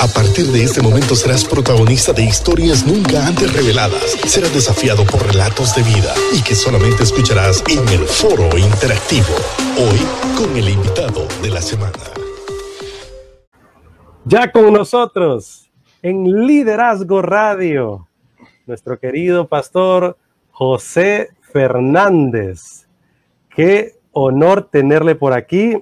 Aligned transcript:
A 0.00 0.08
partir 0.08 0.46
de 0.46 0.64
este 0.64 0.82
momento 0.82 1.14
serás 1.14 1.44
protagonista 1.44 2.12
de 2.12 2.24
historias 2.24 2.84
nunca 2.84 3.26
antes 3.26 3.52
reveladas. 3.52 4.16
Serás 4.26 4.52
desafiado 4.52 5.04
por 5.04 5.24
relatos 5.24 5.74
de 5.76 5.82
vida 5.82 6.12
y 6.32 6.42
que 6.42 6.54
solamente 6.54 7.04
escucharás 7.04 7.62
en 7.68 7.88
el 7.88 8.00
foro 8.00 8.58
interactivo. 8.58 9.34
Hoy 9.78 10.00
con 10.36 10.56
el 10.56 10.68
invitado 10.68 11.28
de 11.42 11.50
la 11.50 11.62
semana. 11.62 11.92
Ya 14.24 14.50
con 14.50 14.72
nosotros 14.72 15.70
en 16.02 16.46
Liderazgo 16.46 17.22
Radio, 17.22 18.08
nuestro 18.66 18.98
querido 18.98 19.46
pastor 19.46 20.18
José 20.50 21.30
Fernández. 21.52 22.88
Qué 23.54 23.94
honor 24.12 24.68
tenerle 24.70 25.14
por 25.14 25.32
aquí 25.32 25.76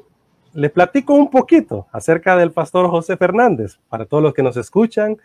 les 0.55 0.71
platico 0.71 1.15
un 1.15 1.31
poquito 1.31 1.87
acerca 1.93 2.37
del 2.37 2.53
pastor 2.53 2.89
José 2.91 3.17
Fernández, 3.17 3.79
para 3.89 4.07
todos 4.07 4.23
los 4.23 4.35
que 4.35 4.43
nos 4.43 4.57
escuchan 4.57 5.19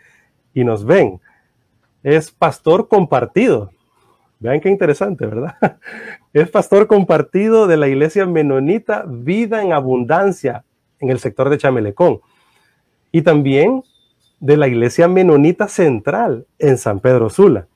y 0.54 0.64
nos 0.64 0.84
ven. 0.84 1.20
Es 2.02 2.30
pastor 2.30 2.88
compartido. 2.88 3.70
Vean 4.40 4.60
qué 4.60 4.68
interesante, 4.68 5.26
¿verdad? 5.26 5.56
Es 6.32 6.50
pastor 6.50 6.86
compartido 6.86 7.66
de 7.66 7.76
la 7.76 7.88
iglesia 7.88 8.26
menonita 8.26 9.04
Vida 9.08 9.62
en 9.62 9.72
Abundancia 9.72 10.64
en 11.00 11.10
el 11.10 11.18
sector 11.18 11.48
de 11.48 11.58
Chamelecón. 11.58 12.20
Y 13.10 13.22
también 13.22 13.82
de 14.38 14.56
la 14.56 14.68
iglesia 14.68 15.08
menonita 15.08 15.68
central 15.68 16.46
en 16.58 16.78
San 16.78 17.00
Pedro 17.00 17.30
Sula. 17.30 17.66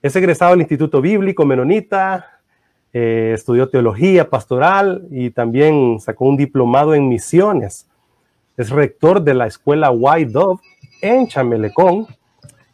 Es 0.00 0.16
egresado 0.16 0.52
del 0.52 0.60
Instituto 0.60 1.00
Bíblico 1.02 1.44
Menonita, 1.44 2.39
eh, 2.92 3.32
estudió 3.34 3.68
teología 3.68 4.30
pastoral 4.30 5.06
y 5.10 5.30
también 5.30 6.00
sacó 6.00 6.24
un 6.24 6.36
diplomado 6.36 6.94
en 6.94 7.08
misiones. 7.08 7.88
Es 8.56 8.70
rector 8.70 9.22
de 9.22 9.34
la 9.34 9.46
escuela 9.46 9.90
White 9.90 10.32
Dove 10.32 10.60
en 11.02 11.28
Chamelecón 11.28 12.06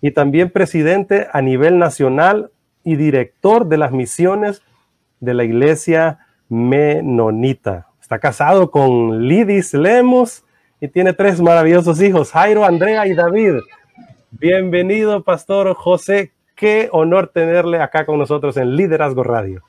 y 0.01 0.11
también 0.11 0.51
presidente 0.51 1.27
a 1.33 1.43
nivel 1.43 1.79
nacional 1.79 2.51
y 2.83 2.97
director 2.97 3.67
de 3.67 3.77
las 3.77 3.93
misiones 3.93 4.63
de 5.21 5.35
la 5.35 5.45
iglesia 5.45 6.19
menonita. 6.49 7.89
Está 8.01 8.19
casado 8.19 8.71
con 8.71 9.27
Lidis 9.27 9.75
Lemos 9.75 10.45
y 10.81 10.89
tiene 10.89 11.13
tres 11.13 11.41
maravillosos 11.41 12.01
hijos, 12.01 12.31
Jairo, 12.33 12.65
Andrea 12.65 13.07
y 13.07 13.15
David. 13.15 13.57
Bienvenido, 14.31 15.25
Pastor 15.25 15.75
José. 15.75 16.33
Qué 16.55 16.89
honor 16.93 17.29
tenerle 17.35 17.81
acá 17.81 18.07
con 18.07 18.19
nosotros 18.19 18.57
en 18.57 18.77
Liderazgo 18.77 19.23
Radio. 19.23 19.63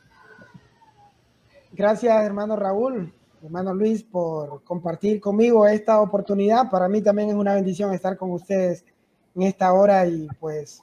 Gracias, 1.78 2.26
hermano 2.26 2.56
Raúl, 2.56 3.14
hermano 3.44 3.72
Luis, 3.72 4.02
por 4.02 4.64
compartir 4.64 5.22
conmigo 5.22 5.68
esta 5.68 6.02
oportunidad. 6.02 6.72
Para 6.72 6.90
mí 6.90 7.04
también 7.04 7.30
es 7.30 7.36
una 7.36 7.54
bendición 7.54 7.94
estar 7.94 8.18
con 8.18 8.32
ustedes 8.32 8.84
en 9.36 9.44
esta 9.44 9.72
hora 9.72 10.08
y 10.08 10.28
pues 10.40 10.82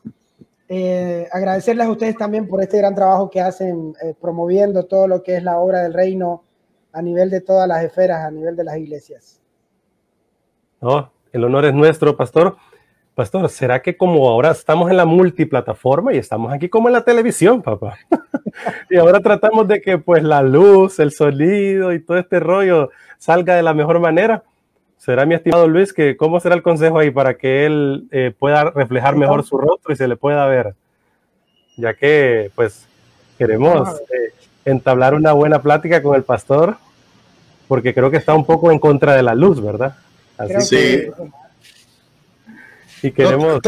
eh, 0.68 1.26
agradecerles 1.32 1.88
a 1.88 1.90
ustedes 1.90 2.16
también 2.16 2.46
por 2.46 2.62
este 2.62 2.78
gran 2.78 2.94
trabajo 2.94 3.28
que 3.28 3.40
hacen 3.40 3.92
eh, 4.04 4.14
promoviendo 4.20 4.84
todo 4.84 5.08
lo 5.08 5.20
que 5.20 5.36
es 5.36 5.42
la 5.42 5.58
obra 5.58 5.82
del 5.82 5.94
reino 5.94 6.44
a 6.92 7.02
nivel 7.02 7.28
de 7.28 7.40
todas 7.40 7.66
las 7.66 7.82
esferas, 7.82 8.24
a 8.24 8.30
nivel 8.30 8.54
de 8.54 8.62
las 8.62 8.76
iglesias. 8.76 9.40
Oh, 10.80 11.10
el 11.32 11.42
honor 11.42 11.64
es 11.64 11.74
nuestro, 11.74 12.16
pastor. 12.16 12.56
Pastor, 13.14 13.48
¿será 13.48 13.80
que 13.80 13.96
como 13.96 14.28
ahora 14.28 14.50
estamos 14.50 14.90
en 14.90 14.96
la 14.96 15.04
multiplataforma 15.04 16.12
y 16.12 16.18
estamos 16.18 16.52
aquí 16.52 16.68
como 16.68 16.88
en 16.88 16.94
la 16.94 17.04
televisión, 17.04 17.62
papá? 17.62 17.96
y 18.90 18.96
ahora 18.96 19.20
tratamos 19.20 19.68
de 19.68 19.80
que 19.80 19.98
pues 19.98 20.24
la 20.24 20.42
luz, 20.42 20.98
el 20.98 21.12
sonido 21.12 21.92
y 21.92 22.00
todo 22.00 22.18
este 22.18 22.40
rollo 22.40 22.90
salga 23.18 23.54
de 23.54 23.62
la 23.62 23.72
mejor 23.72 24.00
manera. 24.00 24.42
¿Será 24.98 25.26
mi 25.26 25.34
estimado 25.36 25.68
Luis 25.68 25.92
que 25.92 26.16
cómo 26.16 26.40
será 26.40 26.56
el 26.56 26.62
consejo 26.62 26.98
ahí 26.98 27.10
para 27.12 27.34
que 27.34 27.66
él 27.66 28.08
eh, 28.10 28.32
pueda 28.36 28.70
reflejar 28.70 29.14
mejor 29.14 29.44
su 29.44 29.58
rostro 29.58 29.92
y 29.92 29.96
se 29.96 30.08
le 30.08 30.16
pueda 30.16 30.46
ver? 30.46 30.74
Ya 31.76 31.94
que 31.94 32.50
pues 32.56 32.88
queremos 33.39 34.00
eh, 34.10 34.33
entablar 34.64 35.14
una 35.14 35.33
buena 35.33 35.62
plática 35.62 36.02
con 36.02 36.16
el 36.16 36.24
pastor 36.24 36.78
porque 37.68 37.94
creo 37.94 38.10
que 38.10 38.16
está 38.16 38.34
un 38.34 38.44
poco 38.44 38.72
en 38.72 38.80
contra 38.80 39.14
de 39.14 39.22
la 39.22 39.34
luz, 39.34 39.62
¿verdad? 39.62 39.94
Así 40.36 40.60
sí. 40.62 41.10
Y 43.04 43.12
queremos... 43.12 43.60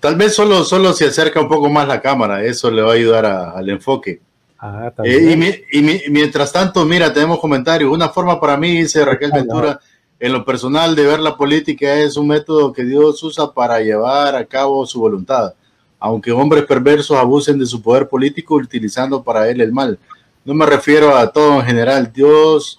tal 0.00 0.16
vez 0.16 0.34
solo, 0.34 0.64
solo 0.64 0.92
se 0.92 1.06
acerca 1.06 1.40
un 1.40 1.48
poco 1.48 1.70
más 1.70 1.86
la 1.86 2.00
cámara, 2.00 2.44
eso 2.44 2.70
le 2.70 2.82
va 2.82 2.90
a 2.90 2.94
ayudar 2.94 3.24
al 3.24 3.68
enfoque. 3.68 4.20
Ah, 4.58 4.92
eh, 5.04 5.62
y, 5.72 6.10
mientras 6.10 6.52
tanto, 6.52 6.84
mira, 6.84 7.12
tenemos 7.12 7.38
comentarios. 7.38 7.90
Una 7.90 8.08
forma 8.08 8.40
para 8.40 8.56
mí, 8.56 8.82
dice 8.82 9.04
Raquel 9.04 9.30
Ventura, 9.32 9.80
en 10.18 10.32
lo 10.32 10.44
personal 10.44 10.96
de 10.96 11.06
ver 11.06 11.20
la 11.20 11.36
política 11.36 11.94
es 11.94 12.16
un 12.16 12.26
método 12.26 12.72
que 12.72 12.84
Dios 12.84 13.22
usa 13.22 13.52
para 13.52 13.80
llevar 13.80 14.34
a 14.34 14.44
cabo 14.44 14.84
su 14.86 15.00
voluntad, 15.00 15.54
aunque 16.00 16.32
hombres 16.32 16.64
perversos 16.64 17.16
abusen 17.16 17.58
de 17.58 17.64
su 17.64 17.80
poder 17.80 18.08
político 18.08 18.56
utilizando 18.56 19.22
para 19.22 19.48
él 19.48 19.60
el 19.60 19.72
mal. 19.72 19.98
No 20.44 20.52
me 20.52 20.66
refiero 20.66 21.16
a 21.16 21.30
todo 21.32 21.60
en 21.60 21.66
general, 21.66 22.12
Dios 22.12 22.76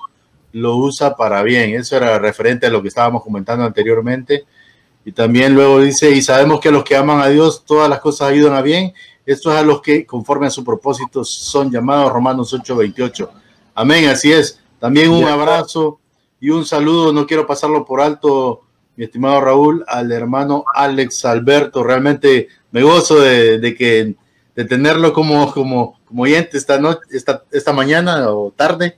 lo 0.51 0.75
usa 0.75 1.16
para 1.16 1.41
bien. 1.41 1.75
Eso 1.75 1.95
era 1.95 2.19
referente 2.19 2.67
a 2.67 2.69
lo 2.69 2.81
que 2.81 2.89
estábamos 2.89 3.23
comentando 3.23 3.63
anteriormente. 3.63 4.45
Y 5.03 5.12
también 5.12 5.56
luego 5.56 5.81
dice, 5.81 6.12
y 6.12 6.22
sabemos 6.22 6.59
que 6.59 6.69
a 6.69 6.72
los 6.72 6.84
que 6.84 6.95
aman 6.95 7.22
a 7.22 7.28
Dios 7.28 7.66
todas 7.66 7.89
las 7.89 8.00
cosas 8.00 8.29
ayudan 8.29 8.53
a 8.53 8.62
bien. 8.62 8.94
Esto 9.25 9.51
es 9.51 9.57
a 9.57 9.63
los 9.63 9.81
que 9.81 10.06
conforme 10.06 10.47
a 10.47 10.50
su 10.50 10.63
propósito 10.63 11.23
son 11.23 11.72
llamados 11.72 12.12
Romanos 12.12 12.53
8:28. 12.53 13.29
Amén, 13.73 14.09
así 14.09 14.31
es. 14.31 14.59
También 14.79 15.11
un 15.11 15.25
abrazo 15.25 16.00
y 16.40 16.50
un 16.50 16.66
saludo, 16.66 17.13
no 17.13 17.28
quiero 17.28 17.45
pasarlo 17.45 17.85
por 17.85 18.01
alto, 18.01 18.61
mi 18.95 19.06
estimado 19.06 19.41
Raúl, 19.41 19.84
al 19.88 20.11
hermano 20.11 20.66
Alex 20.73 21.25
Alberto. 21.25 21.84
Realmente 21.84 22.47
me 22.72 22.84
gozo 22.84 23.19
de, 23.19 23.75
que 23.78 24.16
de 24.56 24.66
tenerlo 24.66 25.13
como, 25.13 25.51
como, 25.53 26.00
como 26.06 26.23
oyente 26.23 26.57
esta, 26.57 26.79
noche, 26.79 27.01
esta, 27.11 27.44
esta 27.51 27.73
mañana 27.73 28.31
o 28.31 28.51
tarde. 28.51 28.97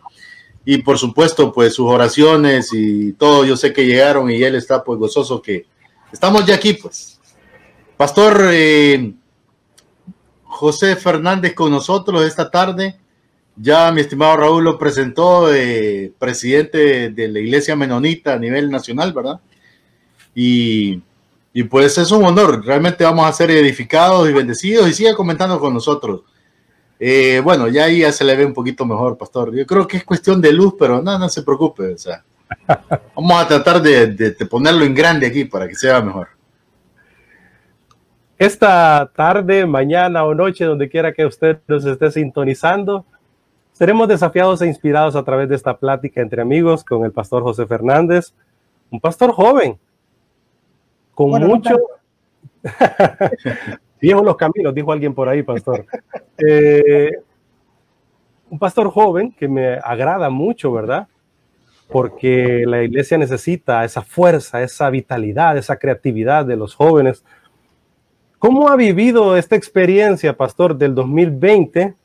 Y 0.65 0.77
por 0.77 0.97
supuesto, 0.97 1.51
pues 1.51 1.73
sus 1.73 1.89
oraciones 1.89 2.69
y 2.71 3.13
todo, 3.13 3.43
yo 3.43 3.57
sé 3.57 3.73
que 3.73 3.85
llegaron 3.85 4.31
y 4.31 4.41
él 4.41 4.55
está 4.55 4.83
pues 4.83 4.97
gozoso 4.97 5.41
que, 5.41 5.65
Estamos 6.13 6.45
ya 6.45 6.53
aquí, 6.55 6.73
pues. 6.73 7.19
Pastor 7.97 8.49
eh, 8.51 9.13
José 10.43 10.95
Fernández 10.95 11.55
con 11.55 11.71
nosotros 11.71 12.23
esta 12.23 12.51
tarde. 12.51 12.99
Ya 13.55 13.91
mi 13.91 14.01
estimado 14.01 14.37
Raúl 14.37 14.63
lo 14.63 14.77
presentó, 14.77 15.51
eh, 15.51 16.13
presidente 16.19 17.09
de 17.09 17.27
la 17.27 17.39
Iglesia 17.39 17.75
Menonita 17.75 18.33
a 18.33 18.39
nivel 18.39 18.69
nacional, 18.69 19.11
¿verdad? 19.11 19.39
Y, 20.35 21.01
pues 21.69 21.97
es 21.97 22.11
un 22.11 22.23
honor. 22.23 22.63
Realmente 22.63 23.03
vamos 23.03 23.25
a 23.25 23.33
ser 23.33 23.49
edificados 23.49 24.29
y 24.29 24.33
bendecidos 24.33 24.87
y 24.87 24.93
siga 24.93 25.15
comentando 25.15 25.59
con 25.59 25.73
nosotros. 25.73 26.21
Eh, 26.99 27.41
bueno, 27.43 27.67
ya 27.67 27.85
ahí 27.85 27.99
ya 27.99 28.11
se 28.11 28.23
le 28.23 28.35
ve 28.35 28.45
un 28.45 28.53
poquito 28.53 28.85
mejor, 28.85 29.17
pastor. 29.17 29.53
Yo 29.55 29.65
creo 29.65 29.87
que 29.87 29.97
es 29.97 30.03
cuestión 30.03 30.39
de 30.39 30.53
luz, 30.53 30.75
pero 30.77 31.01
no, 31.01 31.17
no 31.17 31.27
se 31.27 31.41
preocupe. 31.41 31.93
O 31.93 31.97
sea, 31.97 32.23
Vamos 33.15 33.41
a 33.41 33.47
tratar 33.47 33.81
de, 33.81 34.35
ponerlo 34.49 34.83
en 34.83 34.93
grande 34.93 35.27
aquí 35.27 35.45
para 35.45 35.67
que 35.67 35.75
sea 35.75 36.01
mejor. 36.01 36.29
Esta 38.37 39.09
tarde, 39.15 39.65
mañana 39.65 40.23
o 40.25 40.33
noche, 40.33 40.65
donde 40.65 40.89
quiera 40.89 41.13
que 41.13 41.25
usted 41.25 41.59
nos 41.67 41.85
esté 41.85 42.11
sintonizando, 42.11 43.05
seremos 43.71 44.07
desafiados 44.07 44.61
e 44.61 44.67
inspirados 44.67 45.15
a 45.15 45.23
través 45.23 45.49
de 45.49 45.55
esta 45.55 45.77
plática 45.77 46.21
entre 46.21 46.41
amigos 46.41 46.83
con 46.83 47.05
el 47.05 47.11
pastor 47.11 47.43
José 47.43 47.65
Fernández, 47.65 48.33
un 48.89 48.99
pastor 48.99 49.31
joven, 49.31 49.77
con 51.13 51.29
mucho... 51.41 51.75
Viejo 54.01 54.21
los 54.21 54.35
caminos, 54.35 54.75
dijo 54.75 54.91
alguien 54.91 55.13
por 55.13 55.29
ahí, 55.29 55.43
pastor. 55.43 55.85
Eh, 56.37 57.11
un 58.49 58.59
pastor 58.59 58.89
joven 58.91 59.31
que 59.31 59.47
me 59.47 59.75
agrada 59.75 60.29
mucho, 60.29 60.73
¿verdad? 60.73 61.07
Porque 61.89 62.63
la 62.65 62.83
iglesia 62.83 63.17
necesita 63.17 63.83
esa 63.83 64.01
fuerza, 64.01 64.63
esa 64.63 64.89
vitalidad, 64.89 65.57
esa 65.57 65.77
creatividad 65.77 66.45
de 66.45 66.55
los 66.55 66.75
jóvenes. 66.75 67.23
¿Cómo 68.39 68.69
ha 68.69 68.75
vivido 68.75 69.37
esta 69.37 69.55
experiencia, 69.55 70.35
pastor, 70.35 70.77
del 70.77 70.95
2020 70.95 71.95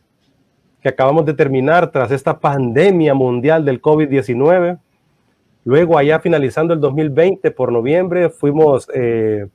que 0.81 0.89
acabamos 0.89 1.27
de 1.27 1.35
terminar 1.35 1.91
tras 1.91 2.11
esta 2.11 2.39
pandemia 2.39 3.15
mundial 3.15 3.65
del 3.65 3.81
COVID-19? 3.81 4.79
Luego, 5.65 5.99
allá 5.99 6.21
finalizando 6.21 6.75
el 6.75 6.81
2020, 6.81 7.51
por 7.51 7.73
noviembre, 7.73 8.31
fuimos 8.31 8.89
eh, 8.95 9.47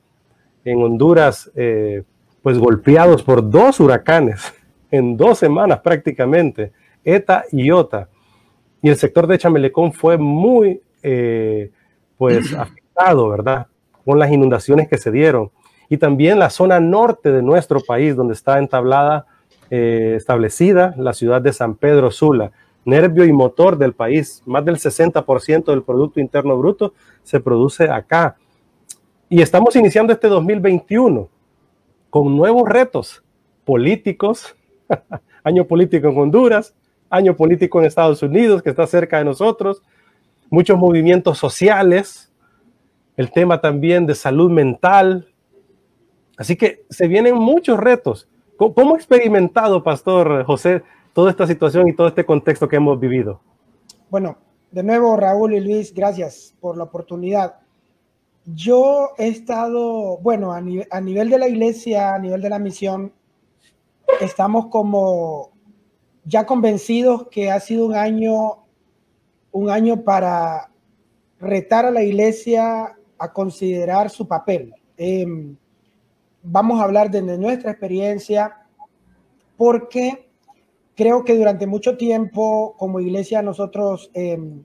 en 0.64 0.82
Honduras, 0.82 1.50
eh, 1.54 2.02
pues 2.42 2.58
golpeados 2.58 3.22
por 3.22 3.48
dos 3.48 3.80
huracanes 3.80 4.52
en 4.90 5.16
dos 5.16 5.38
semanas 5.38 5.80
prácticamente, 5.80 6.72
ETA 7.04 7.44
y 7.50 7.70
OTA 7.70 8.08
y 8.84 8.90
el 8.90 8.96
sector 8.96 9.26
de 9.26 9.38
Chamelecón 9.38 9.94
fue 9.94 10.18
muy 10.18 10.82
eh, 11.02 11.70
pues 12.18 12.52
afectado, 12.58 13.30
¿verdad? 13.30 13.66
Con 14.04 14.18
las 14.18 14.30
inundaciones 14.30 14.88
que 14.88 14.98
se 14.98 15.10
dieron. 15.10 15.50
Y 15.88 15.96
también 15.96 16.38
la 16.38 16.50
zona 16.50 16.80
norte 16.80 17.32
de 17.32 17.40
nuestro 17.40 17.80
país, 17.80 18.14
donde 18.14 18.34
está 18.34 18.58
entablada, 18.58 19.24
eh, 19.70 20.12
establecida 20.18 20.94
la 20.98 21.14
ciudad 21.14 21.40
de 21.40 21.54
San 21.54 21.76
Pedro 21.76 22.10
Sula, 22.10 22.52
nervio 22.84 23.24
y 23.24 23.32
motor 23.32 23.78
del 23.78 23.94
país. 23.94 24.42
Más 24.44 24.62
del 24.66 24.76
60% 24.76 25.64
del 25.64 25.82
Producto 25.82 26.20
Interno 26.20 26.58
Bruto 26.58 26.92
se 27.22 27.40
produce 27.40 27.84
acá. 27.88 28.36
Y 29.30 29.40
estamos 29.40 29.74
iniciando 29.76 30.12
este 30.12 30.28
2021 30.28 31.30
con 32.10 32.36
nuevos 32.36 32.68
retos 32.68 33.24
políticos, 33.64 34.54
año 35.42 35.64
político 35.64 36.08
en 36.08 36.18
Honduras, 36.18 36.74
año 37.10 37.36
político 37.36 37.78
en 37.78 37.86
Estados 37.86 38.22
Unidos, 38.22 38.62
que 38.62 38.70
está 38.70 38.86
cerca 38.86 39.18
de 39.18 39.24
nosotros, 39.24 39.82
muchos 40.50 40.78
movimientos 40.78 41.38
sociales, 41.38 42.32
el 43.16 43.30
tema 43.30 43.60
también 43.60 44.06
de 44.06 44.14
salud 44.14 44.50
mental. 44.50 45.28
Así 46.36 46.56
que 46.56 46.84
se 46.90 47.06
vienen 47.06 47.36
muchos 47.36 47.78
retos. 47.78 48.28
¿Cómo 48.56 48.94
ha 48.94 48.98
experimentado, 48.98 49.82
Pastor 49.82 50.44
José, 50.44 50.82
toda 51.12 51.30
esta 51.30 51.46
situación 51.46 51.88
y 51.88 51.94
todo 51.94 52.08
este 52.08 52.24
contexto 52.24 52.68
que 52.68 52.76
hemos 52.76 52.98
vivido? 52.98 53.40
Bueno, 54.10 54.38
de 54.70 54.82
nuevo, 54.82 55.16
Raúl 55.16 55.54
y 55.54 55.60
Luis, 55.60 55.94
gracias 55.94 56.54
por 56.60 56.76
la 56.76 56.84
oportunidad. 56.84 57.56
Yo 58.44 59.10
he 59.18 59.28
estado, 59.28 60.18
bueno, 60.18 60.52
a, 60.52 60.58
a 60.58 61.00
nivel 61.00 61.30
de 61.30 61.38
la 61.38 61.48
iglesia, 61.48 62.14
a 62.14 62.18
nivel 62.18 62.42
de 62.42 62.50
la 62.50 62.58
misión, 62.58 63.12
estamos 64.20 64.66
como 64.66 65.53
ya 66.24 66.46
convencidos 66.46 67.28
que 67.28 67.50
ha 67.50 67.60
sido 67.60 67.86
un 67.86 67.94
año, 67.94 68.64
un 69.52 69.70
año 69.70 70.02
para 70.02 70.70
retar 71.38 71.86
a 71.86 71.90
la 71.90 72.02
iglesia 72.02 72.96
a 73.18 73.32
considerar 73.32 74.10
su 74.10 74.26
papel. 74.26 74.74
Em, 74.96 75.56
vamos 76.42 76.80
a 76.80 76.84
hablar 76.84 77.10
desde 77.10 77.38
nuestra 77.38 77.70
experiencia, 77.70 78.66
porque 79.56 80.28
creo 80.94 81.24
que 81.24 81.36
durante 81.36 81.66
mucho 81.66 81.96
tiempo 81.96 82.74
como 82.78 83.00
iglesia 83.00 83.42
nosotros 83.42 84.10
em, 84.14 84.64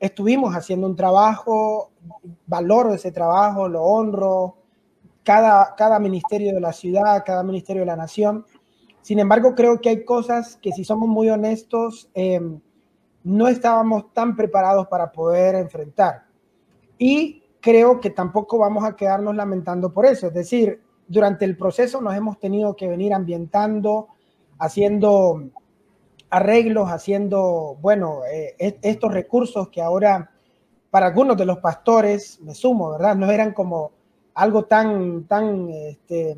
estuvimos 0.00 0.54
haciendo 0.54 0.86
un 0.86 0.96
trabajo, 0.96 1.90
valoro 2.46 2.94
ese 2.94 3.12
trabajo, 3.12 3.68
lo 3.68 3.82
honro, 3.82 4.56
cada, 5.22 5.74
cada 5.76 5.98
ministerio 5.98 6.54
de 6.54 6.60
la 6.60 6.72
ciudad, 6.72 7.22
cada 7.24 7.42
ministerio 7.42 7.82
de 7.82 7.86
la 7.86 7.96
nación. 7.96 8.44
Sin 9.06 9.20
embargo, 9.20 9.54
creo 9.54 9.80
que 9.80 9.88
hay 9.88 10.04
cosas 10.04 10.56
que 10.60 10.72
si 10.72 10.82
somos 10.82 11.08
muy 11.08 11.30
honestos, 11.30 12.10
em, 12.12 12.58
no 13.22 13.46
estábamos 13.46 14.12
tan 14.12 14.34
preparados 14.34 14.88
para 14.88 15.12
poder 15.12 15.54
enfrentar. 15.54 16.24
Y 16.98 17.44
creo 17.60 18.00
que 18.00 18.10
tampoco 18.10 18.58
vamos 18.58 18.82
a 18.82 18.96
quedarnos 18.96 19.36
lamentando 19.36 19.92
por 19.92 20.06
eso. 20.06 20.26
Es 20.26 20.34
decir, 20.34 20.82
durante 21.06 21.44
el 21.44 21.56
proceso 21.56 22.00
nos 22.00 22.16
hemos 22.16 22.40
tenido 22.40 22.74
que 22.74 22.88
venir 22.88 23.14
ambientando, 23.14 24.08
haciendo 24.58 25.50
arreglos, 26.28 26.88
haciendo, 26.88 27.78
bueno, 27.80 28.22
eh, 28.28 28.56
estos 28.82 29.14
recursos 29.14 29.68
que 29.68 29.80
ahora 29.80 30.32
para 30.90 31.06
algunos 31.06 31.36
de 31.36 31.46
los 31.46 31.58
pastores, 31.58 32.40
me 32.40 32.56
sumo, 32.56 32.90
¿verdad? 32.90 33.14
No 33.14 33.30
eran 33.30 33.52
como 33.52 33.92
algo 34.34 34.64
tan, 34.64 35.28
tan 35.28 35.70
este, 35.70 36.36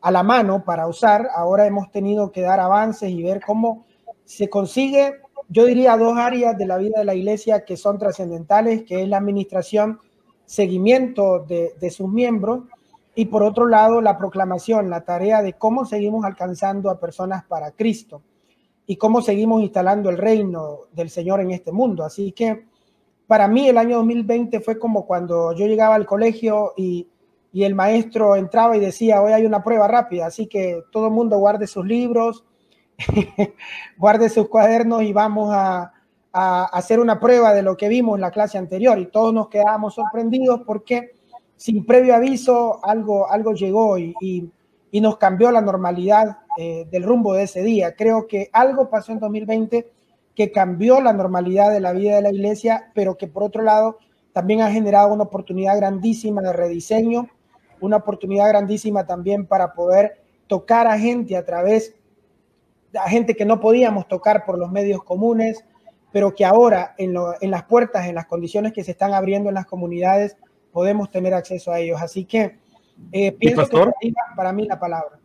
a 0.00 0.10
la 0.10 0.22
mano 0.22 0.64
para 0.64 0.86
usar. 0.86 1.28
Ahora 1.34 1.66
hemos 1.66 1.90
tenido 1.90 2.32
que 2.32 2.42
dar 2.42 2.60
avances 2.60 3.10
y 3.10 3.22
ver 3.22 3.40
cómo 3.44 3.86
se 4.24 4.48
consigue, 4.50 5.20
yo 5.48 5.64
diría, 5.64 5.96
dos 5.96 6.16
áreas 6.18 6.56
de 6.58 6.66
la 6.66 6.76
vida 6.76 6.98
de 6.98 7.04
la 7.04 7.14
iglesia 7.14 7.64
que 7.64 7.76
son 7.76 7.98
trascendentales, 7.98 8.84
que 8.84 9.02
es 9.02 9.08
la 9.08 9.16
administración, 9.16 10.00
seguimiento 10.44 11.40
de, 11.40 11.72
de 11.80 11.90
sus 11.90 12.08
miembros 12.08 12.64
y 13.14 13.26
por 13.26 13.42
otro 13.42 13.66
lado 13.66 14.00
la 14.00 14.16
proclamación, 14.16 14.90
la 14.90 15.00
tarea 15.00 15.42
de 15.42 15.54
cómo 15.54 15.84
seguimos 15.84 16.24
alcanzando 16.24 16.90
a 16.90 17.00
personas 17.00 17.44
para 17.44 17.72
Cristo 17.72 18.22
y 18.86 18.96
cómo 18.96 19.20
seguimos 19.20 19.60
instalando 19.62 20.08
el 20.08 20.16
reino 20.16 20.80
del 20.92 21.10
Señor 21.10 21.40
en 21.40 21.50
este 21.50 21.72
mundo. 21.72 22.04
Así 22.04 22.32
que 22.32 22.64
para 23.26 23.46
mí 23.46 23.68
el 23.68 23.76
año 23.76 23.96
2020 23.96 24.60
fue 24.60 24.78
como 24.78 25.04
cuando 25.06 25.52
yo 25.52 25.66
llegaba 25.66 25.94
al 25.94 26.06
colegio 26.06 26.72
y, 26.76 27.08
y 27.58 27.64
el 27.64 27.74
maestro 27.74 28.36
entraba 28.36 28.76
y 28.76 28.80
decía, 28.80 29.20
hoy 29.20 29.32
hay 29.32 29.44
una 29.44 29.64
prueba 29.64 29.88
rápida, 29.88 30.26
así 30.26 30.46
que 30.46 30.84
todo 30.92 31.08
el 31.08 31.12
mundo 31.12 31.38
guarde 31.38 31.66
sus 31.66 31.84
libros, 31.84 32.44
guarde 33.98 34.28
sus 34.28 34.48
cuadernos 34.48 35.02
y 35.02 35.12
vamos 35.12 35.52
a, 35.52 35.92
a, 36.32 36.64
hacer 36.66 37.00
una 37.00 37.18
prueba 37.18 37.52
de 37.52 37.62
lo 37.62 37.76
que 37.76 37.88
vimos 37.88 38.14
en 38.14 38.20
la 38.20 38.30
clase 38.30 38.58
anterior. 38.58 38.96
Y 39.00 39.06
todos 39.06 39.34
nos 39.34 39.48
quedábamos 39.48 39.96
sorprendidos 39.96 40.60
porque 40.64 41.16
sin 41.56 41.84
previo 41.84 42.14
aviso 42.14 42.78
algo, 42.84 43.28
algo 43.28 43.54
llegó 43.54 43.98
y, 43.98 44.14
y, 44.20 45.00
nos 45.00 45.16
cambió 45.16 45.50
la 45.50 45.60
normalidad 45.60 46.38
eh, 46.58 46.86
del 46.92 47.02
rumbo 47.02 47.34
de 47.34 47.42
ese 47.42 47.64
día. 47.64 47.96
Creo 47.96 48.28
que 48.28 48.50
algo 48.52 48.88
pasó 48.88 49.10
en 49.10 49.18
2020 49.18 49.90
que 50.36 50.52
cambió 50.52 51.00
la 51.00 51.12
normalidad 51.12 51.72
de 51.72 51.80
la 51.80 51.92
vida 51.92 52.14
de 52.14 52.22
la 52.22 52.30
iglesia, 52.30 52.92
pero 52.94 53.16
que 53.16 53.26
por 53.26 53.42
otro 53.42 53.64
lado 53.64 53.98
también 54.32 54.60
ha 54.60 54.70
generado 54.70 55.12
una 55.12 55.24
oportunidad 55.24 55.76
grandísima 55.76 56.40
de 56.40 56.52
rediseño, 56.52 57.28
una 57.80 57.96
oportunidad 57.96 58.48
grandísima 58.48 59.06
también 59.06 59.46
para 59.46 59.74
poder 59.74 60.22
tocar 60.46 60.86
a 60.86 60.98
gente 60.98 61.36
a 61.36 61.44
través 61.44 61.94
de 62.92 62.98
gente 63.08 63.36
que 63.36 63.44
no 63.44 63.60
podíamos 63.60 64.08
tocar 64.08 64.44
por 64.44 64.58
los 64.58 64.70
medios 64.70 65.02
comunes, 65.04 65.64
pero 66.10 66.34
que 66.34 66.44
ahora 66.44 66.94
en, 66.96 67.14
en 67.40 67.50
las 67.50 67.64
puertas, 67.64 68.06
en 68.06 68.14
las 68.14 68.26
condiciones 68.26 68.72
que 68.72 68.82
se 68.82 68.92
están 68.92 69.12
abriendo 69.12 69.50
en 69.50 69.54
las 69.54 69.66
comunidades, 69.66 70.36
podemos 70.72 71.10
tener 71.10 71.34
acceso 71.34 71.72
a 71.72 71.80
ellos. 71.80 72.00
Así 72.00 72.24
que 72.24 72.58
eh, 73.12 73.32
pienso 73.32 73.66
que 73.68 74.12
para 74.36 74.52
mí 74.52 74.66
la 74.66 74.78
palabra. 74.78 75.18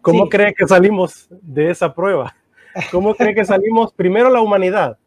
¿Cómo 0.00 0.28
cree 0.28 0.52
que 0.54 0.66
salimos 0.66 1.28
de 1.30 1.70
esa 1.70 1.94
prueba? 1.94 2.34
¿Cómo 2.90 3.14
cree 3.14 3.34
que 3.34 3.44
salimos 3.44 3.92
primero 3.96 4.30
la 4.30 4.40
humanidad? 4.40 4.98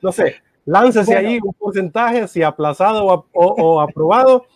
No 0.00 0.10
sé, 0.10 0.36
láncese 0.64 1.14
ahí 1.16 1.38
un 1.42 1.52
porcentaje, 1.52 2.26
si 2.28 2.42
aplazado 2.42 3.26
o, 3.32 3.80
aprobado, 3.80 4.46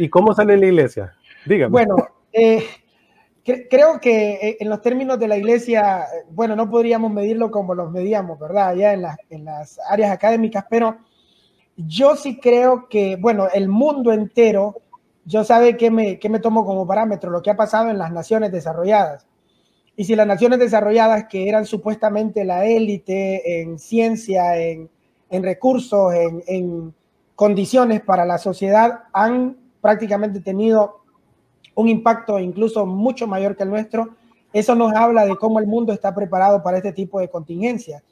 y 0.00 0.08
cómo 0.08 0.34
sale 0.34 0.56
la 0.56 0.66
iglesia. 0.66 1.12
Dígame. 1.44 1.70
Bueno, 1.70 1.96
eh, 2.32 2.64
creo 3.44 4.00
que 4.00 4.32
eh, 4.32 4.56
en 4.60 4.70
los 4.70 4.80
términos 4.80 5.18
de 5.18 5.28
la 5.28 5.36
iglesia, 5.36 6.06
bueno, 6.30 6.56
no 6.56 6.70
podríamos 6.70 7.12
medirlo 7.12 7.50
como 7.50 7.74
los 7.74 7.90
medíamos, 7.90 8.38
¿verdad? 8.38 8.74
Ya 8.74 8.94
en, 8.94 9.04
en 9.28 9.44
las 9.44 9.78
áreas 9.88 10.10
académicas, 10.10 10.64
pero 10.70 10.96
yo 11.76 12.16
sí 12.16 12.38
creo 12.40 12.88
que, 12.88 13.16
bueno, 13.16 13.48
el 13.52 13.68
mundo 13.68 14.12
entero 14.12 14.76
yo 15.26 15.44
sabe 15.44 15.76
que 15.76 15.90
me, 15.90 16.18
me 16.28 16.40
tomo 16.40 16.64
como 16.64 16.86
parámetro 16.86 17.30
lo 17.30 17.42
que 17.42 17.50
ha 17.50 17.56
pasado 17.56 17.90
en 17.90 17.98
las 17.98 18.10
naciones 18.10 18.50
desarrolladas. 18.52 19.26
Y 19.96 20.04
si 20.04 20.16
las 20.16 20.26
naciones 20.26 20.58
desarrolladas, 20.58 21.26
que 21.28 21.46
eran 21.46 21.66
supuestamente 21.66 22.44
la 22.44 22.64
élite 22.64 23.60
en 23.60 23.78
ciencia, 23.78 24.56
en, 24.56 24.88
recursos, 25.30 26.14
en, 26.14 26.42
en, 26.46 26.94
condiciones 27.34 28.00
para 28.00 28.24
la 28.24 28.38
sociedad, 28.38 29.00
han 29.12 29.56
prácticamente 29.80 30.40
tenido 30.40 31.00
un 31.74 31.88
impacto 31.88 32.38
incluso 32.38 32.86
mucho 32.86 33.26
mayor 33.26 33.56
que 33.56 33.62
el 33.62 33.70
nuestro, 33.70 34.16
eso 34.52 34.74
nos 34.74 34.92
habla 34.94 35.24
de 35.24 35.36
cómo 35.36 35.60
el 35.60 35.66
mundo 35.66 35.92
está 35.92 36.14
preparado 36.14 36.62
para 36.62 36.78
este 36.78 36.92
tipo 36.92 37.20
de 37.20 37.30
contingencias. 37.30 38.02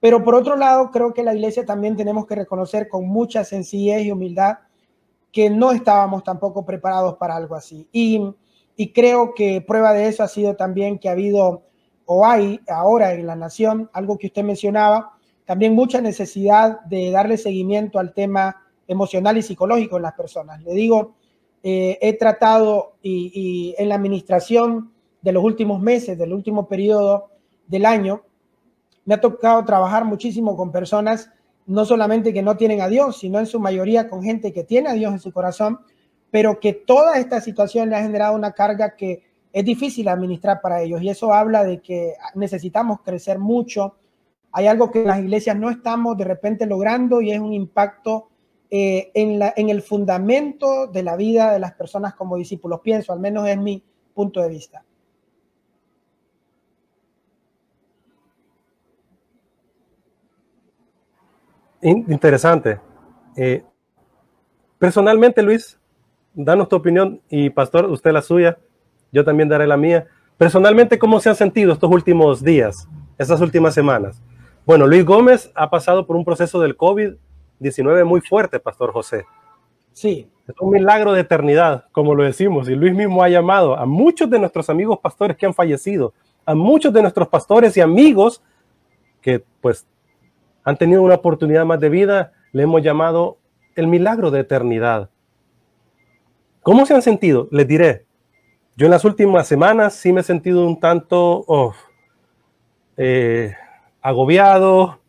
Pero 0.00 0.22
por 0.22 0.34
otro 0.34 0.56
lado, 0.56 0.90
creo 0.90 1.12
que 1.12 1.22
la 1.22 1.34
iglesia 1.34 1.64
también 1.64 1.96
tenemos 1.96 2.26
que 2.26 2.34
reconocer 2.34 2.88
con 2.88 3.06
mucha 3.06 3.42
sencillez 3.44 4.04
y 4.04 4.12
humildad 4.12 4.58
que 5.32 5.50
no 5.50 5.72
estábamos 5.72 6.22
tampoco 6.22 6.64
preparados 6.64 7.16
para 7.16 7.36
algo 7.36 7.54
así. 7.54 7.88
Y, 7.92 8.34
y 8.76 8.92
creo 8.92 9.34
que 9.34 9.60
prueba 9.60 9.92
de 9.92 10.08
eso 10.08 10.22
ha 10.22 10.28
sido 10.28 10.56
también 10.56 10.98
que 10.98 11.08
ha 11.08 11.12
habido 11.12 11.62
o 12.10 12.24
hay 12.24 12.60
ahora 12.68 13.12
en 13.12 13.26
la 13.26 13.36
nación, 13.36 13.90
algo 13.92 14.16
que 14.16 14.28
usted 14.28 14.42
mencionaba, 14.42 15.12
también 15.44 15.74
mucha 15.74 16.00
necesidad 16.00 16.80
de 16.82 17.10
darle 17.10 17.36
seguimiento 17.36 17.98
al 17.98 18.14
tema 18.14 18.62
emocional 18.88 19.38
y 19.38 19.42
psicológico 19.42 19.96
en 19.96 20.02
las 20.02 20.14
personas. 20.14 20.60
Le 20.64 20.72
digo, 20.72 21.14
eh, 21.62 21.98
he 22.00 22.14
tratado 22.14 22.96
y, 23.02 23.30
y, 23.32 23.74
en 23.78 23.88
la 23.90 23.94
administración 23.94 24.92
de 25.22 25.32
los 25.32 25.44
últimos 25.44 25.80
meses, 25.80 26.18
del 26.18 26.32
último 26.32 26.66
periodo 26.66 27.28
del 27.66 27.86
año, 27.86 28.22
me 29.04 29.14
ha 29.14 29.20
tocado 29.20 29.64
trabajar 29.64 30.04
muchísimo 30.04 30.56
con 30.56 30.72
personas 30.72 31.30
no 31.68 31.84
solamente 31.84 32.32
que 32.32 32.42
no 32.42 32.56
tienen 32.56 32.80
a 32.80 32.88
Dios, 32.88 33.18
sino 33.18 33.38
en 33.38 33.46
su 33.46 33.60
mayoría 33.60 34.08
con 34.08 34.22
gente 34.22 34.52
que 34.54 34.64
tiene 34.64 34.88
a 34.88 34.94
Dios 34.94 35.12
en 35.12 35.18
su 35.18 35.32
corazón, 35.32 35.80
pero 36.30 36.60
que 36.60 36.72
toda 36.72 37.18
esta 37.18 37.42
situación 37.42 37.90
le 37.90 37.96
ha 37.96 38.02
generado 38.02 38.34
una 38.34 38.52
carga 38.52 38.96
que 38.96 39.22
es 39.52 39.64
difícil 39.64 40.08
administrar 40.08 40.60
para 40.62 40.80
ellos. 40.80 41.02
Y 41.02 41.10
eso 41.10 41.32
habla 41.32 41.64
de 41.64 41.80
que 41.80 42.14
necesitamos 42.34 43.00
crecer 43.02 43.38
mucho. 43.38 43.96
Hay 44.52 44.66
algo 44.66 44.90
que 44.90 45.04
las 45.04 45.20
iglesias 45.20 45.56
no 45.56 45.68
estamos 45.68 46.16
de 46.16 46.24
repente 46.24 46.64
logrando 46.64 47.20
y 47.20 47.32
es 47.32 47.40
un 47.40 47.52
impacto 47.52 48.28
eh, 48.70 49.10
en, 49.14 49.38
la, 49.38 49.52
en 49.56 49.70
el 49.70 49.82
fundamento 49.82 50.86
de 50.86 51.02
la 51.02 51.16
vida 51.16 51.52
de 51.52 51.58
las 51.58 51.72
personas 51.74 52.14
como 52.14 52.36
discípulos. 52.36 52.80
Pienso, 52.80 53.12
al 53.12 53.20
menos 53.20 53.48
es 53.48 53.58
mi 53.58 53.82
punto 54.14 54.42
de 54.42 54.48
vista. 54.48 54.84
Interesante. 61.80 62.80
Eh, 63.36 63.62
personalmente, 64.78 65.42
Luis, 65.42 65.78
danos 66.34 66.68
tu 66.68 66.76
opinión 66.76 67.20
y 67.28 67.50
Pastor, 67.50 67.86
usted 67.86 68.12
la 68.12 68.22
suya, 68.22 68.58
yo 69.12 69.24
también 69.24 69.48
daré 69.48 69.66
la 69.66 69.76
mía. 69.76 70.06
Personalmente, 70.36 70.98
¿cómo 70.98 71.20
se 71.20 71.28
han 71.28 71.36
sentido 71.36 71.72
estos 71.72 71.90
últimos 71.90 72.42
días, 72.42 72.88
estas 73.16 73.40
últimas 73.40 73.74
semanas? 73.74 74.20
Bueno, 74.66 74.86
Luis 74.86 75.04
Gómez 75.04 75.50
ha 75.54 75.70
pasado 75.70 76.06
por 76.06 76.16
un 76.16 76.24
proceso 76.24 76.60
del 76.60 76.76
COVID-19 77.60 78.04
muy 78.04 78.20
fuerte, 78.20 78.60
Pastor 78.60 78.92
José. 78.92 79.26
Sí. 79.92 80.30
Es 80.46 80.54
un 80.60 80.70
milagro 80.70 81.12
de 81.12 81.20
eternidad, 81.20 81.84
como 81.92 82.14
lo 82.14 82.24
decimos, 82.24 82.70
y 82.70 82.74
Luis 82.74 82.94
mismo 82.94 83.22
ha 83.22 83.28
llamado 83.28 83.76
a 83.76 83.84
muchos 83.84 84.30
de 84.30 84.38
nuestros 84.38 84.70
amigos 84.70 84.98
pastores 84.98 85.36
que 85.36 85.44
han 85.44 85.52
fallecido, 85.52 86.14
a 86.46 86.54
muchos 86.54 86.90
de 86.94 87.02
nuestros 87.02 87.28
pastores 87.28 87.76
y 87.76 87.82
amigos 87.82 88.42
que 89.20 89.44
pues 89.60 89.86
han 90.64 90.78
tenido 90.78 91.02
una 91.02 91.16
oportunidad 91.16 91.66
más 91.66 91.80
de 91.80 91.90
vida, 91.90 92.32
le 92.52 92.62
hemos 92.62 92.82
llamado 92.82 93.36
el 93.74 93.88
milagro 93.88 94.30
de 94.30 94.40
eternidad. 94.40 95.10
¿Cómo 96.62 96.86
se 96.86 96.94
han 96.94 97.02
sentido? 97.02 97.48
Les 97.50 97.68
diré, 97.68 98.06
yo 98.76 98.86
en 98.86 98.90
las 98.92 99.04
últimas 99.04 99.46
semanas 99.46 99.94
sí 99.94 100.12
me 100.12 100.22
he 100.22 100.24
sentido 100.24 100.66
un 100.66 100.80
tanto 100.80 101.44
oh, 101.46 101.74
eh, 102.96 103.54
agobiado, 104.00 105.00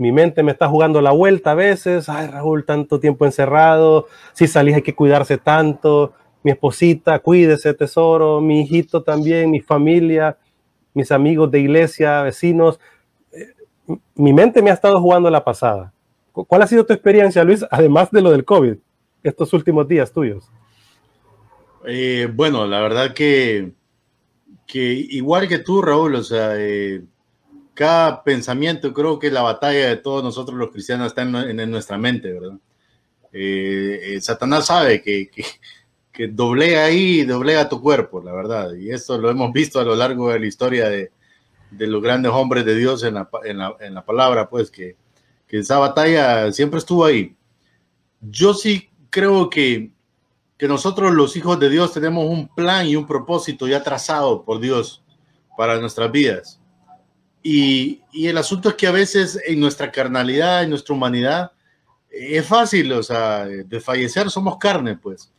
mi 0.00 0.12
mente 0.12 0.42
me 0.42 0.52
está 0.52 0.66
jugando 0.66 1.02
la 1.02 1.10
vuelta 1.10 1.50
a 1.50 1.54
veces, 1.54 2.08
ay 2.08 2.26
Raúl, 2.26 2.64
tanto 2.64 3.00
tiempo 3.00 3.26
encerrado, 3.26 4.06
si 4.32 4.46
salís 4.46 4.76
hay 4.76 4.80
que 4.80 4.94
cuidarse 4.94 5.36
tanto, 5.36 6.14
mi 6.42 6.52
esposita, 6.52 7.18
cuídese 7.18 7.74
tesoro, 7.74 8.40
mi 8.40 8.62
hijito 8.62 9.02
también, 9.02 9.50
mi 9.50 9.60
familia, 9.60 10.38
mis 10.94 11.12
amigos 11.12 11.50
de 11.50 11.60
iglesia, 11.60 12.22
vecinos, 12.22 12.80
eh, 13.30 13.48
mi 14.14 14.32
mente 14.32 14.62
me 14.62 14.70
ha 14.70 14.72
estado 14.72 14.98
jugando 15.02 15.28
la 15.28 15.44
pasada. 15.44 15.92
¿Cuál 16.32 16.62
ha 16.62 16.66
sido 16.66 16.86
tu 16.86 16.94
experiencia, 16.94 17.44
Luis, 17.44 17.62
además 17.70 18.10
de 18.10 18.22
lo 18.22 18.30
del 18.30 18.46
COVID, 18.46 18.76
estos 19.22 19.52
últimos 19.52 19.86
días 19.86 20.10
tuyos? 20.10 20.50
Eh, 21.84 22.26
bueno, 22.34 22.66
la 22.66 22.80
verdad 22.80 23.12
que, 23.12 23.72
que 24.66 24.80
igual 24.80 25.46
que 25.46 25.58
tú, 25.58 25.82
Raúl, 25.82 26.14
o 26.14 26.22
sea, 26.22 26.52
eh, 26.56 27.02
cada 27.80 28.22
pensamiento, 28.22 28.92
creo 28.92 29.18
que 29.18 29.30
la 29.30 29.40
batalla 29.40 29.88
de 29.88 29.96
todos 29.96 30.22
nosotros 30.22 30.58
los 30.58 30.70
cristianos 30.70 31.06
está 31.06 31.22
en, 31.22 31.70
nuestra 31.70 31.96
mente, 31.96 32.30
¿verdad? 32.30 32.58
Eh, 33.32 34.18
Satanás 34.20 34.66
sabe 34.66 35.00
que, 35.00 35.30
que, 35.30 35.46
que, 36.12 36.28
doblega 36.28 36.84
ahí, 36.84 37.24
doblega 37.24 37.70
tu 37.70 37.80
cuerpo, 37.80 38.20
la 38.22 38.34
verdad, 38.34 38.74
y 38.74 38.90
esto 38.90 39.16
lo 39.16 39.30
hemos 39.30 39.50
visto 39.54 39.80
a 39.80 39.84
lo 39.84 39.96
largo 39.96 40.30
de 40.30 40.40
la 40.40 40.46
historia 40.46 40.90
de, 40.90 41.10
de 41.70 41.86
los 41.86 42.02
grandes 42.02 42.30
hombres 42.32 42.66
de 42.66 42.76
Dios 42.76 43.02
en 43.02 43.14
la, 43.14 43.30
en 43.44 43.56
la, 43.56 43.74
en 43.80 43.94
la 43.94 44.04
palabra, 44.04 44.50
pues 44.50 44.70
que, 44.70 44.96
que 45.48 45.60
esa 45.60 45.78
batalla 45.78 46.52
siempre 46.52 46.80
estuvo 46.80 47.06
ahí. 47.06 47.34
Yo 48.20 48.52
sí 48.52 48.90
creo 49.08 49.48
que 49.48 49.90
que 50.58 50.68
nosotros 50.68 51.14
los 51.14 51.34
hijos 51.34 51.58
de 51.58 51.70
Dios 51.70 51.94
tenemos 51.94 52.26
un 52.26 52.46
plan 52.46 52.86
y 52.86 52.94
un 52.94 53.06
propósito 53.06 53.66
ya 53.66 53.82
trazado 53.82 54.44
por 54.44 54.60
Dios 54.60 55.02
para 55.56 55.80
nuestras 55.80 56.12
vidas. 56.12 56.59
Y, 57.42 58.02
el 58.12 58.36
asunto 58.38 58.68
es 58.68 58.74
que 58.74 58.86
a 58.86 58.92
veces 58.92 59.40
en 59.46 59.60
nuestra 59.60 59.90
carnalidad, 59.90 60.62
en 60.62 60.70
nuestra 60.70 60.94
humanidad, 60.94 61.52
es 62.10 62.44
fácil, 62.44 62.92
o 62.92 63.02
sea, 63.02 63.44
de 63.46 63.80
fallecer 63.80 64.30
somos 64.30 64.58
carne, 64.58 64.96
pues. 64.96 65.32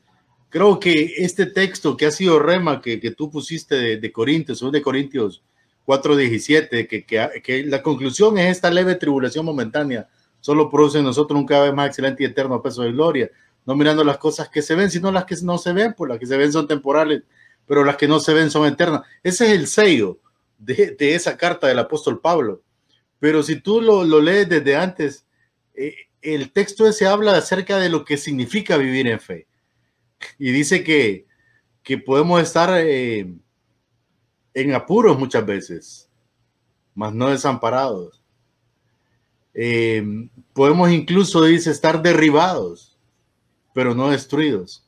Creo 0.49 0.79
que 0.79 1.13
este 1.17 1.45
texto 1.45 1.95
que 1.95 2.05
ha 2.05 2.11
sido 2.11 2.39
rema 2.39 2.81
que, 2.81 2.99
que 2.99 3.11
tú 3.11 3.29
pusiste 3.29 3.75
de, 3.75 3.97
de 3.97 4.11
Corintios, 4.11 4.71
de 4.71 4.81
Corintios 4.81 5.43
4:17, 5.85 6.87
que, 6.87 7.05
que, 7.05 7.41
que 7.43 7.63
la 7.63 7.81
conclusión 7.81 8.37
es 8.37 8.51
esta 8.51 8.69
leve 8.69 8.95
tribulación 8.95 9.45
momentánea, 9.45 10.09
solo 10.41 10.69
produce 10.69 10.99
en 10.99 11.05
nosotros 11.05 11.39
un 11.39 11.45
cada 11.45 11.65
vez 11.65 11.73
más 11.73 11.87
excelente 11.87 12.23
y 12.23 12.25
eterno 12.25 12.61
peso 12.61 12.81
de 12.81 12.91
gloria 12.91 13.31
no 13.65 13.75
mirando 13.75 14.03
las 14.03 14.17
cosas 14.17 14.49
que 14.49 14.61
se 14.61 14.75
ven, 14.75 14.89
sino 14.89 15.11
las 15.11 15.25
que 15.25 15.35
no 15.43 15.57
se 15.57 15.73
ven, 15.73 15.93
pues 15.93 16.09
las 16.09 16.19
que 16.19 16.25
se 16.25 16.37
ven 16.37 16.51
son 16.51 16.67
temporales, 16.67 17.23
pero 17.65 17.83
las 17.83 17.95
que 17.95 18.07
no 18.07 18.19
se 18.19 18.33
ven 18.33 18.49
son 18.49 18.67
eternas. 18.67 19.01
Ese 19.23 19.45
es 19.45 19.51
el 19.51 19.67
sello 19.67 20.19
de, 20.61 20.95
esa 21.15 21.37
carta 21.37 21.67
del 21.67 21.79
apóstol 21.79 22.21
Pablo. 22.21 22.61
Pero 23.19 23.43
si 23.43 23.59
tú 23.59 23.81
lo, 23.81 24.03
lees 24.21 24.47
desde 24.49 24.75
antes, 24.75 25.25
eh, 25.73 25.95
el 26.21 26.51
texto 26.51 26.87
ese 26.87 27.07
habla 27.07 27.35
acerca 27.35 27.77
de 27.77 27.89
lo 27.89 28.05
que 28.05 28.17
significa 28.17 28.77
vivir 28.77 29.07
en 29.07 29.19
fe. 29.19 29.47
Y 30.37 30.51
dice 30.51 30.83
que, 30.83 31.25
que 31.83 31.97
podemos 31.97 32.41
estar 32.41 32.69
eh, 32.77 33.33
en 34.53 34.73
apuros 34.73 35.17
muchas 35.17 35.45
veces, 35.45 36.09
mas 36.93 37.13
no 37.13 37.29
desamparados. 37.29 38.21
Eh, 39.53 40.29
podemos 40.53 40.91
incluso, 40.91 41.43
dice, 41.43 41.71
estar 41.71 42.01
derribados 42.01 42.91
pero 43.73 43.95
no 43.95 44.09
destruidos. 44.09 44.85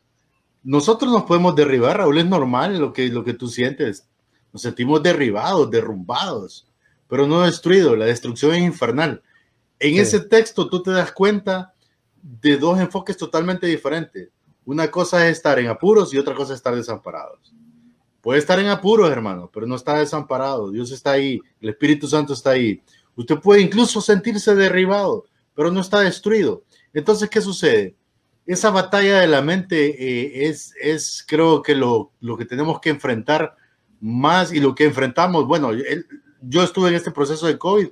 Nosotros 0.64 1.12
nos 1.12 1.24
podemos 1.24 1.56
derribar, 1.56 1.98
Raúl, 1.98 2.18
es 2.18 2.26
normal 2.26 2.80
lo 2.80 2.94
que, 2.94 3.10
lo 3.10 3.24
que 3.24 3.34
tú 3.34 3.48
sientes. 3.48 4.08
Nos 4.54 4.62
sentimos 4.62 5.04
derribados, 5.04 5.70
derrumbados, 5.70 6.68
pero 7.10 7.28
no 7.28 7.42
destruidos. 7.42 7.98
La 7.98 8.06
destrucción 8.06 8.54
es 8.54 8.62
infernal. 8.62 9.22
En 9.80 9.98
ese 9.98 10.20
texto 10.20 10.70
tú 10.70 10.82
te 10.82 10.92
das 10.92 11.12
cuenta 11.12 11.74
de 12.22 12.58
dos 12.58 12.80
enfoques 12.80 13.18
totalmente 13.18 13.68
diferentes. 13.68 14.30
Una 14.64 14.90
cosa 14.90 15.28
es 15.28 15.38
estar 15.38 15.60
en 15.60 15.68
apuros 15.68 16.14
y 16.14 16.18
otra 16.18 16.36
cosa 16.36 16.54
es 16.54 16.58
estar 16.58 16.76
desamparados. 16.76 17.54
Puede 18.22 18.40
estar 18.40 18.58
en 18.60 18.68
apuros, 18.68 19.12
hermano, 19.12 19.50
pero 19.54 19.66
no 19.66 19.76
está 19.76 19.98
desamparado. 19.98 20.72
Dios 20.72 20.92
está 20.92 21.12
ahí, 21.12 21.42
el 21.60 21.70
Espíritu 21.70 22.08
Santo 22.08 22.32
está 22.32 22.52
ahí. 22.52 22.82
Usted 23.16 23.40
puede 23.40 23.60
incluso 23.60 24.00
sentirse 24.00 24.56
derribado, 24.56 25.26
pero 25.54 25.72
no 25.72 25.82
está 25.82 26.00
destruido. 26.00 26.64
Entonces, 26.94 27.30
¿qué 27.30 27.42
sucede? 27.42 27.96
esa 28.46 28.72
batalla 28.72 29.20
de 29.20 29.28
la 29.28 29.42
mente 29.42 29.86
eh, 29.86 30.50
es, 30.50 30.74
es, 30.82 31.24
creo 31.28 31.62
que 31.62 31.76
lo, 31.76 32.12
lo, 32.20 32.38
que 32.38 32.46
tenemos 32.46 32.80
que 32.82 32.90
enfrentar 32.90 33.56
más 34.04 34.52
y 34.52 34.60
lo 34.60 34.76
que 34.76 34.84
enfrentamos, 34.86 35.48
bueno, 35.48 35.72
yo 36.42 36.64
estuve 36.64 36.90
en 36.90 36.96
este 36.96 37.12
proceso 37.12 37.48
de 37.48 37.58
COVID 37.58 37.88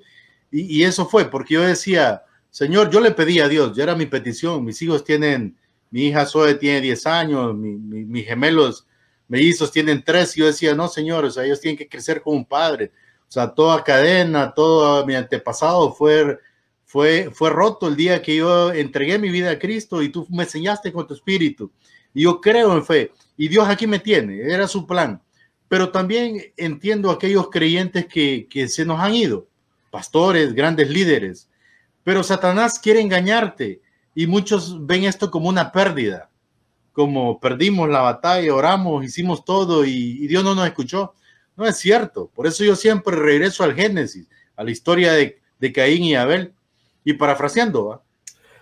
y, 0.51 0.83
eso 0.83 1.07
fue 1.07 1.25
porque 1.25 1.53
yo 1.53 1.61
decía, 1.61 2.23
Señor, 2.49 2.89
yo 2.89 2.99
le 2.99 3.11
pedí 3.11 3.39
a 3.39 3.47
Dios, 3.47 3.75
ya 3.75 3.83
era 3.83 3.95
mi 3.95 4.05
petición, 4.05 4.65
mis 4.65 4.81
hijos 4.81 5.03
tienen, 5.03 5.57
mi 5.89 6.07
hija 6.07 6.25
Zoe 6.25 6.55
tiene 6.55 6.81
10 6.81 7.05
años, 7.07 7.55
mi, 7.55 7.77
mis 7.77 8.25
gemelos 8.25 8.85
mellizos 9.29 9.71
tienen 9.71 10.03
3, 10.03 10.35
y 10.35 10.39
yo 10.41 10.45
decía, 10.47 10.75
no, 10.75 10.89
Señor, 10.89 11.23
o 11.23 11.41
ellos 11.41 11.61
tienen 11.61 11.77
que 11.77 11.87
crecer 11.87 12.21
como 12.21 12.35
un 12.35 12.45
padre, 12.45 12.91
o 13.29 13.31
sea, 13.31 13.47
toda 13.53 13.81
cadena, 13.83 14.53
todo 14.53 15.05
mi 15.05 15.15
antepasado 15.15 15.93
fue 15.93 16.37
fue, 16.91 17.29
fue 17.31 17.49
roto 17.49 17.87
el 17.87 17.95
día 17.95 18.21
que 18.21 18.35
yo 18.35 18.73
entregué 18.73 19.17
mi 19.17 19.29
vida 19.29 19.51
a 19.51 19.57
Cristo 19.57 20.01
y 20.01 20.09
tú 20.09 20.27
me 20.29 20.43
enseñaste 20.43 20.91
con 20.91 21.07
tu 21.07 21.13
espíritu. 21.13 21.71
Y 22.13 22.23
yo 22.23 22.41
creo 22.41 22.75
en 22.75 22.83
fe. 22.83 23.13
Y 23.37 23.47
Dios 23.47 23.65
aquí 23.69 23.87
me 23.87 23.99
tiene, 23.99 24.41
era 24.41 24.67
su 24.67 24.85
plan. 24.85 25.21
Pero 25.71 25.89
también 25.89 26.51
entiendo 26.57 27.09
aquellos 27.09 27.49
creyentes 27.49 28.05
que, 28.05 28.45
que 28.49 28.67
se 28.67 28.83
nos 28.83 28.99
han 28.99 29.15
ido, 29.15 29.47
pastores, 29.89 30.53
grandes 30.53 30.89
líderes. 30.89 31.47
Pero 32.03 32.23
Satanás 32.23 32.77
quiere 32.77 32.99
engañarte 32.99 33.79
y 34.13 34.27
muchos 34.27 34.85
ven 34.85 35.05
esto 35.05 35.31
como 35.31 35.47
una 35.47 35.71
pérdida, 35.71 36.29
como 36.91 37.39
perdimos 37.39 37.87
la 37.87 38.01
batalla, 38.01 38.53
oramos, 38.53 39.05
hicimos 39.05 39.45
todo 39.45 39.85
y, 39.85 40.17
y 40.21 40.27
Dios 40.27 40.43
no 40.43 40.55
nos 40.55 40.67
escuchó. 40.67 41.13
No 41.55 41.65
es 41.65 41.77
cierto. 41.77 42.29
Por 42.35 42.47
eso 42.47 42.65
yo 42.65 42.75
siempre 42.75 43.15
regreso 43.15 43.63
al 43.63 43.73
Génesis, 43.73 44.27
a 44.57 44.65
la 44.65 44.71
historia 44.71 45.13
de, 45.13 45.39
de 45.57 45.71
Caín 45.71 46.03
y 46.03 46.15
Abel 46.15 46.53
y 47.05 47.13
parafraseando, 47.13 48.03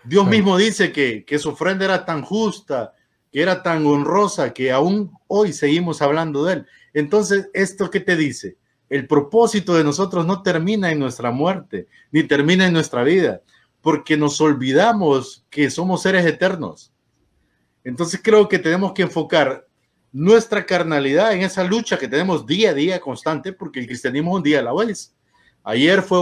Dios 0.03 0.27
mismo 0.27 0.57
dice 0.57 0.91
que, 0.91 1.25
que 1.25 1.39
su 1.39 1.49
ofrenda 1.49 1.85
era 1.85 2.05
tan 2.05 2.21
justa, 2.21 2.93
que 3.31 3.41
era 3.41 3.63
tan 3.63 3.83
honrosa, 3.87 4.53
que 4.53 4.71
aún 4.71 5.11
hoy 5.25 5.53
seguimos 5.53 6.03
hablando 6.03 6.45
de 6.45 6.53
él. 6.53 6.67
Entonces, 6.93 7.49
¿esto 7.53 7.89
qué 7.89 7.99
te 7.99 8.15
dice? 8.15 8.57
El 8.89 9.07
propósito 9.07 9.75
de 9.75 9.83
nosotros 9.83 10.25
no 10.25 10.41
termina 10.41 10.91
en 10.91 10.99
nuestra 10.99 11.31
muerte, 11.31 11.87
ni 12.11 12.23
termina 12.23 12.65
en 12.65 12.73
nuestra 12.73 13.03
vida, 13.03 13.41
porque 13.81 14.17
nos 14.17 14.41
olvidamos 14.41 15.45
que 15.49 15.69
somos 15.69 16.01
seres 16.01 16.25
eternos. 16.25 16.91
Entonces 17.83 18.19
creo 18.23 18.47
que 18.47 18.59
tenemos 18.59 18.93
que 18.93 19.03
enfocar 19.03 19.67
nuestra 20.11 20.65
carnalidad 20.65 21.33
en 21.33 21.41
esa 21.41 21.63
lucha 21.63 21.97
que 21.97 22.07
tenemos 22.07 22.45
día 22.45 22.71
a 22.71 22.73
día 22.73 22.99
constante, 22.99 23.53
porque 23.53 23.79
el 23.79 23.87
cristianismo 23.87 24.31
es 24.31 24.37
un 24.37 24.43
día 24.43 24.59
a 24.59 24.63
la 24.63 24.73
vez. 24.73 25.13
Ayer 25.63 26.01
fue, 26.01 26.19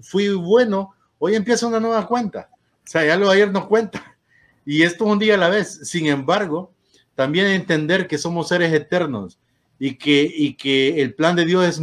fui 0.00 0.28
bueno, 0.30 0.94
Hoy 1.18 1.34
empieza 1.34 1.66
una 1.66 1.80
nueva 1.80 2.06
cuenta. 2.06 2.48
O 2.52 2.90
sea, 2.90 3.04
ya 3.04 3.16
lo 3.16 3.30
ayer 3.30 3.50
no 3.50 3.68
cuenta. 3.68 4.16
Y 4.64 4.82
esto 4.82 5.04
un 5.04 5.18
día 5.18 5.34
a 5.34 5.38
la 5.38 5.48
vez. 5.48 5.80
Sin 5.88 6.06
embargo, 6.06 6.72
también 7.14 7.46
entender 7.48 8.06
que 8.06 8.18
somos 8.18 8.48
seres 8.48 8.72
eternos 8.72 9.38
y 9.78 9.96
que, 9.96 10.22
y 10.22 10.54
que 10.54 11.00
el 11.00 11.14
plan 11.14 11.36
de 11.36 11.44
Dios 11.44 11.64
es 11.64 11.82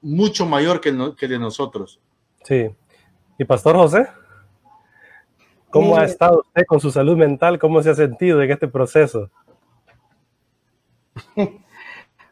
mucho 0.00 0.46
mayor 0.46 0.80
que 0.80 0.90
el, 0.90 1.14
que 1.16 1.28
de 1.28 1.38
nosotros. 1.38 2.00
Sí. 2.44 2.70
¿Y 3.38 3.44
Pastor 3.44 3.76
José? 3.76 4.06
¿Cómo 5.70 5.96
ha 5.96 6.04
estado 6.04 6.40
usted 6.40 6.62
con 6.66 6.80
su 6.80 6.90
salud 6.90 7.16
mental? 7.16 7.58
¿Cómo 7.58 7.82
se 7.82 7.90
ha 7.90 7.94
sentido 7.94 8.40
en 8.40 8.50
este 8.50 8.68
proceso? 8.68 9.30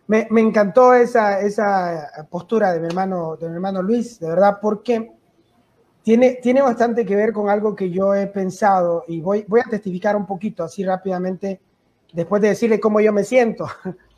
Me, 0.08 0.26
me 0.30 0.40
encantó 0.40 0.92
esa, 0.92 1.40
esa 1.40 2.26
postura 2.28 2.72
de 2.72 2.80
mi 2.80 2.86
hermano, 2.86 3.36
de 3.36 3.48
mi 3.48 3.54
hermano 3.54 3.80
Luis, 3.80 4.18
de 4.18 4.28
verdad, 4.28 4.58
porque 4.60 5.12
tiene, 6.02 6.40
tiene 6.42 6.60
bastante 6.60 7.06
que 7.06 7.16
ver 7.16 7.32
con 7.32 7.48
algo 7.48 7.74
que 7.74 7.90
yo 7.90 8.14
he 8.14 8.26
pensado 8.26 9.04
y 9.06 9.20
voy, 9.20 9.44
voy 9.46 9.60
a 9.60 9.70
testificar 9.70 10.16
un 10.16 10.26
poquito 10.26 10.64
así 10.64 10.84
rápidamente 10.84 11.60
después 12.12 12.42
de 12.42 12.48
decirle 12.48 12.80
cómo 12.80 13.00
yo 13.00 13.12
me 13.12 13.24
siento. 13.24 13.66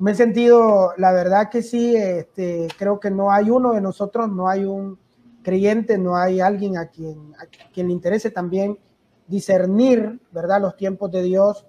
me 0.00 0.12
he 0.12 0.14
sentido, 0.14 0.94
la 0.96 1.12
verdad 1.12 1.50
que 1.50 1.62
sí, 1.62 1.94
este, 1.94 2.68
creo 2.78 2.98
que 2.98 3.10
no 3.10 3.30
hay 3.30 3.50
uno 3.50 3.74
de 3.74 3.82
nosotros, 3.82 4.30
no 4.30 4.48
hay 4.48 4.64
un 4.64 4.98
creyente, 5.42 5.98
no 5.98 6.16
hay 6.16 6.40
alguien 6.40 6.78
a 6.78 6.86
quien, 6.86 7.34
a 7.38 7.44
quien 7.72 7.88
le 7.88 7.92
interese 7.92 8.30
también 8.30 8.78
discernir, 9.26 10.18
¿verdad?, 10.32 10.60
los 10.60 10.74
tiempos 10.76 11.10
de 11.12 11.22
Dios, 11.22 11.66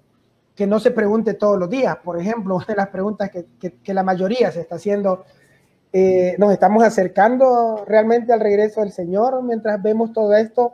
que 0.56 0.66
no 0.66 0.80
se 0.80 0.92
pregunte 0.92 1.34
todos 1.34 1.60
los 1.60 1.70
días. 1.70 1.98
Por 1.98 2.20
ejemplo, 2.20 2.56
una 2.58 2.66
de 2.66 2.76
las 2.76 2.88
preguntas 2.88 3.30
que, 3.30 3.94
la 3.94 4.04
mayoría 4.04 4.50
se 4.50 4.62
está 4.62 4.76
haciendo, 4.76 5.26
eh, 5.92 6.36
nos 6.40 6.54
estamos 6.54 6.84
acercando 6.84 7.84
realmente 7.86 8.32
al 8.32 8.40
regreso 8.40 8.80
del 8.80 8.94
Señor 8.94 9.44
mientras 9.44 9.82
vemos 9.84 10.14
todo 10.14 10.34
esto 10.34 10.72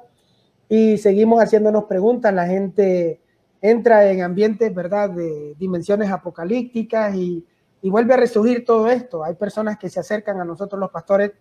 y 0.70 1.00
seguimos 1.00 1.42
haciéndonos 1.42 1.86
preguntas. 1.86 2.32
La 2.34 2.46
gente 2.46 3.20
entra 3.62 4.10
en 4.10 4.22
ambientes, 4.22 4.74
¿verdad?, 4.74 5.10
de 5.10 5.56
dimensiones 5.58 6.12
apocalípticas 6.12 7.16
y, 7.16 7.46
y 7.82 7.90
vuelve 7.90 8.14
a 8.14 8.18
resurgir 8.18 8.66
todo 8.66 8.90
esto. 8.90 9.24
Hay 9.24 9.36
personas 9.36 9.78
que 9.78 9.90
se 9.90 10.00
acercan 10.00 10.40
a 10.40 10.46
nosotros 10.46 10.80
los 10.80 10.92
pastores, 10.92 11.32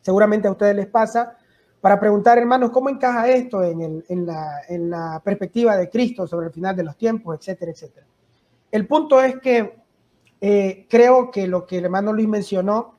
seguramente 0.00 0.48
a 0.48 0.52
ustedes 0.52 0.76
les 0.76 0.86
pasa, 0.86 1.36
para 1.82 1.98
preguntar, 1.98 2.38
hermanos, 2.38 2.70
¿cómo 2.70 2.88
encaja 2.88 3.28
esto 3.28 3.62
en, 3.64 4.26
la, 4.26 5.20
perspectiva 5.24 5.76
de 5.76 5.90
Cristo 5.90 6.28
sobre 6.28 6.46
el 6.46 6.52
final 6.52 6.76
de 6.76 6.84
los 6.84 6.96
tiempos, 6.96 7.36
etcétera, 7.36 7.72
etcétera? 7.72 8.06
El 8.70 8.86
punto 8.86 9.20
es 9.20 9.40
que 9.40 9.82
eh, 10.40 10.86
creo 10.88 11.32
que 11.32 11.48
lo 11.48 11.66
que 11.66 11.78
el 11.78 11.84
hermano 11.86 12.12
Luis 12.12 12.28
mencionó 12.28 12.98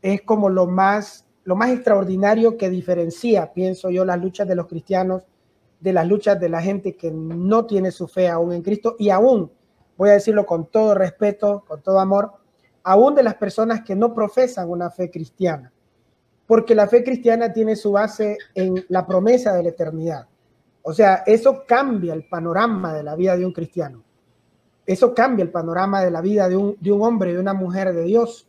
es 0.00 0.22
como 0.22 0.48
lo 0.48 0.66
más, 0.66 1.26
lo 1.44 1.54
más 1.54 1.70
extraordinario 1.70 2.56
que 2.56 2.70
diferencia, 2.70 3.52
pienso 3.52 3.90
yo, 3.90 4.06
las 4.06 4.18
luchas 4.18 4.48
de 4.48 4.54
los 4.54 4.68
cristianos 4.68 5.22
de 5.84 5.92
las 5.92 6.08
luchas 6.08 6.40
de 6.40 6.48
la 6.48 6.60
gente 6.60 6.96
que 6.96 7.12
no 7.12 7.66
tiene 7.66 7.92
su 7.92 8.08
fe 8.08 8.28
aún 8.28 8.52
en 8.52 8.62
Cristo 8.62 8.96
y 8.98 9.10
aún, 9.10 9.52
voy 9.96 10.10
a 10.10 10.14
decirlo 10.14 10.44
con 10.44 10.66
todo 10.66 10.94
respeto, 10.94 11.62
con 11.68 11.80
todo 11.80 12.00
amor, 12.00 12.32
aún 12.82 13.14
de 13.14 13.22
las 13.22 13.34
personas 13.34 13.82
que 13.82 13.94
no 13.94 14.12
profesan 14.12 14.68
una 14.68 14.90
fe 14.90 15.10
cristiana 15.10 15.70
porque 16.46 16.74
la 16.74 16.86
fe 16.86 17.02
cristiana 17.02 17.52
tiene 17.52 17.76
su 17.76 17.92
base 17.92 18.38
en 18.54 18.84
la 18.88 19.06
promesa 19.06 19.54
de 19.54 19.62
la 19.62 19.68
eternidad. 19.70 20.26
O 20.82 20.92
sea, 20.92 21.22
eso 21.26 21.64
cambia 21.66 22.12
el 22.12 22.28
panorama 22.28 22.92
de 22.92 23.02
la 23.02 23.16
vida 23.16 23.36
de 23.36 23.46
un 23.46 23.52
cristiano. 23.52 24.02
Eso 24.86 25.14
cambia 25.14 25.42
el 25.42 25.50
panorama 25.50 26.02
de 26.02 26.10
la 26.10 26.20
vida 26.20 26.48
de 26.48 26.56
un, 26.56 26.76
de 26.78 26.92
un 26.92 27.02
hombre 27.02 27.32
de 27.32 27.40
una 27.40 27.54
mujer 27.54 27.94
de 27.94 28.02
Dios. 28.02 28.46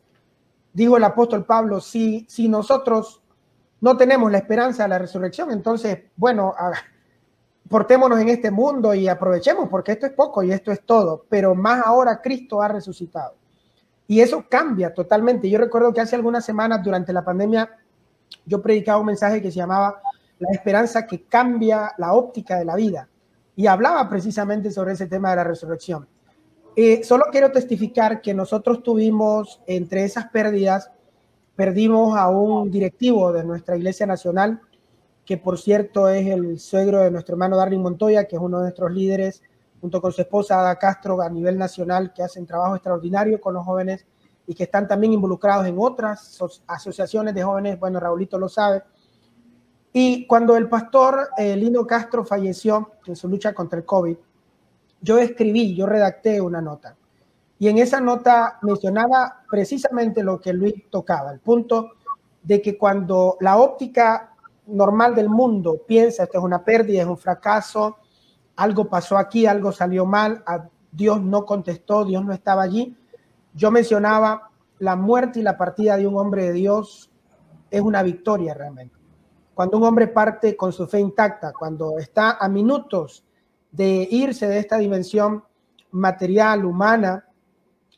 Dijo 0.73 0.97
el 0.97 1.05
apóstol 1.05 1.45
Pablo, 1.45 1.79
si, 1.79 2.25
si 2.27 2.49
nosotros 2.49 3.21
no 3.79 3.95
tenemos 3.95 4.29
la 4.29 4.39
esperanza 4.39 4.83
de 4.83 4.89
la 4.89 4.99
resurrección, 4.99 5.51
entonces, 5.51 5.99
bueno, 6.17 6.53
portémonos 7.69 8.19
en 8.19 8.29
este 8.29 8.51
mundo 8.51 8.93
y 8.93 9.07
aprovechemos, 9.07 9.69
porque 9.69 9.93
esto 9.93 10.05
es 10.05 10.13
poco 10.13 10.43
y 10.43 10.51
esto 10.51 10.71
es 10.71 10.81
todo, 10.81 11.25
pero 11.29 11.55
más 11.55 11.85
ahora 11.85 12.21
Cristo 12.21 12.61
ha 12.61 12.67
resucitado. 12.67 13.35
Y 14.07 14.19
eso 14.19 14.45
cambia 14.47 14.93
totalmente. 14.93 15.49
Yo 15.49 15.57
recuerdo 15.57 15.93
que 15.93 16.01
hace 16.01 16.15
algunas 16.15 16.45
semanas 16.45 16.83
durante 16.83 17.11
la 17.11 17.25
pandemia 17.25 17.69
yo 18.45 18.61
predicaba 18.61 18.99
un 18.99 19.07
mensaje 19.07 19.41
que 19.41 19.51
se 19.51 19.57
llamaba 19.57 20.01
La 20.39 20.51
esperanza 20.51 21.07
que 21.07 21.23
cambia 21.23 21.93
la 21.97 22.13
óptica 22.13 22.57
de 22.57 22.65
la 22.65 22.75
vida 22.75 23.07
y 23.55 23.67
hablaba 23.67 24.07
precisamente 24.09 24.69
sobre 24.69 24.93
ese 24.93 25.07
tema 25.07 25.31
de 25.31 25.37
la 25.37 25.43
resurrección. 25.43 26.07
Eh, 26.75 27.03
solo 27.03 27.25
quiero 27.31 27.51
testificar 27.51 28.21
que 28.21 28.33
nosotros 28.33 28.83
tuvimos 28.83 29.61
entre 29.65 30.03
esas 30.03 30.27
pérdidas, 30.27 30.91
perdimos 31.55 32.17
a 32.17 32.27
un 32.29 32.69
directivo 32.69 33.31
de 33.31 33.45
nuestra 33.45 33.77
Iglesia 33.77 34.05
Nacional, 34.05 34.59
que 35.25 35.37
por 35.37 35.57
cierto 35.57 36.07
es 36.07 36.27
el 36.27 36.59
suegro 36.59 36.99
de 36.99 37.11
nuestro 37.11 37.33
hermano 37.33 37.57
Darling 37.57 37.79
Montoya, 37.79 38.25
que 38.25 38.35
es 38.35 38.41
uno 38.41 38.57
de 38.57 38.63
nuestros 38.63 38.91
líderes, 38.91 39.41
junto 39.81 40.01
con 40.01 40.11
su 40.11 40.21
esposa 40.21 40.59
Ada 40.59 40.77
Castro 40.77 41.21
a 41.21 41.29
nivel 41.29 41.57
nacional, 41.57 42.13
que 42.13 42.23
hacen 42.23 42.45
trabajo 42.45 42.75
extraordinario 42.75 43.41
con 43.41 43.53
los 43.55 43.65
jóvenes 43.65 44.05
y 44.47 44.53
que 44.53 44.63
están 44.63 44.87
también 44.87 45.13
involucrados 45.13 45.65
en 45.65 45.75
otras 45.79 46.39
asociaciones 46.67 47.33
de 47.33 47.43
jóvenes, 47.43 47.79
bueno, 47.79 47.99
Raulito 47.99 48.37
lo 48.37 48.47
sabe. 48.47 48.83
Y 49.91 50.27
cuando 50.27 50.55
el 50.57 50.69
pastor 50.69 51.29
eh, 51.37 51.55
Lino 51.55 51.87
Castro 51.87 52.23
falleció 52.25 52.91
en 53.07 53.15
su 53.15 53.27
lucha 53.27 53.53
contra 53.53 53.79
el 53.79 53.85
COVID, 53.85 54.17
yo 55.01 55.17
escribí, 55.17 55.75
yo 55.75 55.85
redacté 55.85 56.41
una 56.41 56.61
nota. 56.61 56.95
Y 57.57 57.69
en 57.69 57.77
esa 57.77 58.01
nota 58.01 58.59
mencionaba 58.61 59.43
precisamente 59.49 60.21
lo 60.21 60.39
que 60.39 60.53
Luis 60.53 60.89
tocaba, 60.89 61.31
el 61.31 61.39
punto 61.39 61.91
de 62.43 62.61
que 62.61 62.77
cuando 62.77 63.37
la 63.39 63.57
óptica 63.57 64.34
normal 64.67 65.15
del 65.15 65.29
mundo 65.29 65.81
piensa 65.87 66.23
esto 66.23 66.37
es 66.37 66.43
una 66.43 66.63
pérdida, 66.63 67.01
es 67.01 67.07
un 67.07 67.17
fracaso, 67.17 67.97
algo 68.55 68.89
pasó 68.89 69.17
aquí, 69.17 69.45
algo 69.45 69.71
salió 69.71 70.05
mal, 70.05 70.43
Dios 70.91 71.21
no 71.21 71.45
contestó, 71.45 72.05
Dios 72.05 72.23
no 72.23 72.33
estaba 72.33 72.63
allí, 72.63 72.95
yo 73.53 73.71
mencionaba 73.71 74.49
la 74.79 74.95
muerte 74.95 75.39
y 75.39 75.43
la 75.43 75.57
partida 75.57 75.97
de 75.97 76.07
un 76.07 76.17
hombre 76.17 76.45
de 76.45 76.53
Dios 76.53 77.11
es 77.69 77.81
una 77.81 78.03
victoria 78.03 78.53
realmente. 78.53 78.95
Cuando 79.53 79.77
un 79.77 79.83
hombre 79.83 80.07
parte 80.07 80.57
con 80.57 80.73
su 80.73 80.85
fe 80.87 80.99
intacta, 80.99 81.53
cuando 81.53 81.97
está 81.97 82.31
a 82.31 82.49
minutos 82.49 83.23
de 83.71 84.07
irse 84.11 84.47
de 84.47 84.59
esta 84.59 84.77
dimensión 84.77 85.43
material, 85.91 86.65
humana, 86.65 87.25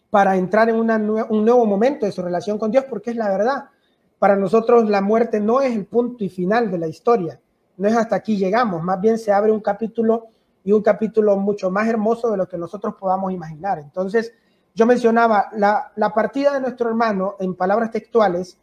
para 0.10 0.36
entrar 0.36 0.70
en 0.70 0.76
un 0.76 1.46
nuevo 1.46 1.66
momento 1.66 2.06
de 2.06 2.12
su 2.12 2.22
relación 2.22 2.58
con 2.58 2.72
Dios, 2.72 2.86
porque 2.90 3.12
es 3.12 3.18
la 3.18 3.30
verdad. 3.30 3.66
Para 4.20 4.36
nosotros 4.36 4.90
la 4.90 5.02
muerte 5.02 5.40
no 5.40 5.62
es 5.62 5.76
el 5.76 5.86
punto 5.86 6.24
y 6.24 6.30
final 6.30 6.72
de 6.72 6.78
la 6.78 6.88
historia, 6.88 7.40
no 7.78 7.88
es 7.88 7.96
hasta 7.96 8.16
aquí 8.16 8.38
llegamos, 8.38 8.82
más 8.82 9.00
bien 9.00 9.20
se 9.20 9.32
abre 9.32 9.52
un 9.52 9.60
capítulo 9.60 10.28
y 10.64 10.72
un 10.72 10.82
capítulo 10.82 11.38
mucho 11.38 11.70
más 11.70 11.88
hermoso 11.88 12.32
de 12.32 12.38
lo 12.38 12.48
que 12.48 12.58
nosotros 12.58 12.96
podamos 13.00 13.32
imaginar. 13.32 13.80
Entonces, 13.80 14.34
yo 14.74 14.86
mencionaba, 14.86 15.50
la, 15.54 15.92
la 15.96 16.14
partida 16.14 16.54
de 16.54 16.60
nuestro 16.60 16.90
hermano, 16.90 17.36
en 17.40 17.56
palabras 17.56 17.92
textuales, 17.92 18.58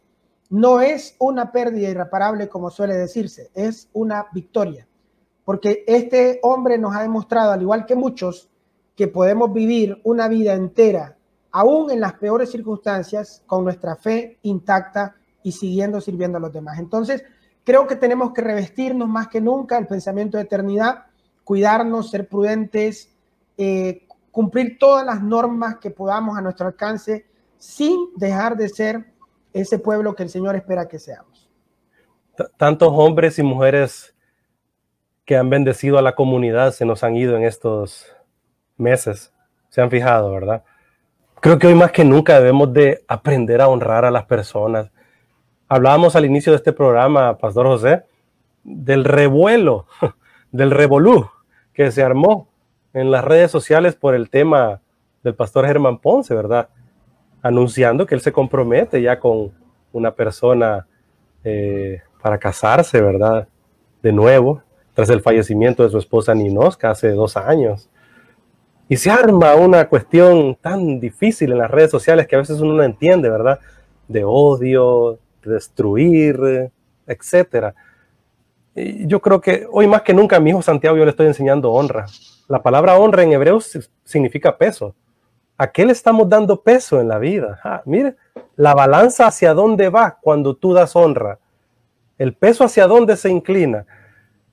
no 0.49 0.81
es 0.81 1.15
una 1.19 1.51
pérdida 1.51 1.89
irreparable 1.89 2.47
como 2.47 2.69
suele 2.69 2.95
decirse, 2.95 3.49
es 3.53 3.89
una 3.93 4.27
victoria. 4.31 4.87
Porque 5.43 5.83
este 5.87 6.39
hombre 6.43 6.77
nos 6.77 6.95
ha 6.95 7.01
demostrado, 7.01 7.51
al 7.51 7.61
igual 7.61 7.85
que 7.85 7.95
muchos, 7.95 8.49
que 8.95 9.07
podemos 9.07 9.51
vivir 9.51 9.99
una 10.03 10.27
vida 10.27 10.53
entera, 10.53 11.17
aún 11.51 11.91
en 11.91 12.01
las 12.01 12.13
peores 12.13 12.51
circunstancias, 12.51 13.43
con 13.45 13.63
nuestra 13.63 13.95
fe 13.95 14.39
intacta 14.43 15.15
y 15.45 15.51
siguiendo 15.51 16.01
sirviendo 16.01 16.39
a 16.39 16.41
los 16.41 16.51
demás. 16.51 16.79
Entonces, 16.79 17.23
creo 17.63 17.85
que 17.85 17.95
tenemos 17.95 18.33
que 18.33 18.41
revestirnos 18.41 19.07
más 19.07 19.27
que 19.27 19.39
nunca 19.39 19.77
el 19.77 19.85
pensamiento 19.85 20.37
de 20.37 20.43
eternidad, 20.43 21.05
cuidarnos, 21.43 22.09
ser 22.09 22.27
prudentes, 22.27 23.13
eh, 23.55 24.07
cumplir 24.31 24.79
todas 24.79 25.05
las 25.05 25.21
normas 25.21 25.77
que 25.77 25.91
podamos 25.91 26.35
a 26.35 26.41
nuestro 26.41 26.65
alcance 26.65 27.27
sin 27.59 28.09
dejar 28.15 28.57
de 28.57 28.69
ser 28.69 29.05
ese 29.53 29.77
pueblo 29.77 30.15
que 30.15 30.23
el 30.23 30.29
Señor 30.29 30.55
espera 30.55 30.87
que 30.87 30.97
seamos. 30.97 31.47
Tantos 32.57 32.89
hombres 32.91 33.37
y 33.37 33.43
mujeres 33.43 34.15
que 35.25 35.37
han 35.37 35.51
bendecido 35.51 35.99
a 35.99 36.01
la 36.01 36.15
comunidad 36.15 36.71
se 36.71 36.85
nos 36.85 37.03
han 37.03 37.15
ido 37.15 37.37
en 37.37 37.43
estos 37.43 38.07
meses, 38.77 39.31
se 39.69 39.79
han 39.79 39.91
fijado, 39.91 40.31
¿verdad? 40.31 40.63
Creo 41.39 41.59
que 41.59 41.67
hoy 41.67 41.75
más 41.75 41.91
que 41.91 42.03
nunca 42.03 42.39
debemos 42.39 42.73
de 42.73 43.05
aprender 43.07 43.61
a 43.61 43.67
honrar 43.67 44.05
a 44.05 44.11
las 44.11 44.25
personas. 44.25 44.89
Hablábamos 45.67 46.15
al 46.15 46.25
inicio 46.25 46.51
de 46.51 46.57
este 46.57 46.73
programa, 46.73 47.37
Pastor 47.37 47.65
José, 47.65 48.03
del 48.63 49.03
revuelo, 49.03 49.87
del 50.51 50.71
revolú 50.71 51.27
que 51.73 51.91
se 51.91 52.03
armó 52.03 52.47
en 52.93 53.11
las 53.11 53.25
redes 53.25 53.51
sociales 53.51 53.95
por 53.95 54.15
el 54.15 54.29
tema 54.29 54.81
del 55.23 55.33
pastor 55.33 55.65
Germán 55.65 55.97
Ponce, 55.97 56.33
¿verdad? 56.35 56.69
Anunciando 57.41 58.05
que 58.05 58.15
él 58.15 58.21
se 58.21 58.31
compromete 58.31 59.01
ya 59.01 59.19
con 59.19 59.51
una 59.91 60.11
persona 60.11 60.87
eh, 61.43 62.01
para 62.21 62.37
casarse, 62.37 63.01
¿verdad? 63.01 63.47
De 64.03 64.11
nuevo, 64.11 64.61
tras 64.93 65.09
el 65.09 65.21
fallecimiento 65.21 65.83
de 65.83 65.89
su 65.89 65.97
esposa 65.97 66.35
Ninosca 66.35 66.91
hace 66.91 67.09
dos 67.11 67.35
años. 67.37 67.89
Y 68.87 68.97
se 68.97 69.09
arma 69.09 69.55
una 69.55 69.89
cuestión 69.89 70.55
tan 70.55 70.99
difícil 70.99 71.51
en 71.51 71.57
las 71.57 71.71
redes 71.71 71.89
sociales 71.89 72.27
que 72.27 72.35
a 72.35 72.39
veces 72.39 72.59
uno 72.59 72.75
no 72.75 72.83
entiende, 72.83 73.29
¿verdad? 73.29 73.59
De 74.07 74.23
odio, 74.23 75.17
destruir. 75.45 76.71
Y 78.75 79.07
yo 79.07 79.21
creo 79.21 79.39
que 79.39 79.65
hoy 79.71 79.87
más 79.87 80.01
que 80.01 80.13
nunca 80.13 80.35
a 80.35 80.39
mi 80.39 80.49
hijo 80.49 80.61
Santiago 80.61 80.97
yo 80.97 81.05
le 81.05 81.11
estoy 81.11 81.27
enseñando 81.27 81.71
honra 81.71 82.05
la 82.47 82.61
palabra 82.61 82.97
honra 82.97 83.23
en 83.23 83.33
hebreo 83.33 83.59
significa 84.03 84.57
peso. 84.57 84.95
¿A 85.57 85.71
qué 85.71 85.85
le 85.85 85.93
estamos 85.93 86.27
dando 86.29 86.61
peso 86.61 86.99
en 86.99 87.07
la 87.07 87.17
vida? 87.17 87.59
Ah, 87.63 87.81
mire, 87.85 88.15
la 88.55 88.73
balanza 88.73 89.27
hacia 89.27 89.53
dónde 89.53 89.89
va 89.89 90.17
cuando 90.21 90.55
tú 90.55 90.73
das 90.73 90.95
honra. 90.95 91.39
El 92.17 92.33
peso 92.33 92.63
hacia 92.63 92.87
dónde 92.87 93.15
se 93.15 93.29
inclina. 93.29 93.85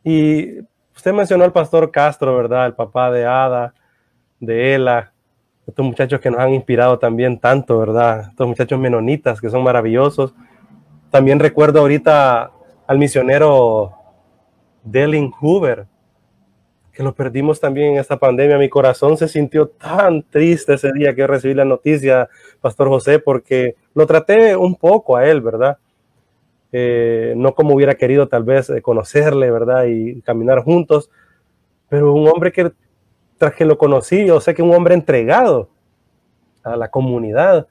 Y 0.05 0.61
usted 0.95 1.13
mencionó 1.13 1.45
al 1.45 1.53
pastor 1.53 1.91
Castro, 1.91 2.37
¿verdad? 2.37 2.67
El 2.67 2.75
papá 2.75 3.11
de 3.11 3.27
Ada, 3.27 3.75
de 4.41 4.75
Ela, 4.75 5.13
estos 5.67 5.85
muchachos 5.85 6.21
que 6.21 6.31
nos 6.31 6.41
han 6.41 6.55
inspirado 6.55 6.99
también 6.99 7.39
tanto, 7.39 7.79
¿verdad? 7.79 8.29
Estos 8.31 8.47
muchachos 8.47 8.79
menonitas 8.79 9.41
que 9.41 9.51
son 9.51 9.63
maravillosos. 9.63 10.35
También 11.13 11.41
recuerdo 11.41 11.81
ahorita 11.81 12.51
al 12.87 12.99
misionero 12.99 13.93
Delin 14.83 15.31
Hoover, 15.31 15.85
que 16.91 17.03
lo 17.03 17.15
perdimos 17.15 17.61
también 17.61 17.93
en 17.93 17.99
esta 17.99 18.19
pandemia. 18.19 18.57
Mi 18.57 18.71
corazón 18.71 19.19
se 19.19 19.29
sintió 19.29 19.69
tan 19.69 20.23
triste 20.23 20.73
ese 20.73 20.91
día 20.91 21.15
que 21.15 21.27
recibí 21.27 21.53
la 21.53 21.67
noticia, 21.67 22.31
Pastor 22.63 22.89
José, 22.89 23.19
porque 23.19 23.77
lo 23.93 24.07
traté 24.07 24.57
un 24.57 24.75
poco 24.75 25.15
a 25.15 25.29
él, 25.29 25.43
¿verdad? 25.43 25.77
Eh, 26.73 27.35
no 27.37 27.55
como 27.55 27.75
hubiera 27.75 27.95
querido 27.95 28.27
tal 28.27 28.45
vez 28.45 28.71
eh, 28.71 28.81
conocerle, 28.81 29.51
¿verdad? 29.51 29.85
Y 29.85 30.23
caminar 30.23 30.65
juntos, 30.65 31.11
pero 31.91 32.15
un 32.15 32.27
hombre 32.27 32.53
que 32.53 32.73
tras 33.37 33.55
que 33.55 33.67
lo 33.67 33.77
conocí, 33.77 34.25
yo 34.25 34.41
sé 34.41 34.55
que 34.55 34.63
un 34.63 34.75
hombre 34.75 34.95
entregado 34.95 35.69
a 36.63 36.75
la 36.75 36.89
comunidad 36.89 37.67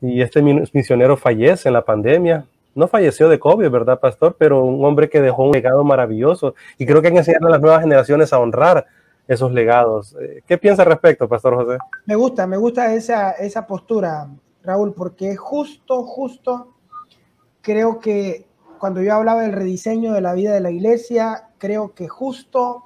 y 0.00 0.20
este 0.20 0.42
misionero 0.42 1.16
fallece 1.16 1.68
en 1.68 1.74
la 1.74 1.84
pandemia. 1.84 2.44
No 2.74 2.88
falleció 2.88 3.28
de 3.28 3.38
COVID, 3.38 3.68
¿verdad, 3.70 4.00
pastor? 4.00 4.36
Pero 4.38 4.64
un 4.64 4.84
hombre 4.84 5.10
que 5.10 5.20
dejó 5.20 5.44
un 5.44 5.52
legado 5.52 5.84
maravilloso 5.84 6.54
y 6.78 6.86
creo 6.86 7.02
que 7.02 7.08
hay 7.08 7.12
que 7.12 7.18
enseñarle 7.18 7.48
a 7.48 7.50
las 7.50 7.60
nuevas 7.60 7.82
generaciones 7.82 8.32
a 8.32 8.38
honrar 8.38 8.86
esos 9.28 9.52
legados. 9.52 10.16
Eh, 10.20 10.42
¿Qué 10.46 10.58
piensa 10.58 10.82
al 10.82 10.88
respecto, 10.88 11.28
Pastor 11.28 11.54
José? 11.54 11.78
Me 12.06 12.16
gusta, 12.16 12.46
me 12.46 12.56
gusta 12.56 12.94
esa, 12.94 13.32
esa 13.32 13.66
postura, 13.66 14.28
Raúl, 14.62 14.94
porque 14.94 15.36
justo, 15.36 16.04
justo 16.04 16.74
creo 17.60 17.98
que 17.98 18.46
cuando 18.78 19.02
yo 19.02 19.14
hablaba 19.14 19.42
del 19.42 19.52
rediseño 19.52 20.12
de 20.12 20.20
la 20.20 20.32
vida 20.32 20.52
de 20.52 20.60
la 20.60 20.70
iglesia, 20.70 21.50
creo 21.58 21.94
que 21.94 22.08
justo 22.08 22.84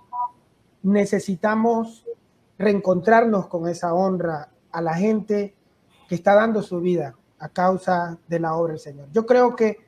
necesitamos 0.83 2.05
reencontrarnos 2.59 3.47
con 3.47 3.69
esa 3.69 3.95
honra 3.95 4.51
a 4.73 4.83
la 4.83 4.95
gente 4.95 5.55
que 6.09 6.15
está 6.15 6.35
dando 6.35 6.63
su 6.63 6.81
vida 6.81 7.15
a 7.39 7.49
causa 7.49 8.19
de 8.29 8.41
la 8.41 8.55
obra 8.55 8.73
del 8.73 8.81
Señor. 8.81 9.09
Yo 9.13 9.27
creo 9.27 9.55
que 9.55 9.79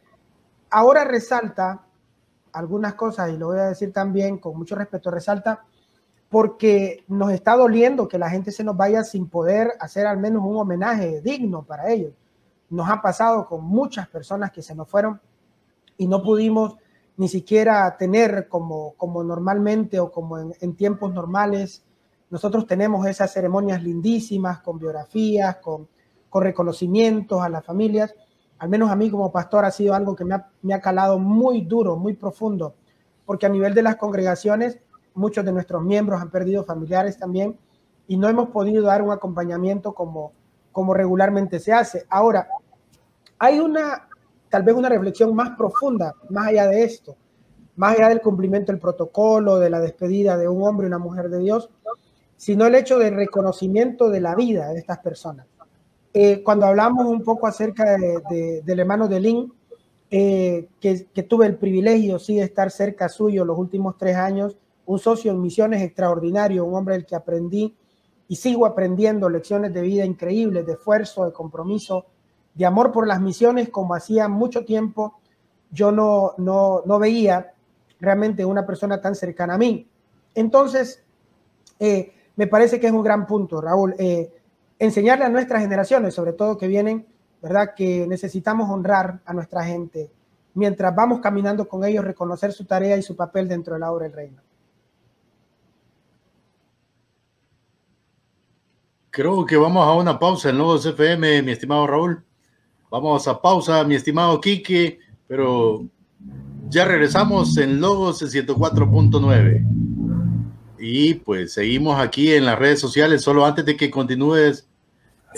ahora 0.70 1.04
resalta 1.04 1.84
algunas 2.52 2.94
cosas, 2.94 3.30
y 3.30 3.36
lo 3.36 3.48
voy 3.48 3.58
a 3.58 3.68
decir 3.68 3.92
también 3.92 4.38
con 4.38 4.56
mucho 4.56 4.74
respeto, 4.74 5.10
resalta 5.10 5.64
porque 6.28 7.04
nos 7.08 7.32
está 7.32 7.56
doliendo 7.56 8.06
que 8.06 8.18
la 8.18 8.28
gente 8.28 8.52
se 8.52 8.64
nos 8.64 8.76
vaya 8.76 9.02
sin 9.02 9.28
poder 9.28 9.72
hacer 9.80 10.06
al 10.06 10.18
menos 10.18 10.44
un 10.44 10.56
homenaje 10.56 11.22
digno 11.22 11.62
para 11.62 11.90
ellos. 11.90 12.12
Nos 12.68 12.88
ha 12.90 13.00
pasado 13.00 13.46
con 13.46 13.64
muchas 13.64 14.08
personas 14.08 14.52
que 14.52 14.62
se 14.62 14.74
nos 14.74 14.88
fueron 14.88 15.20
y 15.96 16.06
no 16.06 16.22
pudimos 16.22 16.76
ni 17.16 17.28
siquiera 17.28 17.96
tener 17.96 18.46
como, 18.48 18.92
como 18.96 19.24
normalmente 19.24 19.98
o 19.98 20.12
como 20.12 20.38
en, 20.38 20.76
tiempos 20.76 21.12
normales. 21.12 21.82
Nosotros 22.28 22.66
tenemos 22.66 23.06
esas 23.06 23.32
ceremonias 23.32 23.82
lindísimas 23.82 24.60
con 24.60 24.78
biografías, 24.78 25.56
con, 25.56 25.88
con 26.30 26.42
reconocimientos 26.42 27.42
a 27.42 27.48
las 27.48 27.64
familias. 27.64 28.14
Al 28.58 28.68
menos 28.68 28.90
a 28.90 28.96
mí 28.96 29.10
como 29.10 29.30
pastor 29.30 29.64
ha 29.64 29.70
sido 29.70 29.94
algo 29.94 30.16
que 30.16 30.24
me 30.24 30.34
ha, 30.34 30.48
me 30.62 30.74
ha 30.74 30.80
calado 30.80 31.18
muy 31.18 31.62
duro, 31.62 31.96
muy 31.96 32.14
profundo, 32.14 32.74
porque 33.24 33.46
a 33.46 33.48
nivel 33.48 33.74
de 33.74 33.82
las 33.82 33.96
congregaciones 33.96 34.78
muchos 35.14 35.44
de 35.44 35.52
nuestros 35.52 35.82
miembros 35.82 36.20
han 36.20 36.30
perdido 36.30 36.64
familiares 36.64 37.18
también 37.18 37.58
y 38.06 38.16
no 38.16 38.28
hemos 38.28 38.48
podido 38.50 38.84
dar 38.84 39.02
un 39.02 39.10
acompañamiento 39.10 39.92
como, 39.92 40.32
como 40.72 40.94
regularmente 40.94 41.60
se 41.60 41.72
hace. 41.72 42.06
Ahora, 42.08 42.48
hay 43.38 43.60
una, 43.60 44.08
tal 44.48 44.62
vez 44.62 44.74
una 44.74 44.88
reflexión 44.88 45.34
más 45.34 45.50
profunda, 45.56 46.14
más 46.30 46.48
allá 46.48 46.66
de 46.68 46.84
esto, 46.84 47.16
más 47.76 47.96
allá 47.96 48.08
del 48.08 48.20
cumplimiento 48.20 48.72
del 48.72 48.80
protocolo, 48.80 49.58
de 49.58 49.70
la 49.70 49.80
despedida 49.80 50.36
de 50.36 50.48
un 50.48 50.66
hombre 50.66 50.86
y 50.86 50.88
una 50.88 50.98
mujer 50.98 51.28
de 51.28 51.38
Dios, 51.38 51.68
sino 52.36 52.66
el 52.66 52.74
hecho 52.74 52.98
del 52.98 53.14
reconocimiento 53.14 54.08
de 54.08 54.20
la 54.20 54.34
vida 54.34 54.68
de 54.68 54.78
estas 54.78 54.98
personas. 54.98 55.46
Eh, 56.20 56.42
cuando 56.42 56.66
hablamos 56.66 57.06
un 57.06 57.22
poco 57.22 57.46
acerca 57.46 57.96
de, 57.96 58.60
del 58.64 58.80
hermano 58.80 59.06
de 59.06 59.20
Lynn, 59.20 59.52
eh, 60.10 60.66
que, 60.80 61.06
que, 61.14 61.22
tuve 61.22 61.46
el 61.46 61.54
privilegio 61.54 62.18
sí 62.18 62.34
de 62.34 62.42
estar 62.42 62.72
cerca 62.72 63.08
suyo 63.08 63.44
los 63.44 63.56
últimos 63.56 63.96
tres 63.96 64.16
años, 64.16 64.56
un 64.86 64.98
socio 64.98 65.30
en 65.30 65.40
misiones 65.40 65.80
extraordinario, 65.80 66.64
un 66.64 66.74
hombre 66.74 66.96
del 66.96 67.06
que 67.06 67.14
aprendí 67.14 67.72
y 68.26 68.34
sigo 68.34 68.66
aprendiendo 68.66 69.30
lecciones 69.30 69.72
de 69.72 69.80
vida 69.80 70.04
increíbles, 70.04 70.66
de 70.66 70.72
esfuerzo, 70.72 71.24
de 71.24 71.32
compromiso, 71.32 72.06
de 72.52 72.66
amor 72.66 72.90
por 72.90 73.06
las 73.06 73.20
misiones, 73.20 73.68
como 73.68 73.94
hacía 73.94 74.26
mucho 74.26 74.64
tiempo 74.64 75.20
yo 75.70 75.92
no, 75.92 76.34
no, 76.38 76.82
no 76.84 76.98
veía 76.98 77.52
realmente 78.00 78.44
una 78.44 78.66
persona 78.66 79.00
tan 79.00 79.14
cercana 79.14 79.54
a 79.54 79.58
mí. 79.58 79.86
Entonces, 80.34 81.00
eh, 81.78 82.12
me 82.34 82.48
parece 82.48 82.80
que 82.80 82.88
es 82.88 82.92
un 82.92 83.04
gran 83.04 83.24
punto, 83.24 83.60
Raúl, 83.60 83.94
eh, 84.00 84.32
enseñarle 84.78 85.24
a 85.24 85.28
nuestras 85.28 85.62
generaciones, 85.62 86.14
sobre 86.14 86.32
todo 86.32 86.58
que 86.58 86.68
vienen, 86.68 87.06
¿verdad? 87.42 87.74
Que 87.74 88.06
necesitamos 88.06 88.70
honrar 88.70 89.20
a 89.24 89.32
nuestra 89.32 89.64
gente 89.64 90.10
mientras 90.54 90.94
vamos 90.94 91.20
caminando 91.20 91.68
con 91.68 91.84
ellos, 91.84 92.04
reconocer 92.04 92.52
su 92.52 92.64
tarea 92.64 92.96
y 92.96 93.02
su 93.02 93.14
papel 93.14 93.48
dentro 93.48 93.74
de 93.74 93.80
la 93.80 93.92
obra 93.92 94.04
del 94.04 94.12
reino. 94.12 94.42
Creo 99.10 99.46
que 99.46 99.56
vamos 99.56 99.86
a 99.86 99.94
una 99.94 100.18
pausa 100.18 100.50
en 100.50 100.58
Logos 100.58 100.84
FM, 100.84 101.42
mi 101.42 101.52
estimado 101.52 101.86
Raúl. 101.86 102.24
Vamos 102.90 103.26
a 103.26 103.40
pausa, 103.40 103.84
mi 103.84 103.94
estimado 103.94 104.40
Quique, 104.40 104.98
pero 105.26 105.86
ya 106.68 106.84
regresamos 106.84 107.56
en 107.56 107.80
Logos 107.80 108.22
104.9. 108.22 109.66
Y 110.78 111.14
pues 111.14 111.54
seguimos 111.54 111.98
aquí 111.98 112.32
en 112.32 112.44
las 112.44 112.58
redes 112.58 112.80
sociales. 112.80 113.22
Solo 113.22 113.44
antes 113.44 113.64
de 113.64 113.76
que 113.76 113.90
continúes, 113.90 114.67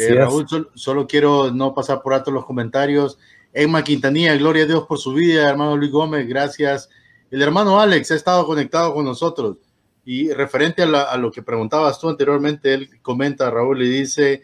eh, 0.08 0.14
Raúl, 0.14 0.46
solo, 0.74 1.06
quiero 1.06 1.50
no 1.50 1.74
pasar 1.74 2.02
por 2.02 2.14
alto 2.14 2.30
los 2.30 2.44
comentarios. 2.44 3.18
Emma 3.52 3.82
Quintanilla, 3.82 4.34
gloria 4.36 4.64
a 4.64 4.66
Dios 4.66 4.86
por 4.86 4.98
su 4.98 5.12
vida, 5.12 5.48
hermano 5.48 5.76
Luis 5.76 5.90
Gómez, 5.90 6.26
gracias. 6.28 6.88
El 7.30 7.42
hermano 7.42 7.80
Alex 7.80 8.10
ha 8.10 8.14
estado 8.14 8.46
conectado 8.46 8.94
con 8.94 9.04
nosotros. 9.04 9.56
Y 10.04 10.32
referente 10.32 10.82
a, 10.82 11.16
lo 11.16 11.30
que 11.30 11.42
preguntabas 11.42 12.00
tú 12.00 12.08
anteriormente, 12.08 12.74
él 12.74 12.90
comenta, 13.02 13.50
Raúl, 13.50 13.82
y 13.82 13.88
dice, 13.88 14.42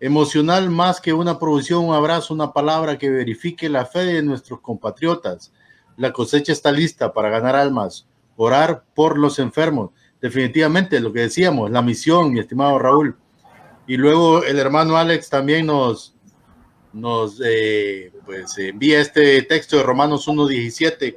emocional 0.00 0.70
más 0.70 1.00
que 1.00 1.12
una 1.12 1.38
producción, 1.38 1.84
un 1.84 1.94
abrazo, 1.94 2.32
una 2.32 2.52
palabra 2.52 2.96
que 2.96 3.10
verifique 3.10 3.68
la 3.68 3.86
fe 3.86 4.04
de 4.04 4.22
nuestros 4.22 4.60
compatriotas. 4.60 5.52
La 5.96 6.12
cosecha 6.12 6.52
está 6.52 6.72
lista 6.72 7.12
para 7.12 7.28
ganar 7.28 7.56
almas, 7.56 8.06
orar 8.36 8.84
por 8.94 9.18
los 9.18 9.38
enfermos. 9.38 9.90
Definitivamente, 10.20 11.00
lo 11.00 11.12
que 11.12 11.20
decíamos, 11.20 11.70
la 11.70 11.82
misión, 11.82 12.32
mi 12.32 12.40
estimado 12.40 12.78
Raúl. 12.78 13.16
Y 13.86 13.96
luego 13.96 14.44
el 14.44 14.58
hermano 14.58 14.96
Alex 14.96 15.28
también 15.28 15.66
nos, 15.66 16.14
nos 16.92 17.40
eh, 17.44 18.12
pues, 18.24 18.56
envía 18.58 19.00
este 19.00 19.42
texto 19.42 19.76
de 19.76 19.82
Romanos 19.82 20.26
1.17 20.28 21.16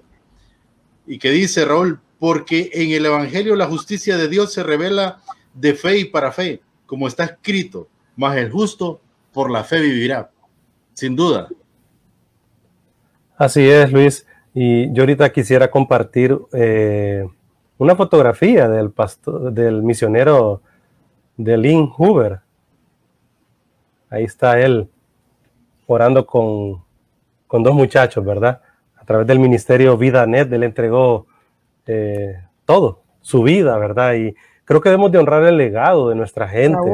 y 1.06 1.20
que 1.20 1.32
dice, 1.32 1.64
Raúl, 1.66 2.00
porque 2.20 2.70
en 2.74 2.92
el 2.92 3.06
Evangelio 3.06 3.56
la 3.56 3.68
justicia 3.68 4.18
de 4.18 4.28
Dios 4.28 4.52
se 4.52 4.64
revela 4.64 5.20
de 5.54 5.74
fe 5.74 6.00
y 6.00 6.06
para 6.06 6.32
fe, 6.32 6.62
como 6.86 7.08
está 7.08 7.26
escrito, 7.26 7.88
más 8.16 8.36
el 8.38 8.52
justo 8.52 9.00
por 9.32 9.50
la 9.50 9.64
fe 9.64 9.80
vivirá, 9.80 10.32
sin 10.94 11.16
duda. 11.16 11.48
Así 13.38 13.62
es, 13.70 13.92
Luis. 13.92 14.26
Y 14.54 14.92
yo 14.94 15.04
ahorita 15.04 15.32
quisiera 15.32 15.70
compartir 15.70 16.36
eh, 16.52 17.24
una 17.78 17.96
fotografía 17.96 18.68
del 18.68 18.90
pastor, 18.90 19.54
del 19.54 19.84
misionero 19.84 20.64
de 21.38 21.58
Lynn 21.58 21.88
Hoover. 21.96 22.40
Ahí 24.10 24.24
está 24.24 24.60
él 24.60 24.90
orando 25.86 26.26
con, 26.26 26.84
con 27.48 27.64
dos 27.64 27.74
muchachos, 27.74 28.24
¿verdad? 28.24 28.62
A 28.96 29.06
través 29.06 29.26
del 29.28 29.40
ministerio 29.40 29.98
Vida 29.98 30.26
Net, 30.26 30.52
él 30.52 30.64
entregó 30.64 31.26
eh, 31.86 32.44
todo, 32.66 33.02
su 33.22 33.44
vida, 33.44 33.78
¿verdad? 33.78 34.14
Y 34.16 34.36
creo 34.66 34.82
que 34.82 34.90
debemos 34.90 35.12
de 35.12 35.18
honrar 35.18 35.44
el 35.44 35.58
legado 35.58 36.10
de 36.10 36.16
nuestra 36.16 36.48
gente, 36.48 36.92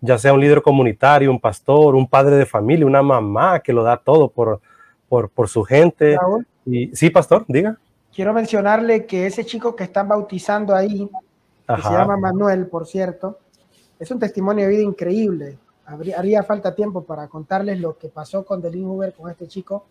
ya 0.00 0.18
sea 0.18 0.32
un 0.32 0.40
líder 0.40 0.62
comunitario, 0.62 1.30
un 1.30 1.38
pastor, 1.38 1.94
un 1.94 2.08
padre 2.08 2.36
de 2.36 2.46
familia, 2.46 2.86
una 2.86 3.02
mamá 3.02 3.60
que 3.60 3.72
lo 3.72 3.82
da 3.82 3.98
todo 3.98 4.28
por, 4.28 4.60
por, 5.08 5.48
su 5.48 5.62
gente. 5.62 6.16
Y 6.64 6.94
sí, 6.96 7.10
pastor, 7.10 7.44
diga. 7.46 7.76
Quiero 8.14 8.32
mencionarle 8.32 9.06
que 9.06 9.26
ese 9.26 9.44
chico 9.44 9.76
que 9.76 9.84
están 9.84 10.08
bautizando 10.08 10.74
ahí, 10.74 11.08
que 11.66 11.82
se 11.82 11.90
llama 11.90 12.16
Manuel, 12.16 12.66
por 12.66 12.86
cierto, 12.86 13.38
es 13.98 14.10
un 14.10 14.18
testimonio 14.18 14.64
de 14.64 14.70
vida 14.70 14.82
increíble. 14.82 15.58
Habría, 15.92 16.18
haría 16.18 16.42
falta 16.42 16.74
tiempo 16.74 17.04
para 17.04 17.28
contarles 17.28 17.80
lo 17.80 17.98
que 17.98 18.08
pasó 18.08 18.44
con 18.44 18.60
Delin 18.60 18.86
Uber, 18.86 19.12
con 19.12 19.30
este 19.30 19.46
chico, 19.46 19.86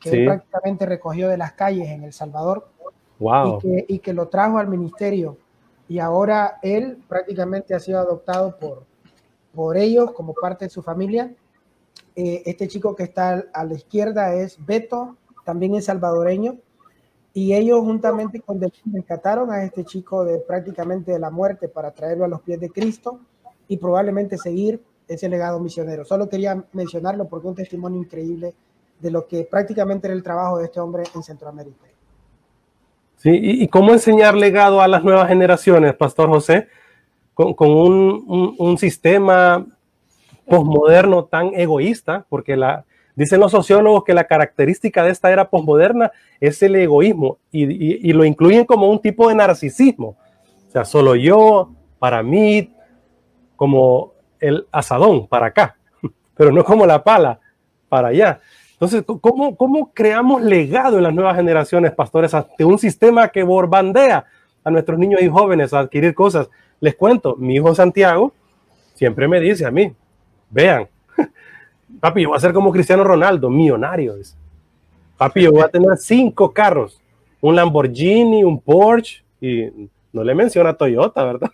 que 0.00 0.24
prácticamente 0.24 0.86
recogió 0.86 1.28
de 1.28 1.36
las 1.36 1.52
calles 1.52 1.88
en 1.88 2.04
El 2.04 2.12
Salvador 2.12 2.68
y, 3.88 3.98
que, 4.00 4.12
lo 4.12 4.28
trajo 4.28 4.58
al 4.58 4.68
ministerio. 4.68 5.36
Y 5.88 5.98
ahora 5.98 6.58
él 6.62 7.02
prácticamente 7.08 7.74
ha 7.74 7.80
sido 7.80 7.98
adoptado 7.98 8.56
por, 8.58 8.84
por 9.54 9.76
ellos 9.76 10.12
como 10.12 10.34
parte 10.34 10.66
de 10.66 10.70
su 10.70 10.82
familia. 10.82 11.32
Eh, 12.16 12.42
este 12.46 12.68
chico 12.68 12.94
que 12.94 13.04
está 13.04 13.44
a 13.52 13.64
la 13.64 13.74
izquierda 13.74 14.34
es 14.34 14.64
Beto, 14.64 15.16
también 15.44 15.74
es 15.74 15.86
salvadoreño. 15.86 16.56
Y 17.32 17.54
ellos 17.54 17.80
juntamente 17.80 18.40
con 18.40 18.60
rescataron 18.60 19.50
a 19.50 19.64
este 19.64 19.84
chico 19.84 20.24
de 20.24 20.38
prácticamente 20.38 21.12
de 21.12 21.18
la 21.18 21.30
muerte 21.30 21.68
para 21.68 21.90
traerlo 21.90 22.24
a 22.24 22.28
los 22.28 22.42
pies 22.42 22.60
de 22.60 22.70
Cristo 22.70 23.18
y 23.66 23.76
probablemente 23.76 24.38
seguir 24.38 24.80
ese 25.08 25.28
legado 25.28 25.60
misionero. 25.60 26.04
Solo 26.04 26.28
quería 26.28 26.64
mencionarlo 26.72 27.28
porque 27.28 27.46
es 27.46 27.50
un 27.50 27.56
testimonio 27.56 28.00
increíble 28.00 28.54
de 29.00 29.10
lo 29.10 29.26
que 29.26 29.44
prácticamente 29.44 30.06
era 30.06 30.14
el 30.14 30.22
trabajo 30.22 30.58
de 30.58 30.64
este 30.64 30.80
hombre 30.80 31.04
en 31.14 31.22
Centroamérica. 31.22 31.86
¿Y, 33.26 33.66
cómo 33.68 33.92
enseñar 33.92 34.34
legado 34.34 34.82
a 34.82 34.88
las 34.88 35.02
nuevas 35.02 35.28
generaciones, 35.28 35.94
Pastor 35.94 36.28
José? 36.28 36.68
Con, 37.32 37.54
un, 37.58 38.78
sistema 38.78 39.66
posmoderno 40.46 41.24
tan 41.24 41.54
egoísta, 41.54 42.26
porque 42.28 42.54
la, 42.54 42.84
dicen 43.16 43.40
los 43.40 43.50
sociólogos 43.50 44.04
que 44.04 44.12
la 44.12 44.24
característica 44.24 45.02
de 45.02 45.10
esta 45.10 45.32
era 45.32 45.48
posmoderna 45.48 46.12
es 46.38 46.62
el 46.62 46.76
egoísmo 46.76 47.38
y, 47.50 48.12
lo 48.12 48.26
incluyen 48.26 48.66
como 48.66 48.90
un 48.90 49.00
tipo 49.00 49.28
de 49.28 49.36
narcisismo. 49.36 50.16
sea, 50.68 50.84
solo 50.84 51.14
yo, 51.14 51.72
para 51.98 52.22
mí, 52.22 52.74
como 53.56 54.13
el 54.44 54.66
asadón 54.70 55.26
para 55.26 55.46
acá, 55.46 55.76
pero 56.36 56.52
no 56.52 56.64
como 56.64 56.86
la 56.86 57.02
pala 57.02 57.40
para 57.88 58.08
allá. 58.08 58.40
Entonces, 58.72 59.04
¿cómo, 59.20 59.56
¿cómo 59.56 59.92
creamos 59.94 60.42
legado 60.42 60.98
en 60.98 61.04
las 61.04 61.14
nuevas 61.14 61.36
generaciones, 61.36 61.92
pastores, 61.92 62.34
ante 62.34 62.64
un 62.64 62.78
sistema 62.78 63.28
que 63.28 63.42
borbandea 63.42 64.26
a 64.62 64.70
nuestros 64.70 64.98
niños 64.98 65.22
y 65.22 65.28
jóvenes 65.28 65.72
a 65.72 65.80
adquirir 65.80 66.14
cosas? 66.14 66.50
Les 66.80 66.94
cuento, 66.94 67.36
mi 67.36 67.54
hijo 67.54 67.74
Santiago 67.74 68.32
siempre 68.94 69.26
me 69.26 69.40
dice 69.40 69.64
a 69.64 69.70
mí, 69.70 69.92
vean, 70.50 70.86
papi, 72.00 72.22
yo 72.22 72.28
voy 72.28 72.36
a 72.36 72.40
ser 72.40 72.52
como 72.52 72.72
Cristiano 72.72 73.04
Ronaldo, 73.04 73.48
millonario. 73.48 74.14
Papi, 75.16 75.42
yo 75.42 75.52
voy 75.52 75.62
a 75.62 75.68
tener 75.68 75.96
cinco 75.96 76.52
carros, 76.52 77.00
un 77.40 77.56
Lamborghini, 77.56 78.44
un 78.44 78.60
Porsche, 78.60 79.24
y 79.40 79.88
no 80.12 80.22
le 80.22 80.34
menciona 80.34 80.74
Toyota, 80.74 81.24
¿verdad? 81.24 81.50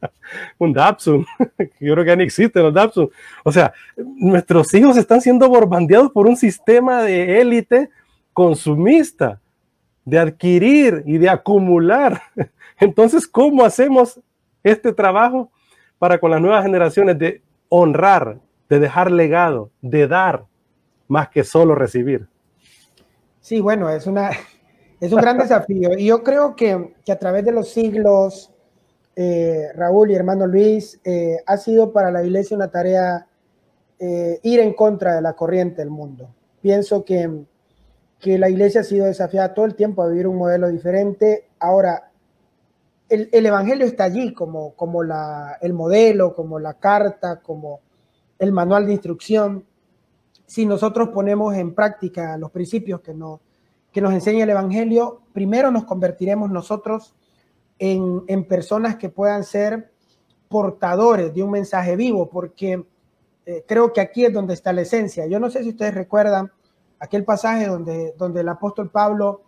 un 0.58 0.72
Datsun. 0.72 1.26
Yo 1.80 1.94
creo 1.94 2.04
que 2.04 2.06
ya 2.06 2.16
ni 2.16 2.24
existen 2.24 2.62
los 2.62 2.74
Datsun. 2.74 3.10
O 3.44 3.52
sea, 3.52 3.72
nuestros 3.96 4.72
hijos 4.74 4.96
están 4.96 5.20
siendo 5.20 5.48
bombardeados 5.48 6.10
por 6.10 6.26
un 6.26 6.36
sistema 6.36 7.02
de 7.02 7.40
élite 7.40 7.90
consumista, 8.32 9.40
de 10.04 10.18
adquirir 10.18 11.02
y 11.06 11.18
de 11.18 11.28
acumular. 11.28 12.22
Entonces, 12.80 13.26
¿cómo 13.26 13.64
hacemos 13.64 14.20
este 14.62 14.92
trabajo 14.92 15.50
para 15.98 16.18
con 16.18 16.30
las 16.30 16.40
nuevas 16.40 16.64
generaciones 16.64 17.18
de 17.18 17.42
honrar, 17.68 18.38
de 18.68 18.78
dejar 18.78 19.10
legado, 19.10 19.70
de 19.80 20.06
dar, 20.06 20.44
más 21.08 21.30
que 21.30 21.42
solo 21.42 21.74
recibir? 21.74 22.28
Sí, 23.40 23.60
bueno, 23.60 23.88
es, 23.88 24.06
una, 24.06 24.30
es 25.00 25.10
un 25.10 25.20
gran 25.20 25.38
desafío. 25.38 25.96
Y 25.98 26.06
yo 26.06 26.22
creo 26.22 26.54
que, 26.54 26.94
que 27.04 27.12
a 27.12 27.18
través 27.18 27.44
de 27.44 27.52
los 27.52 27.70
siglos, 27.70 28.52
eh, 29.20 29.72
Raúl 29.74 30.12
y 30.12 30.14
hermano 30.14 30.46
Luis, 30.46 31.00
eh, 31.02 31.38
ha 31.44 31.56
sido 31.56 31.92
para 31.92 32.12
la 32.12 32.22
iglesia 32.22 32.56
una 32.56 32.70
tarea 32.70 33.26
eh, 33.98 34.38
ir 34.44 34.60
en 34.60 34.74
contra 34.74 35.16
de 35.16 35.22
la 35.22 35.32
corriente 35.32 35.78
del 35.78 35.90
mundo. 35.90 36.32
Pienso 36.60 37.04
que, 37.04 37.28
que 38.20 38.38
la 38.38 38.48
iglesia 38.48 38.82
ha 38.82 38.84
sido 38.84 39.06
desafiada 39.06 39.54
todo 39.54 39.64
el 39.64 39.74
tiempo 39.74 40.02
a 40.02 40.08
vivir 40.08 40.28
un 40.28 40.36
modelo 40.36 40.68
diferente. 40.68 41.48
Ahora, 41.58 42.12
el, 43.08 43.28
el 43.32 43.44
evangelio 43.44 43.86
está 43.86 44.04
allí 44.04 44.32
como, 44.32 44.76
como 44.76 45.02
la, 45.02 45.58
el 45.62 45.72
modelo, 45.72 46.32
como 46.32 46.60
la 46.60 46.74
carta, 46.74 47.40
como 47.40 47.80
el 48.38 48.52
manual 48.52 48.86
de 48.86 48.92
instrucción. 48.92 49.64
Si 50.46 50.64
nosotros 50.64 51.08
ponemos 51.08 51.56
en 51.56 51.74
práctica 51.74 52.38
los 52.38 52.52
principios 52.52 53.00
que 53.00 53.14
nos, 53.14 53.40
que 53.90 54.00
nos 54.00 54.12
enseña 54.12 54.44
el 54.44 54.50
evangelio, 54.50 55.22
primero 55.32 55.72
nos 55.72 55.86
convertiremos 55.86 56.52
nosotros 56.52 57.16
en, 57.78 58.44
personas 58.44 58.96
que 58.96 59.08
puedan 59.08 59.44
ser 59.44 59.92
portadores 60.48 61.34
de 61.34 61.42
un 61.42 61.50
mensaje 61.50 61.96
vivo, 61.96 62.28
porque 62.28 62.84
eh, 63.46 63.64
creo 63.66 63.92
que 63.92 64.00
aquí 64.00 64.24
es 64.24 64.32
donde 64.32 64.54
está 64.54 64.72
la 64.72 64.82
esencia. 64.82 65.26
Yo 65.26 65.38
no 65.38 65.50
sé 65.50 65.62
si 65.62 65.70
ustedes 65.70 65.94
recuerdan 65.94 66.50
aquel 66.98 67.24
pasaje 67.24 67.66
donde, 67.66 68.14
donde 68.16 68.40
el 68.40 68.48
apóstol 68.48 68.90
Pablo 68.90 69.42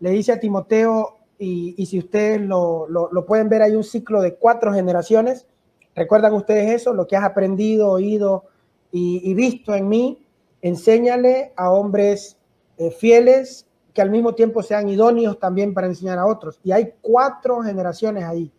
le 0.00 0.10
dice 0.10 0.32
a 0.32 0.40
Timoteo, 0.40 1.16
y, 1.38 1.86
si 1.86 1.98
ustedes 1.98 2.40
lo, 2.40 2.88
pueden 3.26 3.48
ver, 3.48 3.62
hay 3.62 3.74
un 3.74 3.84
ciclo 3.84 4.20
de 4.20 4.34
cuatro 4.34 4.72
generaciones. 4.72 5.46
¿Recuerdan 5.94 6.34
ustedes 6.34 6.70
eso? 6.80 6.94
Lo 6.94 7.06
que 7.06 7.16
has 7.16 7.24
aprendido, 7.24 7.90
oído 7.90 8.44
y, 8.90 9.34
visto 9.34 9.74
en 9.74 9.88
mí, 9.88 10.26
enséñale 10.62 11.52
a 11.56 11.70
hombres 11.70 12.38
eh, 12.78 12.90
fieles 12.90 13.66
que 13.96 14.02
al 14.02 14.10
mismo 14.10 14.34
tiempo 14.34 14.62
sean 14.62 14.90
idóneos 14.90 15.40
también 15.40 15.72
para 15.72 15.86
enseñar 15.86 16.18
a 16.18 16.26
otros. 16.26 16.60
Y 16.62 16.70
hay 16.70 16.92
cuatro 17.00 17.62
generaciones 17.62 18.24
ahí. 18.24 18.52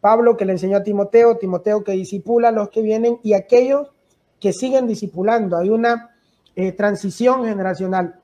Pablo 0.00 0.36
que 0.36 0.44
le 0.44 0.50
enseñó 0.50 0.78
a 0.78 0.82
Timoteo, 0.82 1.36
Timoteo 1.36 1.84
que 1.84 1.92
disipula 1.92 2.48
a 2.48 2.50
los 2.50 2.70
que 2.70 2.82
vienen 2.82 3.20
y 3.22 3.34
aquellos 3.34 3.92
que 4.40 4.52
siguen 4.52 4.88
disipulando. 4.88 5.56
Hay 5.56 5.70
una 5.70 6.10
eh, 6.56 6.72
transición 6.72 7.44
generacional. 7.44 8.20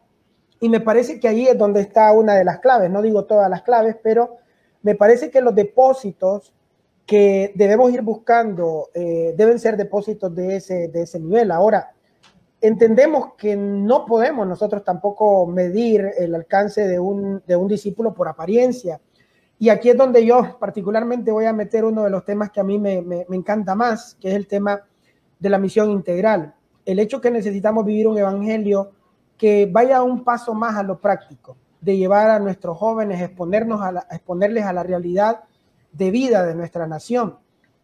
Y 0.59 0.69
me 0.69 0.81
parece 0.81 1.21
que 1.21 1.29
ahí 1.29 1.47
es 1.47 1.57
donde 1.57 1.83
está 1.83 2.11
una 2.11 2.35
de 2.35 2.45
las 2.45 2.59
claves. 2.59 2.91
No 2.91 3.01
digo 3.01 3.27
todas 3.27 3.49
las 3.49 3.63
claves, 3.63 3.95
pero 4.03 4.39
me 4.83 4.97
parece 4.97 5.31
que 5.31 5.43
los 5.43 5.55
depósitos 5.55 6.53
que 7.07 7.53
debemos 7.55 7.93
ir 7.93 8.03
buscando 8.03 8.89
eh, 8.93 9.35
deben 9.37 9.61
ser 9.61 9.77
depósitos 9.77 10.35
de 10.35 10.57
ese, 10.57 10.89
de 10.89 11.03
ese 11.03 11.21
nivel. 11.21 11.53
Ahora, 11.53 11.93
entendemos 12.67 13.35
que 13.37 13.57
no 13.57 14.05
podemos 14.07 14.47
nosotros 14.47 14.83
tampoco 14.83 15.47
medir 15.47 16.11
el 16.19 16.35
alcance 16.35 16.87
de 16.87 16.99
un, 16.99 17.43
discípulo 17.69 18.13
por 18.13 18.29
apariencia. 18.29 19.01
Y 19.59 19.69
aquí 19.69 19.91
es 19.91 19.97
donde 19.97 20.25
yo 20.27 20.59
particularmente 20.59 21.31
voy 21.31 21.47
a 21.47 21.53
meter 21.53 21.85
uno 21.85 22.05
de 22.05 22.11
los 22.11 22.25
temas 22.25 22.51
que 22.51 22.61
a 22.61 22.65
mí 22.65 22.79
me, 22.79 23.27
encanta 23.31 23.75
más, 23.75 24.17
que 24.21 24.29
es 24.29 24.35
el 24.35 24.47
tema 24.47 24.83
de 25.39 25.49
la 25.49 25.59
misión 25.59 25.91
integral. 25.91 26.55
El 26.85 26.99
hecho 26.99 27.21
que 27.21 27.31
necesitamos 27.31 27.85
vivir 27.85 28.09
un 28.09 28.19
evangelio 28.19 28.93
que 29.37 29.69
vaya 29.71 30.03
un 30.03 30.25
paso 30.25 30.55
más 30.55 30.77
a 30.77 30.83
lo 30.83 31.01
práctico, 31.01 31.57
de 31.81 31.97
llevar 31.97 32.31
a 32.31 32.39
nuestros 32.39 32.77
jóvenes, 32.77 33.21
exponernos 33.21 33.81
a 33.81 34.07
exponerles 34.11 34.65
a 34.65 34.73
la 34.73 34.83
realidad 34.83 35.45
de 35.93 36.11
vida 36.11 36.45
de 36.45 36.55
nuestra 36.55 36.87
nación 36.87 37.39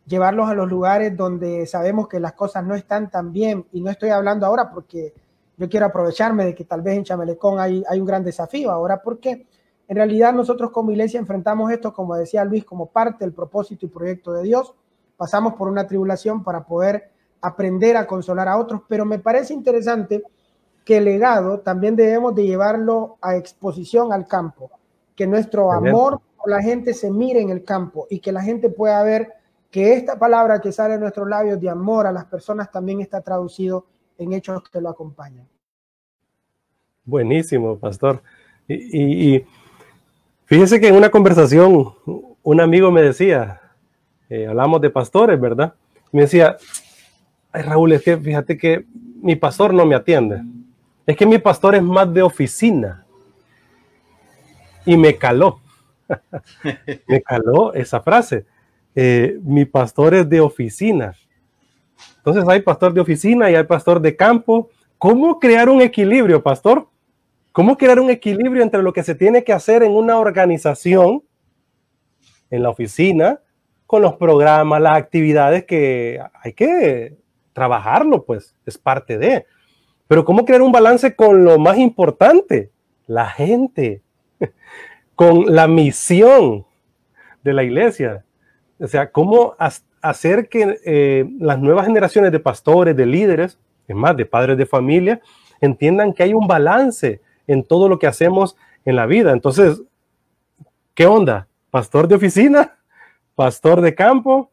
llevarlos 0.07 0.49
a 0.49 0.55
los 0.55 0.69
lugares 0.69 1.17
donde 1.17 1.67
sabemos 1.67 2.09
que 2.09 2.21
las 2.21 2.33
cosas 2.33 2.65
no 2.65 2.75
están 2.75 3.11
tan 3.11 3.33
bien. 3.33 3.67
Y 3.73 3.81
no 3.81 3.91
estoy 3.91 4.11
hablando 4.11 4.47
ahora 4.47 4.71
porque 4.71 5.15
yo 5.57 5.69
quiero 5.69 5.87
aprovecharme 5.87 6.45
de 6.45 6.55
que 6.55 6.65
tal 6.65 6.83
vez 6.83 6.97
en 6.97 7.05
Chamelecón 7.05 7.61
hay, 7.61 7.85
hay 7.89 8.01
un 8.01 8.07
gran 8.07 8.25
desafío. 8.25 8.71
Ahora, 8.71 9.03
porque 9.03 9.47
en 9.89 9.97
realidad 9.97 10.33
nosotros 10.33 10.71
como 10.71 10.91
iglesia 10.91 11.21
enfrentamos 11.21 11.71
esto, 11.71 11.93
como 11.93 12.17
decía 12.17 12.45
Luis, 12.45 12.65
como 12.65 12.87
parte 12.87 13.25
del 13.25 13.33
propósito 13.33 13.87
y 13.87 13.89
proyecto 13.89 14.33
de 14.33 14.43
Dios. 14.43 14.75
Pasamos 15.17 15.55
por 15.55 15.69
una 15.69 15.87
tribulación 15.87 16.43
para 16.43 16.65
poder 16.65 17.11
aprender 17.41 17.97
a 17.97 18.07
consolar 18.07 18.49
a 18.49 18.57
otros, 18.57 18.83
pero 18.89 19.05
me 19.05 19.19
parece 19.19 19.53
interesante 19.53 20.23
que 20.85 20.99
el 20.99 21.05
legado 21.05 21.61
también 21.61 21.97
debemos 21.97 22.35
de 22.35 22.45
llevarlo 22.45 23.17
a 23.21 23.37
exposición 23.37 24.13
al 24.13 24.27
campo, 24.27 24.71
que 25.15 25.27
nuestro 25.27 25.71
amor 25.73 26.21
por 26.37 26.49
la 26.49 26.63
gente 26.63 26.95
se 26.95 27.11
mire 27.11 27.41
en 27.41 27.51
el 27.51 27.65
campo 27.65 28.07
y 28.11 28.21
que 28.21 28.33
la 28.33 28.43
gente 28.43 28.69
pueda 28.69 29.03
ver 29.03 29.33
que 29.73 29.95
esta 29.95 30.19
palabra 30.19 30.61
que 30.61 30.71
sale 30.71 30.95
de 30.95 31.01
nuestros 31.01 31.27
labios 31.27 31.59
de 31.59 31.71
amor 31.71 32.07
a 32.07 32.13
las 32.13 32.27
personas 32.27 32.71
también 32.71 33.01
está 33.01 33.23
traducido 33.23 33.87
en 34.19 34.35
hechos 34.35 34.69
que 34.69 34.83
lo 34.83 34.91
acompañan. 34.91 35.49
Buenísimo, 37.05 37.79
pastor. 37.79 38.23
Y, 38.69 39.43
fíjese 40.45 40.79
que 40.79 40.89
en 40.89 40.95
una 40.95 41.11
conversación 41.11 41.95
un 42.43 42.61
amigo 42.61 42.91
me 42.91 43.01
decía, 43.01 43.63
eh, 44.29 44.47
hablamos 44.47 44.83
de 44.83 44.91
pastores, 44.91 45.41
¿verdad? 45.41 45.73
Me 46.13 46.23
decía, 46.23 46.59
ay 47.51 47.63
Raúl, 47.63 47.93
es 47.93 48.03
que 48.03 48.19
fíjate 48.19 48.59
que 48.59 48.85
mi 49.23 49.37
pastor 49.37 49.73
no 49.73 49.87
me 49.87 49.95
atiende. 49.95 50.43
Es 51.07 51.17
que 51.17 51.25
mi 51.25 51.39
pastor 51.39 51.77
es 51.77 51.83
más 51.83 52.13
de 52.13 52.21
oficina. 52.21 53.07
Y 54.85 54.99
me 54.99 55.17
caló. 55.17 55.61
me 57.09 57.23
caló 57.23 57.73
esa 57.73 58.03
frase. 58.03 58.45
Eh, 58.95 59.39
mi 59.43 59.65
pastor 59.65 60.15
es 60.15 60.29
de 60.29 60.41
oficina. 60.41 61.15
Entonces 62.19 62.45
hay 62.47 62.61
pastor 62.61 62.93
de 62.93 63.01
oficina 63.01 63.51
y 63.51 63.55
hay 63.55 63.65
pastor 63.65 64.01
de 64.01 64.17
campo. 64.17 64.71
¿Cómo 64.99 65.39
crear 65.39 65.69
un 65.69 65.81
equilibrio, 65.81 66.43
pastor? 66.43 66.89
¿Cómo 67.53 67.77
crear 67.77 67.99
un 67.99 68.11
equilibrio 68.11 68.63
entre 68.63 68.83
lo 68.83 68.93
que 68.93 69.03
se 69.03 69.15
tiene 69.15 69.45
que 69.45 69.53
hacer 69.53 69.83
en 69.83 69.93
una 69.93 70.19
organización, 70.19 71.23
en 72.51 72.63
la 72.63 72.71
oficina, 72.71 73.41
con 73.87 74.03
los 74.03 74.15
programas, 74.15 74.81
las 74.81 74.97
actividades 74.97 75.65
que 75.65 76.19
hay 76.43 76.53
que 76.55 77.17
trabajarlo, 77.53 78.25
pues 78.25 78.55
es 78.65 78.79
parte 78.79 79.19
de. 79.19 79.45
Pero 80.09 80.25
¿cómo 80.25 80.45
crear 80.45 80.63
un 80.63 80.73
balance 80.73 81.15
con 81.15 81.45
lo 81.45 81.59
más 81.59 81.77
importante? 81.77 82.71
La 83.07 83.27
gente, 83.27 84.03
con 85.15 85.55
la 85.55 85.67
misión 85.67 86.65
de 87.43 87.53
la 87.53 87.65
iglesia. 87.65 88.25
O 88.79 88.87
sea, 88.87 89.11
cómo 89.11 89.55
hacer 90.01 90.49
que 90.49 90.79
eh, 90.85 91.25
las 91.39 91.59
nuevas 91.59 91.87
generaciones 91.87 92.33
de 92.33 92.41
pastores, 92.41 92.97
de 92.97 93.07
líderes, 93.07 93.59
es 93.87 93.97
más, 93.97 94.17
de 94.17 94.27
padres 94.27 94.59
de 94.59 94.67
familia, 94.67 95.21
entiendan 95.61 96.13
que 96.13 96.25
hay 96.25 96.35
un 96.35 96.47
balance 96.47 97.21
en 97.47 97.65
todo 97.65 97.89
lo 97.89 97.99
que 97.99 98.07
hacemos 98.07 98.57
en 98.85 98.97
la 98.97 99.07
vida. 99.07 99.33
Entonces, 99.33 99.83
¿qué 100.95 101.07
onda? 101.07 101.47
¿Pastor 101.71 102.09
de 102.09 102.17
oficina? 102.17 102.77
¿Pastor 103.35 103.81
de 103.81 103.95
campo? 103.95 104.51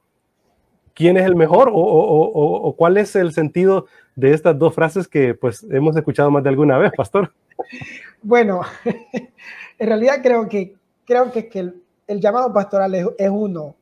¿Quién 0.93 1.17
es 1.17 1.25
el 1.25 1.35
mejor? 1.35 1.69
¿O, 1.73 2.75
cuál 2.77 2.97
es 2.97 3.15
el 3.15 3.33
sentido 3.33 3.87
de 4.15 4.33
estas 4.33 4.57
dos 4.57 4.75
frases 4.75 5.07
que 5.07 5.33
pues 5.33 5.65
hemos 5.71 5.95
escuchado 5.95 6.29
más 6.29 6.43
de 6.43 6.49
alguna 6.49 6.77
vez, 6.77 6.91
pastor? 6.95 7.33
Bueno, 8.21 8.61
en 9.79 9.87
realidad 9.87 10.19
creo 10.21 10.47
que, 10.47 10.75
creo 11.05 11.31
que, 11.31 11.47
que 11.47 11.71
el, 12.07 12.19
llamado 12.19 12.51
pastoral 12.53 12.93
es 12.95 13.29
uno, 13.29 13.75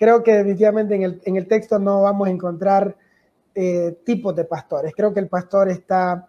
creo 0.00 0.22
que 0.22 0.32
definitivamente 0.32 0.94
en 0.94 1.02
el, 1.02 1.20
en 1.26 1.36
el 1.36 1.46
texto 1.46 1.78
no 1.78 2.00
vamos 2.02 2.26
a 2.26 2.30
encontrar 2.30 2.96
eh, 3.54 3.98
tipos 4.02 4.34
de 4.34 4.44
pastores. 4.44 4.94
Creo 4.96 5.12
que 5.12 5.20
el 5.20 5.28
pastor 5.28 5.68
está 5.68 6.26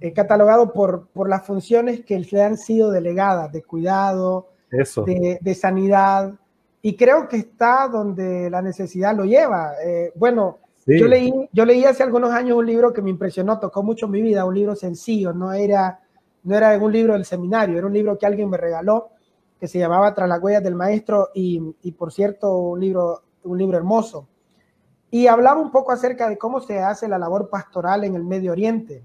eh, 0.00 0.12
catalogado 0.12 0.72
por, 0.72 1.08
por 1.08 1.28
las 1.28 1.44
funciones 1.44 2.04
que 2.04 2.20
le 2.20 2.42
han 2.42 2.56
sido 2.56 2.92
delegadas, 2.92 3.50
de 3.50 3.64
cuidado, 3.64 4.50
De, 4.70 5.38
de, 5.40 5.54
sanidad, 5.54 6.34
y 6.82 6.94
creo 6.94 7.26
que 7.26 7.38
está 7.38 7.88
donde 7.88 8.50
la 8.50 8.62
necesidad 8.62 9.16
lo 9.16 9.24
lleva. 9.24 9.72
Eh, 9.82 10.12
bueno, 10.14 10.58
yo, 10.86 11.08
leí, 11.08 11.32
yo 11.52 11.64
leí 11.64 11.84
hace 11.86 12.04
algunos 12.04 12.30
años 12.30 12.56
un 12.56 12.66
libro 12.66 12.92
que 12.92 13.02
me 13.02 13.10
impresionó, 13.10 13.58
tocó 13.58 13.82
mucho 13.82 14.06
mi 14.06 14.22
vida, 14.22 14.44
un 14.44 14.54
libro 14.54 14.76
sencillo, 14.76 15.32
no 15.32 15.52
era, 15.52 16.00
no 16.44 16.54
era 16.54 16.78
un 16.78 16.92
libro 16.92 17.14
del 17.14 17.24
seminario, 17.24 17.78
era 17.78 17.86
un 17.86 17.94
libro 17.94 18.16
que 18.16 18.26
alguien 18.26 18.48
me 18.50 18.58
regaló 18.58 19.10
que 19.58 19.68
se 19.68 19.78
llamaba 19.78 20.14
Tras 20.14 20.28
las 20.28 20.42
huellas 20.42 20.62
del 20.62 20.74
maestro 20.74 21.30
y, 21.34 21.92
por 21.92 22.12
cierto, 22.12 22.56
un 22.58 22.80
libro, 22.80 23.22
un 23.42 23.58
libro 23.58 23.76
hermoso. 23.76 24.28
Y 25.10 25.26
hablaba 25.26 25.60
un 25.60 25.70
poco 25.70 25.92
acerca 25.92 26.28
de 26.28 26.38
cómo 26.38 26.60
se 26.60 26.80
hace 26.80 27.08
la 27.08 27.18
labor 27.18 27.48
pastoral 27.48 28.04
en 28.04 28.14
el 28.14 28.24
Medio 28.24 28.52
Oriente, 28.52 29.04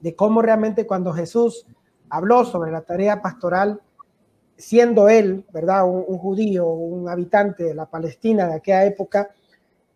de 0.00 0.16
cómo 0.16 0.42
realmente 0.42 0.86
cuando 0.86 1.12
Jesús 1.12 1.66
habló 2.10 2.44
sobre 2.44 2.72
la 2.72 2.82
tarea 2.82 3.22
pastoral, 3.22 3.80
siendo 4.56 5.08
él, 5.08 5.46
¿verdad?, 5.52 5.84
un, 5.86 6.18
judío, 6.18 6.66
un 6.66 7.08
habitante 7.08 7.64
de 7.64 7.74
la 7.74 7.86
Palestina 7.86 8.46
de 8.48 8.54
aquella 8.56 8.84
época, 8.84 9.30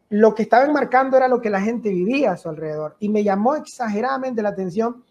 lo 0.08 0.34
que 0.34 0.44
estaba 0.44 0.64
enmarcando 0.64 1.16
era 1.16 1.28
lo 1.28 1.40
que 1.40 1.50
la 1.50 1.60
gente 1.60 1.90
vivía 1.90 2.32
a 2.32 2.36
su 2.36 2.48
alrededor. 2.48 2.96
Y 3.00 3.08
me 3.08 3.24
llamó 3.24 3.56
exageradamente 3.56 4.40
la 4.40 4.50
atención 4.50 5.04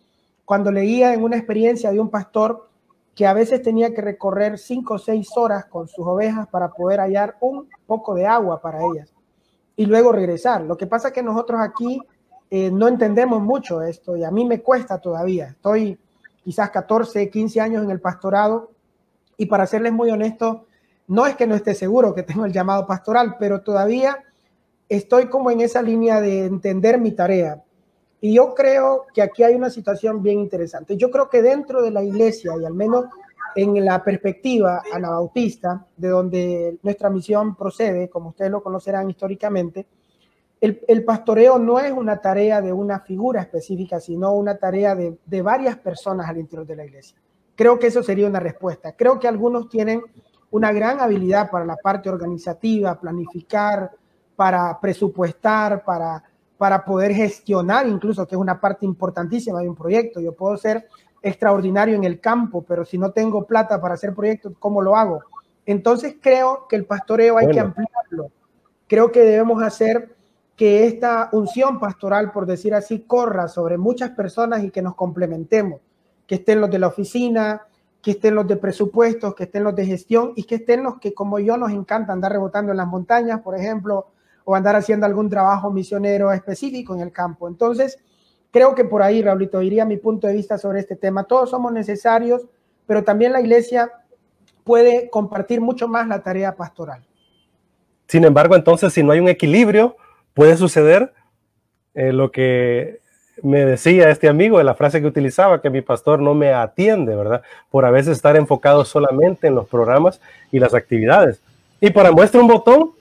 cuando 0.45 0.71
leía 0.71 1.13
en 1.13 1.23
una 1.23 1.35
experiencia 1.35 1.91
de 1.91 1.99
un 1.99 2.09
pastor 2.09 2.69
que 3.15 3.25
a 3.25 3.33
veces 3.33 3.63
tenía 3.63 3.93
que 3.93 4.01
recorrer 4.01 4.59
cinco 4.59 4.95
o 4.95 4.99
seis 4.99 5.29
horas 5.37 5.65
con 5.65 5.87
sus 5.87 6.05
ovejas 6.05 6.47
para 6.49 6.69
poder 6.69 6.99
hallar 6.99 7.37
un 7.39 7.69
poco 7.87 8.13
de 8.13 8.27
agua 8.27 8.61
para 8.61 8.79
ellas 8.79 9.13
y 9.77 9.85
luego 9.85 10.11
regresar. 10.11 10.61
Lo 10.61 10.77
que 10.77 10.85
pasa 10.85 11.07
es 11.07 11.13
que 11.13 11.23
nosotros 11.23 11.61
aquí 11.61 12.01
eh, 12.49 12.69
no 12.71 12.87
entendemos 12.87 13.41
mucho 13.41 13.81
esto 13.81 14.15
y 14.17 14.23
a 14.23 14.31
mí 14.31 14.45
me 14.45 14.61
cuesta 14.61 14.99
todavía. 14.99 15.47
Estoy 15.47 15.97
quizás 16.43 16.69
14, 16.69 17.29
15 17.29 17.61
años 17.61 17.83
en 17.83 17.91
el 17.91 18.01
pastorado 18.01 18.71
y 19.37 19.45
para 19.47 19.65
serles 19.65 19.93
muy 19.93 20.09
honesto, 20.11 20.65
no 21.07 21.25
es 21.25 21.35
que 21.35 21.47
no 21.47 21.55
esté 21.55 21.73
seguro 21.73 22.13
que 22.13 22.23
tengo 22.23 22.45
el 22.45 22.51
llamado 22.51 22.85
pastoral, 22.85 23.37
pero 23.39 23.61
todavía 23.61 24.23
estoy 24.89 25.27
como 25.27 25.51
en 25.51 25.61
esa 25.61 25.81
línea 25.81 26.21
de 26.21 26.45
entender 26.45 26.99
mi 26.99 27.11
tarea. 27.11 27.63
Y 28.21 28.33
yo 28.33 28.53
creo 28.53 29.05
que 29.13 29.21
aquí 29.21 29.43
hay 29.43 29.55
una 29.55 29.69
situación 29.69 30.21
bien 30.21 30.39
interesante. 30.39 30.97
Yo 30.97 31.11
creo 31.11 31.29
que 31.29 31.41
dentro 31.41 31.81
de 31.81 31.91
la 31.91 32.03
iglesia, 32.03 32.53
y 32.59 32.65
al 32.65 32.73
menos 32.73 33.05
en 33.55 33.83
la 33.85 34.03
perspectiva 34.03 34.83
anabautista, 34.93 35.85
de 35.95 36.09
donde 36.09 36.77
nuestra 36.83 37.09
misión 37.09 37.55
procede, 37.55 38.09
como 38.09 38.29
ustedes 38.29 38.51
lo 38.51 38.63
conocerán 38.63 39.09
históricamente, 39.09 39.85
el, 40.61 40.81
el, 40.87 41.03
pastoreo 41.03 41.59
no 41.59 41.79
es 41.79 41.91
una 41.91 42.21
tarea 42.21 42.61
de 42.61 42.73
una 42.73 43.01
figura 43.01 43.41
específica, 43.41 43.99
sino 43.99 44.33
una 44.33 44.57
tarea 44.57 44.95
de, 44.95 45.17
de 45.25 45.41
varias 45.41 45.77
personas 45.77 46.27
al 46.27 46.37
interior 46.37 46.65
de 46.65 46.75
la 46.75 46.85
iglesia. 46.85 47.17
Creo 47.55 47.77
que 47.77 47.87
eso 47.87 48.01
sería 48.01 48.27
una 48.27 48.39
respuesta. 48.39 48.93
Creo 48.93 49.19
que 49.19 49.27
algunos 49.27 49.69
tienen 49.69 50.01
una 50.51 50.71
gran 50.71 50.99
habilidad 51.01 51.51
para 51.51 51.65
la 51.65 51.75
parte 51.75 52.09
organizativa, 52.09 52.99
planificar, 52.99 53.91
para 54.35 54.79
presupuestar, 54.79 55.83
para, 55.83 56.23
para 56.57 56.85
poder 56.85 57.13
gestionar, 57.13 57.87
incluso, 57.87 58.25
que 58.27 58.35
es 58.35 58.41
una 58.41 58.59
parte 58.59 58.85
importantísima 58.85 59.61
de 59.61 59.69
un 59.69 59.75
proyecto. 59.75 60.21
Yo 60.21 60.33
puedo 60.33 60.55
ser 60.57 60.87
extraordinario 61.21 61.95
en 61.95 62.03
el 62.03 62.19
campo, 62.19 62.63
pero 62.63 62.85
si 62.85 62.97
no 62.97 63.11
tengo 63.11 63.45
plata 63.45 63.81
para 63.81 63.95
hacer 63.95 64.13
proyectos, 64.13 64.53
¿cómo 64.59 64.81
lo 64.81 64.95
hago? 64.95 65.21
Entonces 65.65 66.15
creo 66.21 66.67
que 66.69 66.75
el 66.75 66.85
pastoreo 66.85 67.37
hay 67.37 67.49
que 67.49 67.59
ampliarlo. 67.59 68.31
Creo 68.87 69.11
que 69.11 69.21
debemos 69.21 69.63
hacer 69.63 70.15
que 70.55 70.85
esta 70.85 71.29
unción 71.31 71.79
pastoral, 71.79 72.31
por 72.31 72.45
decir 72.45 72.73
así, 72.73 73.01
corra 73.01 73.47
sobre 73.47 73.77
muchas 73.77 74.11
personas 74.11 74.63
y 74.63 74.71
que 74.71 74.81
nos 74.81 74.95
complementemos 74.95 75.81
que 76.27 76.35
estén 76.35 76.61
los 76.61 76.69
de 76.69 76.79
la 76.79 76.87
oficina, 76.87 77.61
que 78.01 78.11
estén 78.11 78.35
los 78.35 78.47
de 78.47 78.57
presupuestos, 78.57 79.35
que 79.35 79.43
estén 79.45 79.63
los 79.63 79.75
de 79.75 79.85
gestión 79.85 80.33
y 80.35 80.43
que 80.43 80.55
estén 80.55 80.83
los 80.83 80.99
que 80.99 81.13
como 81.13 81.39
yo 81.39 81.57
nos 81.57 81.71
encanta 81.71 82.13
andar 82.13 82.31
rebotando 82.31 82.71
en 82.71 82.77
las 82.77 82.87
montañas, 82.87 83.41
por 83.41 83.57
ejemplo, 83.57 84.07
o 84.45 84.55
andar 84.55 84.75
haciendo 84.75 85.05
algún 85.05 85.29
trabajo 85.29 85.71
misionero 85.71 86.31
específico 86.31 86.93
en 86.95 87.01
el 87.01 87.11
campo. 87.11 87.47
Entonces, 87.47 87.99
creo 88.51 88.73
que 88.75 88.85
por 88.85 89.01
ahí, 89.01 89.21
Raulito, 89.21 89.61
iría 89.61 89.83
mi 89.83 89.97
punto 89.97 90.27
de 90.27 90.33
vista 90.33 90.57
sobre 90.57 90.79
este 90.79 90.95
tema. 90.95 91.25
Todos 91.25 91.49
somos 91.49 91.73
necesarios, 91.73 92.45
pero 92.85 93.03
también 93.03 93.33
la 93.33 93.41
iglesia 93.41 93.91
puede 94.63 95.09
compartir 95.09 95.59
mucho 95.59 95.87
más 95.87 96.07
la 96.07 96.21
tarea 96.21 96.55
pastoral. 96.55 97.05
Sin 98.07 98.23
embargo, 98.23 98.55
entonces, 98.55 98.93
si 98.93 99.03
no 99.03 99.11
hay 99.11 99.19
un 99.19 99.27
equilibrio, 99.27 99.97
puede 100.33 100.55
suceder 100.57 101.11
eh, 101.95 102.13
lo 102.13 102.31
que 102.31 102.99
me 103.41 103.65
decía 103.65 104.09
este 104.09 104.29
amigo 104.29 104.59
de 104.59 104.63
la 104.63 104.75
frase 104.75 105.01
que 105.01 105.07
utilizaba, 105.07 105.61
que 105.61 105.69
mi 105.69 105.81
pastor 105.81 106.21
no 106.21 106.35
me 106.35 106.53
atiende, 106.53 107.15
¿verdad? 107.15 107.41
Por 107.69 107.83
a 107.85 107.91
veces 107.91 108.15
estar 108.15 108.35
enfocado 108.35 108.85
solamente 108.85 109.47
en 109.47 109.55
los 109.55 109.67
programas 109.67 110.21
y 110.51 110.59
las 110.59 110.73
actividades. 110.73 111.41
Y 111.81 111.89
para 111.89 112.11
muestra 112.11 112.39
un 112.39 112.47
botón 112.47 112.91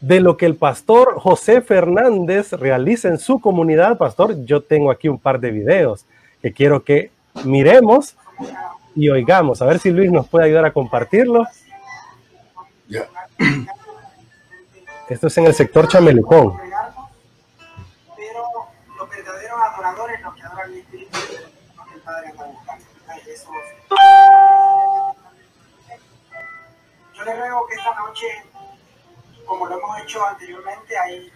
de 0.00 0.20
lo 0.20 0.36
que 0.36 0.46
el 0.46 0.56
pastor 0.56 1.20
José 1.20 1.60
Fernández 1.60 2.52
realiza 2.52 3.08
en 3.08 3.18
su 3.18 3.40
comunidad, 3.40 3.98
pastor, 3.98 4.44
yo 4.44 4.62
tengo 4.62 4.90
aquí 4.90 5.08
un 5.08 5.18
par 5.18 5.40
de 5.40 5.50
videos 5.50 6.06
que 6.42 6.52
quiero 6.52 6.84
que 6.84 7.10
miremos 7.44 8.16
y 8.94 9.08
oigamos. 9.08 9.62
A 9.62 9.66
ver 9.66 9.78
si 9.78 9.90
Luis 9.90 10.10
nos 10.10 10.28
puede 10.28 10.46
ayudar 10.46 10.64
a 10.64 10.72
compartirlo. 10.72 11.46
Esto 15.08 15.26
es 15.26 15.38
en 15.38 15.46
el 15.46 15.54
sector 15.54 15.88
Chamelucón 15.88 16.70
adoradores 19.60 20.20
los 20.22 20.34
que 20.34 20.42
adoran 20.42 20.72
el 20.72 20.78
Espíritu, 20.78 21.18
Padre 22.04 22.28
anda 22.30 22.44
buscando. 22.44 22.84
Yo 27.14 27.24
le 27.24 27.36
ruego 27.36 27.66
que 27.66 27.74
esta 27.74 27.94
noche, 27.94 28.26
como 29.50 29.66
lo 29.66 29.78
hemos 29.78 30.00
hecho 30.00 30.24
anteriormente, 30.24 30.96
hay 30.96 31.26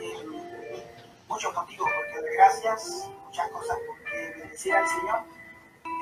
eh, 0.00 0.82
muchos 1.28 1.54
motivos 1.54 1.88
porque 1.94 2.28
de 2.28 2.34
gracias, 2.34 3.08
muchas 3.24 3.48
cosas 3.50 3.78
porque 3.86 4.40
bendecir 4.40 4.74
al 4.74 4.88
Señor 4.88 5.18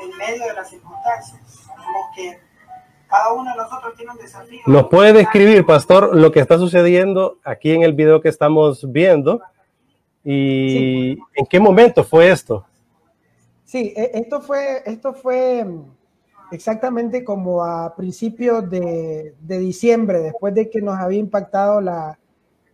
en 0.03 0.17
medio 0.17 0.47
de 0.47 0.55
las 0.55 0.71
circunstancias. 0.71 1.43
Sabemos 1.67 2.07
que 2.17 2.41
cada 3.09 3.35
uno 3.35 3.51
de 3.51 3.57
nosotros 3.59 3.95
tiene 3.95 4.13
un 4.13 4.17
desafío. 4.17 4.63
¿Nos 4.65 4.89
puede 4.89 5.13
describir, 5.13 5.67
pastor, 5.67 6.17
lo 6.17 6.33
que 6.33 6.41
está 6.41 6.57
sucediendo 6.57 7.37
aquí 7.45 7.73
en 7.73 7.83
el 7.83 7.93
video 7.93 8.23
que 8.23 8.31
estamos 8.31 8.91
viendo? 8.91 9.43
¿Y 10.25 11.19
en 11.35 11.47
qué 11.51 11.61
momento 11.61 12.05
fue 12.05 12.31
esto? 12.31 12.65
Sí, 13.67 13.93
e, 13.95 14.13
esto 14.15 14.41
fue, 14.41 14.83
esto 14.87 15.13
fue 15.13 15.63
mm, 15.63 15.85
exactamente 16.55 17.25
como 17.25 17.65
a 17.65 17.95
principios 17.97 18.69
de, 18.71 19.35
de 19.41 19.59
diciembre, 19.59 20.21
después 20.21 20.55
de 20.55 20.71
que 20.71 20.81
nos 20.81 20.99
había 20.99 21.19
impactado 21.19 21.81
la, 21.81 22.19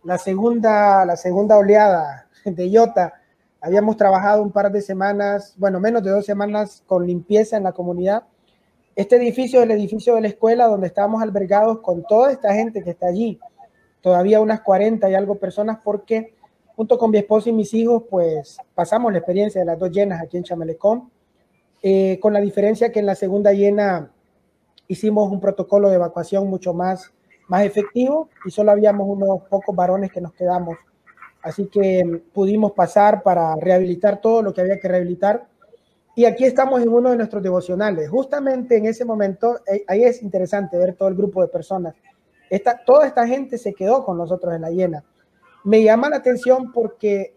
la, 0.03 0.17
segunda, 0.17 1.05
la 1.05 1.15
segunda 1.15 1.57
oleada 1.57 2.27
de 2.45 2.67
IOTA. 2.67 3.13
Habíamos 3.59 3.97
trabajado 3.97 4.41
un 4.41 4.51
par 4.51 4.71
de 4.71 4.81
semanas, 4.81 5.53
bueno, 5.57 5.79
menos 5.79 6.03
de 6.03 6.11
dos 6.11 6.25
semanas 6.25 6.83
con 6.87 7.05
limpieza 7.05 7.57
en 7.57 7.63
la 7.63 7.71
comunidad. 7.71 8.23
Este 8.95 9.15
edificio 9.15 9.59
es 9.59 9.65
el 9.65 9.71
edificio 9.71 10.15
de 10.15 10.21
la 10.21 10.27
escuela 10.27 10.67
donde 10.67 10.87
estábamos 10.87 11.21
albergados 11.21 11.79
con 11.79 12.03
toda 12.03 12.31
esta 12.31 12.53
gente 12.53 12.83
que 12.83 12.91
está 12.91 13.07
allí. 13.07 13.39
Todavía 14.01 14.41
unas 14.41 14.61
40 14.61 15.09
y 15.09 15.13
algo 15.13 15.35
personas 15.35 15.79
porque 15.83 16.33
junto 16.75 16.97
con 16.97 17.11
mi 17.11 17.19
esposa 17.19 17.49
y 17.49 17.53
mis 17.53 17.73
hijos, 17.73 18.03
pues 18.09 18.57
pasamos 18.73 19.11
la 19.11 19.19
experiencia 19.19 19.61
de 19.61 19.65
las 19.65 19.77
dos 19.77 19.91
llenas 19.91 20.21
aquí 20.21 20.37
en 20.37 20.43
Chamelecón, 20.43 21.11
eh, 21.81 22.19
con 22.19 22.33
la 22.33 22.41
diferencia 22.41 22.91
que 22.91 22.99
en 22.99 23.05
la 23.05 23.15
segunda 23.15 23.53
llena 23.53 24.11
hicimos 24.87 25.31
un 25.31 25.39
protocolo 25.39 25.89
de 25.89 25.95
evacuación 25.95 26.47
mucho 26.47 26.73
más, 26.73 27.11
más 27.47 27.63
efectivo 27.63 28.29
y 28.45 28.51
solo 28.51 28.71
habíamos 28.71 29.07
unos 29.07 29.41
pocos 29.49 29.75
varones 29.75 30.11
que 30.11 30.21
nos 30.21 30.33
quedamos. 30.33 30.77
Así 31.41 31.67
que 31.67 32.03
mm, 32.05 32.31
pudimos 32.33 32.73
pasar 32.73 33.23
para 33.23 33.55
rehabilitar 33.55 34.21
todo 34.21 34.41
lo 34.41 34.53
que 34.53 34.61
había 34.61 34.79
que 34.79 34.87
rehabilitar. 34.87 35.47
Y 36.15 36.25
aquí 36.25 36.43
estamos 36.43 36.81
en 36.81 36.89
uno 36.89 37.09
de 37.11 37.17
nuestros 37.17 37.41
devocionales. 37.41 38.09
Justamente 38.09 38.77
en 38.77 38.85
ese 38.85 39.05
momento, 39.05 39.59
eh, 39.65 39.83
ahí 39.87 40.03
es 40.03 40.21
interesante 40.21 40.77
ver 40.77 40.95
todo 40.95 41.07
el 41.09 41.15
grupo 41.15 41.41
de 41.41 41.47
personas. 41.47 41.95
Esta, 42.49 42.83
toda 42.85 43.07
esta 43.07 43.25
gente 43.25 43.57
se 43.57 43.73
quedó 43.73 44.03
con 44.03 44.17
nosotros 44.17 44.53
en 44.53 44.61
la 44.61 44.69
llena 44.69 45.03
me 45.63 45.83
llama 45.83 46.09
la 46.09 46.17
atención 46.17 46.71
porque 46.71 47.35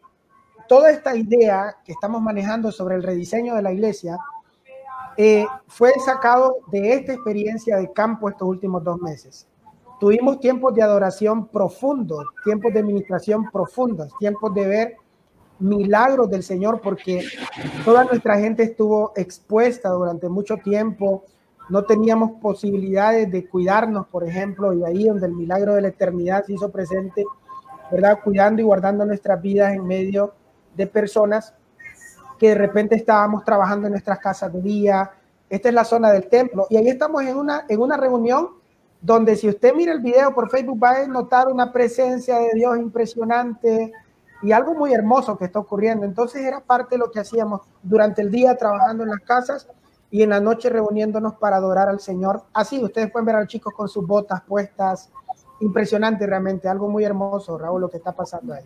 toda 0.69 0.91
esta 0.91 1.17
idea 1.17 1.77
que 1.85 1.93
estamos 1.93 2.23
manejando 2.23 2.73
sobre 2.73 2.97
el 2.97 3.03
rediseño 3.03 3.55
de 3.55 3.63
la 3.63 3.73
iglesia 3.73 4.19
eh, 5.17 5.47
fue 5.67 5.93
sacado 6.05 6.59
de 6.71 6.95
esta 6.95 7.13
experiencia 7.13 7.77
de 7.77 7.93
campo 7.93 8.29
estos 8.29 8.49
últimos 8.49 8.83
dos 8.83 9.01
meses. 9.01 9.47
Tuvimos 10.01 10.41
tiempos 10.41 10.75
de 10.75 10.83
adoración 10.83 11.47
profundos, 11.49 12.27
tiempos 12.45 12.73
de 12.73 12.81
administración 12.81 13.51
profundos, 13.51 14.13
tiempos 14.19 14.53
de 14.55 14.67
ver 14.67 14.97
milagros 15.59 16.29
del 16.31 16.43
Señor, 16.43 16.81
porque 16.81 17.25
toda 17.85 18.05
nuestra 18.05 18.39
gente 18.39 18.65
estuvo 18.65 19.13
expuesta 19.17 19.91
durante 19.91 20.29
mucho 20.29 20.57
tiempo, 20.57 21.25
no 21.69 21.85
teníamos 21.85 22.33
posibilidades 22.43 23.31
de 23.31 23.49
cuidarnos, 23.49 24.07
por 24.09 24.25
ejemplo, 24.25 24.73
y 24.75 24.85
ahí 24.85 25.05
donde 25.05 25.27
el 25.27 25.33
milagro 25.33 25.75
de 25.75 25.83
la 25.83 25.89
eternidad 25.89 26.45
se 26.45 26.55
hizo 26.55 26.71
presente, 26.71 27.25
¿verdad? 27.91 28.19
Cuidando 28.23 28.61
y 28.61 28.65
guardando 28.65 29.07
nuestras 29.07 29.41
vidas 29.41 29.73
en 29.73 29.87
medio 29.87 30.35
de 30.77 30.87
personas 30.87 31.55
que 32.39 32.49
de 32.51 32.55
repente 32.55 32.95
estábamos 32.95 33.45
trabajando 33.45 33.87
en 33.87 33.93
nuestras 33.93 34.19
casas 34.19 34.53
de 34.53 34.61
día. 34.61 35.11
Esta 35.49 35.69
es 35.69 35.75
la 35.75 35.85
zona 35.85 36.11
del 36.11 36.29
templo 36.29 36.67
y 36.71 36.77
ahí 36.77 36.89
estamos 36.89 37.23
en 37.23 37.37
una, 37.37 37.65
en 37.69 37.81
una 37.81 37.97
reunión 37.97 38.49
donde 39.01 39.37
si 39.37 39.49
usted 39.49 39.75
mira 39.75 39.93
el 39.93 40.01
video 40.01 40.35
por 40.35 40.49
Facebook 40.49 40.83
va 40.83 40.93
a 40.93 41.07
notar 41.07 41.49
una 41.49 41.73
presencia 41.73 42.39
de 42.39 42.53
Dios 42.55 42.79
impresionante 42.79 43.93
y 44.43 44.53
algo 44.53 44.75
muy 44.75 44.93
hermoso 44.93 45.37
que 45.37 45.45
está 45.45 45.59
ocurriendo. 45.59 46.07
Entonces 46.07 46.43
era 46.43 46.61
parte 46.61 46.95
de 46.95 46.99
lo 46.99 47.11
que 47.11 47.21
hacíamos 47.21 47.61
durante 47.83 48.23
el 48.23 48.31
día 48.31 48.57
trabajando 48.57 49.05
en 49.05 49.11
las 49.11 49.21
casas 49.21 49.69
y 50.11 50.23
en 50.23 50.31
la 50.31 50.41
noche 50.41 50.71
reuniéndonos 50.71 51.35
para 51.35 51.57
adorar 51.57 51.89
al 51.89 52.01
Señor. 52.01 52.45
Así, 52.53 52.83
ustedes 52.83 53.11
pueden 53.11 53.27
ver 53.27 53.37
a 53.37 53.41
los 53.41 53.49
chicos 53.49 53.75
con 53.75 53.89
sus 53.89 54.07
botas 54.07 54.43
puestas. 54.43 55.11
Impresionante 55.61 56.27
realmente, 56.27 56.69
algo 56.69 56.89
muy 56.89 57.05
hermoso, 57.05 57.59
Raúl, 57.59 57.81
lo 57.81 57.91
que 57.91 57.97
está 57.97 58.13
pasando 58.13 58.55
ahí. 58.55 58.65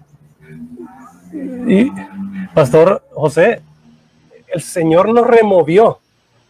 Y, 1.66 1.90
Pastor 2.55 3.03
José, 3.12 3.61
el 4.49 4.62
Señor 4.62 5.12
nos 5.12 5.26
removió 5.26 5.99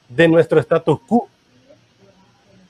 de 0.09 0.29
nuestro 0.29 0.61
status 0.61 1.01
quo. 1.07 1.29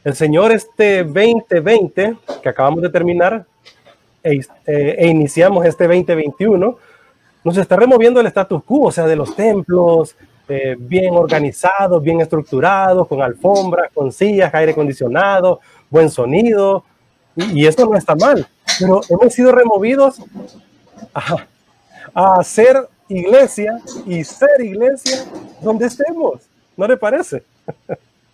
El 0.04 0.14
Señor 0.14 0.52
este 0.52 1.04
2020 1.04 2.16
que 2.42 2.48
acabamos 2.48 2.82
de 2.82 2.88
terminar 2.88 3.44
e, 4.22 4.40
e, 4.66 5.06
iniciamos 5.06 5.64
este 5.64 5.84
2021, 5.86 6.76
nos 7.44 7.56
está 7.56 7.76
removiendo 7.76 8.20
el 8.20 8.26
status 8.26 8.62
quo, 8.64 8.86
o 8.86 8.92
sea, 8.92 9.06
de 9.06 9.16
los 9.16 9.34
templos, 9.34 10.16
eh, 10.48 10.76
bien 10.78 11.14
organizados, 11.14 12.02
bien 12.02 12.20
estructurados, 12.20 13.06
con 13.06 13.22
alfombras, 13.22 13.90
con 13.92 14.10
sillas, 14.12 14.52
aire 14.54 14.72
acondicionado, 14.72 15.60
buen 15.90 16.10
sonido, 16.10 16.84
y, 17.36 17.66
eso 17.66 17.86
no 17.86 17.96
está 17.96 18.16
mal, 18.16 18.46
pero 18.80 19.00
hemos 19.08 19.32
sido 19.32 19.52
removidos 19.52 20.20
a, 21.14 21.46
a 22.14 22.40
hacer 22.40 22.88
iglesia 23.08 23.80
y 24.06 24.22
ser 24.24 24.60
iglesia 24.60 25.24
donde 25.62 25.86
estemos, 25.86 26.42
¿no 26.76 26.86
le 26.86 26.96
parece? 26.96 27.42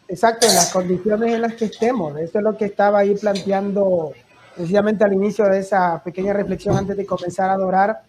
Exacto, 0.08 0.46
en 0.46 0.54
las 0.54 0.72
condiciones 0.72 1.32
en 1.32 1.42
las 1.42 1.54
que 1.54 1.66
estemos. 1.66 2.18
Eso 2.18 2.38
es 2.38 2.44
lo 2.44 2.56
que 2.56 2.66
estaba 2.66 2.98
ahí 3.00 3.14
planteando 3.14 4.12
precisamente 4.54 5.04
al 5.04 5.12
inicio 5.12 5.46
de 5.46 5.60
esa 5.60 6.02
pequeña 6.04 6.32
reflexión 6.32 6.76
antes 6.76 6.96
de 6.96 7.06
comenzar 7.06 7.50
a 7.50 7.54
adorar. 7.54 8.02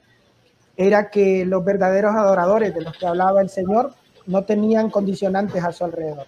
Era 0.78 1.10
que 1.10 1.46
los 1.46 1.64
verdaderos 1.64 2.14
adoradores 2.16 2.76
de 2.76 2.82
los 2.82 2.98
que 2.98 3.08
hablaba 3.08 3.42
el 3.42 3.50
Señor 3.50 3.94
no 4.26 4.44
tenían 4.44 4.90
condicionantes 4.90 5.64
a 5.64 5.72
su 5.72 5.86
alrededor. 5.86 6.28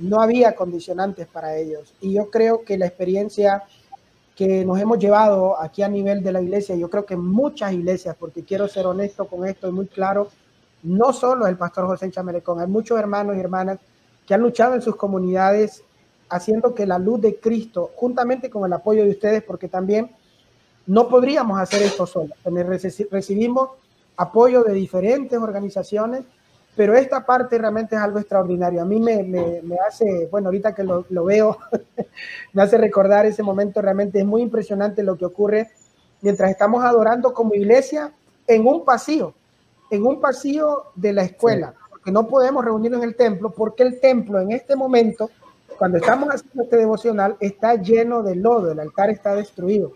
No 0.00 0.20
había 0.20 0.54
condicionantes 0.54 1.26
para 1.26 1.56
ellos. 1.56 1.94
Y 2.00 2.14
yo 2.14 2.30
creo 2.30 2.64
que 2.64 2.78
la 2.78 2.86
experiencia 2.86 3.62
que 4.38 4.64
nos 4.64 4.78
hemos 4.78 5.00
llevado 5.00 5.60
aquí 5.60 5.82
a 5.82 5.88
nivel 5.88 6.22
de 6.22 6.30
la 6.30 6.40
iglesia, 6.40 6.76
yo 6.76 6.88
creo 6.88 7.04
que 7.04 7.16
muchas 7.16 7.72
iglesias, 7.72 8.14
porque 8.16 8.44
quiero 8.44 8.68
ser 8.68 8.86
honesto 8.86 9.26
con 9.26 9.44
esto 9.44 9.68
y 9.68 9.72
muy 9.72 9.88
claro, 9.88 10.28
no 10.84 11.12
solo 11.12 11.48
el 11.48 11.56
pastor 11.56 11.86
José 11.86 12.08
Chamelecón, 12.08 12.60
hay 12.60 12.68
muchos 12.68 12.96
hermanos 13.00 13.34
y 13.36 13.40
hermanas 13.40 13.80
que 14.24 14.34
han 14.34 14.40
luchado 14.40 14.76
en 14.76 14.80
sus 14.80 14.94
comunidades 14.94 15.82
haciendo 16.28 16.72
que 16.72 16.86
la 16.86 17.00
luz 17.00 17.20
de 17.20 17.40
Cristo, 17.40 17.90
juntamente 17.96 18.48
con 18.48 18.64
el 18.64 18.72
apoyo 18.72 19.02
de 19.02 19.10
ustedes, 19.10 19.42
porque 19.42 19.66
también 19.66 20.08
no 20.86 21.08
podríamos 21.08 21.58
hacer 21.58 21.82
esto 21.82 22.06
solo. 22.06 22.32
Recibimos 23.10 23.70
apoyo 24.16 24.62
de 24.62 24.72
diferentes 24.72 25.36
organizaciones, 25.36 26.22
pero 26.78 26.94
esta 26.94 27.26
parte 27.26 27.58
realmente 27.58 27.94
es 27.94 28.00
algo 28.00 28.18
extraordinario. 28.18 28.80
A 28.80 28.86
mí 28.86 28.98
me, 28.98 29.22
me, 29.22 29.76
hace, 29.86 30.28
bueno, 30.30 30.48
ahorita 30.48 30.74
que 30.74 30.82
lo, 30.82 31.04
lo 31.10 31.24
veo, 31.26 31.58
me 32.54 32.62
hace 32.62 32.78
recordar 32.78 33.26
ese 33.26 33.42
momento, 33.42 33.82
realmente 33.82 34.20
es 34.20 34.24
muy 34.24 34.40
impresionante 34.40 35.02
lo 35.02 35.18
que 35.18 35.26
ocurre 35.26 35.70
mientras 36.22 36.50
estamos 36.50 36.82
adorando 36.82 37.34
como 37.34 37.54
iglesia 37.54 38.12
en 38.46 38.66
un 38.66 38.84
pasillo, 38.84 39.34
en 39.90 40.06
un 40.06 40.20
pasillo 40.20 40.84
de 40.94 41.12
la 41.12 41.24
escuela 41.24 41.74
no 42.10 42.26
podemos 42.26 42.64
reunirnos 42.64 43.02
en 43.02 43.08
el 43.08 43.16
templo 43.16 43.50
porque 43.50 43.82
el 43.82 44.00
templo 44.00 44.40
en 44.40 44.52
este 44.52 44.76
momento, 44.76 45.30
cuando 45.78 45.98
estamos 45.98 46.28
haciendo 46.28 46.62
este 46.62 46.76
devocional, 46.76 47.36
está 47.40 47.74
lleno 47.74 48.22
de 48.22 48.36
lodo, 48.36 48.72
el 48.72 48.80
altar 48.80 49.10
está 49.10 49.34
destruido. 49.34 49.92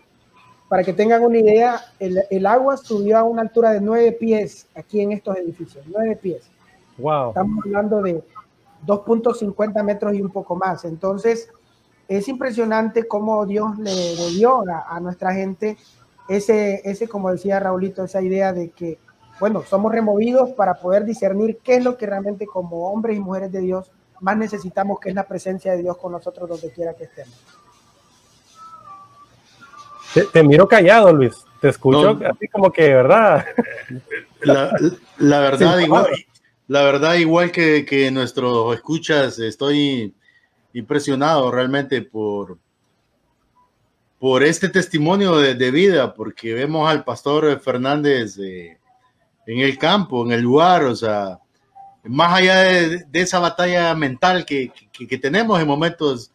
Para 0.69 0.83
que 0.83 0.93
tengan 0.93 1.23
una 1.23 1.37
idea, 1.37 1.81
el, 1.99 2.45
agua 2.45 2.77
subió 2.77 3.17
a 3.17 3.23
una 3.23 3.43
altura 3.43 3.71
de 3.71 3.81
nueve 3.81 4.11
pies 4.13 4.65
aquí 4.75 5.01
en 5.01 5.11
estos 5.11 5.37
edificios, 5.37 5.85
nueve 5.87 6.15
pies. 6.15 6.49
Wow. 6.97 7.29
Estamos 7.29 7.65
hablando 7.65 8.01
de 8.01 8.23
2.50 8.85 9.83
metros 9.83 10.13
y 10.13 10.21
un 10.21 10.29
poco 10.29 10.55
más. 10.55 10.85
Entonces, 10.85 11.49
es 12.07 12.27
impresionante 12.27 13.07
cómo 13.07 13.45
Dios 13.45 13.77
le, 13.79 14.15
dio 14.31 14.63
a, 14.69 14.95
a, 14.95 14.99
nuestra 14.99 15.33
gente 15.33 15.77
ese, 16.27 16.81
ese, 16.83 17.07
como 17.07 17.31
decía 17.31 17.59
Raulito, 17.59 18.03
esa 18.03 18.21
idea 18.21 18.53
de 18.53 18.69
que 18.71 18.97
bueno, 19.39 19.63
somos 19.67 19.91
removidos 19.91 20.51
para 20.51 20.75
poder 20.75 21.05
discernir 21.05 21.59
qué 21.63 21.75
es 21.75 21.83
lo 21.83 21.97
que 21.97 22.05
realmente 22.05 22.45
como 22.45 22.91
hombres 22.91 23.17
y 23.17 23.19
mujeres 23.19 23.51
de 23.51 23.59
Dios 23.59 23.91
más 24.19 24.37
necesitamos, 24.37 24.99
que 24.99 25.09
es 25.09 25.15
la 25.15 25.27
presencia 25.27 25.73
de 25.73 25.81
Dios 25.81 25.97
con 25.97 26.11
nosotros 26.11 26.47
donde 26.47 26.71
quiera 26.71 26.93
que 26.93 27.05
estemos. 27.05 27.35
Te, 30.31 30.43
miro 30.43 30.67
callado, 30.67 31.11
Luis. 31.11 31.33
Te 31.59 31.69
escucho 31.69 32.19
así 32.25 32.47
como 32.47 32.71
que, 32.71 32.93
¿verdad? 32.93 33.45
La, 34.41 35.39
verdad, 35.39 35.79
igual, 35.79 36.07
la 36.67 36.83
verdad, 36.83 37.15
igual 37.15 37.51
que, 37.51 37.85
que 37.85 38.09
nuestros 38.11 38.75
escuchas, 38.75 39.39
estoy 39.39 40.13
impresionado 40.73 41.51
realmente 41.51 42.01
por, 42.01 42.57
por 44.19 44.43
este 44.43 44.69
testimonio 44.69 45.37
de, 45.37 45.71
vida, 45.71 46.13
porque 46.13 46.53
vemos 46.53 46.89
al 46.89 47.03
pastor 47.03 47.59
Fernández 47.59 48.37
eh, 48.39 48.77
en 49.45 49.59
el 49.59 49.77
campo, 49.77 50.25
en 50.25 50.31
el 50.31 50.41
lugar, 50.41 50.85
o 50.85 50.95
sea, 50.95 51.39
más 52.03 52.33
allá 52.33 52.55
de, 52.63 53.05
esa 53.13 53.39
batalla 53.39 53.93
mental 53.95 54.45
que, 54.45 54.71
que, 54.91 55.17
tenemos 55.17 55.59
en 55.59 55.67
momentos, 55.67 56.31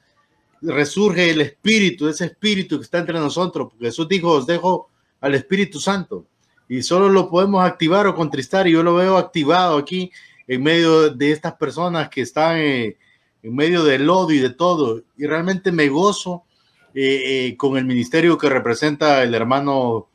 resurge 0.61 1.31
el 1.31 1.41
espíritu, 1.41 2.09
ese 2.09 2.26
espíritu 2.26 2.76
que 2.79 2.85
está 2.85 2.99
entre 2.99 3.18
nosotros, 3.18 3.68
porque 3.70 3.87
Jesús 3.87 4.09
dijo, 4.09 4.33
os 4.33 4.47
dejo 4.47 4.91
al 5.20 5.35
Espíritu 5.35 5.81
Santo, 5.81 6.26
y 6.69 6.83
solo 6.83 7.09
lo 7.09 7.31
podemos 7.31 7.64
activar 7.64 8.07
o 8.07 8.14
contristar, 8.14 8.66
y 8.66 8.73
yo 8.73 8.83
lo 8.83 8.95
veo 8.95 9.16
activado 9.16 9.79
aquí 9.79 10.11
en 10.47 10.62
medio 10.62 11.11
de 11.11 11.33
estas 11.33 11.55
personas 11.55 12.09
que 12.09 12.23
están 12.23 12.59
eh, 12.59 12.97
en 13.43 13.55
medio 13.55 13.85
del 13.85 14.09
odio 14.11 14.39
y 14.39 14.43
de 14.43 14.51
todo, 14.51 15.03
y 15.16 15.27
realmente 15.27 15.73
me 15.73 15.89
gozo 15.89 16.45
eh, 16.95 17.49
eh, 17.49 17.57
con 17.57 17.77
el 17.77 17.85
ministerio 17.85 18.39
que 18.39 18.49
representa 18.49 19.23
el 19.23 19.35
hermano 19.35 20.09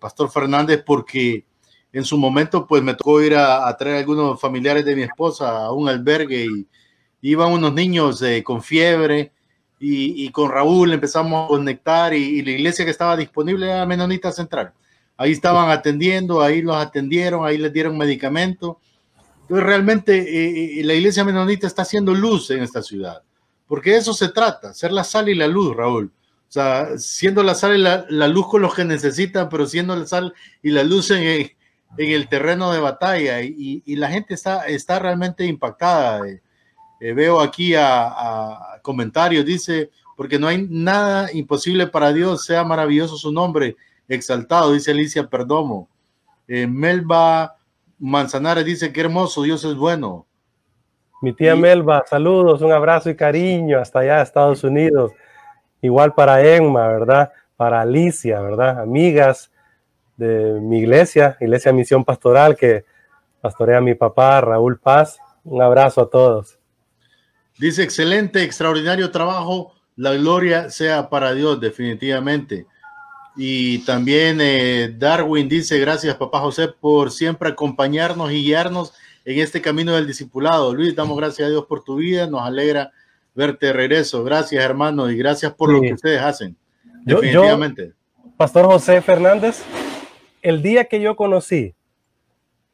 Pastor 0.00 0.30
Fernández, 0.30 0.82
porque 0.86 1.44
en 1.92 2.04
su 2.04 2.16
momento 2.18 2.66
pues 2.66 2.82
me 2.82 2.94
tocó 2.94 3.22
ir 3.22 3.34
a, 3.34 3.74
traer 3.76 3.96
a 3.96 3.98
algunos 4.00 4.40
familiares 4.40 4.84
de 4.84 4.94
mi 4.94 5.02
esposa 5.02 5.64
a 5.64 5.72
un 5.72 5.88
albergue 5.88 6.44
y 6.44 6.66
iban 7.22 7.52
unos 7.52 7.72
niños 7.72 8.20
eh, 8.22 8.42
con 8.42 8.62
fiebre 8.62 9.32
y, 9.80 10.28
con 10.30 10.50
Raúl 10.50 10.92
empezamos 10.92 11.44
a 11.44 11.48
conectar 11.48 12.12
y, 12.12 12.42
la 12.42 12.50
iglesia 12.50 12.84
que 12.84 12.90
estaba 12.90 13.16
disponible 13.16 13.66
era 13.66 13.86
Menonita 13.86 14.32
Central. 14.32 14.72
Ahí 15.18 15.32
estaban 15.32 15.70
atendiendo, 15.70 16.40
ahí 16.40 16.62
los 16.62 16.76
atendieron, 16.76 17.44
ahí 17.44 17.58
les 17.58 17.72
dieron 17.72 17.98
medicamentos. 17.98 18.76
Entonces 19.42 19.66
realmente 19.66 20.16
eh, 20.16 20.80
eh, 20.80 20.84
la 20.84 20.94
iglesia 20.94 21.24
menonita 21.24 21.66
está 21.66 21.82
haciendo 21.82 22.14
luz 22.14 22.50
en 22.50 22.62
esta 22.62 22.82
ciudad, 22.82 23.22
porque 23.66 23.96
eso 23.96 24.14
se 24.14 24.30
trata, 24.30 24.72
ser 24.72 24.92
la 24.92 25.04
sal 25.04 25.28
y 25.28 25.34
la 25.34 25.46
luz, 25.46 25.76
Raúl. 25.76 26.10
O 26.48 26.50
sea, 26.50 26.96
siendo 26.96 27.42
la 27.42 27.54
sal 27.54 27.76
y 27.76 27.82
la, 27.82 28.28
luz 28.28 28.48
con 28.48 28.62
los 28.62 28.74
que 28.74 28.84
necesitan, 28.84 29.50
pero 29.50 29.66
siendo 29.66 29.94
la 29.94 30.06
sal 30.06 30.32
y 30.62 30.70
la 30.70 30.82
luz 30.82 31.10
en, 31.10 31.50
el 31.98 32.28
terreno 32.28 32.72
de 32.72 32.80
batalla 32.80 33.42
y, 33.42 33.82
la 33.96 34.08
gente 34.08 34.32
está, 34.32 34.66
está 34.66 34.98
realmente 34.98 35.44
impactada. 35.44 36.26
Eh, 36.26 36.40
eh, 37.00 37.12
veo 37.12 37.40
aquí 37.42 37.74
a, 37.76 38.80
comentarios, 38.82 39.44
dice, 39.44 39.90
porque 40.16 40.38
no 40.38 40.48
hay 40.48 40.66
nada 40.70 41.30
imposible 41.32 41.86
para 41.86 42.14
Dios, 42.14 42.46
sea 42.46 42.64
maravilloso 42.64 43.18
su 43.18 43.30
nombre, 43.30 43.76
exaltado, 44.08 44.72
dice 44.72 44.90
Alicia 44.90 45.28
Perdomo. 45.28 45.88
Eh, 46.46 46.66
Melba 46.66 47.56
Manzanares 47.98 48.64
dice, 48.64 48.92
qué 48.92 49.02
hermoso, 49.02 49.42
Dios 49.42 49.64
es 49.64 49.74
bueno. 49.74 50.26
Mi 51.20 51.32
tía 51.32 51.56
Melba, 51.56 52.04
saludos, 52.08 52.62
un 52.62 52.72
abrazo 52.72 53.10
y 53.10 53.16
cariño 53.16 53.78
hasta 53.78 54.00
allá, 54.00 54.22
Estados 54.22 54.62
Unidos. 54.62 55.12
Igual 55.82 56.14
para 56.14 56.40
Emma, 56.42 56.86
¿verdad? 56.88 57.32
Para 57.56 57.80
Alicia, 57.80 58.40
¿verdad? 58.40 58.80
Amigas 58.80 59.50
de 60.16 60.60
mi 60.60 60.78
iglesia, 60.78 61.36
Iglesia 61.40 61.72
Misión 61.72 62.04
Pastoral, 62.04 62.56
que 62.56 62.84
pastorea 63.40 63.80
mi 63.80 63.94
papá, 63.94 64.40
Raúl 64.40 64.78
Paz. 64.78 65.18
Un 65.44 65.62
abrazo 65.62 66.02
a 66.02 66.10
todos. 66.10 66.58
Dice, 67.58 67.82
excelente, 67.82 68.42
extraordinario 68.42 69.10
trabajo. 69.10 69.72
La 69.96 70.12
gloria 70.14 70.70
sea 70.70 71.08
para 71.08 71.34
Dios, 71.34 71.60
definitivamente. 71.60 72.66
Y 73.40 73.78
también 73.84 74.40
eh, 74.40 74.92
Darwin 74.98 75.48
dice, 75.48 75.78
gracias 75.78 76.16
papá 76.16 76.40
José 76.40 76.66
por 76.66 77.12
siempre 77.12 77.50
acompañarnos 77.50 78.32
y 78.32 78.42
guiarnos 78.42 78.92
en 79.24 79.38
este 79.38 79.62
camino 79.62 79.94
del 79.94 80.08
discipulado. 80.08 80.74
Luis, 80.74 80.96
damos 80.96 81.16
gracias 81.16 81.46
a 81.46 81.50
Dios 81.50 81.64
por 81.66 81.84
tu 81.84 81.94
vida, 81.94 82.26
nos 82.26 82.42
alegra 82.42 82.90
verte 83.36 83.66
de 83.66 83.74
regreso. 83.74 84.24
Gracias 84.24 84.64
hermano 84.64 85.08
y 85.08 85.16
gracias 85.16 85.54
por 85.54 85.72
lo 85.72 85.80
que 85.80 85.92
ustedes 85.92 86.20
hacen. 86.20 86.56
Definitivamente. 87.04 87.92
Pastor 88.36 88.66
José 88.66 89.00
Fernández, 89.02 89.62
el 90.42 90.60
día 90.60 90.86
que 90.86 91.00
yo 91.00 91.14
conocí 91.14 91.76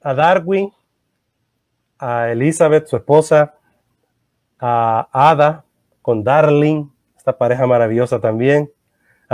a 0.01 0.15
Darwin, 0.15 0.73
a 1.99 2.31
Elizabeth, 2.33 2.87
su 2.87 2.97
esposa, 2.97 3.55
a 4.59 5.09
Ada, 5.13 5.67
con 6.01 6.25
Darling, 6.25 6.89
esta 7.19 7.37
pareja 7.37 7.67
maravillosa 7.67 8.19
también, 8.19 8.71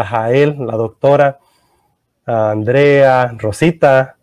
a 0.00 0.04
Jael, 0.04 0.56
la 0.58 0.76
doctora, 0.76 1.38
a 2.26 2.50
Andrea, 2.50 3.34
Rosita, 3.38 4.16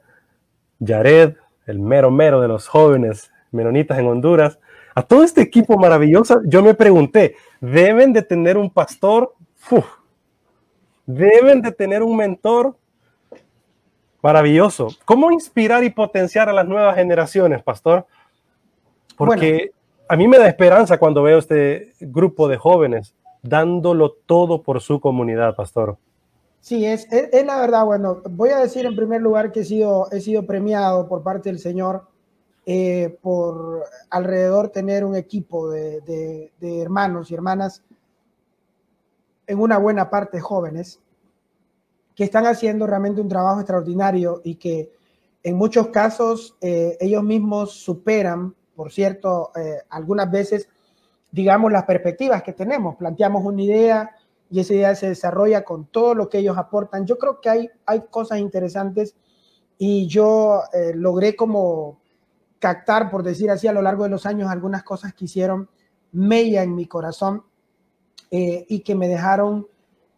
Jared, 0.83 1.35
el 1.65 1.79
mero 1.79 2.11
mero 2.11 2.41
de 2.41 2.47
los 2.47 2.67
jóvenes 2.67 3.31
menonitas 3.51 3.97
en 3.99 4.07
Honduras, 4.07 4.59
a 4.95 5.03
todo 5.03 5.23
este 5.23 5.41
equipo 5.41 5.77
maravilloso, 5.77 6.41
yo 6.45 6.63
me 6.63 6.73
pregunté, 6.73 7.35
¿deben 7.61 8.13
de 8.13 8.23
tener 8.23 8.57
un 8.57 8.71
pastor? 8.71 9.35
¿Deben 11.05 11.61
de 11.61 11.71
tener 11.71 12.01
un 12.01 12.17
mentor? 12.17 12.75
Maravilloso. 14.23 14.87
¿Cómo 15.05 15.31
inspirar 15.31 15.83
y 15.83 15.91
potenciar 15.91 16.49
a 16.49 16.53
las 16.53 16.67
nuevas 16.67 16.95
generaciones, 16.95 17.61
pastor? 17.61 18.07
Porque 19.15 19.71
a 20.09 20.15
mí 20.15 20.27
me 20.27 20.39
da 20.39 20.47
esperanza 20.47 20.97
cuando 20.97 21.21
veo 21.21 21.37
este 21.37 21.93
grupo 21.99 22.47
de 22.47 22.57
jóvenes 22.57 23.13
dándolo 23.43 24.11
todo 24.25 24.63
por 24.63 24.81
su 24.81 24.99
comunidad, 24.99 25.55
pastor. 25.55 25.97
Sí, 26.59 26.85
es, 26.85 27.07
es, 27.11 27.45
la 27.45 27.59
verdad. 27.61 27.85
Bueno, 27.85 28.21
voy 28.29 28.49
a 28.49 28.57
decir 28.57 28.85
en 28.85 28.95
primer 28.95 29.21
lugar 29.21 29.51
que 29.51 29.61
he 29.61 29.63
sido, 29.63 30.11
he 30.11 30.19
sido 30.19 30.45
premiado 30.45 31.07
por 31.07 31.23
parte 31.23 31.49
del 31.49 31.59
Señor 31.59 32.07
eh, 32.65 33.17
por 33.21 33.85
alrededor 34.09 34.67
tener 34.67 35.05
un 35.05 35.15
equipo 35.15 35.69
de, 35.69 36.01
de, 36.59 36.81
hermanos 36.81 37.31
y 37.31 37.33
hermanas, 37.33 37.81
en 39.47 39.59
una 39.59 39.77
buena 39.77 40.09
parte 40.09 40.41
jóvenes, 40.41 40.99
que 42.13 42.25
están 42.25 42.45
haciendo 42.45 42.85
realmente 42.85 43.21
un 43.21 43.29
trabajo 43.29 43.61
extraordinario 43.61 44.41
y 44.43 44.55
que 44.55 44.91
en 45.43 45.55
muchos 45.55 45.87
casos 45.87 46.57
eh, 46.59 46.97
ellos 46.99 47.23
mismos 47.23 47.71
superan, 47.71 48.53
por 48.75 48.91
cierto, 48.91 49.51
eh, 49.55 49.83
algunas 49.89 50.29
veces, 50.29 50.67
digamos, 51.31 51.71
las 51.71 51.83
perspectivas 51.83 52.43
que 52.43 52.53
tenemos. 52.53 52.95
Planteamos 52.95 53.43
una 53.43 53.61
idea 53.61 54.11
y 54.49 54.59
esa 54.59 54.73
idea 54.73 54.95
se 54.95 55.09
desarrolla 55.09 55.63
con 55.63 55.85
todo 55.85 56.15
lo 56.15 56.29
que 56.29 56.39
ellos 56.39 56.57
aportan. 56.57 57.05
Yo 57.05 57.17
creo 57.17 57.41
que 57.41 57.49
hay, 57.49 57.69
hay 57.85 58.03
cosas 58.09 58.39
interesantes 58.39 59.15
y 59.77 60.07
yo 60.07 60.63
logré 60.95 61.35
como 61.35 61.99
captar, 62.59 63.09
por 63.09 63.23
decir 63.23 63.49
así, 63.51 63.67
a 63.67 63.73
lo 63.73 63.81
largo 63.81 64.03
de 64.03 64.09
los 64.09 64.25
años 64.25 64.49
algunas 64.49 64.83
cosas 64.83 65.13
que 65.13 65.25
hicieron 65.25 65.69
mella 66.11 66.63
en 66.63 66.75
mi 66.75 66.85
corazón 66.85 67.43
eh, 68.31 68.65
y 68.67 68.81
que 68.81 68.95
me 68.95 69.07
dejaron 69.07 69.67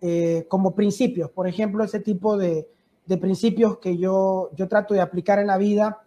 eh, 0.02 0.46
como 0.48 0.76
principios. 0.76 1.30
Por 1.32 1.48
ejemplo, 1.48 1.84
ese 1.84 2.00
tipo 2.00 2.38
de, 2.38 2.68
de, 3.06 3.18
principios 3.18 3.80
que 3.80 3.98
yo, 3.98 4.50
yo 4.56 4.68
trato 4.68 4.94
de 4.94 5.02
aplicar 5.02 5.40
en 5.40 5.48
la 5.48 5.58
vida. 5.58 6.04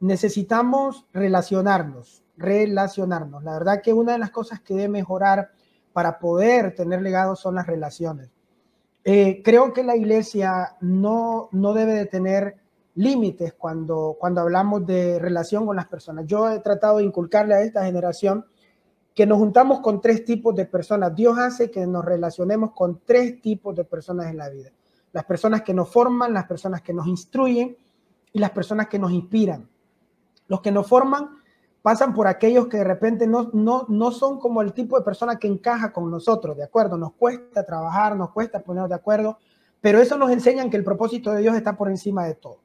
Necesitamos 0.00 1.06
relacionarnos, 1.12 2.23
relacionarnos. 2.36 3.44
La 3.44 3.52
verdad 3.52 3.82
que 3.82 3.92
una 3.92 4.12
de 4.12 4.18
las 4.18 4.30
cosas 4.30 4.60
que 4.60 4.74
debe 4.74 4.88
mejorar 4.88 5.50
para 5.92 6.18
poder 6.18 6.74
tener 6.74 7.02
legado 7.02 7.36
son 7.36 7.54
las 7.54 7.66
relaciones. 7.66 8.30
Eh, 9.04 9.42
creo 9.44 9.72
que 9.72 9.84
la 9.84 9.96
iglesia 9.96 10.76
no, 10.80 11.48
no 11.52 11.74
debe 11.74 11.92
de 11.92 12.06
tener 12.06 12.56
límites 12.94 13.54
cuando, 13.54 14.16
cuando 14.18 14.40
hablamos 14.40 14.86
de 14.86 15.18
relación 15.18 15.66
con 15.66 15.76
las 15.76 15.86
personas. 15.86 16.26
Yo 16.26 16.50
he 16.50 16.60
tratado 16.60 16.98
de 16.98 17.04
inculcarle 17.04 17.54
a 17.54 17.62
esta 17.62 17.84
generación 17.84 18.46
que 19.14 19.26
nos 19.26 19.38
juntamos 19.38 19.80
con 19.80 20.00
tres 20.00 20.24
tipos 20.24 20.54
de 20.54 20.66
personas. 20.66 21.14
Dios 21.14 21.38
hace 21.38 21.70
que 21.70 21.86
nos 21.86 22.04
relacionemos 22.04 22.72
con 22.72 23.00
tres 23.04 23.40
tipos 23.40 23.76
de 23.76 23.84
personas 23.84 24.26
en 24.26 24.38
la 24.38 24.48
vida. 24.48 24.70
Las 25.12 25.24
personas 25.24 25.62
que 25.62 25.74
nos 25.74 25.92
forman, 25.92 26.34
las 26.34 26.46
personas 26.46 26.82
que 26.82 26.92
nos 26.92 27.06
instruyen 27.06 27.76
y 28.32 28.38
las 28.38 28.50
personas 28.50 28.88
que 28.88 28.98
nos 28.98 29.12
inspiran. 29.12 29.68
Los 30.48 30.60
que 30.60 30.72
nos 30.72 30.88
forman 30.88 31.30
pasan 31.84 32.14
por 32.14 32.26
aquellos 32.26 32.68
que 32.68 32.78
de 32.78 32.84
repente 32.84 33.26
no, 33.26 33.50
no, 33.52 33.84
no 33.90 34.10
son 34.10 34.40
como 34.40 34.62
el 34.62 34.72
tipo 34.72 34.98
de 34.98 35.04
persona 35.04 35.36
que 35.36 35.46
encaja 35.46 35.92
con 35.92 36.10
nosotros, 36.10 36.56
¿de 36.56 36.64
acuerdo? 36.64 36.96
Nos 36.96 37.12
cuesta 37.12 37.62
trabajar, 37.62 38.16
nos 38.16 38.30
cuesta 38.30 38.60
ponernos 38.60 38.88
de 38.88 38.94
acuerdo, 38.94 39.36
pero 39.82 40.00
eso 40.00 40.16
nos 40.16 40.30
enseña 40.30 40.70
que 40.70 40.78
el 40.78 40.82
propósito 40.82 41.30
de 41.30 41.42
Dios 41.42 41.54
está 41.54 41.76
por 41.76 41.90
encima 41.90 42.24
de 42.24 42.36
todo. 42.36 42.60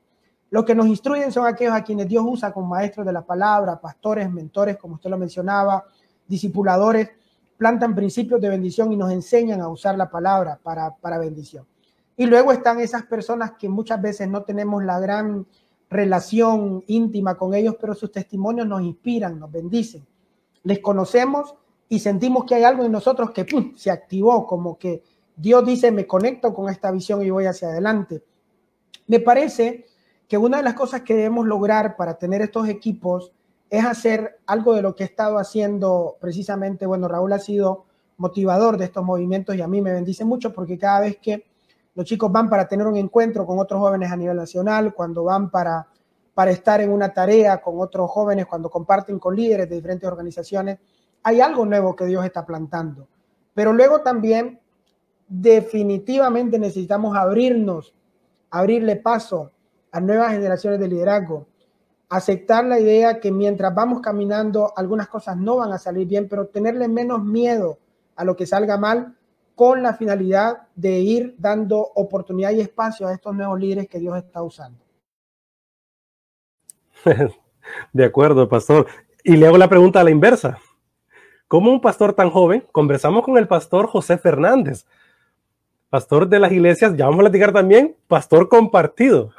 Los 0.49 0.63
que 0.63 0.73
nos 0.73 0.87
instruyen 0.87 1.33
son 1.33 1.45
aquellos 1.45 1.73
a 1.73 1.83
quienes 1.83 2.07
Dios 2.07 2.23
usa 2.25 2.53
como 2.53 2.67
maestros 2.67 3.05
de 3.05 3.11
la 3.11 3.25
palabra, 3.25 3.81
pastores, 3.81 4.31
mentores, 4.31 4.77
como 4.77 4.95
usted 4.95 5.09
lo 5.09 5.17
mencionaba, 5.17 5.83
discipuladores, 6.25 7.09
plantan 7.57 7.93
principios 7.93 8.39
de 8.39 8.47
bendición 8.47 8.93
y 8.93 8.95
nos 8.95 9.11
enseñan 9.11 9.59
a 9.59 9.67
usar 9.67 9.97
la 9.97 10.09
palabra 10.09 10.57
para, 10.63 10.95
para 10.95 11.17
bendición. 11.17 11.67
Y 12.15 12.25
luego 12.25 12.53
están 12.53 12.79
esas 12.79 13.03
personas 13.03 13.51
que 13.59 13.67
muchas 13.67 14.01
veces 14.01 14.29
no 14.29 14.43
tenemos 14.43 14.81
la 14.81 14.97
gran 14.97 15.45
relación 15.89 16.83
íntima 16.87 17.35
con 17.35 17.53
ellos, 17.53 17.75
pero 17.79 17.95
sus 17.95 18.11
testimonios 18.11 18.67
nos 18.67 18.81
inspiran, 18.81 19.39
nos 19.39 19.51
bendicen. 19.51 20.05
Les 20.63 20.79
conocemos 20.79 21.55
y 21.87 21.99
sentimos 21.99 22.45
que 22.45 22.55
hay 22.55 22.63
algo 22.63 22.85
en 22.85 22.91
nosotros 22.91 23.31
que 23.31 23.45
se 23.75 23.89
activó, 23.89 24.45
como 24.45 24.77
que 24.77 25.01
Dios 25.35 25.65
dice, 25.65 25.91
me 25.91 26.05
conecto 26.05 26.53
con 26.53 26.69
esta 26.69 26.91
visión 26.91 27.23
y 27.23 27.29
voy 27.29 27.45
hacia 27.45 27.69
adelante. 27.69 28.23
Me 29.07 29.19
parece 29.19 29.85
que 30.27 30.37
una 30.37 30.57
de 30.57 30.63
las 30.63 30.75
cosas 30.75 31.01
que 31.01 31.15
debemos 31.15 31.47
lograr 31.47 31.95
para 31.95 32.19
tener 32.19 32.41
estos 32.41 32.67
equipos 32.69 33.31
es 33.69 33.83
hacer 33.85 34.39
algo 34.45 34.75
de 34.75 34.81
lo 34.81 34.95
que 34.95 35.03
he 35.03 35.07
estado 35.07 35.39
haciendo 35.39 36.17
precisamente, 36.19 36.85
bueno, 36.85 37.07
Raúl 37.07 37.33
ha 37.33 37.39
sido 37.39 37.85
motivador 38.17 38.77
de 38.77 38.85
estos 38.85 39.03
movimientos 39.03 39.55
y 39.55 39.61
a 39.61 39.67
mí 39.67 39.81
me 39.81 39.93
bendice 39.93 40.25
mucho 40.25 40.53
porque 40.53 40.77
cada 40.77 40.99
vez 40.99 41.17
que 41.17 41.48
los 41.99 42.05
chicos 42.05 42.31
van 42.31 42.49
para 42.49 42.65
tener 42.65 42.87
un 42.87 42.95
encuentro 42.95 43.45
con 43.45 43.59
otros 43.59 43.81
jóvenes 43.81 44.09
a 44.09 44.15
nivel 44.15 44.37
nacional, 44.37 44.93
cuando 44.93 45.25
van 45.25 45.49
para, 45.49 45.85
para 46.33 46.49
estar 46.49 46.79
en 46.79 46.91
una 46.91 47.13
tarea 47.13 47.61
con 47.61 47.77
otros 47.81 48.09
jóvenes, 48.09 48.45
cuando 48.45 48.69
comparten 48.69 49.19
con 49.19 49.35
líderes 49.35 49.67
de 49.67 49.75
diferentes 49.75 50.07
organizaciones, 50.07 50.79
hay 51.23 51.41
algo 51.41 51.65
nuevo 51.65 51.97
que 51.97 52.05
Dios 52.05 52.23
está 52.23 52.45
plantando. 52.45 53.05
Pero 53.53 53.73
luego 53.73 53.99
también 53.99 54.61
definitivamente 55.27 56.57
necesitamos 56.57 57.17
abrirnos, 57.17 57.93
abrirle 58.49 58.95
paso 58.95 59.51
a 59.91 59.99
nuevas 59.99 60.31
generaciones 60.31 60.79
de 60.79 60.87
liderazgo. 60.87 61.47
Aceptar 62.07 62.63
la 62.63 62.79
idea 62.79 63.19
que 63.19 63.29
mientras 63.29 63.75
vamos 63.75 63.99
caminando 63.99 64.71
algunas 64.77 65.09
cosas 65.09 65.35
no 65.35 65.57
van 65.57 65.73
a 65.73 65.77
salir 65.77 66.07
bien, 66.07 66.29
pero 66.29 66.47
tenerle 66.47 66.87
menos 66.87 67.21
miedo 67.25 67.77
a 68.15 68.23
lo 68.23 68.37
que 68.37 68.45
salga 68.45 68.77
mal 68.77 69.17
con 69.59 69.83
la 69.83 69.93
finalidad 69.93 70.69
de 70.73 70.99
ir 70.99 71.35
dando 71.37 71.79
oportunidad 71.95 72.51
y 72.51 72.61
espacio 72.61 73.05
a 73.05 73.13
estos 73.13 73.35
nuevos 73.35 73.59
líderes 73.59 73.89
que 73.89 73.99
Dios 73.99 74.15
está 74.15 74.41
usando. 74.41 74.79
De 77.91 78.05
acuerdo, 78.05 78.47
pastor. 78.47 78.87
Y 79.21 79.35
le 79.35 79.47
hago 79.47 79.57
la 79.57 79.67
pregunta 79.67 79.99
a 79.99 80.05
la 80.05 80.11
inversa. 80.11 80.59
¿Cómo 81.49 81.71
un 81.71 81.81
pastor 81.81 82.13
tan 82.13 82.29
joven? 82.29 82.65
Conversamos 82.71 83.21
con 83.25 83.37
el 83.37 83.49
pastor 83.49 83.87
José 83.87 84.17
Fernández, 84.17 84.85
pastor 85.89 86.29
de 86.29 86.39
las 86.39 86.53
iglesias, 86.53 86.95
ya 86.95 87.07
vamos 87.07 87.19
a 87.19 87.23
platicar 87.23 87.51
también, 87.51 87.97
pastor 88.07 88.47
compartido. 88.47 89.31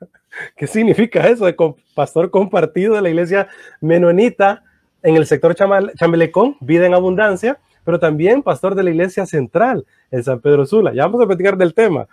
¿Qué 0.56 0.66
significa 0.66 1.28
eso 1.28 1.44
de 1.44 1.54
pastor 1.94 2.30
compartido 2.30 2.94
de 2.94 3.02
la 3.02 3.10
iglesia 3.10 3.46
menonita 3.82 4.64
en 5.02 5.16
el 5.16 5.26
sector 5.26 5.54
Chamelecón, 5.54 6.56
vida 6.60 6.86
en 6.86 6.94
abundancia, 6.94 7.60
pero 7.86 8.00
también 8.00 8.42
pastor 8.42 8.74
de 8.74 8.82
la 8.82 8.90
iglesia 8.90 9.24
central 9.26 9.86
en 10.10 10.24
San 10.24 10.40
Pedro 10.40 10.66
Sula? 10.66 10.92
Ya 10.92 11.04
vamos 11.04 11.22
a 11.22 11.26
platicar 11.26 11.56
del 11.56 11.72
tema. 11.72 12.08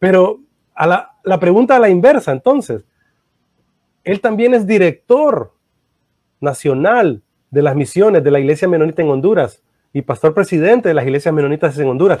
Pero 0.00 0.40
a 0.74 0.88
la, 0.88 1.12
la 1.22 1.38
pregunta 1.38 1.76
a 1.76 1.78
la 1.78 1.88
inversa, 1.88 2.32
entonces, 2.32 2.84
él 4.02 4.20
también 4.20 4.54
es 4.54 4.66
director 4.66 5.52
nacional 6.40 7.22
de 7.48 7.62
las 7.62 7.76
misiones 7.76 8.24
de 8.24 8.30
la 8.32 8.40
iglesia 8.40 8.66
menonita 8.66 9.02
en 9.02 9.08
Honduras 9.08 9.62
y 9.92 10.02
pastor 10.02 10.34
presidente 10.34 10.88
de 10.88 10.94
las 10.94 11.04
iglesias 11.04 11.32
menonitas 11.32 11.78
en 11.78 11.88
Honduras. 11.88 12.18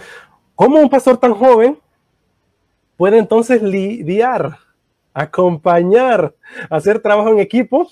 ¿Cómo 0.54 0.78
un 0.78 0.88
pastor 0.88 1.16
tan 1.16 1.34
joven 1.34 1.76
puede 2.96 3.18
entonces 3.18 3.60
lidiar 3.60 4.58
acompañar, 5.12 6.32
hacer 6.70 7.00
trabajo 7.00 7.30
en 7.30 7.40
equipo 7.40 7.88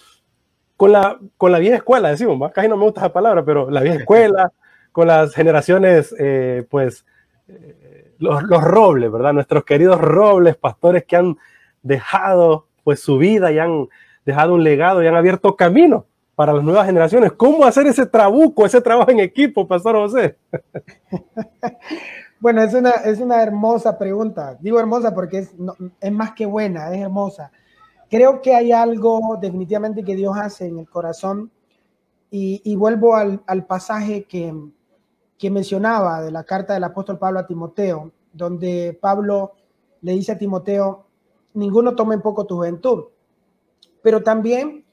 con 0.77 0.93
la, 0.93 1.19
con 1.37 1.51
la 1.51 1.59
vieja 1.59 1.77
escuela, 1.77 2.11
decimos, 2.11 2.53
casi 2.53 2.69
no 2.69 2.77
me 2.77 2.85
gusta 2.85 3.01
esa 3.01 3.13
palabra, 3.13 3.45
pero 3.45 3.69
la 3.69 3.81
vieja 3.81 3.99
escuela, 3.99 4.53
con 4.93 5.09
las 5.09 5.35
generaciones, 5.35 6.15
eh, 6.19 6.67
pues, 6.71 7.05
eh, 7.49 8.15
los, 8.19 8.43
robles, 8.63 9.11
¿verdad? 9.11 9.33
Nuestros 9.33 9.65
queridos 9.65 10.01
robles, 10.01 10.57
pastores 10.57 11.05
que 11.05 11.17
han 11.17 11.39
dejado, 11.83 12.69
pues, 12.85 13.01
su 13.01 13.19
vida 13.19 13.51
y 13.51 13.59
han 13.59 13.89
dejado 14.25 14.55
un 14.55 14.63
legado 14.63 15.03
y 15.03 15.07
han 15.07 15.17
abierto 15.17 15.57
camino 15.57 16.07
para 16.35 16.53
las 16.53 16.63
nuevas 16.63 16.87
generaciones. 16.87 17.33
¿Cómo 17.33 17.65
hacer 17.65 17.87
ese 17.87 18.07
trabuco, 18.07 18.65
ese 18.65 18.81
trabajo 18.81 19.11
en 19.11 19.21
equipo, 19.21 19.67
Pastor 19.67 19.97
José? 19.97 20.37
Bueno, 22.43 22.61
es 22.61 22.75
una, 22.75 22.91
es 22.91 23.21
una 23.21 23.41
hermosa 23.41 23.97
pregunta. 23.97 24.59
Digo 24.59 24.81
hermosa 24.81 25.15
porque 25.15 25.47
es, 26.01 26.11
más 26.11 26.33
que 26.33 26.45
buena, 26.45 26.93
es 26.93 27.01
hermosa. 27.01 27.53
Creo 28.11 28.43
que 28.43 28.53
hay 28.53 28.73
algo 28.73 29.39
definitivamente 29.41 30.03
que 30.03 30.17
Dios 30.17 30.37
hace 30.37 30.67
en 30.67 30.81
el 30.81 30.89
corazón 30.89 31.53
y, 32.33 32.75
vuelvo 32.75 33.15
al 33.15 33.65
pasaje 33.69 34.25
que, 34.25 34.53
que 35.43 35.51
mencionaba 35.51 36.23
de 36.23 36.31
la 36.31 36.45
carta 36.45 36.73
del 36.73 36.85
apóstol 36.85 37.19
Pablo 37.19 37.41
a 37.41 37.47
Timoteo, 37.49 38.13
donde 38.33 38.97
Pablo 39.01 39.55
le 40.01 40.13
dice 40.13 40.31
a 40.31 40.39
Timoteo, 40.39 41.07
ninguno 41.55 41.97
tome 41.97 42.15
en 42.15 42.23
poco 42.23 42.47
tu 42.47 42.55
juventud, 42.55 43.07
pero 44.03 44.23
también 44.23 44.85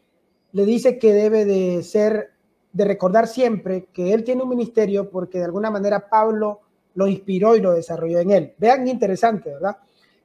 le 0.53 0.65
dice 0.65 0.97
que 0.97 1.13
debe 1.13 1.45
de 1.45 1.83
ser 1.83 2.31
de 2.73 2.83
recordar 2.83 3.27
siempre 3.27 3.89
que 3.93 4.11
él 4.11 4.23
tiene 4.23 4.41
un 4.41 4.49
ministerio 4.49 5.11
porque 5.11 5.37
de 5.37 5.45
alguna 5.45 5.69
manera 5.69 6.09
Pablo 6.09 6.61
lo 6.95 7.05
inspiró 7.05 7.55
y 7.55 7.61
lo 7.61 7.73
desarrolló 7.73 8.17
en 8.17 8.31
él. 8.31 8.53
Vean 8.57 8.87
interesante, 8.87 9.51
¿verdad? 9.51 9.77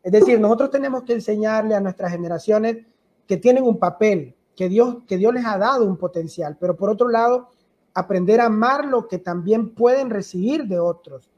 Es 0.03 0.11
decir, 0.11 0.41
nosotros 0.41 0.71
tenemos 0.71 1.03
que 1.03 1.13
enseñarle 1.13 1.75
a 1.75 1.81
nuestras 1.81 2.11
generaciones 2.11 2.79
que 3.27 3.37
tienen 3.37 3.65
un 3.65 3.79
papel, 3.79 4.35
que 4.57 4.71
Dios, 4.71 5.03
que 5.07 5.19
Dios 5.19 5.35
les 5.35 5.45
ha 5.45 5.59
dado 5.59 5.85
un 5.85 5.99
potencial, 5.99 6.57
pero 6.59 6.75
por 6.77 6.89
otro 6.89 7.11
lado, 7.11 7.51
aprender 7.95 8.41
a 8.41 8.47
amar 8.47 8.85
lo 8.85 9.07
que 9.07 9.19
también 9.19 9.75
pueden 9.75 10.11
recibir 10.11 10.67
de 10.67 10.81
otros. 10.81 11.31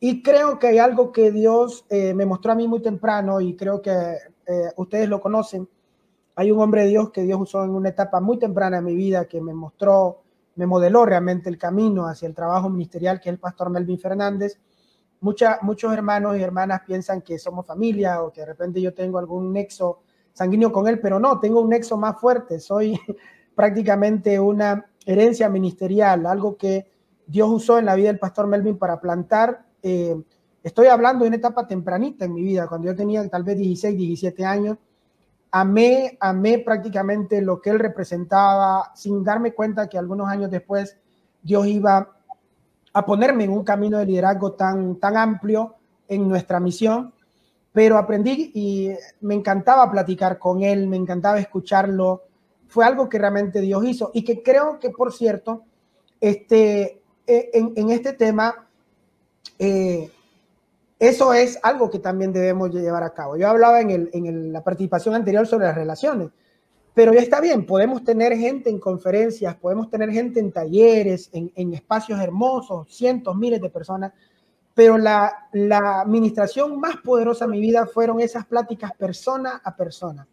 Y 0.00 0.22
creo 0.22 0.58
que 0.58 0.66
hay 0.66 0.78
algo 0.78 1.12
que 1.12 1.32
Dios 1.32 1.86
eh, 1.88 2.12
me 2.12 2.26
mostró 2.26 2.52
a 2.52 2.54
mí 2.54 2.68
muy 2.68 2.82
temprano 2.82 3.40
y 3.40 3.56
creo 3.56 3.80
que 3.80 3.90
eh, 3.90 4.70
ustedes 4.76 5.08
lo 5.08 5.20
conocen. 5.20 5.66
Hay 6.36 6.50
un 6.50 6.60
hombre 6.60 6.82
de 6.82 6.88
Dios 6.88 7.10
que 7.10 7.22
Dios 7.22 7.40
usó 7.40 7.64
en 7.64 7.70
una 7.70 7.88
etapa 7.88 8.20
muy 8.20 8.38
temprana 8.38 8.76
de 8.76 8.82
mi 8.82 8.94
vida 8.94 9.24
que 9.24 9.40
me 9.40 9.54
mostró, 9.54 10.22
me 10.56 10.66
modeló 10.66 11.06
realmente 11.06 11.48
el 11.48 11.56
camino 11.56 12.06
hacia 12.06 12.28
el 12.28 12.34
trabajo 12.34 12.68
ministerial, 12.68 13.18
que 13.18 13.30
es 13.30 13.34
el 13.34 13.38
pastor 13.38 13.70
Melvin 13.70 13.98
Fernández. 13.98 14.60
Mucha, 15.20 15.58
muchos 15.62 15.90
hermanos 15.94 16.36
y 16.36 16.42
hermanas 16.42 16.82
piensan 16.86 17.22
que 17.22 17.38
somos 17.38 17.64
familia 17.64 18.22
o 18.22 18.30
que 18.30 18.42
de 18.42 18.46
repente 18.46 18.82
yo 18.82 18.92
tengo 18.92 19.18
algún 19.18 19.54
nexo 19.54 20.00
sanguíneo 20.34 20.70
con 20.70 20.86
él, 20.86 21.00
pero 21.00 21.18
no, 21.18 21.40
tengo 21.40 21.62
un 21.62 21.70
nexo 21.70 21.96
más 21.96 22.20
fuerte. 22.20 22.60
Soy 22.60 23.00
prácticamente 23.54 24.38
una 24.38 24.84
herencia 25.04 25.48
ministerial, 25.48 26.26
algo 26.26 26.56
que 26.56 26.90
Dios 27.26 27.48
usó 27.50 27.78
en 27.78 27.86
la 27.86 27.94
vida 27.94 28.08
del 28.08 28.18
pastor 28.18 28.46
Melvin 28.46 28.78
para 28.78 29.00
plantar. 29.00 29.64
Eh, 29.82 30.16
estoy 30.62 30.86
hablando 30.86 31.24
de 31.24 31.28
una 31.28 31.36
etapa 31.36 31.66
tempranita 31.66 32.24
en 32.24 32.34
mi 32.34 32.42
vida, 32.42 32.66
cuando 32.66 32.86
yo 32.86 32.96
tenía 32.96 33.26
tal 33.28 33.42
vez 33.42 33.58
16, 33.58 33.96
17 33.96 34.44
años. 34.44 34.78
Amé, 35.50 36.16
amé 36.20 36.58
prácticamente 36.58 37.40
lo 37.40 37.60
que 37.60 37.70
él 37.70 37.78
representaba, 37.78 38.92
sin 38.94 39.22
darme 39.22 39.52
cuenta 39.52 39.88
que 39.88 39.98
algunos 39.98 40.28
años 40.28 40.50
después 40.50 40.96
Dios 41.42 41.66
iba 41.66 42.10
a 42.92 43.06
ponerme 43.06 43.44
en 43.44 43.50
un 43.50 43.64
camino 43.64 43.98
de 43.98 44.06
liderazgo 44.06 44.52
tan, 44.52 44.96
tan 44.96 45.16
amplio 45.16 45.76
en 46.08 46.28
nuestra 46.28 46.58
misión 46.60 47.14
pero 47.74 47.98
aprendí 47.98 48.52
y 48.54 48.92
me 49.20 49.34
encantaba 49.34 49.90
platicar 49.90 50.38
con 50.38 50.62
él, 50.62 50.86
me 50.86 50.96
encantaba 50.96 51.40
escucharlo. 51.40 52.22
Fue 52.74 52.84
algo 52.84 53.08
que 53.08 53.20
realmente 53.20 53.60
Dios 53.60 53.84
hizo 53.84 54.10
y 54.12 54.24
que 54.24 54.42
creo 54.42 54.80
que, 54.80 54.90
por 54.90 55.12
cierto, 55.12 55.62
este, 56.20 57.00
e, 57.24 57.50
en, 57.52 57.90
este 57.90 58.14
tema, 58.14 58.66
eh, 59.60 60.10
eso 60.98 61.32
es 61.32 61.56
algo 61.62 61.88
que 61.88 62.00
también 62.00 62.32
debemos 62.32 62.72
llevar 62.72 63.04
a 63.04 63.14
cabo. 63.14 63.36
Yo 63.36 63.48
hablaba 63.48 63.80
en, 63.80 63.90
el, 63.90 64.10
en 64.12 64.52
la 64.52 64.64
participación 64.64 65.14
anterior 65.14 65.46
sobre 65.46 65.66
las 65.66 65.76
relaciones, 65.76 66.30
pero 66.94 67.14
ya 67.14 67.20
está 67.20 67.40
bien, 67.40 67.64
podemos 67.64 68.02
tener 68.02 68.36
gente 68.36 68.70
en 68.70 68.80
conferencias, 68.80 69.54
podemos 69.54 69.88
tener 69.88 70.10
gente 70.10 70.40
en 70.40 70.50
talleres, 70.50 71.30
en, 71.32 71.52
en 71.54 71.74
espacios 71.74 72.18
hermosos, 72.18 72.92
cientos, 72.92 73.36
miles 73.36 73.60
de 73.60 73.70
personas, 73.70 74.12
pero 74.74 74.98
la, 74.98 75.46
la 75.52 76.00
administración 76.00 76.80
más 76.80 76.96
poderosa 76.96 77.46
de 77.46 77.52
mi 77.52 77.60
vida 77.60 77.86
fueron 77.86 78.18
esas 78.18 78.44
pláticas 78.46 78.90
persona 78.98 79.62
a 79.62 79.76
persona. 79.76 80.26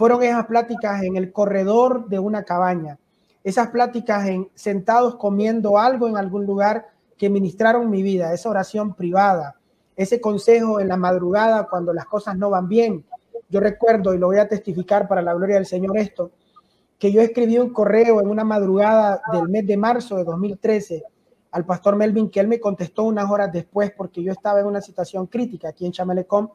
Fueron 0.00 0.22
esas 0.22 0.46
pláticas 0.46 1.02
en 1.02 1.16
el 1.16 1.30
corredor 1.30 2.08
de 2.08 2.18
una 2.18 2.44
cabaña, 2.44 2.98
esas 3.44 3.68
pláticas 3.68 4.26
en 4.28 4.48
sentados 4.54 5.16
comiendo 5.16 5.76
algo 5.76 6.08
en 6.08 6.16
algún 6.16 6.46
lugar 6.46 6.86
que 7.18 7.28
ministraron 7.28 7.90
mi 7.90 8.02
vida, 8.02 8.32
esa 8.32 8.48
oración 8.48 8.94
privada, 8.94 9.56
ese 9.94 10.18
consejo 10.18 10.80
en 10.80 10.88
la 10.88 10.96
madrugada 10.96 11.66
cuando 11.68 11.92
las 11.92 12.06
cosas 12.06 12.38
no 12.38 12.48
van 12.48 12.66
bien. 12.66 13.04
Yo 13.50 13.60
recuerdo, 13.60 14.14
y 14.14 14.18
lo 14.18 14.28
voy 14.28 14.38
a 14.38 14.48
testificar 14.48 15.06
para 15.06 15.20
la 15.20 15.34
gloria 15.34 15.56
del 15.56 15.66
Señor 15.66 15.98
esto, 15.98 16.30
que 16.98 17.12
yo 17.12 17.20
escribí 17.20 17.58
un 17.58 17.70
correo 17.70 18.22
en 18.22 18.30
una 18.30 18.42
madrugada 18.42 19.20
del 19.30 19.50
mes 19.50 19.66
de 19.66 19.76
marzo 19.76 20.16
de 20.16 20.24
2013 20.24 21.04
al 21.50 21.66
pastor 21.66 21.96
Melvin, 21.96 22.30
que 22.30 22.40
él 22.40 22.48
me 22.48 22.58
contestó 22.58 23.02
unas 23.02 23.30
horas 23.30 23.52
después 23.52 23.92
porque 23.94 24.22
yo 24.22 24.32
estaba 24.32 24.60
en 24.60 24.66
una 24.66 24.80
situación 24.80 25.26
crítica 25.26 25.68
aquí 25.68 25.84
en 25.84 25.92
Chamelecón, 25.92 26.52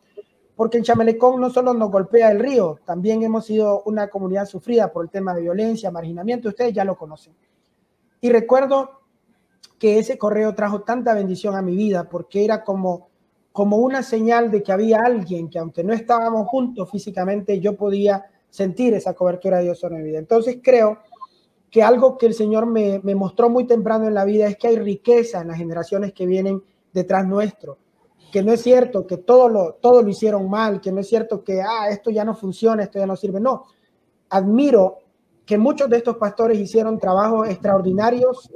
porque 0.55 0.77
en 0.77 0.83
Chamelecón 0.83 1.39
no 1.41 1.49
solo 1.49 1.73
nos 1.73 1.91
golpea 1.91 2.31
el 2.31 2.39
río, 2.39 2.79
también 2.85 3.23
hemos 3.23 3.45
sido 3.45 3.83
una 3.85 4.07
comunidad 4.07 4.45
sufrida 4.45 4.91
por 4.91 5.05
el 5.05 5.11
tema 5.11 5.33
de 5.33 5.41
violencia, 5.41 5.91
marginamiento, 5.91 6.49
ustedes 6.49 6.73
ya 6.73 6.85
lo 6.85 6.97
conocen. 6.97 7.33
Y 8.21 8.29
recuerdo 8.31 9.01
que 9.77 9.99
ese 9.99 10.17
correo 10.17 10.55
trajo 10.55 10.81
tanta 10.81 11.13
bendición 11.13 11.55
a 11.55 11.61
mi 11.61 11.75
vida 11.75 12.09
porque 12.09 12.45
era 12.45 12.63
como, 12.63 13.09
como 13.51 13.77
una 13.77 14.01
señal 14.01 14.49
de 14.49 14.63
que 14.63 14.71
había 14.71 14.99
alguien 14.99 15.49
que 15.49 15.59
aunque 15.59 15.83
no 15.83 15.93
estábamos 15.93 16.47
juntos 16.47 16.89
físicamente, 16.89 17.59
yo 17.59 17.75
podía 17.75 18.25
sentir 18.49 18.93
esa 18.93 19.13
cobertura 19.13 19.57
de 19.57 19.65
Dios 19.65 19.79
sobre 19.79 19.97
mi 19.97 20.03
vida. 20.03 20.19
Entonces 20.19 20.59
creo 20.63 20.99
que 21.69 21.83
algo 21.83 22.17
que 22.17 22.25
el 22.25 22.33
Señor 22.33 22.65
me, 22.67 22.99
mostró 23.15 23.49
muy 23.49 23.67
temprano 23.67 24.07
en 24.07 24.13
la 24.13 24.23
vida 24.23 24.47
es 24.47 24.57
que 24.57 24.69
hay 24.69 24.77
riqueza 24.77 25.41
en 25.41 25.49
las 25.49 25.57
generaciones 25.57 26.13
que 26.13 26.25
vienen 26.25 26.63
detrás 26.93 27.27
nuestro. 27.27 27.77
Que 28.35 28.43
no 28.43 28.51
es 28.51 28.63
cierto 28.63 29.07
que 29.07 29.15
todo 29.15 29.47
lo, 29.47 29.75
todo 29.75 30.01
lo 30.01 30.09
hicieron 30.09 30.49
mal, 30.49 30.81
que 30.81 30.91
no 30.91 30.99
es 30.99 31.07
cierto 31.07 31.41
que 31.41 31.61
ah, 31.61 31.87
esto 31.89 32.09
ya 32.11 32.25
no 32.25 32.35
funciona, 32.35 32.83
esto 32.83 32.99
ya 32.99 33.05
no 33.05 33.15
sirve. 33.15 33.39
No, 33.39 33.63
admiro 34.29 34.97
que 35.45 35.57
muchos 35.57 35.89
de 35.89 35.95
estos 35.95 36.17
pastores 36.17 36.59
hicieron 36.59 36.99
trabajos 36.99 37.47
extraordinarios 37.47 38.51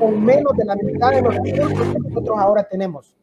con 0.00 0.20
menos 0.20 0.56
de 0.56 0.64
la 0.64 0.74
mitad 0.74 1.10
de 1.10 1.22
los 1.22 1.32
recursos 1.32 1.92
que 1.92 1.98
nosotros 2.00 2.38
ahora 2.40 2.64
tenemos. 2.64 3.14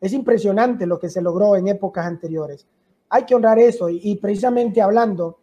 Es 0.00 0.12
impresionante 0.12 0.88
lo 0.88 0.98
que 0.98 1.08
se 1.08 1.22
logró 1.22 1.54
en 1.54 1.68
épocas 1.68 2.04
anteriores. 2.04 2.66
Hay 3.08 3.22
que 3.22 3.36
honrar 3.36 3.60
eso 3.60 3.88
y, 3.88 4.16
precisamente 4.16 4.82
hablando 4.82 5.38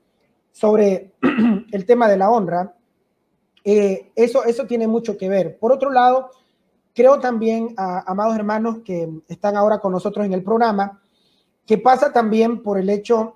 sobre 0.51 1.13
el 1.71 1.85
tema 1.85 2.09
de 2.09 2.17
la 2.17 2.29
honra, 2.29 2.75
eh, 3.63 4.11
eso, 4.13 4.43
eso 4.43 4.65
tiene 4.65 4.89
mucho 4.89 5.17
que 5.17 5.29
ver. 5.29 5.57
Por 5.57 5.71
otro 5.71 5.89
lado, 5.89 6.31
creo 6.95 7.19
también, 7.19 7.75
amados 7.77 8.35
hermanos 8.35 8.79
que 8.85 9.09
están 9.27 9.57
ahora 9.57 9.79
con 9.79 9.91
nosotros 9.91 10.25
en 10.25 10.33
el 10.33 10.43
programa, 10.43 11.01
que 11.65 11.77
pasa 11.77 12.13
también 12.13 12.63
por 12.63 12.79
el 12.79 12.89
hecho 12.89 13.35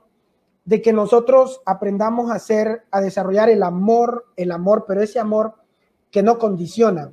de 0.63 0.81
que 0.81 0.93
nosotros 0.93 1.61
aprendamos 1.65 2.31
a 2.31 2.35
hacer, 2.35 2.85
a 2.89 3.01
desarrollar 3.01 3.49
el 3.49 3.61
amor, 3.63 4.27
el 4.37 4.51
amor, 4.51 4.85
pero 4.87 5.01
ese 5.01 5.19
amor 5.19 5.55
que 6.09 6.23
no 6.23 6.37
condiciona, 6.37 7.11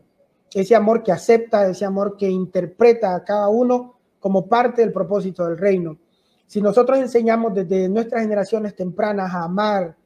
ese 0.54 0.76
amor 0.76 1.02
que 1.02 1.10
acepta, 1.10 1.66
ese 1.66 1.84
amor 1.84 2.16
que 2.16 2.28
interpreta 2.28 3.14
a 3.14 3.24
cada 3.24 3.48
uno 3.48 3.94
como 4.20 4.46
parte 4.46 4.82
del 4.82 4.92
propósito 4.92 5.46
del 5.46 5.58
reino. 5.58 5.98
Si 6.46 6.60
nosotros 6.60 6.98
enseñamos 6.98 7.54
desde 7.54 7.88
nuestras 7.88 8.22
generaciones 8.22 8.76
tempranas 8.76 9.34
a 9.34 9.44
amar, 9.44 9.96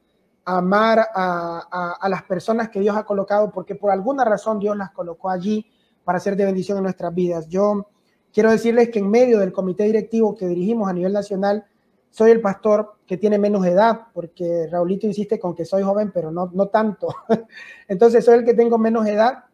amar 0.43 1.07
a, 1.13 2.07
las 2.09 2.23
personas 2.23 2.69
que 2.69 2.79
Dios 2.79 2.97
ha 2.97 3.03
colocado, 3.03 3.51
porque 3.51 3.75
por 3.75 3.91
alguna 3.91 4.25
razón 4.25 4.57
Dios 4.57 4.75
las 4.75 4.91
colocó 4.91 5.29
allí 5.29 5.65
para 6.03 6.19
ser 6.19 6.35
de 6.35 6.45
bendición 6.45 6.77
en 6.77 6.83
nuestras 6.83 7.13
vidas. 7.13 7.47
Yo 7.47 7.87
quiero 8.33 8.51
decirles 8.51 8.89
que 8.89 8.99
en 8.99 9.09
medio 9.09 9.39
del 9.39 9.51
comité 9.51 9.83
directivo 9.83 10.35
que 10.35 10.47
dirigimos 10.47 10.89
a 10.89 10.93
nivel 10.93 11.13
nacional, 11.13 11.65
soy 12.09 12.31
el 12.31 12.41
pastor 12.41 12.95
que 13.07 13.17
tiene 13.17 13.37
menos 13.37 13.65
edad, 13.65 14.07
porque 14.13 14.67
Raulito 14.69 15.07
insiste 15.07 15.39
con 15.39 15.55
que 15.55 15.65
soy 15.65 15.83
joven, 15.83 16.11
pero 16.13 16.31
no, 16.31 16.51
no 16.53 16.67
tanto. 16.67 17.07
Entonces 17.87 18.25
soy 18.25 18.39
el 18.39 18.45
que 18.45 18.53
tengo 18.53 18.77
menos 18.77 19.07
edad, 19.07 19.45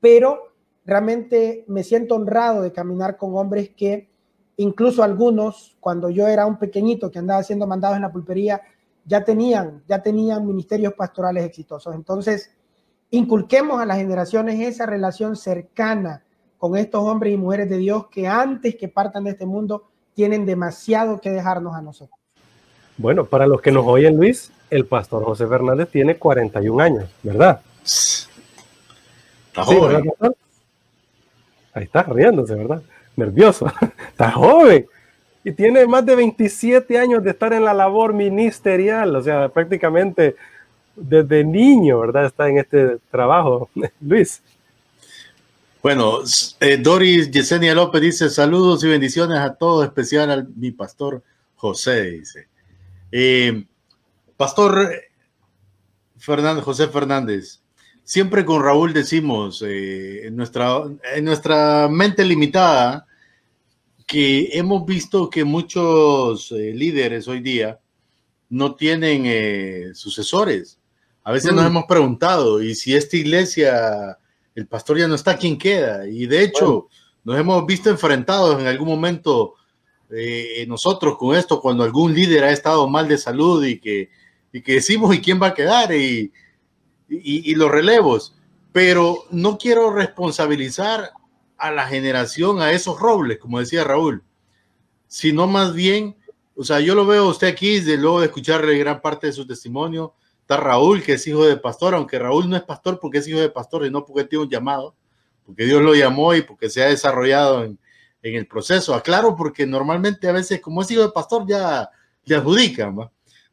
pero 0.00 0.52
realmente 0.84 1.64
me 1.66 1.82
siento 1.82 2.14
honrado 2.14 2.62
de 2.62 2.72
caminar 2.72 3.16
con 3.16 3.36
hombres 3.36 3.70
que 3.70 4.08
incluso 4.56 5.02
algunos, 5.02 5.76
cuando 5.80 6.10
yo 6.10 6.28
era 6.28 6.46
un 6.46 6.58
pequeñito 6.58 7.10
que 7.10 7.18
andaba 7.18 7.42
siendo 7.42 7.66
mandado 7.66 7.96
en 7.96 8.02
la 8.02 8.12
pulpería, 8.12 8.62
ya 9.04 9.24
tenían, 9.24 9.82
ya 9.88 10.02
tenían 10.02 10.46
ministerios 10.46 10.94
pastorales 10.94 11.44
exitosos. 11.44 11.94
Entonces, 11.94 12.54
inculquemos 13.16 13.80
a 13.80 13.86
las 13.86 13.98
generaciones 13.98 14.60
esa 14.60 14.86
relación 14.86 15.36
cercana 15.36 16.22
con 16.58 16.76
estos 16.76 17.02
hombres 17.02 17.34
y 17.34 17.36
mujeres 17.36 17.68
de 17.68 17.78
Dios 17.78 18.06
que 18.10 18.26
antes 18.26 18.76
que 18.76 18.88
partan 18.88 19.24
de 19.24 19.30
este 19.30 19.46
mundo 19.46 19.84
tienen 20.14 20.46
demasiado 20.46 21.20
que 21.20 21.30
dejarnos 21.30 21.74
a 21.74 21.82
nosotros. 21.82 22.18
Bueno, 22.96 23.24
para 23.24 23.46
los 23.46 23.60
que 23.60 23.72
nos 23.72 23.86
oyen, 23.86 24.16
Luis, 24.16 24.52
el 24.70 24.86
pastor 24.86 25.24
José 25.24 25.46
Fernández 25.46 25.88
tiene 25.90 26.16
41 26.16 26.82
años, 26.82 27.10
¿verdad? 27.22 27.60
Está 27.82 29.64
joven. 29.64 30.12
Ahí 31.72 31.84
está 31.84 32.02
riéndose, 32.04 32.54
¿verdad? 32.54 32.82
Nervioso. 33.16 33.66
Está 34.10 34.30
joven 34.30 34.86
y 35.44 35.52
tiene 35.52 35.86
más 35.86 36.06
de 36.06 36.16
27 36.16 36.98
años 36.98 37.22
de 37.22 37.30
estar 37.30 37.52
en 37.52 37.64
la 37.64 37.74
labor 37.74 38.14
ministerial, 38.14 39.14
o 39.14 39.22
sea, 39.22 39.50
prácticamente 39.50 40.36
desde 40.96 41.44
niño, 41.44 42.00
¿verdad? 42.00 42.26
Está 42.26 42.48
en 42.48 42.58
este 42.58 42.98
trabajo. 43.10 43.70
Luis. 44.00 44.42
Bueno, 45.84 46.20
eh, 46.60 46.78
Doris 46.78 47.30
Yesenia 47.30 47.74
López 47.74 48.00
dice 48.00 48.30
saludos 48.30 48.82
y 48.82 48.88
bendiciones 48.88 49.38
a 49.38 49.54
todos, 49.54 49.84
especial 49.84 50.30
a 50.30 50.46
mi 50.56 50.70
pastor 50.70 51.22
José, 51.56 52.10
dice. 52.10 52.48
Eh, 53.12 53.66
pastor 54.34 54.90
Fernández, 56.16 56.64
José 56.64 56.88
Fernández, 56.88 57.60
siempre 58.02 58.46
con 58.46 58.62
Raúl 58.62 58.94
decimos, 58.94 59.62
eh, 59.66 60.26
en, 60.26 60.36
nuestra, 60.36 60.84
en 61.14 61.24
nuestra 61.26 61.86
mente 61.90 62.24
limitada, 62.24 63.06
que 64.06 64.48
hemos 64.52 64.86
visto 64.86 65.28
que 65.28 65.44
muchos 65.44 66.50
líderes 66.50 67.28
hoy 67.28 67.40
día 67.40 67.78
no 68.48 68.74
tienen 68.74 69.94
sucesores. 69.94 70.78
A 71.24 71.32
veces 71.32 71.52
nos 71.52 71.64
mm. 71.64 71.66
hemos 71.66 71.84
preguntado, 71.86 72.62
¿y 72.62 72.74
si 72.74 72.94
esta 72.94 73.16
iglesia, 73.16 74.18
el 74.54 74.66
pastor 74.66 74.98
ya 74.98 75.08
no 75.08 75.14
está, 75.14 75.38
quién 75.38 75.56
queda? 75.56 76.06
Y 76.06 76.26
de 76.26 76.44
hecho, 76.44 76.88
nos 77.24 77.38
hemos 77.38 77.64
visto 77.66 77.88
enfrentados 77.88 78.60
en 78.60 78.66
algún 78.66 78.88
momento 78.88 79.54
eh, 80.10 80.66
nosotros 80.68 81.16
con 81.16 81.34
esto, 81.34 81.62
cuando 81.62 81.82
algún 81.82 82.14
líder 82.14 82.44
ha 82.44 82.52
estado 82.52 82.86
mal 82.88 83.08
de 83.08 83.16
salud 83.16 83.64
y 83.64 83.80
que, 83.80 84.10
y 84.52 84.60
que 84.60 84.74
decimos, 84.74 85.14
¿y 85.14 85.22
quién 85.22 85.40
va 85.42 85.48
a 85.48 85.54
quedar? 85.54 85.94
Y, 85.94 86.30
y, 87.08 87.50
y 87.50 87.54
los 87.54 87.70
relevos. 87.70 88.36
Pero 88.70 89.24
no 89.30 89.56
quiero 89.56 89.92
responsabilizar 89.92 91.10
a 91.56 91.70
la 91.70 91.86
generación, 91.86 92.60
a 92.60 92.72
esos 92.72 93.00
robles, 93.00 93.38
como 93.38 93.60
decía 93.60 93.82
Raúl, 93.82 94.22
sino 95.06 95.46
más 95.46 95.72
bien, 95.74 96.16
o 96.54 96.64
sea, 96.64 96.80
yo 96.80 96.94
lo 96.94 97.06
veo 97.06 97.24
a 97.24 97.30
usted 97.30 97.46
aquí, 97.46 97.80
de 97.80 97.96
luego 97.96 98.20
de 98.20 98.26
escucharle 98.26 98.76
gran 98.76 99.00
parte 99.00 99.28
de 99.28 99.32
su 99.32 99.46
testimonio, 99.46 100.14
Está 100.44 100.58
Raúl, 100.58 101.02
que 101.02 101.14
es 101.14 101.26
hijo 101.26 101.46
de 101.46 101.56
pastor, 101.56 101.94
aunque 101.94 102.18
Raúl 102.18 102.50
no 102.50 102.54
es 102.54 102.62
pastor 102.62 103.00
porque 103.00 103.16
es 103.16 103.26
hijo 103.26 103.40
de 103.40 103.48
pastor 103.48 103.86
y 103.86 103.90
no 103.90 104.04
porque 104.04 104.24
tiene 104.24 104.44
un 104.44 104.50
llamado, 104.50 104.94
porque 105.46 105.64
Dios 105.64 105.80
lo 105.80 105.94
llamó 105.94 106.34
y 106.34 106.42
porque 106.42 106.68
se 106.68 106.82
ha 106.82 106.88
desarrollado 106.88 107.64
en, 107.64 107.78
el 108.20 108.46
proceso. 108.46 108.94
Aclaro, 108.94 109.36
porque 109.36 109.64
normalmente 109.64 110.28
a 110.28 110.32
veces, 110.32 110.60
como 110.60 110.82
es 110.82 110.90
hijo 110.90 111.00
de 111.00 111.12
pastor, 111.12 111.46
ya 111.48 111.88
le 112.26 112.36
adjudican. 112.36 112.94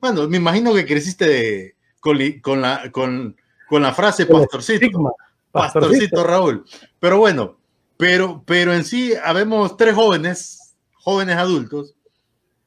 Bueno, 0.02 0.28
me 0.28 0.36
imagino 0.36 0.74
que 0.74 0.86
creciste 0.86 1.78
con, 2.02 2.18
la, 2.62 2.92
con, 2.92 3.38
la 3.70 3.94
frase 3.94 4.26
pastorcito. 4.26 5.16
pastorcito. 5.50 6.26
Raúl. 6.26 6.66
Pero 7.00 7.20
bueno, 7.20 7.58
pero, 7.96 8.44
pero 8.46 8.74
en 8.74 8.84
sí, 8.84 9.14
habemos 9.24 9.78
tres 9.78 9.96
jóvenes, 9.96 10.76
jóvenes 10.96 11.38
adultos. 11.38 11.96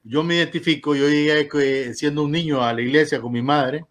Yo 0.02 0.22
me 0.22 0.36
identifico, 0.36 0.94
yo 0.94 1.10
llegué 1.10 1.92
siendo 1.92 2.24
un 2.24 2.32
niño 2.32 2.62
a 2.62 2.72
la 2.72 2.80
iglesia 2.80 3.20
con 3.20 3.30
mi 3.30 3.42
madre 3.42 3.84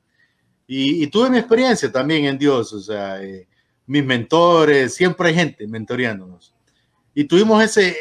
y, 0.66 1.08
tuve 1.08 1.30
mi 1.30 1.38
experiencia 1.38 1.92
también 1.92 2.26
en 2.26 2.38
Dios, 2.38 2.72
o 2.74 2.80
sea, 2.80 3.22
eh, 3.22 3.48
mis 3.86 4.04
mentores, 4.04 4.94
siempre 4.94 5.30
hay 5.30 5.36
gente 5.36 5.68
mentoreándonos. 5.68 6.54
Y 7.14 7.26
tuvimos 7.26 7.64
ese, 7.64 7.96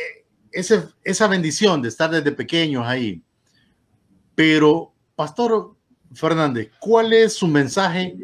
ese, 0.52 0.84
esa 1.02 1.26
bendición 1.26 1.82
de 1.82 1.88
estar 1.88 2.10
desde 2.10 2.32
pequeños 2.32 2.86
ahí. 2.86 3.22
Pero, 4.34 4.92
Pastor 5.16 5.74
Fernández, 6.14 6.70
¿cuál 6.78 7.12
es 7.12 7.34
su 7.34 7.46
mensaje 7.46 8.16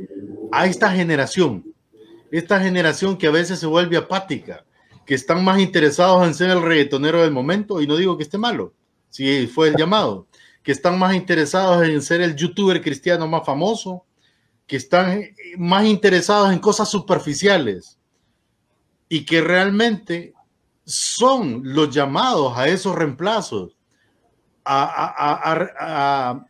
a 0.52 0.66
esta 0.66 0.90
generación? 0.90 1.64
Esta 2.30 2.60
generación 2.60 3.16
que 3.16 3.26
a 3.26 3.32
veces 3.32 3.58
se 3.58 3.66
vuelve 3.66 3.96
apática, 3.96 4.64
que 5.04 5.14
están 5.14 5.42
más 5.42 5.58
interesados 5.58 6.26
en 6.26 6.34
ser 6.34 6.50
el 6.50 6.62
reggaetonero 6.62 7.22
del 7.22 7.32
momento, 7.32 7.80
y 7.80 7.86
no 7.86 7.96
digo 7.96 8.16
que 8.16 8.22
esté 8.22 8.38
malo, 8.38 8.72
si 9.08 9.46
fue 9.46 9.68
el 9.68 9.76
llamado, 9.76 10.26
que 10.62 10.72
están 10.72 10.98
más 10.98 11.14
interesados 11.14 11.86
en 11.88 12.02
ser 12.02 12.20
el 12.20 12.36
youtuber 12.36 12.82
cristiano 12.82 13.26
más 13.26 13.44
famoso, 13.44 14.04
que 14.68 14.76
están 14.76 15.24
más 15.56 15.84
interesados 15.86 16.52
en 16.52 16.60
cosas 16.60 16.88
superficiales 16.88 17.98
y 19.08 19.24
que 19.24 19.40
realmente 19.40 20.34
son 20.84 21.62
los 21.64 21.90
llamados 21.90 22.56
a 22.56 22.68
esos 22.68 22.94
reemplazos. 22.94 23.76
A, 24.64 26.44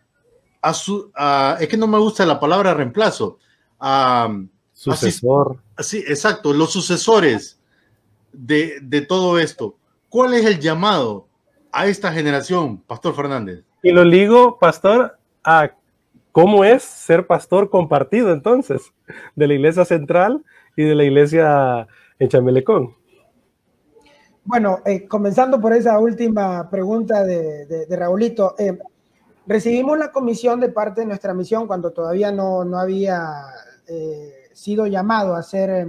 su, 0.74 1.12
es 1.60 1.68
que 1.68 1.76
no 1.76 1.86
me 1.86 1.98
gusta 1.98 2.26
la 2.26 2.40
palabra 2.40 2.74
reemplazo. 2.74 3.38
Sucesor. 4.72 5.62
sí, 5.78 6.04
exacto, 6.06 6.52
los 6.52 6.72
sucesores 6.72 7.60
de, 8.32 8.78
de 8.82 9.00
todo 9.00 9.38
esto. 9.38 9.76
¿Cuál 10.08 10.34
es 10.34 10.44
el 10.44 10.58
llamado 10.58 11.28
a 11.70 11.86
esta 11.86 12.12
generación, 12.12 12.78
Pastor 12.78 13.14
Fernández? 13.14 13.64
Y 13.82 13.92
lo 13.92 14.02
digo, 14.04 14.58
Pastor, 14.58 15.18
a 15.44 15.70
¿Cómo 16.38 16.62
es 16.62 16.84
ser 16.84 17.26
pastor 17.26 17.68
compartido 17.68 18.32
entonces 18.32 18.92
de 19.34 19.48
la 19.48 19.54
iglesia 19.54 19.84
central 19.84 20.44
y 20.76 20.84
de 20.84 20.94
la 20.94 21.02
iglesia 21.02 21.88
en 22.20 22.28
Chamelecón? 22.28 22.94
Bueno, 24.44 24.78
eh, 24.84 25.08
comenzando 25.08 25.60
por 25.60 25.72
esa 25.72 25.98
última 25.98 26.70
pregunta 26.70 27.24
de, 27.24 27.86
Raulito, 27.90 28.54
eh, 28.56 28.78
recibimos 29.48 29.98
la 29.98 30.12
comisión 30.12 30.60
de 30.60 30.68
parte 30.68 31.00
de 31.00 31.08
nuestra 31.08 31.34
misión 31.34 31.66
cuando 31.66 31.90
todavía 31.90 32.30
no, 32.30 32.62
había 32.78 33.42
eh, 33.88 34.32
sido 34.52 34.86
llamado 34.86 35.34
a 35.34 35.42
ser 35.42 35.88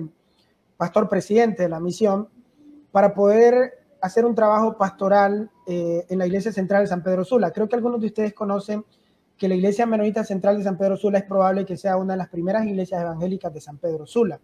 pastor 0.77 1.07
presidente 1.07 1.61
de 1.61 1.69
la 1.69 1.79
misión 1.79 2.27
para 2.91 3.13
poder 3.13 3.83
hacer 4.01 4.25
un 4.25 4.33
trabajo 4.33 4.75
pastoral 4.79 5.51
en 5.67 6.17
la 6.17 6.25
iglesia 6.25 6.51
central 6.51 6.81
de 6.81 6.87
San 6.87 7.03
Pedro 7.03 7.23
Sula. 7.23 7.51
Creo 7.51 7.69
que 7.69 7.75
algunos 7.75 8.01
de 8.01 8.07
ustedes 8.07 8.33
conocen 8.33 8.83
que 9.39 9.47
la 9.47 9.55
Iglesia 9.55 9.85
Menonita 9.85 10.23
Central 10.23 10.57
de 10.57 10.65
San 10.65 10.77
Pedro 10.77 10.97
Sula 10.97 11.19
es 11.19 11.23
probable 11.23 11.65
que 11.65 11.77
sea 11.77 11.95
una 11.95 12.13
de 12.13 12.17
las 12.17 12.27
primeras 12.27 12.67
iglesias 12.67 13.01
evangélicas 13.01 13.51
de 13.53 13.61
San 13.61 13.77
Pedro 13.77 14.05
Sula. 14.05 14.39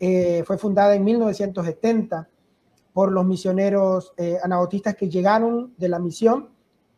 Eh, 0.00 0.42
fue 0.46 0.56
fundada 0.56 0.94
en 0.94 1.04
1970 1.04 2.28
por 2.94 3.12
los 3.12 3.26
misioneros 3.26 4.14
eh, 4.16 4.38
anabautistas 4.42 4.96
que 4.96 5.10
llegaron 5.10 5.74
de 5.76 5.88
la 5.88 5.98
misión, 5.98 6.48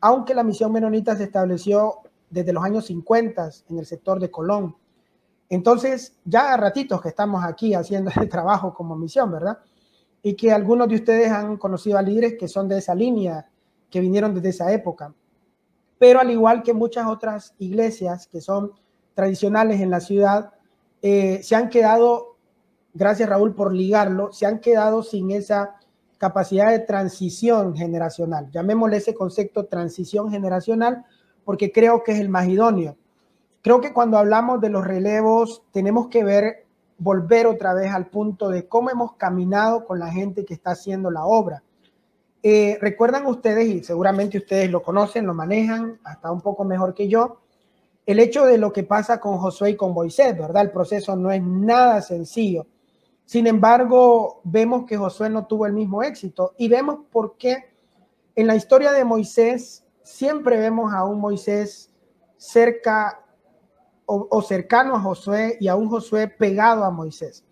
aunque 0.00 0.34
la 0.34 0.44
misión 0.44 0.72
menonita 0.72 1.16
se 1.16 1.24
estableció 1.24 1.96
desde 2.30 2.52
los 2.52 2.62
años 2.62 2.86
50 2.86 3.50
en 3.70 3.78
el 3.78 3.86
sector 3.86 4.20
de 4.20 4.30
Colón. 4.30 4.76
Entonces, 5.48 6.16
ya 6.24 6.54
a 6.54 6.56
ratitos 6.56 7.02
que 7.02 7.08
estamos 7.08 7.44
aquí 7.44 7.74
haciendo 7.74 8.10
este 8.10 8.26
trabajo 8.26 8.72
como 8.72 8.94
misión, 8.94 9.32
¿verdad? 9.32 9.58
Y 10.22 10.34
que 10.34 10.52
algunos 10.52 10.88
de 10.88 10.94
ustedes 10.94 11.30
han 11.30 11.56
conocido 11.56 11.98
a 11.98 12.02
líderes 12.02 12.36
que 12.38 12.46
son 12.46 12.68
de 12.68 12.78
esa 12.78 12.94
línea, 12.94 13.50
que 13.90 14.00
vinieron 14.00 14.32
desde 14.32 14.50
esa 14.50 14.72
época 14.72 15.12
pero 15.98 16.20
al 16.20 16.30
igual 16.30 16.62
que 16.62 16.72
muchas 16.72 17.06
otras 17.06 17.54
iglesias 17.58 18.26
que 18.26 18.40
son 18.40 18.72
tradicionales 19.14 19.80
en 19.80 19.90
la 19.90 20.00
ciudad, 20.00 20.52
eh, 21.02 21.40
se 21.42 21.56
han 21.56 21.68
quedado, 21.68 22.36
gracias 22.92 23.28
Raúl 23.28 23.54
por 23.54 23.74
ligarlo, 23.74 24.32
se 24.32 24.46
han 24.46 24.60
quedado 24.60 25.02
sin 25.02 25.30
esa 25.30 25.76
capacidad 26.18 26.70
de 26.70 26.80
transición 26.80 27.76
generacional. 27.76 28.50
Llamémosle 28.50 28.98
ese 28.98 29.14
concepto 29.14 29.66
transición 29.66 30.30
generacional 30.30 31.04
porque 31.44 31.72
creo 31.72 32.02
que 32.02 32.12
es 32.12 32.20
el 32.20 32.28
más 32.28 32.48
idóneo. 32.48 32.96
Creo 33.62 33.80
que 33.80 33.92
cuando 33.92 34.18
hablamos 34.18 34.60
de 34.60 34.70
los 34.70 34.86
relevos 34.86 35.62
tenemos 35.72 36.08
que 36.08 36.24
ver, 36.24 36.66
volver 36.98 37.46
otra 37.46 37.74
vez 37.74 37.92
al 37.92 38.06
punto 38.06 38.48
de 38.48 38.68
cómo 38.68 38.90
hemos 38.90 39.14
caminado 39.14 39.84
con 39.84 39.98
la 39.98 40.10
gente 40.10 40.44
que 40.44 40.54
está 40.54 40.72
haciendo 40.72 41.10
la 41.10 41.24
obra. 41.24 41.62
Eh, 42.48 42.78
recuerdan 42.80 43.26
ustedes, 43.26 43.66
y 43.66 43.82
seguramente 43.82 44.38
ustedes 44.38 44.70
lo 44.70 44.80
conocen, 44.80 45.26
lo 45.26 45.34
manejan 45.34 45.98
hasta 46.04 46.30
un 46.30 46.40
poco 46.40 46.62
mejor 46.62 46.94
que 46.94 47.08
yo, 47.08 47.40
el 48.06 48.20
hecho 48.20 48.46
de 48.46 48.56
lo 48.56 48.72
que 48.72 48.84
pasa 48.84 49.18
con 49.18 49.38
Josué 49.38 49.70
y 49.70 49.76
con 49.76 49.92
Moisés, 49.92 50.38
¿verdad? 50.38 50.62
El 50.62 50.70
proceso 50.70 51.16
no 51.16 51.32
es 51.32 51.42
nada 51.42 52.00
sencillo. 52.02 52.68
Sin 53.24 53.48
embargo, 53.48 54.42
vemos 54.44 54.86
que 54.86 54.96
Josué 54.96 55.28
no 55.28 55.48
tuvo 55.48 55.66
el 55.66 55.72
mismo 55.72 56.04
éxito 56.04 56.54
y 56.56 56.68
vemos 56.68 57.00
por 57.10 57.36
qué 57.36 57.64
en 58.36 58.46
la 58.46 58.54
historia 58.54 58.92
de 58.92 59.04
Moisés 59.04 59.84
siempre 60.04 60.56
vemos 60.56 60.94
a 60.94 61.02
un 61.02 61.18
Moisés 61.18 61.90
cerca 62.36 63.24
o, 64.04 64.28
o, 64.30 64.40
cercano 64.40 64.94
a 64.94 65.00
Josué 65.00 65.56
y 65.58 65.66
a 65.66 65.74
un 65.74 65.88
Josué 65.88 66.28
pegado 66.28 66.84
a 66.84 66.92
Moisés. 66.92 67.44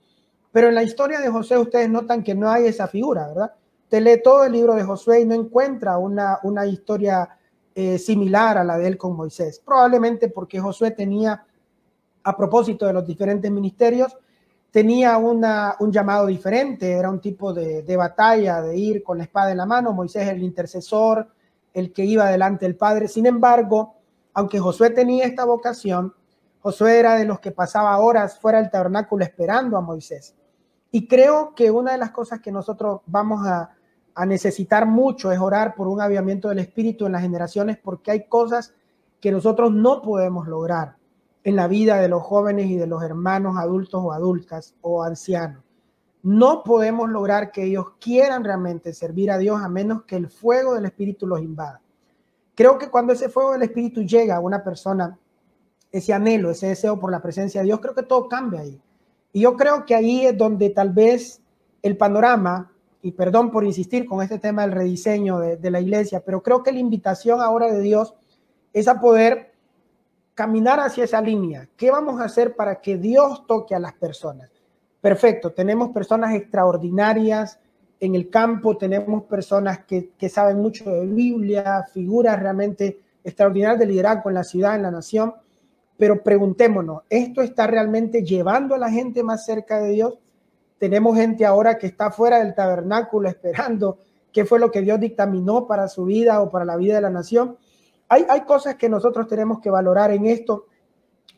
Pero 0.53 0.69
en 0.69 0.77
la 0.77 0.85
historia 0.85 1.19
de 1.19 1.31
José 1.31 1.59
ustedes 1.59 1.91
notan 1.91 2.23
que 2.23 2.37
no 2.37 2.49
hay 2.49 2.67
esa 2.67 2.87
figura, 2.87 3.27
¿verdad? 3.27 3.55
Te 3.95 4.01
lee 4.01 4.21
todo 4.25 4.43
el 4.43 4.51
libro 4.51 4.75
de 4.75 4.83
Josué 4.83 5.21
y 5.21 5.25
no 5.25 5.37
encuentra 5.37 5.99
una, 5.99 6.41
una 6.43 6.67
historia 6.67 7.29
eh, 7.77 7.97
similar 7.97 8.59
a 8.59 8.65
la 8.65 8.77
de 8.77 8.89
él 8.89 8.99
con 8.99 9.15
Moisés. 9.15 9.63
Probablemente 9.65 10.29
porque 10.29 10.59
Josué 10.59 10.91
tenía, 10.91 11.47
a 12.25 12.37
propósito 12.37 12.87
de 12.87 12.93
los 12.93 13.07
diferentes 13.07 13.49
ministerios, 13.53 14.19
tenía 14.73 15.17
una, 15.17 15.77
un 15.79 15.93
llamado 15.93 16.27
diferente, 16.27 16.91
era 16.91 17.09
un 17.09 17.21
tipo 17.21 17.55
de, 17.55 17.85
de, 17.85 17.97
batalla, 17.97 18.63
de 18.63 18.77
ir 18.77 19.05
con 19.05 19.19
la 19.19 19.23
espada 19.23 19.53
en 19.53 19.59
la 19.59 19.67
mano, 19.67 19.93
Moisés 19.93 20.27
el 20.29 20.43
intercesor, 20.43 21.29
el 21.73 21.93
que 21.93 22.05
iba 22.05 22.29
delante 22.29 22.67
del 22.67 22.75
Padre. 22.75 23.07
Sin 23.07 23.27
embargo, 23.27 23.95
aunque 24.33 24.59
Josué 24.59 24.91
tenía 24.91 25.25
esta 25.25 25.45
vocación, 25.45 26.13
Josué 26.59 26.99
era 26.99 27.15
de 27.15 27.27
los 27.27 27.39
que 27.39 27.53
pasaba 27.53 27.97
horas 27.99 28.41
fuera 28.41 28.61
del 28.61 28.73
tabernáculo 28.73 29.25
esperando 29.25 29.77
a 29.77 29.81
Moisés. 29.81 30.35
Y 30.91 31.07
creo 31.07 31.55
que 31.55 31.71
una 31.71 31.93
de 31.93 31.99
las 31.99 32.11
cosas 32.11 32.41
que 32.41 32.51
nosotros 32.51 33.01
vamos 33.07 33.47
a, 33.47 33.71
necesitar 34.27 34.87
mucho 34.87 35.33
es 35.33 35.39
orar 35.39 35.75
por 35.75 35.89
un 35.89 36.01
avivamiento 36.01 36.49
del 36.49 36.61
espíritu 36.61 37.07
en 37.07 37.13
las 37.13 37.23
generaciones 37.23 37.79
porque 37.79 38.13
hay 38.13 38.29
cosas 38.29 38.75
que 39.21 39.33
nosotros 39.33 39.73
no 39.73 40.03
podemos 40.03 40.47
lograr 40.47 40.97
en 41.43 41.57
la 41.57 41.69
vida 41.69 41.99
de 41.99 42.09
los 42.09 42.23
jóvenes 42.23 42.67
y 42.67 42.77
de 42.77 42.87
los 42.87 43.03
hermanos 43.03 43.57
adultos 43.59 44.01
o 44.03 44.13
adultas 44.13 44.75
o 44.81 45.03
ancianos. 45.03 45.63
No 46.23 46.63
podemos 46.65 47.11
lograr 47.11 47.53
que 47.53 47.65
ellos 47.65 47.87
quieran 48.01 48.45
realmente 48.45 48.95
servir 48.95 49.31
a 49.31 49.39
Dios 49.39 49.61
a 49.61 49.69
menos 49.69 50.05
que 50.05 50.17
el 50.17 50.31
fuego 50.31 50.75
del 50.75 50.87
espíritu 50.87 51.27
los 51.27 51.41
invada. 51.41 51.83
Creo 52.55 52.79
que 52.79 52.89
cuando 52.89 53.13
ese 53.13 53.29
fuego 53.29 53.53
del 53.53 53.63
espíritu 53.63 54.03
llega 54.03 54.37
a 54.37 54.41
una 54.41 54.65
persona, 54.65 55.19
ese 55.93 56.13
anhelo, 56.13 56.51
ese 56.51 56.69
deseo 56.69 56.99
por 56.99 57.11
la 57.11 57.21
presencia 57.21 57.61
de 57.61 57.67
Dios, 57.67 57.81
creo 57.81 57.95
que 57.95 58.05
todo 58.05 58.29
cambia 58.29 58.61
ahí. 58.61 58.81
Y 59.33 59.41
yo 59.41 59.57
creo 59.57 59.85
que 59.85 59.95
ahí 59.95 60.25
es 60.25 60.39
donde 60.39 60.71
tal 60.71 60.91
vez 60.91 61.43
el 61.83 61.97
panorama, 61.97 62.73
y 63.05 63.13
perdón 63.13 63.51
por 63.51 63.65
insistir 63.65 64.07
con 64.07 64.23
este 64.23 64.39
tema 64.39 64.63
del 64.63 64.73
rediseño 64.73 65.39
de, 65.39 65.71
la 65.71 65.79
iglesia, 65.79 66.23
pero 66.25 66.43
creo 66.43 66.63
que 66.63 66.73
la 66.73 66.79
invitación 66.79 67.43
ahora 67.43 67.71
de 67.71 67.83
Dios 67.83 68.15
es 68.73 68.89
a 68.89 68.99
poder 68.99 69.53
caminar 70.33 70.81
hacia 70.81 71.05
esa 71.05 71.21
línea. 71.21 71.69
¿Qué 71.77 71.91
vamos 71.91 72.19
a 72.19 72.25
hacer 72.25 72.57
para 72.57 72.81
que 72.81 72.97
Dios 72.97 73.47
toque 73.47 73.75
a 73.75 73.79
las 73.79 73.93
personas? 73.93 74.51
Perfecto, 75.03 75.53
tenemos 75.53 75.91
personas 75.91 76.35
extraordinarias 76.35 77.59
en 78.01 78.15
el 78.15 78.31
campo, 78.31 78.79
tenemos 78.79 79.25
personas 79.25 79.85
que, 79.85 80.13
que 80.17 80.31
saben 80.31 80.63
mucho 80.63 80.89
de 80.89 81.05
Biblia, 81.05 81.85
figuras 81.93 82.41
realmente 82.41 83.03
extraordinarias 83.23 83.81
de 83.81 83.87
liderazgo 83.87 84.31
en 84.31 84.35
la 84.35 84.45
ciudad, 84.45 84.77
en 84.77 84.83
la 84.83 84.91
nación, 84.91 85.35
pero 85.99 86.23
preguntémonos, 86.23 87.03
¿esto 87.11 87.43
está 87.43 87.67
realmente 87.67 88.23
llevando 88.23 88.75
a 88.75 88.79
la 88.79 88.91
gente 88.91 89.23
más 89.23 89.45
cerca 89.45 89.79
de 89.79 89.91
Dios? 89.91 90.15
Tenemos 90.79 91.17
gente 91.17 91.47
ahora 91.47 91.79
que 91.79 91.87
está 91.87 92.11
fuera 92.11 92.39
del 92.39 92.55
tabernáculo 92.55 93.29
esperando 93.29 93.99
qué 94.33 94.45
fue 94.45 94.59
lo 94.59 94.71
que 94.71 94.81
Dios 94.81 94.99
dictaminó 95.01 95.67
para 95.67 95.89
su 95.89 96.05
vida 96.05 96.41
o 96.41 96.51
para 96.51 96.65
la 96.65 96.77
vida 96.77 96.97
de 96.97 97.01
la 97.01 97.11
nación. 97.11 97.57
Hay, 98.09 98.27
hay 98.29 98.43
cosas 98.43 98.75
que 98.75 98.89
nosotros 98.89 99.29
tenemos 99.29 99.61
que 99.61 99.71
valorar 99.71 100.11
en 100.11 100.27
esto, 100.27 100.67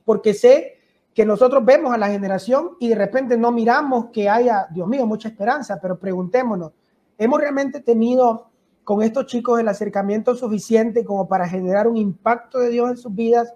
porque 0.05 0.35
sé 0.35 0.77
que 1.17 1.25
nosotros 1.25 1.65
vemos 1.65 1.95
a 1.95 1.97
la 1.97 2.09
generación 2.09 2.73
y 2.79 2.91
de 2.91 2.95
repente 2.95 3.39
no 3.39 3.51
miramos 3.51 4.11
que 4.13 4.29
haya, 4.29 4.67
Dios 4.71 4.87
mío, 4.87 5.07
mucha 5.07 5.29
esperanza, 5.29 5.79
pero 5.81 5.99
preguntémonos, 5.99 6.73
¿hemos 7.17 7.41
realmente 7.41 7.81
tenido 7.81 8.51
con 8.85 9.03
estos 9.03 9.25
chicos 9.25 9.59
el 9.59 9.67
acercamiento 9.67 10.35
suficiente 10.35 11.07
como 11.07 11.27
para 11.27 11.49
generar 11.49 11.89
un 11.89 11.97
impacto 11.97 12.59
de 12.59 12.69
Dios 12.69 12.91
en 12.91 12.97
sus 12.99 13.15
vidas? 13.15 13.55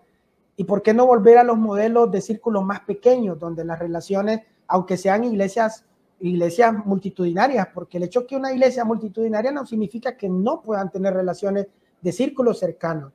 ¿Y 0.56 0.64
por 0.64 0.80
qué 0.82 0.94
no 0.94 1.04
volver 1.04 1.36
a 1.36 1.44
los 1.44 1.58
modelos 1.58 2.10
de 2.10 2.22
círculos 2.22 2.64
más 2.64 2.80
pequeños, 2.80 3.38
donde 3.38 3.62
las 3.62 3.78
relaciones, 3.78 4.40
aunque 4.70 4.96
sean 4.96 5.24
iglesias, 5.24 5.84
iglesias 6.20 6.74
multitudinarias, 6.86 7.68
porque 7.74 7.98
el 7.98 8.04
hecho 8.04 8.26
que 8.26 8.36
una 8.36 8.52
iglesia 8.52 8.84
multitudinaria 8.84 9.52
no 9.52 9.66
significa 9.66 10.16
que 10.16 10.28
no 10.28 10.62
puedan 10.62 10.90
tener 10.90 11.12
relaciones 11.12 11.66
de 12.00 12.12
círculos 12.12 12.58
cercanos. 12.58 13.12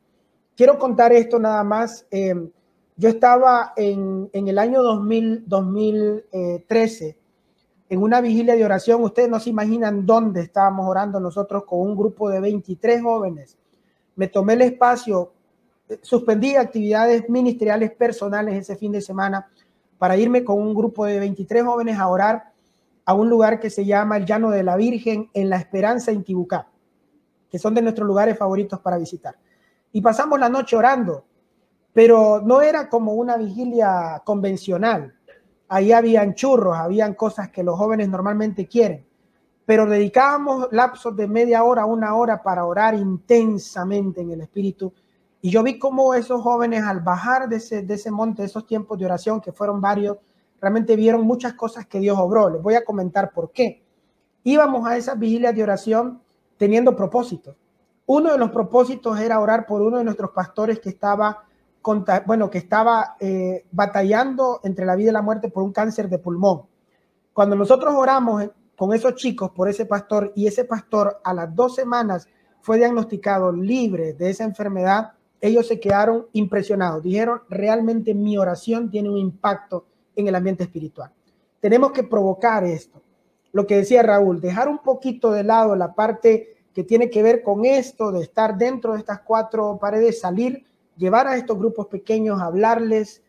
Quiero 0.56 0.78
contar 0.78 1.12
esto 1.14 1.40
nada 1.40 1.64
más. 1.64 2.06
Eh, 2.12 2.36
yo 2.98 3.10
estaba 3.10 3.74
en, 3.76 4.30
en, 4.32 4.48
el 4.48 4.60
año 4.60 4.84
2000, 4.84 5.44
2013 5.48 7.18
en 7.90 8.02
una 8.02 8.22
vigilia 8.22 8.56
de 8.56 8.64
oración. 8.64 9.04
Ustedes 9.04 9.30
no 9.30 9.40
se 9.40 9.50
imaginan 9.50 10.06
dónde 10.06 10.42
estábamos 10.42 10.88
orando 10.88 11.20
nosotros 11.20 11.64
con 11.66 11.80
un 11.82 11.96
grupo 11.96 12.30
de 12.30 12.40
23 12.40 13.02
jóvenes. 13.02 13.58
Me 14.16 14.28
tomé 14.28 14.54
el 14.54 14.62
espacio 14.62 15.32
suspendí 16.02 16.56
actividades 16.56 17.30
ministeriales 17.30 17.92
personales 17.92 18.56
ese 18.56 18.76
fin 18.76 18.92
de 18.92 19.02
semana 19.02 19.48
para 19.98 20.18
irme 20.18 20.44
con 20.44 20.62
un 20.62 20.74
grupo 20.74 21.06
de 21.06 21.20
23 21.20 21.64
jóvenes 21.64 21.98
a 21.98 22.08
orar 22.08 22.52
a 23.06 23.14
un 23.14 23.30
lugar 23.30 23.60
que 23.60 23.70
se 23.70 23.86
llama 23.86 24.18
el 24.18 24.26
Llano 24.26 24.50
de 24.50 24.64
la 24.64 24.76
Virgen 24.76 25.30
en 25.34 25.50
La 25.50 25.58
Esperanza, 25.58 26.12
en 26.12 26.24
Tibucá, 26.24 26.68
que 27.50 27.60
son 27.60 27.74
de 27.74 27.82
nuestros 27.82 28.08
lugares 28.08 28.38
favoritos 28.38 28.80
para 28.80 28.98
visitar. 28.98 29.38
Y 29.92 30.02
pasamos 30.02 30.40
la 30.40 30.50
noche 30.50 30.76
orando, 30.76 31.24
pero 31.94 32.42
no 32.44 32.62
era 32.62 32.90
como 32.90 33.14
una 33.14 33.38
vigilia 33.38 34.22
convencional. 34.26 35.16
Ahí 35.68 35.92
habían 35.92 36.34
churros, 36.34 36.76
habían 36.76 37.14
cosas 37.14 37.50
que 37.50 37.64
los 37.64 37.78
jóvenes 37.78 38.10
normalmente 38.10 38.68
quieren, 38.68 39.06
pero 39.66 39.86
dedicábamos 39.86 40.68
lapsos 40.72 41.16
de 41.16 41.28
media 41.28 41.64
hora, 41.64 41.86
una 41.86 42.16
hora 42.16 42.42
para 42.42 42.66
orar 42.66 42.96
intensamente 42.96 44.22
en 44.22 44.32
el 44.32 44.42
Espíritu 44.42 44.92
y 45.46 45.52
yo 45.52 45.62
vi 45.62 45.78
cómo 45.78 46.16
esos 46.16 46.42
jóvenes 46.42 46.82
al 46.82 47.02
bajar 47.02 47.48
de 47.48 47.58
ese, 47.58 47.84
de 47.84 47.94
ese 47.94 48.10
monte, 48.10 48.44
esos 48.44 48.66
tiempos 48.66 48.98
de 48.98 49.06
oración, 49.06 49.40
que 49.40 49.52
fueron 49.52 49.80
varios, 49.80 50.18
realmente 50.60 50.96
vieron 50.96 51.22
muchas 51.22 51.54
cosas 51.54 51.86
que 51.86 52.00
Dios 52.00 52.18
obró. 52.18 52.50
Les 52.50 52.64
voy 52.64 52.74
a 52.74 52.84
comentar 52.84 53.32
por 53.32 53.52
qué. 53.52 53.84
Íbamos 54.44 54.88
a 54.88 54.98
esas 54.98 55.20
vigilias 55.20 55.54
de 55.54 55.62
oración 55.62 56.20
teniendo 56.58 56.96
propósitos. 56.96 57.56
Uno 58.08 58.32
de 58.32 58.40
los 58.40 58.50
propósitos 58.50 59.20
era 59.20 59.40
orar 59.40 59.68
por 59.68 59.84
uno 59.84 60.00
de 60.00 60.04
nuestros 60.04 60.32
pastores 60.32 60.80
que 60.80 60.90
estaba, 60.90 61.44
bueno, 62.26 62.50
que 62.50 62.58
estaba 62.58 63.16
eh, 63.20 63.68
batallando 63.70 64.62
entre 64.64 64.88
la 64.88 64.96
vida 64.96 65.12
y 65.12 65.14
la 65.14 65.22
muerte 65.22 65.50
por 65.50 65.62
un 65.62 65.72
cáncer 65.72 66.10
de 66.10 66.18
pulmón. 66.18 66.64
Cuando 67.34 67.56
nosotros 67.56 67.94
oramos 67.96 68.50
con 68.76 68.96
esos 68.96 69.14
chicos 69.14 69.52
por 69.52 69.70
ese 69.70 69.86
pastor 69.86 70.34
y 70.36 70.48
ese 70.48 70.66
pastor 70.66 71.22
a 71.24 71.36
las 71.36 71.54
dos 71.54 71.76
semanas 71.76 72.28
fue 72.62 72.78
diagnosticado 72.78 73.52
libre 73.52 74.14
de 74.14 74.32
esa 74.32 74.44
enfermedad, 74.44 75.12
ellos 75.42 75.68
se 75.68 75.80
quedaron 75.80 76.28
impresionados. 76.34 77.04
Dijeron, 77.04 77.42
realmente 77.50 78.14
mi 78.14 78.38
oración 78.38 78.90
tiene 78.90 79.10
un 79.10 79.18
impacto 79.18 79.86
en 80.16 80.28
el 80.28 80.36
ambiente 80.36 80.64
espiritual. 80.64 81.12
Tenemos 81.60 81.92
que 81.92 82.04
provocar 82.04 82.64
esto. 82.64 83.02
Lo 83.52 83.66
que 83.66 83.78
decía 83.78 84.04
Raúl, 84.04 84.42
dejar 84.42 84.68
un 84.68 84.80
poquito 84.80 85.32
de 85.32 85.44
lado 85.44 85.76
la 85.76 85.94
parte 85.94 86.58
que 86.74 86.84
tiene 86.84 87.10
que 87.10 87.24
ver 87.24 87.42
con 87.42 87.64
esto, 87.64 88.12
de 88.12 88.22
estar 88.22 88.58
dentro 88.58 88.94
de 88.94 89.00
estas 89.00 89.22
cuatro 89.22 89.78
paredes, 89.80 90.20
salir, 90.20 90.66
llevar 90.98 91.26
a 91.28 91.38
estos 91.38 91.58
grupos 91.58 91.88
pequeños, 91.88 92.42
hablarles, 92.42 93.24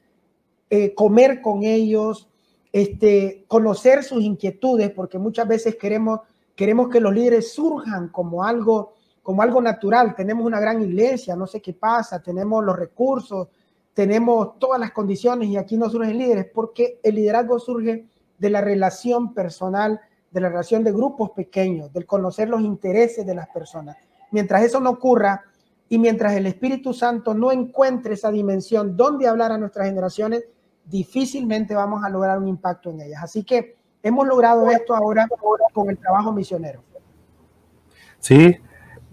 eh, 0.69 0.95
comer 0.95 1.41
con 1.41 1.63
ellos, 1.63 2.29
este, 2.73 3.45
conocer 3.47 4.03
sus 4.03 4.23
inquietudes, 4.23 4.91
porque 4.91 5.19
muchas 5.19 5.47
veces 5.47 5.77
queremos, 5.77 6.21
queremos 6.57 6.89
que 6.89 7.01
los 7.01 7.15
líderes 7.15 7.53
surjan 7.53 8.09
como 8.09 8.43
algo 8.43 8.95
como 9.27 9.43
algo 9.43 9.61
natural. 9.61 10.15
Tenemos 10.15 10.47
una 10.47 10.61
gran 10.61 10.81
iglesia, 10.81 11.35
no 11.35 11.49
sé 11.49 11.61
qué 11.61 11.73
pasa, 11.73 12.23
tenemos 12.23 12.65
los 12.65 12.77
recursos, 12.77 13.49
tenemos 13.93 14.57
todas 14.61 14.79
las 14.79 14.93
condiciones 14.93 15.49
y 15.49 15.57
aquí 15.57 15.77
no 15.77 15.91
surgen 15.91 16.17
líderes, 16.17 16.47
porque 16.55 17.01
el 17.03 17.17
liderazgo 17.17 17.59
surge 17.59 18.07
de 18.39 18.51
la 18.51 18.61
relación 18.61 19.35
personal, 19.35 20.01
de 20.31 20.41
la 20.41 20.49
relación 20.49 20.85
de 20.85 20.93
grupos 20.93 21.31
pequeños, 21.31 21.93
del 21.93 22.07
conocer 22.07 22.49
los 22.49 22.61
intereses 22.61 23.27
de 23.27 23.35
las 23.35 23.49
personas. 23.49 23.97
Mientras 24.31 24.63
eso 24.63 24.79
no 24.79 24.91
ocurra 24.91 25.43
y 25.89 25.99
mientras 25.99 26.35
el 26.35 26.47
Espíritu 26.47 26.95
Santo 26.95 27.35
no 27.35 27.51
encuentre 27.51 28.15
esa 28.15 28.31
dimensión 28.31 28.97
donde 28.97 29.27
hablar 29.27 29.51
a 29.51 29.59
nuestras 29.59 29.89
generaciones, 29.89 30.45
difícilmente 30.85 31.75
vamos 31.75 32.05
a 32.05 32.11
lograr 32.11 32.39
un 32.39 32.47
impacto 32.47 32.91
en 32.91 33.01
ellas. 33.01 33.25
Así 33.25 33.43
que 33.43 33.75
hemos 34.05 34.25
logrado 34.25 34.71
esto 34.71 34.95
ahora 34.95 35.27
con 35.73 35.91
el 35.91 35.99
trabajo 35.99 36.31
misionero. 36.33 36.85
Sí, 38.21 38.57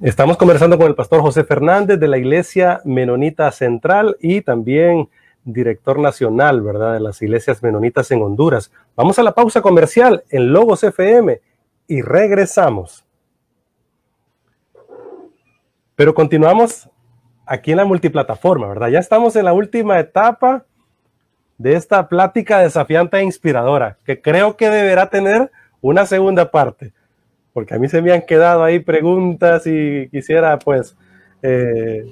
Estamos 0.03 0.35
conversando 0.35 0.77
con 0.77 0.87
el 0.87 0.95
pastor 0.95 1.21
José 1.21 1.45
Fernández 1.45 1.97
de 1.97 2.09
la 2.09 2.17
Iglesia 2.17 2.81
Menonita 2.83 3.49
Central 3.53 4.17
y 4.19 4.41
también 4.41 5.07
director 5.45 5.97
nacional, 5.97 6.59
¿verdad?, 6.59 6.95
de 6.95 6.99
las 6.99 7.21
iglesias 7.21 7.63
menonitas 7.63 8.11
en 8.11 8.21
Honduras. 8.21 8.69
Vamos 8.97 9.17
a 9.17 9.23
la 9.23 9.33
pausa 9.33 9.61
comercial 9.61 10.25
en 10.29 10.51
Logos 10.51 10.83
FM 10.83 11.39
y 11.87 12.01
regresamos. 12.01 13.05
Pero 15.95 16.13
continuamos 16.13 16.89
aquí 17.45 17.71
en 17.71 17.77
la 17.77 17.85
multiplataforma, 17.85 18.67
¿verdad? 18.67 18.89
Ya 18.89 18.99
estamos 18.99 19.37
en 19.37 19.45
la 19.45 19.53
última 19.53 20.01
etapa 20.01 20.65
de 21.57 21.75
esta 21.75 22.09
plática 22.09 22.59
desafiante 22.59 23.19
e 23.19 23.23
inspiradora, 23.23 23.97
que 24.03 24.21
creo 24.21 24.57
que 24.57 24.69
deberá 24.69 25.09
tener 25.09 25.49
una 25.79 26.05
segunda 26.05 26.51
parte 26.51 26.91
porque 27.53 27.75
a 27.75 27.79
mí 27.79 27.87
se 27.87 28.01
me 28.01 28.11
han 28.11 28.25
quedado 28.25 28.63
ahí 28.63 28.79
preguntas 28.79 29.65
y 29.67 30.09
quisiera 30.09 30.57
pues 30.59 30.95
eh, 31.41 32.05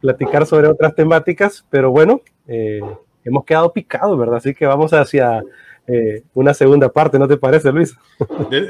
platicar 0.00 0.46
sobre 0.46 0.68
otras 0.68 0.94
temáticas, 0.94 1.64
pero 1.68 1.90
bueno, 1.90 2.22
eh, 2.46 2.80
hemos 3.24 3.44
quedado 3.44 3.72
picados, 3.72 4.16
¿verdad? 4.16 4.36
Así 4.36 4.54
que 4.54 4.66
vamos 4.66 4.92
hacia 4.92 5.42
eh, 5.88 6.22
una 6.32 6.54
segunda 6.54 6.88
parte, 6.90 7.18
¿no 7.18 7.26
te 7.26 7.36
parece, 7.36 7.72
Luis? 7.72 7.96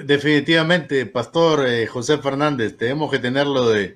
definitivamente, 0.07 1.05
Pastor 1.05 1.67
José 1.89 2.17
Fernández, 2.19 2.77
tenemos 2.77 3.11
que 3.11 3.19
tenerlo 3.19 3.69
de, 3.69 3.95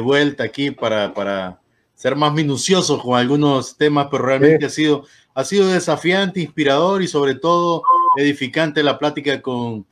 vuelta 0.00 0.44
aquí 0.44 0.70
para, 0.70 1.14
para, 1.14 1.58
ser 1.94 2.14
más 2.14 2.34
minuciosos 2.34 3.02
con 3.02 3.18
algunos 3.18 3.78
temas, 3.78 4.08
pero 4.10 4.26
realmente 4.26 4.66
ha, 4.66 4.68
sido, 4.68 5.04
ha 5.34 5.44
sido 5.44 5.68
desafiante, 5.68 6.40
inspirador 6.40 7.00
y 7.02 7.08
sobre 7.08 7.34
todo 7.34 7.82
edificante 8.18 8.82
la 8.82 8.98
plática 8.98 9.40
con 9.40 9.86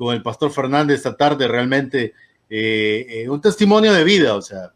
con 0.00 0.14
el 0.14 0.22
pastor 0.22 0.50
Fernández 0.50 0.96
esta 0.96 1.14
tarde, 1.14 1.46
realmente 1.46 2.14
eh, 2.48 3.06
eh, 3.06 3.28
un 3.28 3.38
testimonio 3.38 3.92
de 3.92 4.02
vida, 4.02 4.34
o 4.34 4.40
sea, 4.40 4.72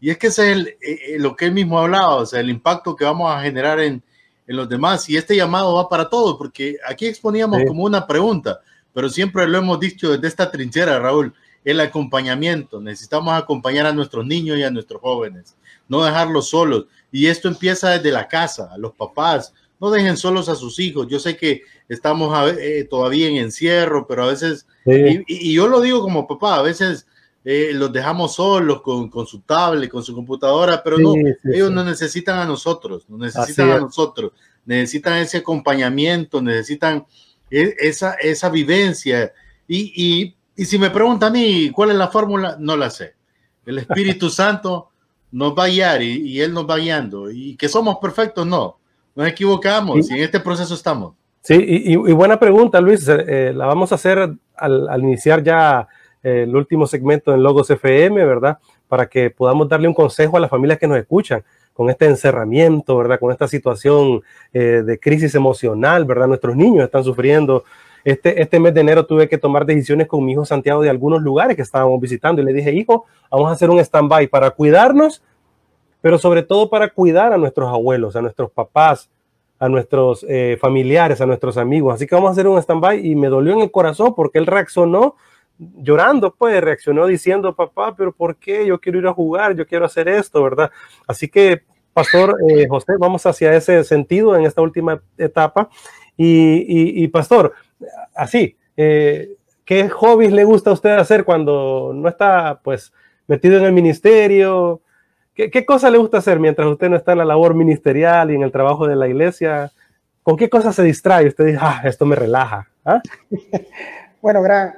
y 0.00 0.10
es 0.10 0.18
que 0.18 0.26
es 0.26 0.38
el, 0.40 0.76
eh, 0.80 1.14
lo 1.20 1.36
que 1.36 1.44
él 1.44 1.52
mismo 1.52 1.78
hablaba, 1.78 2.16
o 2.16 2.26
sea, 2.26 2.40
el 2.40 2.50
impacto 2.50 2.96
que 2.96 3.04
vamos 3.04 3.32
a 3.32 3.40
generar 3.40 3.78
en, 3.78 4.02
en 4.48 4.56
los 4.56 4.68
demás, 4.68 5.08
y 5.08 5.16
este 5.16 5.36
llamado 5.36 5.76
va 5.76 5.88
para 5.88 6.10
todos, 6.10 6.36
porque 6.36 6.76
aquí 6.88 7.06
exponíamos 7.06 7.60
como 7.68 7.84
una 7.84 8.04
pregunta, 8.04 8.62
pero 8.92 9.08
siempre 9.08 9.46
lo 9.46 9.58
hemos 9.58 9.78
dicho 9.78 10.10
desde 10.10 10.26
esta 10.26 10.50
trinchera, 10.50 10.98
Raúl, 10.98 11.32
el 11.64 11.78
acompañamiento, 11.78 12.80
necesitamos 12.80 13.32
acompañar 13.32 13.86
a 13.86 13.92
nuestros 13.92 14.26
niños 14.26 14.58
y 14.58 14.64
a 14.64 14.72
nuestros 14.72 15.00
jóvenes, 15.00 15.54
no 15.86 16.02
dejarlos 16.02 16.48
solos, 16.48 16.86
y 17.12 17.28
esto 17.28 17.46
empieza 17.46 17.90
desde 17.90 18.10
la 18.10 18.26
casa, 18.26 18.70
a 18.72 18.76
los 18.76 18.92
papás, 18.92 19.54
no 19.80 19.90
dejen 19.90 20.16
solos 20.16 20.48
a 20.48 20.54
sus 20.54 20.78
hijos. 20.78 21.06
Yo 21.08 21.18
sé 21.18 21.36
que 21.36 21.62
estamos 21.88 22.36
eh, 22.58 22.86
todavía 22.88 23.28
en 23.28 23.36
encierro, 23.36 24.06
pero 24.06 24.24
a 24.24 24.26
veces, 24.28 24.66
y, 24.86 25.54
yo 25.54 25.68
lo 25.68 25.80
digo 25.80 26.00
como 26.00 26.26
papá, 26.26 26.56
a 26.56 26.62
veces 26.62 27.06
eh, 27.44 27.70
los 27.74 27.92
dejamos 27.92 28.34
solos 28.34 28.82
con, 28.82 29.10
su 29.26 29.40
tablet, 29.40 29.90
con 29.90 30.02
su 30.02 30.14
computadora, 30.14 30.82
pero 30.82 30.98
no, 30.98 31.14
ellos 31.44 31.70
no 31.70 31.84
necesitan 31.84 32.38
a 32.38 32.46
nosotros, 32.46 33.04
no 33.08 33.18
necesitan 33.18 33.70
a 33.70 33.80
nosotros, 33.80 34.32
necesitan 34.64 35.18
ese 35.18 35.38
acompañamiento, 35.38 36.40
necesitan 36.40 37.04
e, 37.50 37.74
esa, 37.78 38.14
esa 38.14 38.48
vivencia. 38.48 39.32
Y, 39.66 40.34
y 40.56 40.64
si 40.64 40.78
me 40.78 40.90
preguntan 40.90 41.30
a 41.30 41.32
mí 41.32 41.70
cuál 41.70 41.90
es 41.90 41.96
la 41.96 42.08
fórmula, 42.08 42.56
no 42.58 42.76
la 42.76 42.90
sé. 42.90 43.14
El 43.66 43.78
Espíritu 43.78 44.30
Santo 44.30 44.90
nos 45.32 45.52
va 45.52 45.64
a 45.64 45.68
guiar 45.68 46.02
y, 46.02 46.40
Él 46.40 46.52
nos 46.52 46.68
va 46.68 46.76
guiando. 46.76 47.30
Y 47.30 47.56
que 47.56 47.68
somos 47.68 47.98
perfectos, 47.98 48.46
no. 48.46 48.78
Nos 49.14 49.28
equivocamos 49.28 50.10
y 50.10 50.14
en 50.14 50.22
este 50.22 50.40
proceso 50.40 50.74
estamos. 50.74 51.14
Sí, 51.40 51.54
y, 51.58 51.96
buena 51.96 52.38
pregunta, 52.38 52.80
Luis. 52.80 53.06
Eh, 53.06 53.52
la 53.54 53.66
vamos 53.66 53.92
a 53.92 53.96
hacer 53.96 54.34
al, 54.56 55.00
iniciar 55.02 55.42
ya 55.42 55.86
eh, 56.22 56.44
el 56.44 56.56
último 56.56 56.86
segmento 56.86 57.34
en 57.34 57.42
Logos 57.42 57.68
FM, 57.70 58.24
¿verdad? 58.24 58.58
Para 58.88 59.06
que 59.06 59.28
podamos 59.28 59.68
darle 59.68 59.86
un 59.86 59.94
consejo 59.94 60.38
a 60.38 60.40
las 60.40 60.48
familias 60.48 60.78
que 60.78 60.88
nos 60.88 60.96
escuchan 60.96 61.44
con 61.74 61.90
este 61.90 62.06
encerramiento, 62.06 62.96
¿verdad? 62.96 63.20
Con 63.20 63.30
esta 63.30 63.46
situación 63.46 64.22
eh, 64.54 64.82
de 64.86 64.98
crisis 64.98 65.34
emocional, 65.34 66.06
¿verdad? 66.06 66.28
Nuestros 66.28 66.56
niños 66.56 66.84
están 66.84 67.04
sufriendo. 67.04 67.64
Este, 68.04 68.40
este 68.40 68.58
mes 68.58 68.72
de 68.72 68.80
enero 68.80 69.04
tuve 69.04 69.28
que 69.28 69.36
tomar 69.38 69.66
decisiones 69.66 70.06
con 70.06 70.24
mi 70.24 70.32
hijo 70.32 70.46
Santiago 70.46 70.82
de 70.82 70.90
algunos 70.90 71.20
lugares 71.20 71.56
que 71.56 71.62
estábamos 71.62 72.00
visitando 72.00 72.40
y 72.40 72.44
le 72.44 72.52
dije, 72.52 72.72
hijo, 72.72 73.06
vamos 73.30 73.50
a 73.50 73.52
hacer 73.52 73.68
un 73.68 73.80
stand-by 73.80 74.28
para 74.28 74.50
cuidarnos, 74.50 75.22
pero 76.04 76.18
sobre 76.18 76.42
todo 76.42 76.68
para 76.68 76.90
cuidar 76.90 77.32
a 77.32 77.38
nuestros 77.38 77.66
abuelos, 77.66 78.14
a 78.14 78.20
nuestros 78.20 78.50
papás, 78.50 79.08
a 79.58 79.70
nuestros 79.70 80.22
eh, 80.28 80.58
familiares, 80.60 81.22
a 81.22 81.24
nuestros 81.24 81.56
amigos. 81.56 81.94
Así 81.94 82.06
que 82.06 82.14
vamos 82.14 82.28
a 82.28 82.32
hacer 82.32 82.46
un 82.46 82.58
stand-by 82.58 83.06
y 83.06 83.16
me 83.16 83.28
dolió 83.28 83.54
en 83.54 83.60
el 83.60 83.70
corazón 83.70 84.14
porque 84.14 84.36
él 84.36 84.44
reaccionó 84.44 85.16
llorando, 85.56 86.34
pues 86.34 86.60
reaccionó 86.62 87.06
diciendo, 87.06 87.56
papá, 87.56 87.96
pero 87.96 88.12
¿por 88.12 88.36
qué? 88.36 88.66
Yo 88.66 88.78
quiero 88.78 88.98
ir 88.98 89.06
a 89.06 89.14
jugar, 89.14 89.56
yo 89.56 89.66
quiero 89.66 89.86
hacer 89.86 90.06
esto, 90.08 90.42
¿verdad? 90.42 90.70
Así 91.06 91.26
que, 91.26 91.62
Pastor 91.94 92.36
eh, 92.50 92.66
José, 92.68 92.92
vamos 92.98 93.24
hacia 93.24 93.54
ese 93.54 93.82
sentido 93.82 94.36
en 94.36 94.44
esta 94.44 94.60
última 94.60 95.00
etapa. 95.16 95.70
Y, 96.18 97.08
Pastor, 97.08 97.54
así, 98.14 98.58
eh, 98.76 99.36
¿qué 99.64 99.88
hobbies 99.88 100.32
le 100.32 100.44
gusta 100.44 100.68
a 100.68 100.74
usted 100.74 100.90
hacer 100.90 101.24
cuando 101.24 101.92
no 101.94 102.10
está, 102.10 102.60
pues, 102.62 102.92
metido 103.26 103.56
en 103.56 103.64
el 103.64 103.72
ministerio? 103.72 104.82
¿Qué, 105.34 105.50
¿Qué 105.50 105.66
cosa 105.66 105.90
le 105.90 105.98
gusta 105.98 106.18
hacer 106.18 106.38
mientras 106.38 106.68
usted 106.68 106.88
no 106.88 106.96
está 106.96 107.12
en 107.12 107.18
la 107.18 107.24
labor 107.24 107.54
ministerial 107.54 108.30
y 108.30 108.34
en 108.34 108.42
el 108.42 108.52
trabajo 108.52 108.86
de 108.86 108.96
la 108.96 109.08
iglesia? 109.08 109.72
¿Con 110.22 110.36
qué 110.36 110.48
cosa 110.48 110.72
se 110.72 110.82
distrae? 110.82 111.28
Usted 111.28 111.44
dice, 111.46 111.58
ah, 111.60 111.82
esto 111.84 112.06
me 112.06 112.16
relaja. 112.16 112.68
¿Ah? 112.84 113.00
Bueno, 114.24 114.40
gran, 114.40 114.74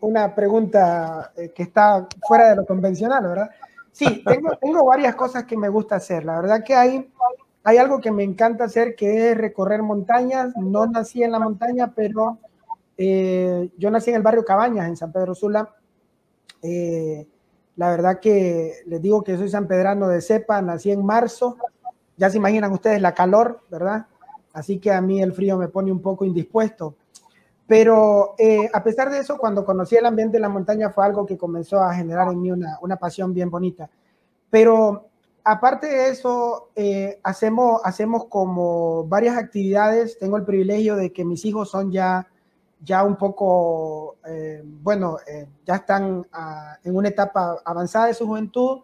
una 0.00 0.34
pregunta 0.34 1.30
eh, 1.36 1.52
que 1.54 1.62
está 1.62 2.08
fuera 2.26 2.50
de 2.50 2.56
lo 2.56 2.66
convencional, 2.66 3.22
¿verdad? 3.22 3.48
Sí, 3.92 4.24
tengo, 4.26 4.56
tengo 4.60 4.84
varias 4.84 5.14
cosas 5.14 5.44
que 5.44 5.56
me 5.56 5.68
gusta 5.68 5.94
hacer. 5.94 6.24
La 6.24 6.40
verdad 6.40 6.64
que 6.64 6.74
hay, 6.74 7.08
hay 7.62 7.76
algo 7.76 8.00
que 8.00 8.10
me 8.10 8.24
encanta 8.24 8.64
hacer, 8.64 8.96
que 8.96 9.30
es 9.30 9.38
recorrer 9.38 9.82
montañas. 9.82 10.52
No 10.56 10.84
nací 10.86 11.22
en 11.22 11.30
la 11.30 11.38
montaña, 11.38 11.92
pero 11.94 12.38
eh, 12.96 13.70
yo 13.78 13.88
nací 13.92 14.10
en 14.10 14.16
el 14.16 14.22
barrio 14.22 14.44
Cabañas, 14.44 14.88
en 14.88 14.96
San 14.96 15.12
Pedro 15.12 15.32
Sula. 15.36 15.72
Eh, 16.60 17.24
la 17.78 17.90
verdad 17.90 18.18
que 18.18 18.82
les 18.86 19.00
digo 19.00 19.22
que 19.22 19.36
soy 19.36 19.48
San 19.48 19.68
Pedrano 19.68 20.08
de 20.08 20.20
cepa, 20.20 20.60
nací 20.60 20.90
en 20.90 21.06
marzo. 21.06 21.56
Ya 22.16 22.28
se 22.28 22.36
imaginan 22.36 22.72
ustedes 22.72 23.00
la 23.00 23.14
calor, 23.14 23.60
¿verdad? 23.70 24.06
Así 24.52 24.80
que 24.80 24.90
a 24.90 25.00
mí 25.00 25.22
el 25.22 25.32
frío 25.32 25.56
me 25.56 25.68
pone 25.68 25.92
un 25.92 26.02
poco 26.02 26.24
indispuesto. 26.24 26.96
Pero 27.68 28.34
eh, 28.36 28.68
a 28.74 28.82
pesar 28.82 29.10
de 29.10 29.20
eso, 29.20 29.38
cuando 29.38 29.64
conocí 29.64 29.94
el 29.94 30.06
ambiente 30.06 30.38
de 30.38 30.40
la 30.40 30.48
montaña 30.48 30.90
fue 30.90 31.06
algo 31.06 31.24
que 31.24 31.38
comenzó 31.38 31.80
a 31.80 31.94
generar 31.94 32.26
en 32.32 32.42
mí 32.42 32.50
una, 32.50 32.78
una 32.82 32.96
pasión 32.96 33.32
bien 33.32 33.48
bonita. 33.48 33.88
Pero 34.50 35.06
aparte 35.44 35.86
de 35.86 36.08
eso, 36.08 36.70
eh, 36.74 37.20
hacemos, 37.22 37.80
hacemos 37.84 38.24
como 38.24 39.04
varias 39.04 39.36
actividades. 39.36 40.18
Tengo 40.18 40.36
el 40.36 40.44
privilegio 40.44 40.96
de 40.96 41.12
que 41.12 41.24
mis 41.24 41.44
hijos 41.44 41.70
son 41.70 41.92
ya, 41.92 42.26
ya 42.80 43.04
un 43.04 43.16
poco, 43.16 44.16
eh, 44.26 44.62
bueno, 44.64 45.18
ya 45.64 45.76
están 45.76 46.26
ah, 46.32 46.76
en 46.84 46.96
una 46.96 47.08
etapa 47.08 47.58
avanzada 47.64 48.06
de 48.06 48.14
su 48.14 48.26
juventud 48.26 48.82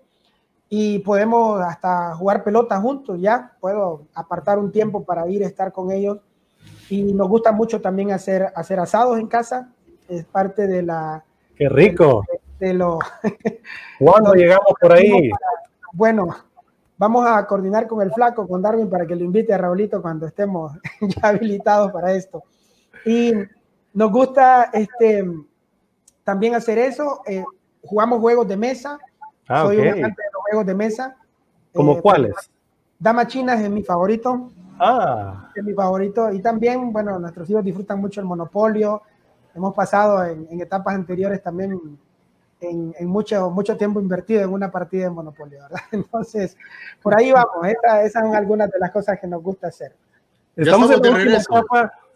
y 0.68 0.98
podemos 1.00 1.60
hasta 1.60 2.14
jugar 2.16 2.42
pelota 2.42 2.80
juntos, 2.80 3.20
ya. 3.20 3.52
Puedo 3.60 4.06
apartar 4.14 4.58
un 4.58 4.72
tiempo 4.72 5.04
para 5.04 5.28
ir 5.28 5.44
a 5.44 5.46
estar 5.46 5.72
con 5.72 5.92
ellos 5.92 6.18
y 6.90 7.12
nos 7.12 7.28
gusta 7.28 7.52
mucho 7.52 7.80
también 7.80 8.12
hacer, 8.12 8.48
hacer 8.54 8.80
asados 8.80 9.18
en 9.18 9.26
casa. 9.26 9.72
Es 10.08 10.24
parte 10.24 10.66
de 10.66 10.82
la... 10.82 11.24
¡Qué 11.56 11.68
rico! 11.68 12.24
De, 12.58 12.74
lo, 12.74 12.98
¿Cuándo 13.98 14.32
llegamos 14.32 14.72
por 14.80 14.92
ahí? 14.92 15.30
bueno, 15.92 16.28
vamos 16.98 17.26
a 17.26 17.46
coordinar 17.46 17.86
con 17.86 18.02
el 18.02 18.12
flaco, 18.12 18.46
con 18.48 18.62
Darwin, 18.62 18.88
para 18.88 19.06
que 19.06 19.16
lo 19.16 19.24
invite 19.24 19.52
a 19.52 19.58
Raulito 19.58 20.00
cuando 20.02 20.26
estemos 20.26 20.72
ya 21.00 21.28
habilitados 21.28 21.92
para 21.92 22.12
esto. 22.12 22.42
Y 23.04 23.32
nos 23.94 24.10
gusta 24.10 24.70
este, 24.72 25.24
también 26.24 26.54
hacer 26.54 26.78
eso. 26.78 27.22
Eh, 27.26 27.44
jugamos 27.82 28.20
juegos 28.20 28.46
de 28.48 28.56
mesa. 28.56 28.98
Ah, 29.48 29.62
Soy 29.62 29.78
un 29.78 29.88
amante 29.88 30.22
de 30.22 30.28
los 30.32 30.42
juegos 30.42 30.66
de 30.66 30.74
mesa. 30.74 31.16
¿Como 31.72 31.92
eh, 31.92 32.02
cuáles? 32.02 32.34
Dama 32.98 33.26
China 33.26 33.54
es 33.54 33.70
mi 33.70 33.82
favorito. 33.82 34.50
Ah. 34.78 35.48
Es 35.54 35.62
mi 35.62 35.72
favorito. 35.74 36.32
Y 36.32 36.42
también, 36.42 36.92
bueno, 36.92 37.18
nuestros 37.18 37.48
hijos 37.48 37.64
disfrutan 37.64 38.00
mucho 38.00 38.20
el 38.20 38.26
monopolio. 38.26 39.02
Hemos 39.54 39.72
pasado 39.74 40.24
en, 40.24 40.60
etapas 40.60 40.96
anteriores 40.96 41.40
también 41.40 41.78
en, 42.60 43.06
mucho, 43.06 43.50
mucho 43.50 43.76
tiempo 43.76 44.00
invertido 44.00 44.42
en 44.42 44.52
una 44.52 44.72
partida 44.72 45.04
de 45.04 45.10
monopolio, 45.10 45.60
¿verdad? 45.62 45.80
Entonces, 45.92 46.56
por 47.00 47.16
ahí 47.16 47.30
vamos. 47.30 47.64
esas 48.02 48.24
son 48.24 48.34
algunas 48.34 48.70
de 48.70 48.78
las 48.80 48.90
cosas 48.90 49.20
que 49.20 49.28
nos 49.28 49.40
gusta 49.40 49.68
hacer. 49.68 49.94
Estamos, 50.56 50.88
de 50.88 51.10
regreso. 51.10 51.64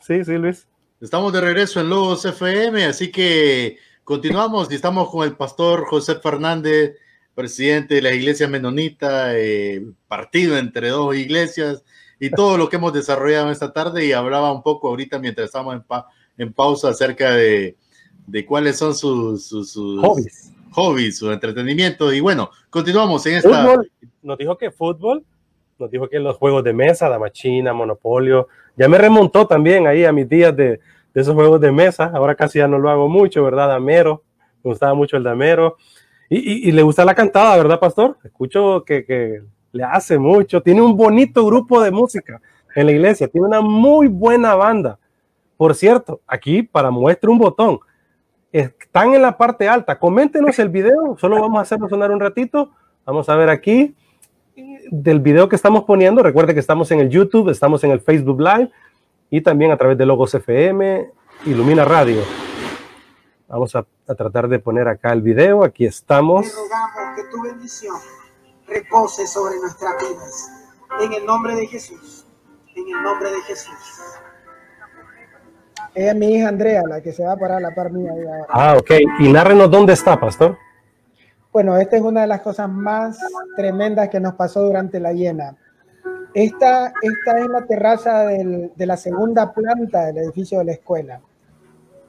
Sí, 0.01 0.24
sí, 0.24 0.37
Luis. 0.37 0.66
Estamos 1.01 1.33
de 1.33 1.41
regreso 1.41 1.81
en 1.81 1.91
Logos 1.91 2.25
FM, 2.25 2.85
así 2.85 3.13
que 3.13 3.79
continuamos 4.03 4.69
y 4.69 4.75
estamos 4.75 5.09
con 5.11 5.25
el 5.25 5.37
pastor 5.37 5.85
José 5.87 6.17
Fernández, 6.17 6.97
presidente 7.37 7.95
de 7.95 8.03
la 8.03 8.13
iglesia 8.13 8.49
menonita, 8.49 9.39
eh, 9.39 9.87
partido 10.09 10.59
entre 10.59 10.89
dos 10.89 11.15
iglesias 11.15 11.85
y 12.19 12.31
todo 12.31 12.59
lo 12.59 12.69
que 12.69 12.77
hemos 12.77 12.93
desarrollado 12.93 13.53
esta 13.53 13.73
tarde 13.73 14.07
y 14.07 14.13
hablaba 14.13 14.51
un 14.51 14.65
poco 14.65 14.89
ahorita 14.89 15.21
mientras 15.21 15.47
estamos 15.47 15.77
en, 15.77 15.85
en 16.37 16.53
pausa 16.53 16.89
acerca 16.89 17.31
de, 17.31 17.77
de 18.27 18.45
cuáles 18.45 18.77
son 18.77 18.93
sus, 18.93 19.47
sus, 19.47 19.75
hobbies. 19.77 20.53
hobbies, 20.73 21.19
su 21.19 21.31
entretenimiento. 21.31 22.13
Y 22.13 22.19
bueno, 22.19 22.51
continuamos 22.71 23.25
en 23.27 23.37
esta... 23.37 23.67
Fútbol, 23.67 23.93
nos 24.21 24.37
dijo 24.37 24.59
que 24.59 24.73
fútbol, 24.73 25.25
nos 25.79 25.91
dijo 25.91 26.09
que 26.09 26.18
los 26.18 26.37
juegos 26.37 26.64
de 26.64 26.72
mesa, 26.72 27.09
dama 27.09 27.31
china, 27.31 27.72
monopolio, 27.72 28.49
ya 28.76 28.89
me 28.89 28.99
remontó 28.99 29.47
también 29.47 29.87
ahí 29.87 30.05
a 30.05 30.12
mis 30.12 30.29
días 30.29 30.55
de, 30.57 30.81
de 31.14 31.20
esos 31.20 31.35
juegos 31.35 31.61
de 31.61 31.70
mesa, 31.70 32.11
ahora 32.14 32.35
casi 32.35 32.59
ya 32.59 32.68
no 32.68 32.79
lo 32.79 32.91
hago 32.91 33.09
mucho, 33.09 33.45
¿verdad? 33.45 33.68
Damero, 33.68 34.24
me 34.62 34.70
gustaba 34.70 34.95
mucho 34.95 35.16
el 35.16 35.22
damero. 35.22 35.76
Y, 36.29 36.68
y, 36.68 36.72
le 36.72 36.83
gusta 36.83 37.07
la 37.07 37.14
cantada, 37.14 37.57
¿verdad, 37.57 37.81
pastor? 37.81 38.18
Escucho 38.22 38.85
que, 38.85 39.07
que 39.07 39.41
le 39.72 39.83
hace 39.85 40.18
mucho, 40.18 40.61
tiene 40.62 40.83
un 40.83 40.95
bonito 40.95 41.47
grupo 41.47 41.81
de 41.81 41.91
música 41.91 42.41
en 42.74 42.85
la 42.85 42.93
iglesia, 42.93 43.29
tiene 43.29 43.47
una 43.47 43.62
muy 43.62 44.09
buena 44.09 44.55
banda. 44.55 44.99
Por 45.57 45.74
cierto, 45.74 46.20
aquí 46.26 46.62
para 46.62 46.91
muestra 46.91 47.31
un 47.31 47.39
botón, 47.39 47.81
están 48.53 49.14
en 49.14 49.22
la 49.22 49.39
parte 49.39 49.68
alta. 49.68 49.99
Coméntenos 49.99 50.59
el 50.59 50.68
video, 50.68 51.16
solo 51.18 51.41
vamos 51.41 51.59
a 51.59 51.62
hacerlo 51.62 51.89
sonar 51.89 52.11
un 52.11 52.20
ratito. 52.20 52.72
Vamos 53.07 53.29
a 53.31 53.37
ver 53.37 53.49
aquí 53.49 53.97
del 54.91 55.21
video 55.21 55.49
que 55.49 55.57
estamos 55.57 55.85
poniendo. 55.85 56.23
Recuerde 56.23 56.55
que 56.55 56.61
estamos 56.61 56.91
en 56.91 57.01
el 57.01 57.09
YouTube, 57.09 57.51
estamos 57.51 57.85
en 57.85 57.91
el 57.91 58.01
Facebook 58.01 58.41
Live 58.41 58.71
y 59.31 59.41
también 59.41 59.71
a 59.71 59.77
través 59.77 59.99
de 59.99 60.07
Logos 60.07 60.35
FM, 60.35 61.11
Ilumina 61.47 61.85
Radio. 61.85 62.23
Vamos 63.49 63.75
a, 63.75 63.87
a 64.07 64.15
tratar 64.15 64.49
de 64.49 64.59
poner 64.59 64.89
acá 64.89 65.13
el 65.13 65.23
video. 65.23 65.65
Aquí 65.65 65.87
estamos. 65.87 66.47
que 67.17 67.25
tu 67.31 67.43
bendición 67.43 67.97
repose 68.67 69.27
sobre 69.27 69.59
nuestras 69.59 69.95
vidas. 69.99 70.51
En 71.01 71.13
el 71.13 71.25
nombre 71.25 71.55
de 71.55 71.67
Jesús. 71.67 72.27
En 72.75 72.85
el 72.89 73.03
nombre 73.03 73.31
de 73.31 73.41
Jesús. 73.43 73.75
Ella 75.95 76.11
es 76.11 76.17
mi 76.17 76.35
hija 76.35 76.49
Andrea, 76.49 76.83
la 76.87 77.01
que 77.01 77.13
se 77.13 77.25
va 77.25 77.33
a 77.33 77.37
parar 77.37 77.61
la 77.61 77.75
par 77.75 77.91
mía. 77.91 78.13
Ah, 78.49 78.77
ok. 78.79 78.91
Y 79.21 79.33
nárrenos 79.33 79.71
dónde 79.71 79.95
está, 79.95 80.19
pastor. 80.19 80.57
Bueno, 81.59 81.77
esta 81.77 81.97
es 81.97 82.03
una 82.03 82.21
de 82.21 82.29
las 82.29 82.41
cosas 82.43 82.71
más 82.71 83.19
tremendas 83.57 84.09
que 84.11 84.21
nos 84.21 84.35
pasó 84.35 84.63
durante 84.63 85.01
la 85.01 85.13
llena. 85.13 85.57
Esta, 86.33 86.93
esta 87.03 87.39
es 87.41 87.49
la 87.49 87.67
terraza 87.67 88.27
del, 88.27 88.71
de 88.77 88.87
la 88.87 88.97
segunda 88.97 89.53
planta 89.53 90.07
del 90.07 90.19
edificio 90.19 90.61
de 90.61 90.67
la 90.67 90.73
escuela. 90.75 91.21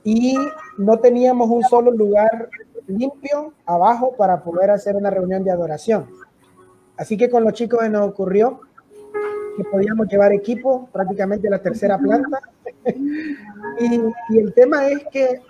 Y 0.04 0.38
no 0.78 1.00
teníamos 1.00 1.50
un 1.50 1.64
solo 1.64 1.90
lugar 1.90 2.50
limpio 2.86 3.56
abajo 3.66 4.14
para 4.16 4.44
poder 4.44 4.70
hacer 4.70 4.96
una 4.96 5.10
reunión 5.10 5.44
de 5.44 5.50
adoración. 5.50 6.06
Así 6.96 7.18
que 7.18 7.28
con 7.28 7.44
los 7.44 7.54
chicos 7.54 7.90
nos 7.90 8.08
ocurrió 8.08 8.60
que 9.58 9.64
podíamos 9.64 10.08
llevar 10.10 10.32
equipo 10.32 10.88
prácticamente 10.94 11.48
a 11.48 11.52
la 11.52 11.62
tercera 11.64 11.98
planta. 11.98 12.40
y, 12.86 14.38
el 14.38 14.54
tema 14.54 14.90
es 14.90 15.04
que 15.12 15.42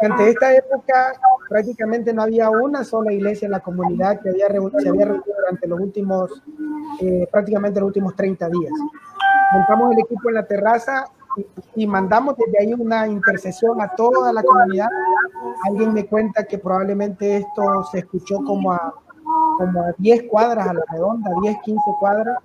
ante 0.00 0.30
esta 0.30 0.54
época 0.54 1.14
prácticamente 1.48 2.12
no 2.12 2.22
había 2.22 2.50
una 2.50 2.84
sola 2.84 3.12
iglesia 3.12 3.46
en 3.46 3.52
la 3.52 3.60
comunidad 3.60 4.20
que 4.20 4.30
había 4.30 4.48
se 4.48 4.88
había 4.88 5.06
reunido 5.06 5.34
durante 5.36 5.66
los 5.66 5.80
últimos, 5.80 6.42
eh, 7.00 7.28
prácticamente 7.30 7.80
los 7.80 7.88
últimos 7.88 8.14
30 8.16 8.48
días. 8.48 8.72
Montamos 9.52 9.92
el 9.92 10.00
equipo 10.00 10.28
en 10.28 10.34
la 10.34 10.46
terraza 10.46 11.04
y, 11.36 11.82
y 11.82 11.86
mandamos 11.86 12.36
desde 12.36 12.58
ahí 12.60 12.74
una 12.74 13.06
intercesión 13.06 13.80
a 13.80 13.88
toda 13.94 14.32
la 14.32 14.42
comunidad. 14.42 14.88
Alguien 15.66 15.92
me 15.92 16.06
cuenta 16.06 16.44
que 16.44 16.58
probablemente 16.58 17.38
esto 17.38 17.84
se 17.90 17.98
escuchó 18.00 18.36
como 18.44 18.72
a 18.72 18.94
como 19.56 19.82
a 19.82 19.94
10 19.98 20.24
cuadras 20.28 20.68
a 20.68 20.74
la 20.74 20.82
redonda, 20.90 21.30
10, 21.42 21.56
15 21.64 21.80
cuadras, 22.00 22.38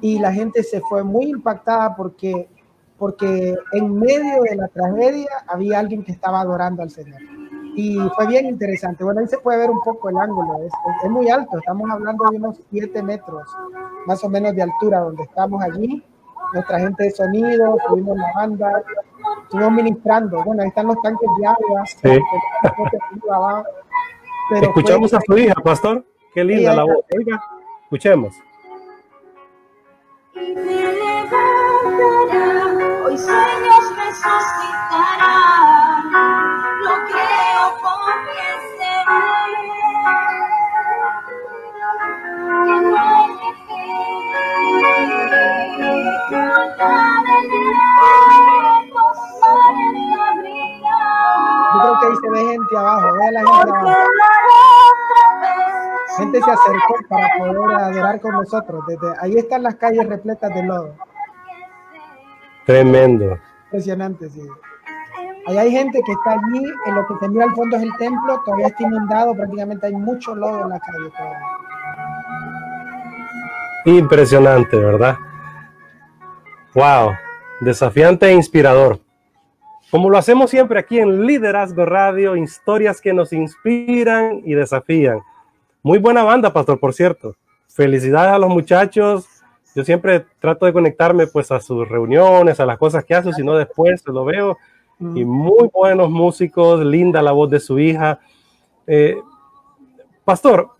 y 0.00 0.18
la 0.18 0.32
gente 0.32 0.62
se 0.62 0.80
fue 0.80 1.02
muy 1.02 1.26
impactada 1.26 1.94
porque, 1.94 2.48
porque 2.98 3.54
en 3.72 3.98
medio 3.98 4.42
de 4.42 4.56
la 4.56 4.68
tragedia 4.68 5.30
había 5.46 5.78
alguien 5.78 6.04
que 6.04 6.12
estaba 6.12 6.40
adorando 6.40 6.82
al 6.82 6.90
Señor. 6.90 7.20
Y 7.76 7.98
fue 8.14 8.26
bien 8.28 8.46
interesante. 8.46 9.02
Bueno, 9.02 9.20
ahí 9.20 9.26
se 9.26 9.38
puede 9.38 9.58
ver 9.58 9.70
un 9.70 9.82
poco 9.82 10.08
el 10.08 10.16
ángulo, 10.16 10.62
es, 10.64 10.72
es 11.04 11.10
muy 11.10 11.28
alto, 11.28 11.58
estamos 11.58 11.90
hablando 11.90 12.24
de 12.30 12.36
unos 12.36 12.60
7 12.70 13.02
metros 13.02 13.48
más 14.06 14.22
o 14.22 14.28
menos 14.28 14.54
de 14.54 14.62
altura 14.62 15.00
donde 15.00 15.22
estamos 15.24 15.62
allí. 15.62 16.02
Nuestra 16.52 16.78
gente 16.78 17.04
de 17.04 17.10
sonido, 17.10 17.76
tuvimos 17.88 18.16
la 18.16 18.32
banda, 18.34 18.82
estuvimos 19.42 19.72
ministrando. 19.72 20.44
Bueno, 20.44 20.62
ahí 20.62 20.68
están 20.68 20.86
los 20.86 21.00
tanques 21.02 21.28
de 21.38 21.46
agua. 21.46 21.84
Sí. 21.86 22.20
Escuchamos 24.62 25.14
a 25.14 25.20
su 25.20 25.36
hija, 25.36 25.54
pastor. 25.54 26.04
Qué 26.32 26.44
linda 26.44 26.74
la 26.74 26.84
voz. 26.84 27.04
Oiga, 27.16 27.42
escuchemos. 27.84 28.34
Hoy 33.14 33.20
sueños 33.20 33.84
me 33.96 34.12
suscitarán, 34.12 36.02
lo 36.80 36.94
creo 37.06 37.84
Yo 51.74 51.80
creo 51.80 51.98
que 52.00 52.06
ahí 52.06 52.16
se 52.16 52.28
ve 52.30 52.40
gente 52.46 52.76
abajo, 52.76 53.12
ve 53.14 53.32
la 53.32 53.40
gente 53.40 53.70
abajo. 53.72 53.94
Gente 56.16 56.40
se 56.40 56.50
acercó 56.50 56.94
para 57.08 57.28
poder 57.38 57.56
adorar 57.80 58.20
con 58.20 58.32
nosotros. 58.32 58.84
Desde 58.86 59.14
ahí 59.20 59.36
están 59.36 59.62
las 59.64 59.74
calles 59.76 60.08
repletas 60.08 60.54
de 60.54 60.62
lodo. 60.62 60.94
Tremendo. 62.66 63.38
Impresionante, 63.66 64.28
sí. 64.30 64.42
Ahí 65.46 65.58
hay 65.58 65.70
gente 65.70 66.00
que 66.04 66.12
está 66.12 66.32
allí, 66.32 66.64
en 66.86 66.94
lo 66.94 67.06
que 67.06 67.14
se 67.20 67.28
mira 67.28 67.44
al 67.44 67.54
fondo 67.54 67.76
es 67.76 67.82
el 67.82 67.96
templo, 67.98 68.40
todavía 68.44 68.68
está 68.68 68.82
inundado, 68.82 69.34
prácticamente 69.34 69.86
hay 69.86 69.92
mucho 69.92 70.34
lodo 70.34 70.62
en 70.62 70.70
la 70.70 70.80
calle 70.80 71.10
Impresionante, 73.84 74.76
¿verdad? 74.76 75.18
Wow, 76.74 77.12
desafiante 77.60 78.26
e 78.26 78.32
inspirador. 78.32 79.00
Como 79.90 80.08
lo 80.08 80.16
hacemos 80.16 80.50
siempre 80.50 80.78
aquí 80.78 80.98
en 80.98 81.26
Liderazgo 81.26 81.84
Radio, 81.84 82.36
historias 82.36 83.00
que 83.00 83.12
nos 83.12 83.32
inspiran 83.32 84.40
y 84.44 84.54
desafían. 84.54 85.20
Muy 85.82 85.98
buena 85.98 86.24
banda, 86.24 86.52
pastor, 86.52 86.80
por 86.80 86.94
cierto. 86.94 87.36
Felicidades 87.68 88.32
a 88.32 88.38
los 88.38 88.48
muchachos. 88.48 89.33
Yo 89.74 89.84
siempre 89.84 90.26
trato 90.38 90.66
de 90.66 90.72
conectarme 90.72 91.26
pues 91.26 91.50
a 91.50 91.60
sus 91.60 91.88
reuniones, 91.88 92.60
a 92.60 92.66
las 92.66 92.78
cosas 92.78 93.04
que 93.04 93.14
hacen, 93.14 93.32
si 93.32 93.42
no 93.42 93.56
después 93.56 94.02
lo 94.06 94.24
veo. 94.24 94.56
Y 95.00 95.24
muy 95.24 95.68
buenos 95.72 96.08
músicos, 96.08 96.84
linda 96.84 97.20
la 97.20 97.32
voz 97.32 97.50
de 97.50 97.60
su 97.60 97.78
hija. 97.78 98.20
Eh, 98.86 99.20
pastor, 100.24 100.70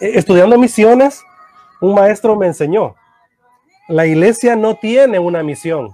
eh, 0.00 0.12
estudiando 0.14 0.58
misiones, 0.58 1.24
un 1.80 1.94
maestro 1.94 2.36
me 2.36 2.46
enseñó, 2.46 2.94
la 3.88 4.06
iglesia 4.06 4.56
no 4.56 4.76
tiene 4.76 5.18
una 5.18 5.42
misión. 5.42 5.92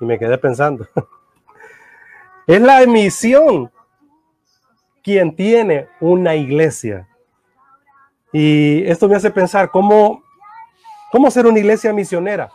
Y 0.00 0.04
me 0.04 0.18
quedé 0.18 0.38
pensando, 0.38 0.86
es 2.46 2.60
la 2.60 2.86
misión 2.86 3.70
quien 5.02 5.34
tiene 5.34 5.88
una 6.00 6.34
iglesia. 6.34 7.08
Y 8.32 8.84
esto 8.88 9.08
me 9.08 9.16
hace 9.16 9.30
pensar 9.30 9.70
cómo, 9.70 10.22
cómo 11.10 11.30
ser 11.30 11.46
una 11.46 11.58
iglesia 11.58 11.92
misionera 11.92 12.50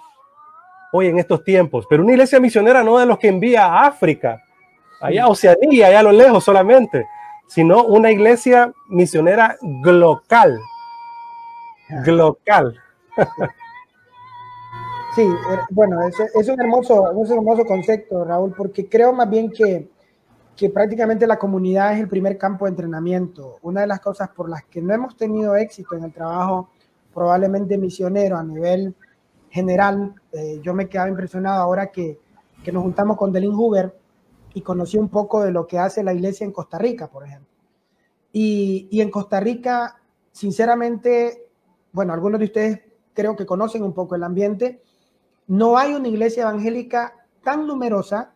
hoy 0.92 1.08
en 1.08 1.20
estos 1.20 1.44
tiempos, 1.44 1.86
pero 1.90 2.04
una 2.04 2.14
iglesia 2.14 2.40
misionera 2.40 2.84
no 2.84 2.98
de 2.98 3.06
los 3.06 3.18
que 3.18 3.28
envía 3.28 3.66
a 3.66 3.88
África, 3.88 4.42
allá 5.02 5.24
a 5.24 5.28
Oceanía, 5.28 5.88
allá 5.88 6.00
a 6.00 6.04
lo 6.04 6.12
lejos 6.12 6.44
solamente, 6.44 7.06
sino 7.48 7.84
una 7.84 8.12
iglesia 8.12 8.72
misionera 8.88 9.58
global. 9.62 10.60
Global. 12.04 12.80
Sí, 15.16 15.22
er, 15.22 15.60
bueno, 15.70 16.06
es, 16.06 16.20
es, 16.20 16.50
un 16.50 16.60
hermoso, 16.60 17.10
es 17.24 17.30
un 17.30 17.38
hermoso 17.38 17.64
concepto, 17.66 18.26
Raúl, 18.26 18.54
porque 18.54 18.90
creo 18.90 19.14
más 19.14 19.30
bien 19.30 19.50
que 19.50 19.88
que 20.56 20.70
prácticamente 20.70 21.28
la 21.28 21.38
comunidad 21.38 21.94
es 21.94 22.00
el 22.00 22.08
primer 22.08 22.38
campo 22.38 22.66
de 22.66 22.70
entrenamiento. 22.70 23.58
Una 23.62 23.82
de 23.82 23.88
las 23.88 24.00
cosas 24.00 24.30
por 24.30 24.50
las 24.50 24.64
que 24.64 24.82
no 24.82 24.94
hemos 24.94 25.18
tenido 25.18 25.56
éxito 25.56 25.96
en 25.96 26.06
el 26.06 26.14
trabajo 26.14 26.70
probablemente 27.16 27.78
misionero 27.78 28.38
a 28.38 28.44
nivel 28.44 28.94
general, 29.50 30.14
eh, 30.34 30.60
yo 30.62 30.74
me 30.74 30.90
quedaba 30.90 31.10
impresionado 31.10 31.62
ahora 31.62 31.88
que, 31.88 32.20
que 32.62 32.74
nos 32.74 32.84
juntamos 32.84 33.16
con 33.16 33.32
Delin 33.32 33.56
Huber 33.56 33.98
y 34.54 34.62
conocí 34.62 34.98
un 34.98 35.08
poco 35.08 35.42
de 35.42 35.52
lo 35.52 35.66
que 35.66 35.80
hace 35.80 36.04
la 36.04 36.14
iglesia 36.14 36.44
en 36.44 36.52
Costa 36.52 36.78
Rica, 36.78 37.08
por 37.08 37.26
ejemplo. 37.26 37.48
Y, 38.34 38.90
y 38.92 39.00
en 39.00 39.10
Costa 39.10 39.40
Rica, 39.40 39.96
sinceramente, 40.34 41.48
bueno, 41.94 42.12
algunos 42.12 42.40
de 42.40 42.46
ustedes 42.48 42.82
creo 43.14 43.38
que 43.38 43.46
conocen 43.46 43.84
un 43.84 43.94
poco 43.94 44.16
el 44.16 44.24
ambiente, 44.24 44.84
no 45.48 45.78
hay 45.78 45.94
una 45.94 46.10
iglesia 46.10 46.44
evangélica 46.44 47.14
tan 47.44 47.66
numerosa 47.66 48.34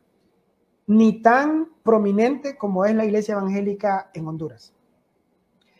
ni 0.88 1.21
tan 1.21 1.67
prominente 1.84 2.57
como 2.57 2.86
es 2.86 2.95
la 2.95 3.03
iglesia 3.03 3.34
evangélica 3.34 4.09
en 4.13 4.25
Honduras. 4.25 4.73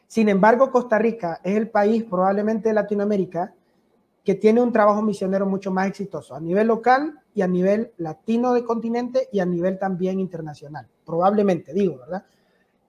Sin 0.10 0.28
embargo, 0.28 0.72
Costa 0.72 0.98
Rica 0.98 1.40
es 1.44 1.56
el 1.56 1.70
país 1.70 2.04
probablemente 2.04 2.70
de 2.70 2.74
Latinoamérica 2.74 3.54
que 4.24 4.34
tiene 4.34 4.60
un 4.60 4.74
trabajo 4.74 5.04
misionero 5.04 5.46
mucho 5.46 5.70
más 5.70 5.88
exitoso 5.88 6.34
a 6.34 6.40
nivel 6.40 6.66
local 6.66 7.22
y 7.36 7.44
a 7.44 7.48
nivel 7.48 7.94
latino 7.98 8.56
de 8.56 8.64
continente 8.64 9.30
y 9.32 9.40
a 9.40 9.46
nivel 9.46 9.78
también 9.78 10.20
internacional. 10.20 10.88
Probablemente, 11.06 11.74
digo, 11.74 12.00
¿verdad? 12.00 12.26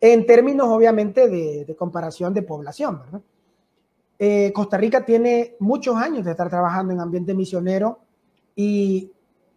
En 0.00 0.24
términos, 0.24 0.68
obviamente, 0.68 1.28
de, 1.28 1.76
comparación 1.78 2.32
de 2.32 2.40
población, 2.40 3.00
¿verdad? 3.00 3.20
Eh, 4.18 4.50
Costa 4.54 4.78
Rica 4.78 5.04
tiene 5.04 5.56
muchos 5.60 5.96
años 5.96 6.24
de 6.24 6.30
estar 6.30 6.48
trabajando 6.48 6.94
en 6.94 7.00
ambiente 7.00 7.34
misionero 7.34 7.98
y 8.56 9.12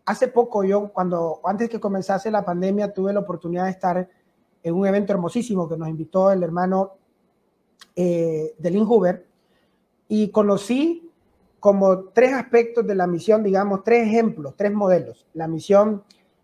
hace 0.06 0.28
poco 0.28 0.66
yo, 0.66 0.92
cuando 0.92 1.40
antes 1.46 1.70
que 1.70 1.80
comenzase 1.80 2.30
la 2.30 2.44
pandemia, 2.44 2.94
tuve 2.94 3.14
la 3.14 3.22
oportunidad 3.22 3.64
de 3.66 3.72
estar 3.72 4.10
en 4.62 4.74
un 4.74 4.86
evento 4.86 5.14
hermosísimo 5.14 5.70
que 5.70 5.78
nos 5.78 5.88
invitó 5.88 6.30
el 6.30 6.44
hermano 6.44 6.98
eh, 7.96 8.54
de 8.58 8.72
Lynn 8.72 8.86
Hoover 8.86 9.28
y 10.08 10.30
conocí 10.30 11.10
como 11.60 12.10
tres 12.10 12.34
aspectos 12.34 12.86
de 12.86 12.94
la 12.94 13.08
misión, 13.08 13.42
digamos, 13.42 13.84
tres 13.84 14.08
ejemplos, 14.08 14.56
tres 14.58 14.74
modelos. 14.74 15.28
La 15.34 15.48
misión 15.48 16.04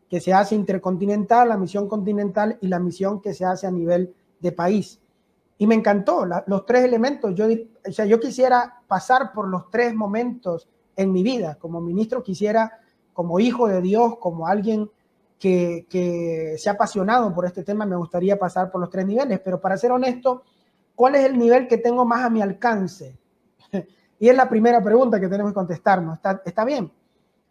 que 0.09 0.21
se 0.21 0.33
hace 0.33 0.55
intercontinental, 0.55 1.49
la 1.49 1.57
misión 1.57 1.87
continental 1.87 2.57
y 2.61 2.67
la 2.67 2.79
misión 2.79 3.21
que 3.21 3.33
se 3.33 3.45
hace 3.45 3.67
a 3.67 3.71
nivel 3.71 4.13
de 4.39 4.51
país. 4.51 4.99
Y 5.57 5.67
me 5.67 5.75
encantó 5.75 6.25
los 6.25 6.65
tres 6.65 6.85
elementos. 6.85 7.35
Yo, 7.35 7.47
o 7.47 7.91
sea, 7.91 8.05
yo 8.05 8.19
quisiera 8.19 8.81
pasar 8.87 9.33
por 9.33 9.49
los 9.49 9.69
tres 9.69 9.93
momentos 9.93 10.69
en 10.95 11.11
mi 11.11 11.21
vida. 11.21 11.57
Como 11.59 11.81
ministro 11.81 12.23
quisiera 12.23 12.79
como 13.13 13.41
hijo 13.41 13.67
de 13.67 13.81
Dios, 13.81 14.17
como 14.19 14.47
alguien 14.47 14.89
que, 15.37 15.85
que 15.89 16.55
se 16.57 16.69
ha 16.69 16.73
apasionado 16.73 17.33
por 17.35 17.45
este 17.45 17.63
tema, 17.63 17.85
me 17.85 17.97
gustaría 17.97 18.39
pasar 18.39 18.71
por 18.71 18.79
los 18.79 18.89
tres 18.89 19.05
niveles. 19.05 19.41
Pero 19.41 19.59
para 19.59 19.75
ser 19.75 19.91
honesto, 19.91 20.43
¿cuál 20.99 21.15
es 21.15 21.23
el 21.23 21.37
nivel 21.37 21.69
que 21.69 21.77
tengo 21.77 22.03
más 22.03 22.25
a 22.25 22.29
mi 22.29 22.41
alcance? 22.41 23.17
y 24.19 24.27
es 24.27 24.35
la 24.35 24.49
primera 24.49 24.83
pregunta 24.83 25.17
que 25.17 25.29
tenemos 25.29 25.53
que 25.53 25.55
contestarnos. 25.55 26.17
Está, 26.17 26.41
está 26.45 26.65
bien. 26.65 26.91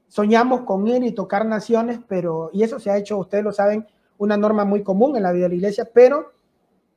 Soñamos 0.07 0.65
con 0.65 0.87
ir 0.87 1.03
y 1.03 1.13
tocar 1.13 1.47
naciones, 1.47 1.99
pero, 2.07 2.51
y 2.53 2.63
eso 2.63 2.79
se 2.79 2.91
ha 2.91 2.99
hecho, 2.99 3.17
ustedes 3.17 3.43
lo 3.43 3.53
saben, 3.53 3.87
una 4.19 4.37
norma 4.37 4.67
muy 4.67 4.83
común 4.83 5.17
en 5.17 5.23
la 5.23 5.33
vida 5.33 5.45
de 5.45 5.49
la 5.49 5.55
iglesia, 5.55 5.89
pero 5.91 6.35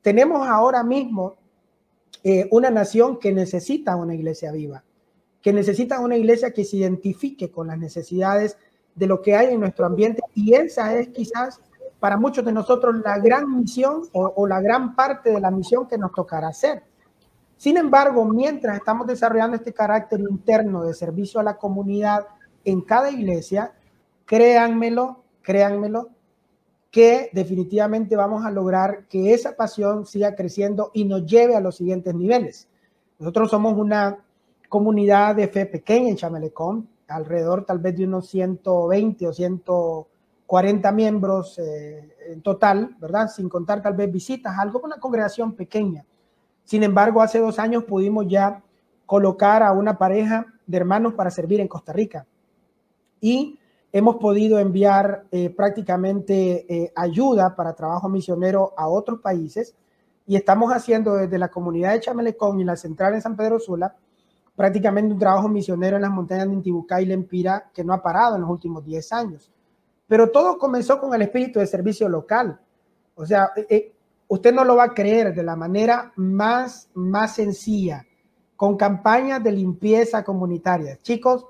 tenemos 0.02 0.46
ahora 0.46 0.82
mismo 0.82 1.36
eh, 2.22 2.46
una 2.50 2.68
nación 2.68 3.18
que 3.18 3.32
necesita 3.32 3.96
una 3.96 4.14
iglesia 4.14 4.52
viva 4.52 4.84
que 5.40 5.52
necesitan 5.52 6.04
una 6.04 6.16
iglesia 6.16 6.52
que 6.52 6.64
se 6.64 6.76
identifique 6.76 7.50
con 7.50 7.66
las 7.66 7.78
necesidades 7.78 8.56
de 8.94 9.06
lo 9.06 9.20
que 9.20 9.34
hay 9.34 9.52
en 9.52 9.60
nuestro 9.60 9.84
ambiente 9.84 10.22
y 10.34 10.54
esa 10.54 10.94
es 10.94 11.08
quizás 11.08 11.60
para 12.02 12.16
muchos 12.16 12.44
de 12.44 12.50
nosotros 12.50 12.96
la 13.04 13.16
gran 13.20 13.48
misión 13.60 14.02
o, 14.12 14.44
la 14.48 14.60
gran 14.60 14.96
parte 14.96 15.30
de 15.30 15.40
la 15.40 15.52
misión 15.52 15.86
que 15.86 15.96
nos 15.96 16.10
tocará 16.10 16.48
hacer. 16.48 16.82
Sin 17.56 17.76
embargo, 17.76 18.24
mientras 18.24 18.76
estamos 18.76 19.06
desarrollando 19.06 19.54
este 19.54 19.72
carácter 19.72 20.18
interno 20.18 20.82
de 20.82 20.94
servicio 20.94 21.38
a 21.38 21.44
la 21.44 21.58
comunidad 21.58 22.26
en 22.64 22.80
cada 22.80 23.08
iglesia, 23.12 23.72
créanmelo, 24.24 25.22
créanmelo, 25.42 26.08
que 26.90 27.30
definitivamente 27.32 28.16
vamos 28.16 28.44
a 28.44 28.50
lograr 28.50 29.06
que 29.06 29.32
esa 29.32 29.54
pasión 29.54 30.04
siga 30.04 30.34
creciendo 30.34 30.90
y 30.92 31.04
nos 31.04 31.24
lleve 31.24 31.54
a 31.54 31.60
los 31.60 31.76
siguientes 31.76 32.16
niveles. 32.16 32.68
Nosotros 33.20 33.48
somos 33.48 33.78
una 33.78 34.18
comunidad 34.68 35.36
de 35.36 35.46
fe 35.46 35.66
pequeña 35.66 36.08
en 36.08 36.16
Chamelecón, 36.16 36.88
alrededor 37.06 37.64
tal 37.64 37.78
vez 37.78 37.96
de 37.96 38.06
unos 38.06 38.28
120 38.28 39.28
o 39.28 39.32
140 39.32 40.11
miembros 40.92 41.58
eh, 41.58 42.14
en 42.28 42.42
total, 42.42 42.96
¿verdad? 43.00 43.28
Sin 43.28 43.48
contar 43.48 43.80
tal 43.80 43.94
vez 43.94 44.12
visitas, 44.12 44.58
algo 44.58 44.80
con 44.80 44.90
una 44.90 45.00
congregación 45.00 45.54
pequeña. 45.54 46.04
Sin 46.64 46.82
embargo, 46.82 47.22
hace 47.22 47.38
dos 47.38 47.58
años 47.58 47.84
pudimos 47.84 48.26
ya 48.28 48.62
colocar 49.06 49.62
a 49.62 49.72
una 49.72 49.96
pareja 49.96 50.46
de 50.66 50.76
hermanos 50.76 51.14
para 51.14 51.30
servir 51.30 51.60
en 51.60 51.68
Costa 51.68 51.92
Rica. 51.92 52.26
Y 53.20 53.58
hemos 53.92 54.16
podido 54.16 54.58
enviar 54.58 55.24
eh, 55.30 55.50
prácticamente 55.50 56.66
eh, 56.68 56.92
ayuda 56.96 57.54
para 57.56 57.74
trabajo 57.74 58.08
misionero 58.08 58.72
a 58.76 58.88
otros 58.88 59.20
países 59.20 59.74
y 60.26 60.36
estamos 60.36 60.72
haciendo 60.72 61.14
desde 61.14 61.38
la 61.38 61.48
comunidad 61.48 61.92
de 61.92 62.00
Chamelecón 62.00 62.60
y 62.60 62.64
la 62.64 62.76
central 62.76 63.14
en 63.14 63.22
San 63.22 63.36
Pedro 63.36 63.58
Sula 63.58 63.94
prácticamente 64.56 65.12
un 65.12 65.18
trabajo 65.18 65.48
misionero 65.48 65.96
en 65.96 66.02
las 66.02 66.10
montañas 66.10 66.48
de 66.48 66.54
Intibucá 66.54 67.00
y 67.00 67.06
Lempira 67.06 67.70
que 67.72 67.84
no 67.84 67.92
ha 67.92 68.02
parado 68.02 68.36
en 68.36 68.42
los 68.42 68.50
últimos 68.50 68.84
10 68.84 69.12
años. 69.12 69.51
Pero 70.12 70.28
todo 70.30 70.58
comenzó 70.58 71.00
con 71.00 71.14
el 71.14 71.22
espíritu 71.22 71.58
de 71.58 71.66
servicio 71.66 72.06
local. 72.06 72.60
O 73.14 73.24
sea, 73.24 73.50
eh, 73.56 73.94
usted 74.28 74.52
no 74.52 74.62
lo 74.62 74.76
va 74.76 74.84
a 74.84 74.92
creer 74.92 75.34
de 75.34 75.42
la 75.42 75.56
manera 75.56 76.12
más, 76.16 76.90
más 76.92 77.36
sencilla, 77.36 78.04
con 78.54 78.76
campañas 78.76 79.42
de 79.42 79.52
limpieza 79.52 80.22
comunitaria. 80.22 80.98
Chicos, 81.00 81.46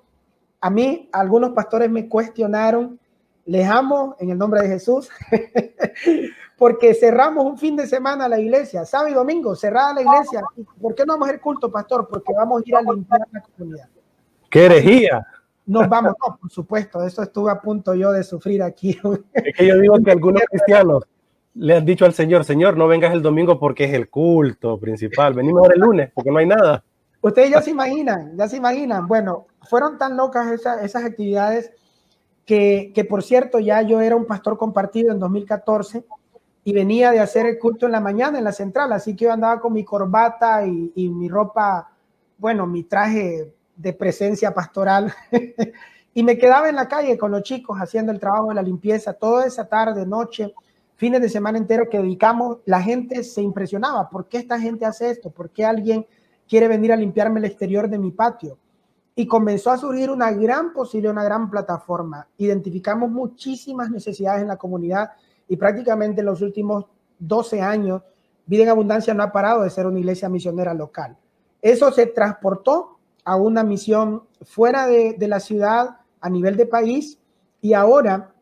a 0.61 0.71
mí 0.71 1.09
algunos 1.11 1.51
pastores 1.51 1.91
me 1.91 2.09
cuestionaron, 2.09 3.01
les 3.47 3.69
amo 3.69 4.15
en 4.21 4.31
el 4.31 4.39
nombre 4.39 4.63
de 4.63 4.69
Jesús, 4.69 5.11
porque 6.57 6.95
cerramos 6.95 7.45
un 7.45 7.59
fin 7.59 7.75
de 7.75 7.89
semana 7.89 8.29
la 8.29 8.39
iglesia, 8.39 8.85
sábado 8.85 9.11
y 9.11 9.15
domingo, 9.15 9.57
cerrada 9.57 9.95
la 9.95 10.03
iglesia. 10.03 10.41
¿Por 10.81 10.95
qué 10.95 11.05
no 11.05 11.15
vamos 11.15 11.31
a 11.31 11.41
culto, 11.41 11.69
pastor? 11.69 12.07
Porque 12.09 12.33
vamos 12.33 12.63
a 12.65 12.69
ir 12.69 12.77
a 12.77 12.83
limpiar 12.83 13.23
la 13.33 13.41
comunidad. 13.41 13.89
¡Qué 14.49 14.67
herejía! 14.67 15.27
Nos 15.67 15.89
vamos, 15.89 16.15
no, 16.21 16.37
por 16.41 16.51
supuesto, 16.51 17.05
eso 17.05 17.23
estuve 17.23 17.51
a 17.51 17.61
punto 17.61 17.95
yo 17.95 18.11
de 18.11 18.25
sufrir 18.25 18.63
aquí. 18.63 18.99
Es 19.33 19.55
que 19.57 19.67
yo 19.67 19.79
digo 19.79 19.97
que 20.03 20.11
algunos 20.11 20.43
cristianos 20.51 21.05
le 21.55 21.77
han 21.77 21.85
dicho 21.85 22.05
al 22.05 22.15
Señor, 22.15 22.45
Señor, 22.45 22.77
no 22.77 22.89
vengas 22.89 23.13
el 23.13 23.23
domingo 23.23 23.59
porque 23.59 23.85
es 23.85 23.93
el 23.93 24.09
culto 24.09 24.79
principal, 24.79 25.35
venimos 25.35 25.69
el 25.71 25.81
lunes 25.81 26.11
porque 26.15 26.31
no 26.31 26.39
hay 26.39 26.47
nada. 26.47 26.83
Ustedes 27.21 27.51
ya 27.51 27.63
se 27.63 27.71
imaginan, 27.71 28.37
ya 28.37 28.49
se 28.49 28.57
imaginan. 28.57 29.07
Bueno, 29.07 29.47
fueron 29.69 29.99
tan 29.99 30.17
locas 30.17 30.51
esas, 30.51 30.83
esas 30.83 31.05
actividades 31.05 31.71
que, 32.45 32.91
que, 32.95 33.05
por 33.05 33.23
cierto, 33.23 33.61
ya 33.61 33.83
yo 33.83 34.01
era 34.01 34.17
un 34.17 34.27
pastor 34.27 34.59
compartido 34.59 35.13
en 35.13 35.21
2014 35.21 36.05
y 36.65 36.73
venía 36.73 37.13
de 37.13 37.21
hacer 37.21 37.47
el 37.47 37.59
culto 37.59 37.87
en 37.87 37.93
la 37.93 38.01
mañana 38.01 38.39
en 38.39 38.45
la 38.45 38.53
central, 38.53 38.93
así 38.93 39.15
que 39.15 39.27
yo 39.27 39.33
andaba 39.33 39.61
con 39.61 39.73
mi 39.73 39.85
corbata 39.85 40.67
y, 40.67 40.93
y 40.97 41.09
mi 41.09 41.29
ropa, 41.29 41.91
bueno, 42.39 42.67
mi 42.67 42.83
traje 42.85 43.53
de 43.77 43.93
presencia 43.93 44.53
pastoral 44.53 45.13
y 46.15 46.23
me 46.23 46.39
quedaba 46.39 46.69
en 46.69 46.77
la 46.77 46.89
calle 46.89 47.17
con 47.17 47.31
los 47.31 47.43
chicos 47.43 47.79
haciendo 47.79 48.13
el 48.13 48.21
trabajo 48.21 48.49
de 48.49 48.55
la 48.55 48.63
limpieza 48.63 49.13
toda 49.13 49.47
esa 49.47 49.69
tarde, 49.69 50.07
noche, 50.07 50.55
fines 50.97 51.21
de 51.21 51.29
semana 51.29 51.59
entero 51.59 51.89
que 51.89 51.99
dedicamos. 51.99 52.59
La 52.65 52.83
gente 52.83 53.25
se 53.25 53.43
impresionaba, 53.43 54.09
¿por 54.09 54.27
qué 54.29 54.39
esta 54.39 54.61
gente 54.61 54.85
hace 54.85 55.11
esto? 55.11 55.31
¿Por 55.31 55.51
qué 55.51 55.65
alguien 55.65 56.07
quiere 56.53 56.69
venir 56.69 56.93
a 56.93 56.97
limpiarme 56.97 57.41
el 57.41 57.47
exterior 57.47 57.89
de 57.89 57.99
mi 57.99 58.11
patio. 58.11 58.59
Y 59.15 59.27
comenzó 59.27 59.71
a 59.71 59.79
surgir 59.79 60.11
una 60.11 60.31
gran 60.33 60.75
posibilidad, 60.75 61.13
una 61.13 61.25
gran 61.25 61.49
plataforma. 61.49 62.29
Identificamos 62.37 63.11
muchísimas 63.11 63.91
necesidades 63.91 64.43
en 64.43 64.49
la 64.49 64.59
comunidad 64.59 65.13
y 65.49 65.57
prácticamente 65.57 66.21
en 66.21 66.27
los 66.27 66.43
últimos 66.43 66.85
12 67.19 67.63
años, 67.63 68.03
Vida 68.45 68.65
en 68.65 68.69
Abundancia 68.69 69.15
no 69.15 69.23
ha 69.23 69.33
parado 69.33 69.63
de 69.63 69.71
ser 69.71 69.87
una 69.87 69.99
iglesia 69.99 70.29
misionera 70.29 70.75
local. 70.75 71.17
Eso 71.63 71.91
se 71.91 72.05
transportó 72.07 72.92
a 73.25 73.37
una 73.37 73.63
misión 73.63 74.23
fuera 74.43 74.87
de, 74.87 75.15
de 75.15 75.29
la 75.29 75.41
ciudad, 75.41 75.99
a 76.21 76.31
nivel 76.31 76.57
de 76.57 76.67
país, 76.67 77.19
y 77.61 77.75
ahora 77.75 78.33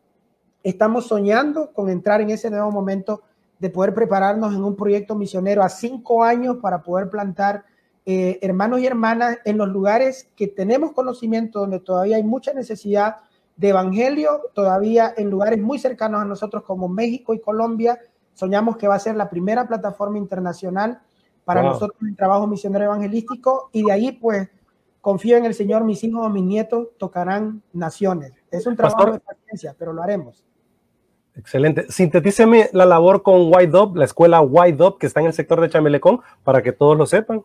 estamos 0.63 1.07
soñando 1.07 1.71
con 1.73 1.89
entrar 1.89 2.21
en 2.21 2.29
ese 2.29 2.49
nuevo 2.49 2.71
momento 2.71 3.21
de 3.59 3.69
poder 3.69 3.93
prepararnos 3.93 4.53
en 4.53 4.63
un 4.63 4.75
proyecto 4.75 5.15
misionero 5.15 5.61
a 5.61 5.69
cinco 5.69 6.23
años 6.23 6.57
para 6.61 6.81
poder 6.81 7.09
plantar 7.09 7.63
eh, 8.05 8.39
hermanos 8.41 8.79
y 8.79 8.87
hermanas 8.87 9.37
en 9.45 9.57
los 9.59 9.69
lugares 9.69 10.27
que 10.35 10.47
tenemos 10.47 10.93
conocimiento, 10.93 11.59
donde 11.59 11.79
todavía 11.79 12.15
hay 12.15 12.23
mucha 12.23 12.53
necesidad 12.53 13.17
de 13.55 13.69
evangelio, 13.69 14.49
todavía 14.55 15.13
en 15.15 15.29
lugares 15.29 15.61
muy 15.61 15.77
cercanos 15.77 16.21
a 16.21 16.25
nosotros 16.25 16.63
como 16.63 16.87
México 16.87 17.35
y 17.35 17.39
Colombia. 17.39 17.99
Soñamos 18.33 18.77
que 18.77 18.87
va 18.87 18.95
a 18.95 18.99
ser 18.99 19.15
la 19.15 19.29
primera 19.29 19.67
plataforma 19.67 20.17
internacional 20.17 20.99
para 21.45 21.61
nosotros 21.61 22.01
en 22.01 22.15
trabajo 22.15 22.47
misionero 22.47 22.85
evangelístico 22.85 23.69
y 23.71 23.83
de 23.83 23.91
ahí 23.91 24.11
pues 24.11 24.49
confío 25.01 25.37
en 25.37 25.45
el 25.45 25.53
Señor, 25.53 25.83
mis 25.83 26.03
hijos 26.03 26.25
o 26.25 26.29
mis 26.29 26.43
nietos 26.43 26.89
tocarán 26.97 27.61
naciones. 27.73 28.33
Es 28.51 28.65
un 28.67 28.75
trabajo 28.75 29.11
de 29.11 29.19
paciencia, 29.19 29.75
pero 29.77 29.91
lo 29.93 30.01
haremos. 30.01 30.45
Excelente. 31.35 31.89
Sintetíceme 31.89 32.69
la 32.73 32.85
labor 32.85 33.23
con 33.23 33.51
White 33.53 33.77
la 33.95 34.05
escuela 34.05 34.41
White 34.41 34.83
Up 34.83 34.97
que 34.99 35.07
está 35.07 35.21
en 35.21 35.27
el 35.27 35.33
sector 35.33 35.59
de 35.61 35.69
Chamelecón, 35.69 36.21
para 36.43 36.61
que 36.61 36.71
todos 36.71 36.97
lo 36.97 37.05
sepan. 37.05 37.43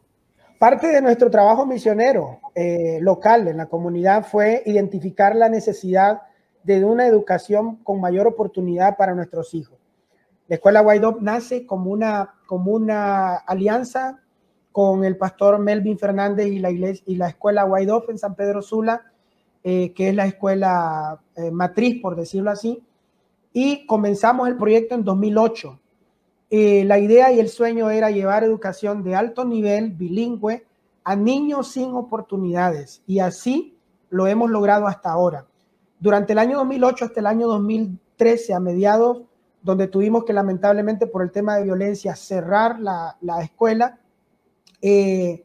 Parte 0.59 0.89
de 0.89 1.03
nuestro 1.03 1.31
trabajo 1.31 1.67
misionero 1.67 2.41
eh, 2.55 2.99
local 3.01 3.47
en 3.49 3.59
la 3.59 3.67
comunidad 3.67 4.27
fue 4.27 4.63
identificar 4.67 5.37
la 5.37 5.49
necesidad 5.49 6.23
de 6.63 6.85
una 6.85 7.07
educación 7.07 7.77
con 7.77 8.01
mayor 8.01 8.27
oportunidad 8.27 8.97
para 8.97 9.15
nuestros 9.15 9.55
hijos. 9.55 9.79
La 10.49 10.57
escuela 10.57 10.83
White 10.83 11.17
nace 11.21 11.67
como 11.67 11.91
una, 11.91 12.35
como 12.47 12.73
una 12.73 13.37
alianza 13.37 14.21
con 14.77 15.07
el 15.07 15.17
pastor 15.17 15.59
Melvin 15.59 15.99
Fernández 15.99 16.49
y 16.49 16.59
la, 16.59 16.71
iglesia, 16.71 17.03
y 17.07 17.17
la 17.17 17.29
escuela 17.29 17.65
White 17.65 17.93
en 18.09 18.19
San 18.19 18.35
Pedro 18.35 18.61
Sula, 18.61 19.11
eh, 19.65 19.95
que 19.95 20.11
es 20.11 20.15
la 20.15 20.27
escuela 20.27 21.19
eh, 21.35 21.51
matriz, 21.51 22.03
por 22.03 22.15
decirlo 22.15 22.51
así, 22.51 22.85
y 23.55 23.87
comenzamos 23.87 24.49
el 24.49 24.59
proyecto 24.59 24.95
en 24.95 25.03
2008 25.03 25.81
eh, 26.51 26.85
la 26.85 26.99
idea 26.99 27.33
y 27.33 27.41
el 27.41 27.49
sueño 27.49 27.89
era 27.89 28.11
llevar 28.11 28.45
educación 28.45 29.03
de 29.03 29.15
alto 29.15 29.47
nivel, 29.47 29.93
bilingüe, 29.93 30.67
a 31.05 31.17
niños 31.17 31.73
sin 31.73 31.95
oportunidades. 31.95 33.03
Y 33.07 33.21
así 33.21 33.79
lo 34.11 34.27
hemos 34.27 34.51
logrado 34.51 34.89
hasta 34.89 35.11
ahora. 35.11 35.47
Durante 35.99 36.35
el 36.35 36.39
año 36.39 36.59
2008 36.59 37.07
hasta 37.07 37.21
el 37.21 37.27
año 37.27 37.47
2013, 37.47 38.53
a 38.53 38.61
mediados, 38.61 39.23
donde 39.63 39.89
tuvimos 39.89 40.25
que 40.25 40.35
lamentablemente 40.35 41.07
por 41.07 41.23
el 41.23 41.33
tema 41.33 41.57
de 41.57 41.65
violencia 41.65 42.15
cerrar 42.15 42.79
la, 42.79 43.17
escuela, 43.43 43.99
eh, 44.83 45.45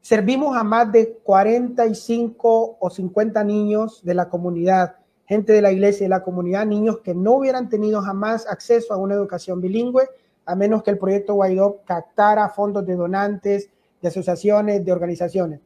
servimos 0.00 0.56
a 0.56 0.64
más 0.64 0.90
de 0.92 1.18
45 1.22 2.76
o 2.78 2.90
50 2.90 3.42
niños 3.44 4.02
de 4.04 4.14
la 4.14 4.28
comunidad, 4.28 4.96
gente 5.26 5.52
de 5.52 5.62
la 5.62 5.72
iglesia 5.72 6.04
y 6.04 6.06
de 6.06 6.10
la 6.10 6.22
comunidad, 6.22 6.66
niños 6.66 7.00
que 7.00 7.14
no 7.14 7.32
hubieran 7.32 7.68
tenido 7.68 8.00
jamás 8.02 8.46
acceso 8.46 8.94
a 8.94 8.96
una 8.96 9.14
educación 9.14 9.60
bilingüe 9.60 10.08
a 10.46 10.54
menos 10.54 10.82
que 10.82 10.92
el 10.92 10.98
proyecto 10.98 11.34
Guaidó 11.34 11.82
captara 11.84 12.48
fondos 12.48 12.86
de 12.86 12.94
donantes, 12.94 13.68
de 14.00 14.08
asociaciones, 14.08 14.84
de 14.84 14.92
organizaciones. 14.92 15.60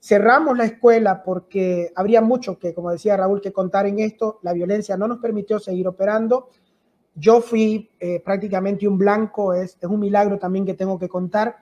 Cerramos 0.00 0.56
la 0.56 0.64
escuela 0.64 1.22
porque 1.22 1.92
habría 1.94 2.22
mucho 2.22 2.58
que, 2.58 2.74
como 2.74 2.90
decía 2.90 3.16
Raúl, 3.16 3.40
que 3.40 3.52
contar 3.52 3.86
en 3.86 4.00
esto. 4.00 4.40
La 4.42 4.52
violencia 4.52 4.96
no 4.96 5.06
nos 5.06 5.18
permitió 5.18 5.60
seguir 5.60 5.86
operando. 5.86 6.48
Yo 7.14 7.40
fui 7.40 7.90
eh, 8.00 8.20
prácticamente 8.24 8.88
un 8.88 8.98
blanco, 8.98 9.52
es, 9.52 9.76
es 9.80 9.88
un 9.88 10.00
milagro 10.00 10.38
también 10.38 10.64
que 10.64 10.74
tengo 10.74 10.98
que 10.98 11.08
contar. 11.08 11.58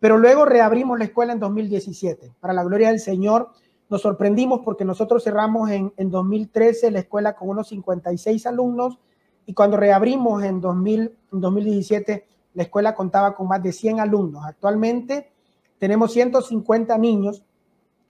Pero 0.00 0.18
luego 0.18 0.44
reabrimos 0.46 0.98
la 0.98 1.04
escuela 1.04 1.32
en 1.32 1.38
2017. 1.38 2.32
Para 2.40 2.54
la 2.54 2.64
gloria 2.64 2.88
del 2.88 3.00
Señor, 3.00 3.50
nos 3.88 4.02
sorprendimos 4.02 4.60
porque 4.64 4.84
nosotros 4.84 5.22
cerramos 5.22 5.70
en, 5.70 5.92
en 5.96 6.10
2013 6.10 6.90
la 6.90 7.00
escuela 7.00 7.34
con 7.34 7.50
unos 7.50 7.68
56 7.68 8.46
alumnos 8.46 8.98
y 9.46 9.52
cuando 9.52 9.76
reabrimos 9.76 10.42
en, 10.42 10.60
2000, 10.60 11.12
2017, 11.32 12.26
la 12.54 12.62
escuela 12.62 12.94
contaba 12.94 13.34
con 13.34 13.48
más 13.48 13.62
de 13.62 13.72
100 13.72 14.00
alumnos. 14.00 14.44
Actualmente 14.44 15.30
tenemos 15.78 16.12
150 16.12 16.96
niños, 16.98 17.42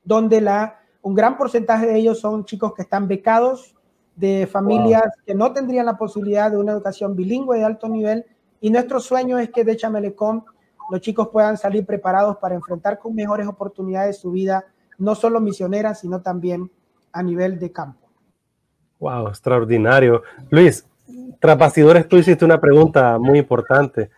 donde 0.05 0.41
la, 0.41 0.81
un 1.03 1.15
gran 1.15 1.37
porcentaje 1.37 1.87
de 1.87 1.97
ellos 1.97 2.21
son 2.21 2.45
chicos 2.45 2.75
que 2.75 2.83
están 2.83 3.09
becados 3.09 3.75
de 4.17 4.47
familias 4.47 5.05
que 5.25 5.35
no 5.35 5.53
tendrían 5.53 5.87
la 5.87 5.97
posibilidad 5.97 6.51
de 6.51 6.59
una 6.59 6.73
educación 6.73 7.17
bilingüe 7.17 7.59
de 7.59 7.65
alto 7.65 7.89
nivel. 7.89 8.27
Y 8.61 8.71
nuestro 8.71 9.01
sueño 9.01 9.39
es 9.39 9.51
que 9.51 9.65
de 9.65 9.77
Chamelecom 9.77 10.45
los 10.91 11.01
chicos 11.01 11.29
puedan 11.29 11.57
salir 11.57 11.87
preparados 11.87 12.37
para 12.39 12.55
enfrentar 12.55 12.99
con 12.99 13.15
mejores 13.15 13.47
oportunidades 13.47 14.19
su 14.19 14.31
vida, 14.31 14.65
no 14.99 15.15
solo 15.15 15.41
misionera, 15.41 15.95
sino 15.95 16.21
también 16.21 16.71
a 17.13 17.23
nivel 17.23 17.59
de 17.59 17.73
campo. 17.73 18.09
Wow, 18.99 19.29
extraordinario. 19.29 20.23
Luis, 20.51 20.87
tras 21.39 21.57
bastidores, 21.57 22.07
tú 22.07 22.17
hiciste 22.17 22.45
una 22.45 22.61
pregunta 22.61 23.19
muy 23.19 23.39
importante 23.39 24.11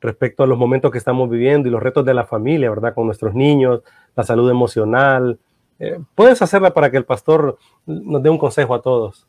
respecto 0.00 0.42
a 0.42 0.46
los 0.46 0.56
momentos 0.56 0.90
que 0.90 0.98
estamos 0.98 1.28
viviendo 1.28 1.68
y 1.68 1.72
los 1.72 1.82
retos 1.82 2.04
de 2.04 2.14
la 2.14 2.24
familia, 2.24 2.70
¿verdad? 2.70 2.94
Con 2.94 3.06
nuestros 3.06 3.34
niños, 3.34 3.82
la 4.16 4.22
salud 4.22 4.50
emocional. 4.50 5.38
Eh, 5.78 5.98
¿Puedes 6.14 6.40
hacerla 6.42 6.72
para 6.72 6.90
que 6.90 6.96
el 6.96 7.04
pastor 7.04 7.58
nos 7.86 8.22
dé 8.22 8.30
un 8.30 8.38
consejo 8.38 8.74
a 8.74 8.82
todos? 8.82 9.26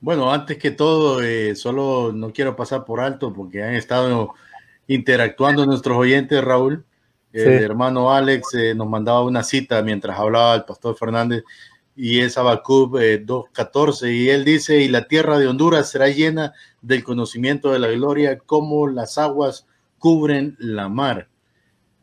Bueno, 0.00 0.32
antes 0.32 0.58
que 0.58 0.70
todo, 0.70 1.22
eh, 1.22 1.54
solo 1.54 2.10
no 2.12 2.32
quiero 2.32 2.56
pasar 2.56 2.84
por 2.84 3.00
alto 3.00 3.32
porque 3.32 3.62
han 3.62 3.74
estado 3.74 4.30
interactuando 4.90 5.66
nuestros 5.66 5.96
oyentes, 5.96 6.42
Raúl. 6.42 6.84
El 7.32 7.62
hermano 7.62 8.12
Alex 8.12 8.54
eh, 8.54 8.74
nos 8.74 8.88
mandaba 8.88 9.22
una 9.22 9.44
cita 9.44 9.80
mientras 9.82 10.18
hablaba 10.18 10.56
el 10.56 10.64
pastor 10.64 10.96
Fernández 10.96 11.44
y 11.94 12.18
es 12.18 12.36
Habacuc 12.36 12.94
2.14, 12.94 14.06
eh, 14.08 14.12
y 14.12 14.28
él 14.30 14.44
dice, 14.44 14.80
y 14.80 14.88
la 14.88 15.06
tierra 15.06 15.38
de 15.38 15.46
Honduras 15.46 15.90
será 15.90 16.08
llena 16.08 16.54
del 16.82 17.04
conocimiento 17.04 17.70
de 17.70 17.78
la 17.78 17.88
gloria 17.88 18.38
como 18.38 18.88
las 18.88 19.16
aguas 19.16 19.66
cubren 19.98 20.56
la 20.58 20.88
mar. 20.88 21.28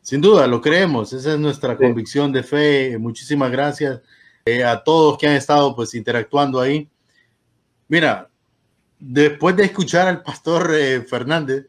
Sin 0.00 0.22
duda, 0.22 0.46
lo 0.46 0.62
creemos, 0.62 1.12
esa 1.12 1.34
es 1.34 1.38
nuestra 1.38 1.76
convicción 1.76 2.32
de 2.32 2.42
fe. 2.42 2.96
Muchísimas 2.96 3.50
gracias 3.50 4.00
eh, 4.46 4.64
a 4.64 4.82
todos 4.82 5.18
que 5.18 5.26
han 5.26 5.34
estado 5.34 5.76
pues 5.76 5.94
interactuando 5.94 6.58
ahí. 6.58 6.88
Mira, 7.88 8.30
después 8.98 9.56
de 9.56 9.64
escuchar 9.64 10.08
al 10.08 10.22
pastor 10.22 10.70
eh, 10.74 11.02
Fernández, 11.02 11.66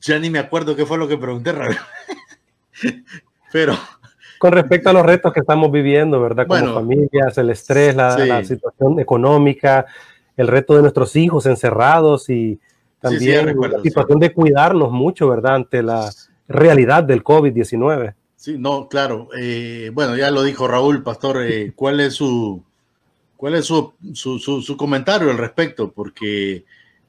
ya 0.00 0.18
ni 0.18 0.30
me 0.30 0.38
acuerdo 0.38 0.76
qué 0.76 0.86
fue 0.86 0.98
lo 0.98 1.08
que 1.08 1.18
pregunté, 1.18 1.52
pero... 3.52 3.76
Con 4.38 4.52
respecto 4.52 4.90
a 4.90 4.92
los 4.92 5.06
retos 5.06 5.32
que 5.32 5.40
estamos 5.40 5.72
viviendo, 5.72 6.20
¿verdad? 6.20 6.46
Como 6.46 6.74
familias, 6.74 7.38
el 7.38 7.48
estrés, 7.48 7.96
la, 7.96 8.44
situación 8.44 9.00
económica, 9.00 9.86
el 10.36 10.48
reto 10.48 10.74
de 10.74 10.82
nuestros 10.82 11.16
hijos 11.16 11.46
encerrados 11.46 12.28
y 12.28 12.58
también 13.00 13.56
la 13.58 13.80
situación 13.80 14.18
de 14.18 14.34
cuidarnos 14.34 14.90
mucho, 14.90 15.28
¿verdad? 15.28 15.54
Ante 15.54 15.82
la 15.82 16.10
realidad 16.48 17.04
del 17.04 17.24
COVID-19. 17.24 18.14
Sí, 18.36 18.56
no, 18.58 18.88
claro. 18.88 19.28
Eh, 19.38 19.90
bueno, 19.94 20.16
ya 20.16 20.30
lo 20.30 20.42
dijo 20.42 20.68
Raúl, 20.68 21.02
pastor, 21.02 21.42
eh, 21.42 21.72
¿cuál 21.76 22.00
es 22.00 22.14
su, 22.14 22.62
cuál 23.36 23.54
es 23.54 23.64
su, 23.64 23.94
su, 24.12 24.76
comentario 24.76 25.30
al 25.30 25.38
respecto? 25.38 25.92
Porque 25.92 26.64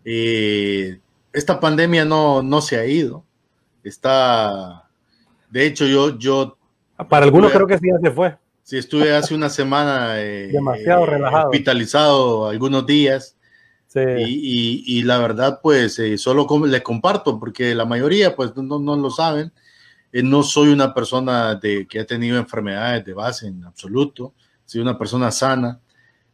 eh, 0.05 0.99
esta 1.35 1.59
pandemia 1.59 2.05
no, 2.05 2.41
no 2.41 2.61
se 2.61 2.77
ha 2.77 2.85
ido. 2.85 3.23
Está, 3.83 4.87
de 5.49 5.65
hecho, 5.65 5.85
yo, 5.85 6.17
yo. 6.17 6.57
Para 7.09 7.25
algunos 7.25 7.51
creo 7.51 7.67
que 7.67 7.77
sí 7.77 7.87
ya 7.91 7.99
se 7.99 8.15
fue. 8.15 8.37
Sí, 8.63 8.77
estuve 8.77 9.15
hace 9.15 9.35
una 9.35 9.49
semana 9.49 10.15
demasiado 10.15 11.05
relajado, 11.05 11.49
hospitalizado 11.49 12.47
algunos 12.47 12.85
días. 12.87 13.35
Sí. 13.87 13.99
Y, 13.99 14.83
y, 14.85 15.03
la 15.03 15.19
verdad, 15.19 15.59
pues, 15.61 16.01
solo 16.17 16.47
les 16.65 16.81
comparto, 16.81 17.39
porque 17.39 17.75
la 17.75 17.85
mayoría, 17.85 18.35
pues, 18.35 18.55
no, 18.57 18.79
no 18.79 18.95
lo 18.95 19.09
saben 19.09 19.53
eh, 20.15 20.23
no 20.23 20.43
soy 20.43 20.69
una 20.69 20.93
persona 20.93 21.55
de, 21.55 21.85
que 21.87 21.99
ha 21.99 22.05
tenido 22.05 22.37
enfermedades 22.37 23.03
de 23.03 23.13
base 23.13 23.47
en 23.47 23.65
absoluto, 23.65 24.33
soy 24.63 24.79
una 24.79 24.97
persona 24.97 25.29
sana, 25.29 25.81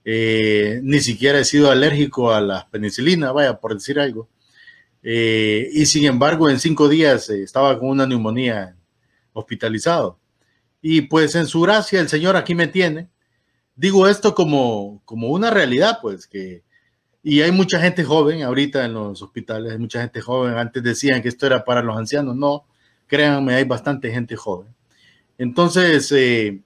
eh, 0.06 0.80
ni 0.84 1.00
siquiera 1.00 1.40
he 1.40 1.44
sido 1.44 1.72
alérgico 1.72 2.32
a 2.32 2.42
la 2.42 2.68
penicilina, 2.70 3.32
vaya, 3.32 3.60
por 3.60 3.74
decir 3.74 4.00
algo. 4.00 4.30
Eh, 5.04 5.70
y 5.74 5.86
sin 5.86 6.06
embargo, 6.06 6.50
en 6.50 6.60
cinco 6.60 6.88
días 6.88 7.30
estaba 7.30 7.78
con 7.80 7.90
una 7.90 8.06
neumonía 8.06 8.76
hospitalizado. 9.34 10.20
Y 10.82 11.02
pues 11.02 11.36
en 11.36 11.48
su 11.48 11.62
gracia 11.62 12.00
el 12.00 12.10
Señor 12.10 12.36
aquí 12.36 12.56
me 12.56 12.68
tiene. 12.68 13.10
Digo 13.76 14.08
esto 14.08 14.36
como, 14.36 15.02
como 15.06 15.30
una 15.30 15.50
realidad, 15.50 16.00
pues 16.02 16.28
que... 16.28 16.64
Y 17.24 17.42
hay 17.42 17.52
mucha 17.52 17.80
gente 17.80 18.04
joven 18.04 18.42
ahorita 18.42 18.84
en 18.84 18.94
los 18.94 19.22
hospitales, 19.22 19.72
hay 19.72 19.78
mucha 19.78 20.02
gente 20.02 20.22
joven. 20.22 20.56
Antes 20.56 20.82
decían 20.82 21.22
que 21.22 21.30
esto 21.30 21.46
era 21.46 21.64
para 21.64 21.84
los 21.84 21.96
ancianos, 21.96 22.36
no 22.36 22.66
créanme, 23.12 23.56
hay 23.56 23.66
bastante 23.66 24.10
gente 24.10 24.38
joven. 24.38 24.74
Entonces, 25.38 26.10
eh, 26.14 26.62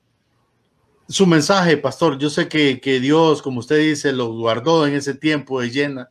su 1.09 1.25
mensaje, 1.25 1.75
pastor, 1.75 2.19
yo 2.19 2.29
sé 2.29 2.47
que, 2.47 2.99
Dios, 2.99 3.41
como 3.41 3.61
usted 3.61 3.79
dice, 3.79 4.13
lo 4.13 4.31
guardó 4.31 4.85
en 4.85 4.93
ese 4.93 5.15
tiempo 5.15 5.59
de 5.59 5.71
llena. 5.71 6.09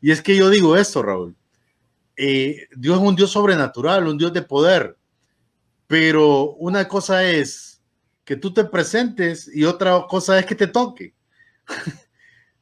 Y 0.00 0.12
es 0.12 0.22
que 0.22 0.36
yo 0.36 0.50
digo 0.50 0.76
esto, 0.76 1.02
Raúl. 1.02 1.34
Eh, 2.16 2.68
Dios 2.76 3.00
es 3.00 3.02
un 3.06 3.16
Dios 3.16 3.30
sobrenatural, 3.30 4.06
un 4.06 4.18
Dios 4.18 4.32
de 4.32 4.42
poder. 4.42 4.96
Pero 5.86 6.52
una 6.54 6.88
cosa 6.88 7.24
es 7.24 7.82
que 8.24 8.36
tú 8.36 8.52
te 8.52 8.64
presentes 8.64 9.50
y 9.54 9.64
otra 9.64 10.04
cosa 10.08 10.38
es 10.38 10.46
que 10.46 10.54
te 10.54 10.66
toque. 10.66 11.14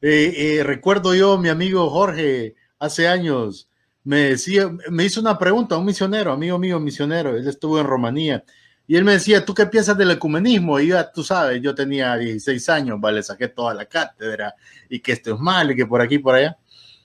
Eh, 0.03 0.63
recuerdo 0.65 1.13
yo, 1.13 1.37
mi 1.37 1.47
amigo 1.47 1.87
Jorge, 1.87 2.55
hace 2.79 3.07
años, 3.07 3.69
me 4.03 4.29
decía, 4.29 4.67
me 4.89 5.05
hizo 5.05 5.21
una 5.21 5.37
pregunta, 5.37 5.77
un 5.77 5.85
misionero, 5.85 6.31
amigo 6.31 6.57
mío, 6.57 6.79
misionero, 6.79 7.37
él 7.37 7.47
estuvo 7.47 7.79
en 7.79 7.85
Rumanía, 7.85 8.43
y 8.87 8.95
él 8.95 9.03
me 9.03 9.13
decía, 9.13 9.45
¿tú 9.45 9.53
qué 9.53 9.67
piensas 9.67 9.97
del 9.97 10.11
ecumenismo? 10.11 10.79
Y 10.79 10.87
ya, 10.87 11.11
tú 11.11 11.23
sabes, 11.23 11.61
yo 11.61 11.75
tenía 11.75 12.17
16 12.17 12.67
años, 12.69 12.99
vale, 12.99 13.21
saqué 13.21 13.47
toda 13.47 13.73
la 13.73 13.85
cátedra, 13.85 14.55
y 14.89 14.99
que 14.99 15.11
esto 15.13 15.35
es 15.35 15.39
mal, 15.39 15.71
y 15.71 15.75
que 15.75 15.85
por 15.85 16.01
aquí, 16.01 16.17
por 16.17 16.35
allá. 16.35 16.57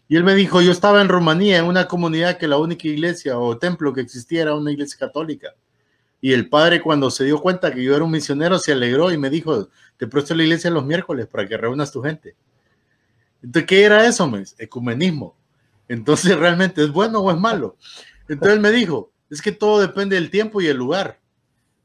Y 0.08 0.16
él 0.16 0.24
me 0.24 0.34
dijo, 0.34 0.60
yo 0.62 0.70
estaba 0.70 1.00
en 1.00 1.08
Rumanía, 1.08 1.58
en 1.58 1.64
una 1.64 1.88
comunidad 1.88 2.38
que 2.38 2.46
la 2.46 2.58
única 2.58 2.86
iglesia 2.86 3.38
o 3.38 3.58
templo 3.58 3.92
que 3.92 4.00
existía 4.00 4.42
era 4.42 4.54
una 4.54 4.70
iglesia 4.70 4.98
católica. 4.98 5.54
Y 6.20 6.32
el 6.32 6.48
padre 6.48 6.80
cuando 6.80 7.10
se 7.10 7.24
dio 7.24 7.40
cuenta 7.40 7.72
que 7.72 7.82
yo 7.82 7.94
era 7.94 8.04
un 8.04 8.10
misionero 8.10 8.58
se 8.58 8.72
alegró 8.72 9.12
y 9.12 9.18
me 9.18 9.30
dijo, 9.30 9.68
te 9.96 10.06
presto 10.06 10.34
la 10.34 10.44
iglesia 10.44 10.70
los 10.70 10.84
miércoles 10.84 11.26
para 11.26 11.46
que 11.46 11.56
reúnas 11.56 11.90
tu 11.90 12.02
gente. 12.02 12.36
Entonces, 13.42 13.66
¿qué 13.66 13.84
era 13.84 14.06
eso, 14.06 14.28
mes? 14.28 14.54
Ecumenismo. 14.58 15.36
Entonces, 15.88 16.36
¿realmente 16.38 16.82
es 16.82 16.90
bueno 16.90 17.20
o 17.20 17.30
es 17.30 17.38
malo? 17.38 17.76
Entonces 18.28 18.56
él 18.56 18.60
me 18.60 18.70
dijo, 18.70 19.12
es 19.30 19.42
que 19.42 19.52
todo 19.52 19.80
depende 19.80 20.16
del 20.16 20.30
tiempo 20.30 20.60
y 20.60 20.66
el 20.66 20.76
lugar. 20.76 21.20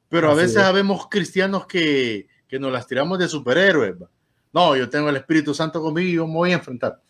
Pero 0.09 0.29
a 0.29 0.33
veces 0.33 0.53
sabemos 0.53 1.07
cristianos 1.09 1.65
que, 1.65 2.27
que 2.47 2.59
nos 2.59 2.71
las 2.71 2.85
tiramos 2.85 3.17
de 3.17 3.29
superhéroes. 3.29 3.95
No, 4.51 4.75
yo 4.75 4.89
tengo 4.89 5.09
el 5.09 5.15
Espíritu 5.15 5.53
Santo 5.53 5.81
conmigo 5.81 6.09
y 6.09 6.13
yo 6.13 6.27
me 6.27 6.33
voy 6.33 6.51
a 6.51 6.55
enfrentar. 6.55 7.01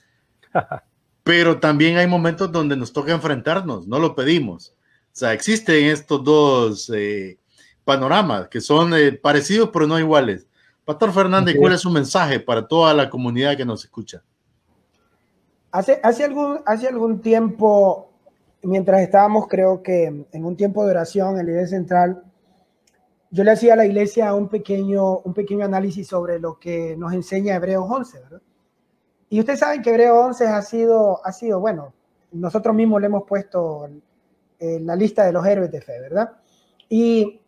Pero 1.23 1.60
también 1.60 1.98
hay 1.98 2.07
momentos 2.07 2.52
donde 2.52 2.76
nos 2.76 2.91
toca 2.93 3.11
enfrentarnos, 3.11 3.88
no 3.88 3.99
lo 3.99 4.15
pedimos. 4.15 4.73
O 5.14 5.15
sea, 5.15 5.34
existen 5.34 5.85
estos 5.85 6.23
dos 6.23 6.91
eh, 6.93 7.38
panoramas 7.84 8.48
que 8.48 8.61
son 8.61 8.93
eh, 8.93 9.11
parecidos 9.11 9.69
pero 9.72 9.88
no 9.88 9.99
iguales. 9.99 10.48
Pastor 10.85 11.11
Fernández, 11.11 11.56
¿cuál 11.60 11.73
es 11.73 11.81
su 11.81 11.91
mensaje 11.91 12.39
para 12.39 12.68
toda 12.68 12.93
la 12.93 13.10
comunidad 13.10 13.56
que 13.56 13.65
nos 13.65 13.84
escucha? 13.84 14.23
Hace, 15.72 15.99
hace, 16.03 16.23
algún, 16.23 16.60
hace 16.65 16.88
algún 16.88 17.22
tiempo, 17.22 18.11
mientras 18.64 19.02
estábamos, 19.02 19.48
creo 19.48 19.84
que 19.84 20.06
en 20.06 20.45
un 20.45 20.57
tiempo 20.57 20.84
de 20.84 20.91
oración 20.91 21.39
en 21.39 21.45
la 21.45 21.52
iglesia 21.52 21.77
central, 21.77 22.23
yo 23.30 23.43
le 23.45 23.52
hacía 23.52 23.73
a 23.73 23.77
la 23.77 23.85
iglesia 23.85 24.34
un 24.34 24.49
pequeño, 24.49 25.19
un 25.19 25.34
pequeño 25.34 25.64
análisis 25.64 26.07
sobre 26.07 26.39
lo 26.39 26.60
que 26.60 26.95
nos 26.98 27.14
enseña 27.14 27.56
Hebreos 27.56 27.85
11, 27.88 28.19
¿verdad? 28.19 28.41
Y 29.32 29.40
ustedes 29.40 29.60
saben 29.60 29.82
que 29.82 29.91
Hebreos 29.91 30.26
11 30.26 30.48
ha 30.48 30.62
sido, 30.62 31.26
ha 31.26 31.32
sido, 31.32 31.62
bueno, 31.62 31.94
nosotros 32.34 32.76
mismos 32.76 32.99
le 32.99 33.08
hemos 33.08 33.24
puesto 33.24 33.88
en 34.60 34.86
la 34.86 34.94
lista 34.94 35.26
de 35.26 35.32
los 35.32 35.45
héroes 35.45 35.72
de 35.72 35.80
fe, 35.80 36.02
¿verdad? 36.02 36.34
Y, 36.90 37.40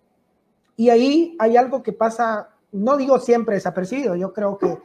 y 0.78 0.90
ahí 0.90 1.36
hay 1.38 1.58
algo 1.58 1.84
que 1.84 1.92
pasa, 1.92 2.52
no 2.72 2.96
digo 2.96 3.20
siempre 3.20 3.56
desapercibido, 3.56 4.16
yo 4.16 4.32
creo 4.32 4.58
que 4.58 4.78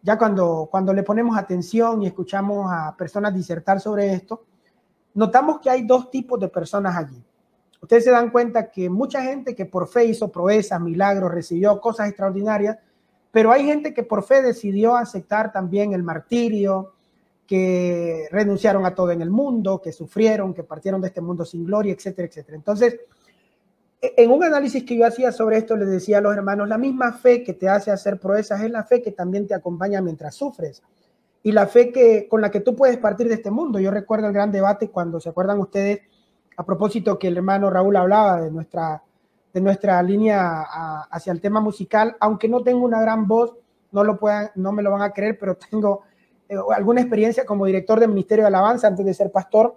ya 0.00 0.16
cuando, 0.16 0.66
cuando 0.70 0.94
le 0.94 1.02
ponemos 1.02 1.36
atención 1.36 2.00
y 2.00 2.06
escuchamos 2.06 2.72
a 2.72 2.96
personas 2.96 3.34
disertar 3.34 3.78
sobre 3.78 4.14
esto, 4.14 4.46
notamos 5.12 5.60
que 5.60 5.68
hay 5.68 5.82
dos 5.82 6.10
tipos 6.10 6.40
de 6.40 6.48
personas 6.48 6.96
allí. 6.96 7.22
Ustedes 7.82 8.04
se 8.04 8.10
dan 8.10 8.30
cuenta 8.30 8.70
que 8.70 8.88
mucha 8.88 9.20
gente 9.20 9.54
que 9.54 9.66
por 9.66 9.88
fe 9.88 10.06
hizo 10.06 10.32
proezas, 10.32 10.80
milagros, 10.80 11.30
recibió 11.30 11.78
cosas 11.82 12.08
extraordinarias, 12.08 12.78
pero 13.36 13.52
hay 13.52 13.66
gente 13.66 13.92
que 13.92 14.02
por 14.02 14.22
fe 14.22 14.40
decidió 14.40 14.96
aceptar 14.96 15.52
también 15.52 15.92
el 15.92 16.02
martirio, 16.02 16.94
que 17.46 18.28
renunciaron 18.30 18.86
a 18.86 18.94
todo 18.94 19.10
en 19.10 19.20
el 19.20 19.28
mundo, 19.28 19.78
que 19.82 19.92
sufrieron, 19.92 20.54
que 20.54 20.62
partieron 20.62 21.02
de 21.02 21.08
este 21.08 21.20
mundo 21.20 21.44
sin 21.44 21.66
gloria, 21.66 21.92
etcétera, 21.92 22.28
etcétera. 22.28 22.56
Entonces, 22.56 22.98
en 24.00 24.30
un 24.30 24.42
análisis 24.42 24.84
que 24.84 24.96
yo 24.96 25.04
hacía 25.06 25.32
sobre 25.32 25.58
esto, 25.58 25.76
les 25.76 25.90
decía 25.90 26.16
a 26.16 26.20
los 26.22 26.34
hermanos, 26.34 26.66
la 26.66 26.78
misma 26.78 27.12
fe 27.12 27.44
que 27.44 27.52
te 27.52 27.68
hace 27.68 27.90
hacer 27.90 28.18
proezas 28.18 28.62
es 28.62 28.70
la 28.70 28.84
fe 28.84 29.02
que 29.02 29.12
también 29.12 29.46
te 29.46 29.52
acompaña 29.52 30.00
mientras 30.00 30.34
sufres 30.34 30.82
y 31.42 31.52
la 31.52 31.66
fe 31.66 31.92
que, 31.92 32.28
con 32.28 32.40
la 32.40 32.50
que 32.50 32.60
tú 32.60 32.74
puedes 32.74 32.96
partir 32.96 33.28
de 33.28 33.34
este 33.34 33.50
mundo. 33.50 33.78
Yo 33.78 33.90
recuerdo 33.90 34.28
el 34.28 34.32
gran 34.32 34.50
debate 34.50 34.88
cuando 34.88 35.20
se 35.20 35.28
acuerdan 35.28 35.58
ustedes, 35.58 36.00
a 36.56 36.64
propósito 36.64 37.18
que 37.18 37.28
el 37.28 37.36
hermano 37.36 37.68
Raúl 37.68 37.96
hablaba 37.96 38.40
de 38.40 38.50
nuestra, 38.50 39.02
de 39.56 39.62
nuestra 39.62 40.02
línea 40.02 40.66
hacia 41.10 41.32
el 41.32 41.40
tema 41.40 41.62
musical, 41.62 42.14
aunque 42.20 42.46
no 42.46 42.62
tengo 42.62 42.84
una 42.84 43.00
gran 43.00 43.26
voz, 43.26 43.56
no, 43.90 44.04
lo 44.04 44.18
puedan, 44.18 44.50
no 44.54 44.70
me 44.70 44.82
lo 44.82 44.90
van 44.90 45.00
a 45.00 45.14
creer, 45.14 45.38
pero 45.38 45.56
tengo 45.70 46.02
eh, 46.46 46.56
alguna 46.74 47.00
experiencia 47.00 47.46
como 47.46 47.64
director 47.64 47.98
del 47.98 48.10
Ministerio 48.10 48.44
de 48.44 48.48
Alabanza 48.48 48.86
antes 48.86 49.06
de 49.06 49.14
ser 49.14 49.32
pastor. 49.32 49.74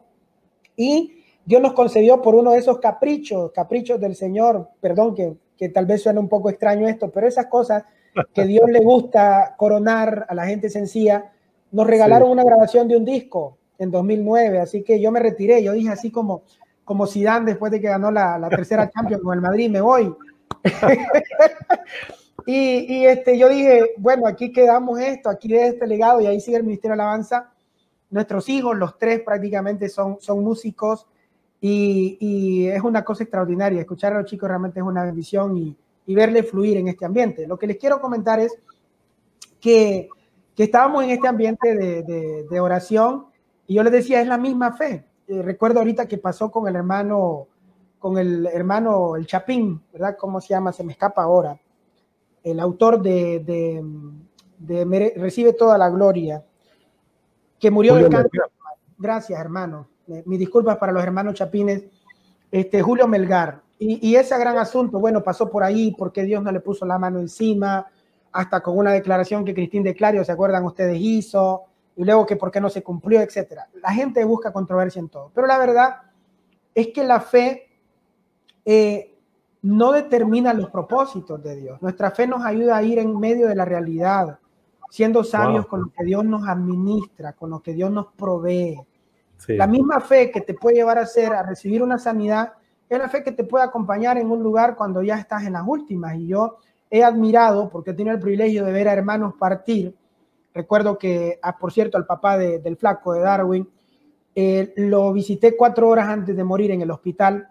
Y 0.76 1.23
Dios 1.45 1.61
nos 1.61 1.72
concedió 1.72 2.22
por 2.22 2.35
uno 2.35 2.51
de 2.51 2.57
esos 2.57 2.80
caprichos, 2.80 3.53
caprichos 3.53 4.01
del 4.01 4.18
Señor, 4.18 4.68
perdón 4.81 5.15
que, 5.15 5.38
que 5.56 5.69
tal 5.69 5.85
vez 5.85 6.03
suene 6.03 6.19
un 6.19 6.27
poco 6.27 6.49
extraño 6.49 6.85
esto, 6.85 7.10
pero 7.10 7.26
esas 7.26 7.45
cosas 7.45 7.85
que 8.34 8.43
Dios 8.43 8.69
le 8.69 8.81
gusta 8.81 9.56
coronar 9.56 10.26
a 10.27 10.35
la 10.35 10.45
gente 10.45 10.69
sencilla, 10.69 11.31
nos 11.72 11.88
regalaron 11.88 12.30
una 12.30 12.43
grabación 12.43 12.89
de 12.89 12.97
un 12.97 13.06
disco 13.06 13.57
en 13.77 13.91
2009, 13.91 14.60
así 14.60 14.84
que 14.84 14.99
yo 14.99 15.10
me 15.10 15.22
retiré, 15.22 15.64
yo 15.64 15.72
dije 15.72 15.89
así 15.89 16.11
como, 16.11 16.43
como 16.90 17.06
Zidane 17.06 17.45
después 17.45 17.72
de 17.72 17.80
que 17.80 17.88
ganó 17.88 18.10
la, 18.10 18.49
tercera 18.49 18.90
Champions 18.90 19.22
con 19.22 19.36
el 19.36 19.41
Madrid, 19.41 19.70
me 19.70 19.80
voy. 19.80 20.11
y, 22.48 23.06
este, 23.06 23.38
yo 23.38 23.48
dije, 23.48 23.94
bueno, 23.98 24.26
aquí 24.26 24.52
quedamos 24.52 24.99
esto, 24.99 25.30
aquí 25.30 25.49
de 25.49 25.68
este 25.68 25.86
legado, 25.86 26.20
y 26.20 26.26
ahí 26.26 26.41
sigue 26.41 26.57
el 26.57 26.64
Ministerio 26.64 26.98
de 26.98 27.03
Alabanza. 27.03 27.52
Nuestros 28.10 28.49
hijos, 28.49 28.76
los 28.76 28.98
tres 28.98 29.22
prácticamente 29.22 29.88
son, 29.88 30.18
músicos, 30.38 31.06
y, 31.61 32.66
es 32.66 32.82
una 32.82 33.06
cosa 33.06 33.22
extraordinaria. 33.22 33.82
Escuchar 33.82 34.14
a 34.14 34.22
los 34.22 34.26
chicos 34.26 34.49
realmente 34.49 34.80
es 34.80 34.86
una 34.86 35.03
bendición 35.03 35.57
y, 35.57 36.16
verle 36.16 36.41
fluir 36.41 36.78
en 36.78 36.88
este 36.88 37.06
ambiente. 37.06 37.45
Lo 37.45 37.60
que 37.60 37.68
les 37.68 37.78
quiero 37.78 38.02
comentar 38.02 38.40
es 38.40 38.57
que, 39.61 40.10
que 40.56 40.64
estábamos 40.64 41.03
en 41.03 41.11
este 41.11 41.28
ambiente 41.28 41.76
de, 41.76 42.48
de, 42.49 42.60
oración 42.60 43.28
y 43.68 43.76
yo 43.76 43.84
les 43.84 43.94
decía, 43.94 44.22
es 44.22 44.28
la 44.28 44.40
misma 44.40 44.74
fe. 44.74 45.06
Eh, 45.30 45.43
recuerdo 45.43 45.80
ahorita 45.80 46.07
que 46.07 46.18
pasó 46.18 46.51
con 46.51 46.68
el 46.68 46.76
hermano 46.76 47.47
con 47.99 48.18
el 48.18 48.47
hermano, 48.47 49.15
el 49.15 49.27
Chapín, 49.27 49.81
¿verdad? 49.91 50.15
¿Cómo 50.18 50.41
se 50.41 50.49
llama? 50.49 50.72
Se 50.72 50.84
me 50.84 50.93
escapa 50.93 51.22
ahora. 51.22 51.60
El 52.41 52.60
autor 52.60 53.01
de, 53.01 53.43
de, 54.57 55.14
Recibe 55.18 55.53
toda 55.53 55.77
la 55.77 55.89
gloria, 55.89 56.43
que 57.60 57.69
murió 57.69 57.95
de 57.95 58.10
cáncer. 58.10 58.41
Gracias, 58.97 59.39
hermano. 59.39 59.89
Mis 60.26 60.39
disculpas 60.39 60.77
para 60.77 60.93
los 60.93 61.03
hermanos 61.03 61.35
Chapines. 61.35 61.84
Este, 62.49 62.81
Julio 62.81 63.07
Melgar. 63.07 63.61
Y, 63.77 64.10
y, 64.10 64.15
ese 64.15 64.38
gran 64.38 64.57
asunto, 64.57 64.99
bueno, 64.99 65.22
pasó 65.22 65.49
por 65.49 65.64
ahí 65.64 65.93
porque 65.97 66.23
Dios 66.23 66.41
no 66.41 66.51
le 66.51 66.61
puso 66.61 66.85
la 66.85 66.97
mano 66.97 67.19
encima, 67.19 67.85
hasta 68.31 68.61
con 68.61 68.77
una 68.77 68.91
declaración 68.91 69.45
que 69.45 69.53
Cristín 69.53 69.84
de 69.84 69.93
Clario, 69.93 70.23
¿se 70.26 70.31
acuerdan 70.31 70.65
ustedes? 70.65 70.97
Hizo, 70.99 71.65
y 71.99 72.05
luego 72.05 72.26
que 72.26 72.38
por 72.38 72.49
qué 72.49 72.61
no 72.61 72.69
se 72.69 72.81
cumplió, 72.81 73.19
etcétera. 73.19 73.67
La 73.84 73.91
gente 73.91 74.23
busca 74.23 74.53
controversia 74.53 75.01
en 75.01 75.09
todo. 75.09 75.31
Pero 75.35 75.45
la 75.45 75.57
verdad 75.57 75.97
es 76.73 76.88
que 76.93 77.03
la 77.03 77.19
fe 77.19 77.67
eh, 78.63 79.19
no 79.63 79.91
determina 79.91 80.53
los 80.53 80.69
propósitos 80.69 81.43
de 81.43 81.57
Dios. 81.57 81.81
Nuestra 81.81 82.11
fe 82.11 82.26
nos 82.26 82.45
ayuda 82.45 82.77
a 82.77 82.84
ir 82.84 82.99
en 82.99 83.19
medio 83.19 83.49
de 83.49 83.55
la 83.55 83.65
realidad, 83.65 84.39
siendo 84.89 85.26
sabios 85.26 85.67
con 85.67 85.81
lo 85.81 85.89
que 85.89 86.05
Dios 86.05 86.23
nos 86.23 86.47
administra, 86.47 87.34
con 87.34 87.49
lo 87.49 87.61
que 87.61 87.73
Dios 87.73 87.91
nos 87.91 88.13
provee. 88.13 88.80
La 89.49 89.67
misma 89.67 89.99
fe 89.99 90.31
que 90.31 90.39
te 90.39 90.53
puede 90.53 90.77
llevar 90.77 90.99
a 90.99 91.01
hacer, 91.01 91.34
a 91.34 91.43
recibir 91.43 91.84
una 91.84 91.99
sanidad, 91.99 92.53
es 92.88 92.97
la 92.97 93.09
fe 93.09 93.26
que 93.26 93.34
te 93.34 93.43
puede 93.43 93.65
acompañar 93.65 94.17
en 94.17 94.31
un 94.31 94.41
lugar 94.41 94.77
cuando 94.77 95.03
ya 95.03 95.17
estás 95.17 95.43
en 95.43 95.51
las 95.51 95.63
últimas. 95.67 96.15
Y 96.15 96.27
yo 96.27 96.59
he 96.89 97.03
admirado, 97.03 97.69
porque 97.69 97.91
he 97.91 97.93
tenido 97.93 98.15
el 98.15 98.21
privilegio 98.21 98.63
de 98.63 98.71
ver 98.71 98.88
a 98.88 98.93
hermanos 98.93 99.34
partir. 99.38 99.98
Recuerdo 100.53 100.97
que, 100.97 101.39
ah, 101.41 101.57
por 101.57 101.71
cierto, 101.71 101.97
al 101.97 102.05
papá 102.05 102.38
del 102.38 102.77
flaco 102.77 103.13
de 103.13 103.21
Darwin, 103.21 103.69
eh, 104.35 104.73
lo 104.77 105.11
visité 105.13 105.55
cuatro 105.55 105.89
horas 105.89 106.07
antes 106.07 106.35
de 106.35 106.43
morir 106.43 106.71
en 106.71 106.81
el 106.81 106.91
hospital 106.91 107.49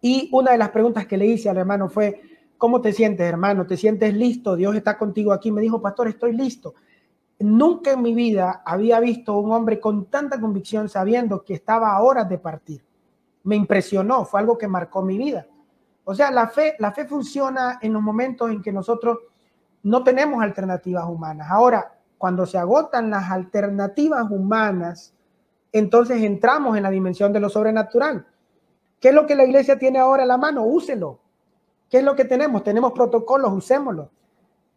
y 0.00 0.28
una 0.32 0.52
de 0.52 0.58
las 0.58 0.70
preguntas 0.70 1.06
que 1.06 1.18
le 1.18 1.26
hice 1.26 1.50
al 1.50 1.58
hermano 1.58 1.88
fue, 1.88 2.20
¿cómo 2.56 2.80
te 2.80 2.92
sientes, 2.92 3.26
hermano? 3.26 3.66
¿Te 3.66 3.76
sientes 3.76 4.14
listo? 4.14 4.56
Dios 4.56 4.74
está 4.76 4.96
contigo 4.96 5.32
aquí. 5.32 5.52
Me 5.52 5.60
dijo, 5.60 5.80
pastor, 5.82 6.08
estoy 6.08 6.32
listo. 6.32 6.74
Nunca 7.38 7.92
en 7.92 8.02
mi 8.02 8.14
vida 8.14 8.62
había 8.64 9.00
visto 9.00 9.36
un 9.38 9.52
hombre 9.52 9.80
con 9.80 10.06
tanta 10.06 10.40
convicción 10.40 10.88
sabiendo 10.88 11.42
que 11.44 11.54
estaba 11.54 11.94
a 11.94 12.02
horas 12.02 12.28
de 12.28 12.38
partir. 12.38 12.82
Me 13.44 13.56
impresionó, 13.56 14.24
fue 14.24 14.40
algo 14.40 14.58
que 14.58 14.68
marcó 14.68 15.02
mi 15.02 15.16
vida. 15.16 15.46
O 16.04 16.14
sea, 16.14 16.30
la 16.30 16.48
fe, 16.48 16.76
la 16.78 16.92
fe 16.92 17.06
funciona 17.06 17.78
en 17.80 17.92
los 17.92 18.02
momentos 18.02 18.50
en 18.50 18.62
que 18.62 18.72
nosotros 18.72 19.18
no 19.82 20.02
tenemos 20.02 20.42
alternativas 20.42 21.04
humanas. 21.06 21.48
Ahora, 21.50 21.99
cuando 22.20 22.44
se 22.44 22.58
agotan 22.58 23.08
las 23.08 23.30
alternativas 23.30 24.30
humanas, 24.30 25.14
entonces 25.72 26.22
entramos 26.22 26.76
en 26.76 26.82
la 26.82 26.90
dimensión 26.90 27.32
de 27.32 27.40
lo 27.40 27.48
sobrenatural. 27.48 28.26
¿Qué 29.00 29.08
es 29.08 29.14
lo 29.14 29.26
que 29.26 29.34
la 29.34 29.44
iglesia 29.44 29.78
tiene 29.78 30.00
ahora 30.00 30.24
a 30.24 30.26
la 30.26 30.36
mano? 30.36 30.64
Úselo. 30.64 31.18
¿Qué 31.88 31.96
es 31.96 32.04
lo 32.04 32.14
que 32.14 32.26
tenemos? 32.26 32.62
Tenemos 32.62 32.92
protocolos, 32.92 33.50
usémoslos. 33.54 34.08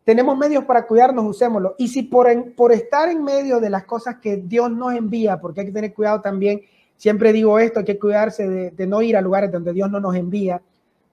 Tenemos 0.06 0.38
medios 0.38 0.64
para 0.64 0.88
cuidarnos, 0.88 1.26
usémoslos. 1.26 1.74
Y 1.78 1.90
si 1.90 2.04
por, 2.04 2.30
estar 2.72 3.10
en 3.10 3.22
medio 3.22 3.60
de 3.60 3.70
las 3.70 3.84
cosas 3.84 4.20
que 4.22 4.38
Dios 4.38 4.72
nos 4.72 4.94
envía, 4.94 5.42
porque 5.42 5.60
hay 5.60 5.66
que 5.66 5.74
tener 5.74 5.94
cuidado 5.94 6.22
también, 6.22 6.62
siempre 6.96 7.34
digo 7.34 7.60
esto, 7.60 7.80
hay 7.80 7.86
que 7.86 8.00
cuidarse 8.00 8.72
de 8.72 8.88
no 8.88 9.02
ir 9.02 9.18
a 9.18 9.22
lugares 9.22 9.52
donde 9.52 9.74
Dios 9.74 9.92
no 9.92 10.00
nos 10.00 10.16
envía, 10.16 10.62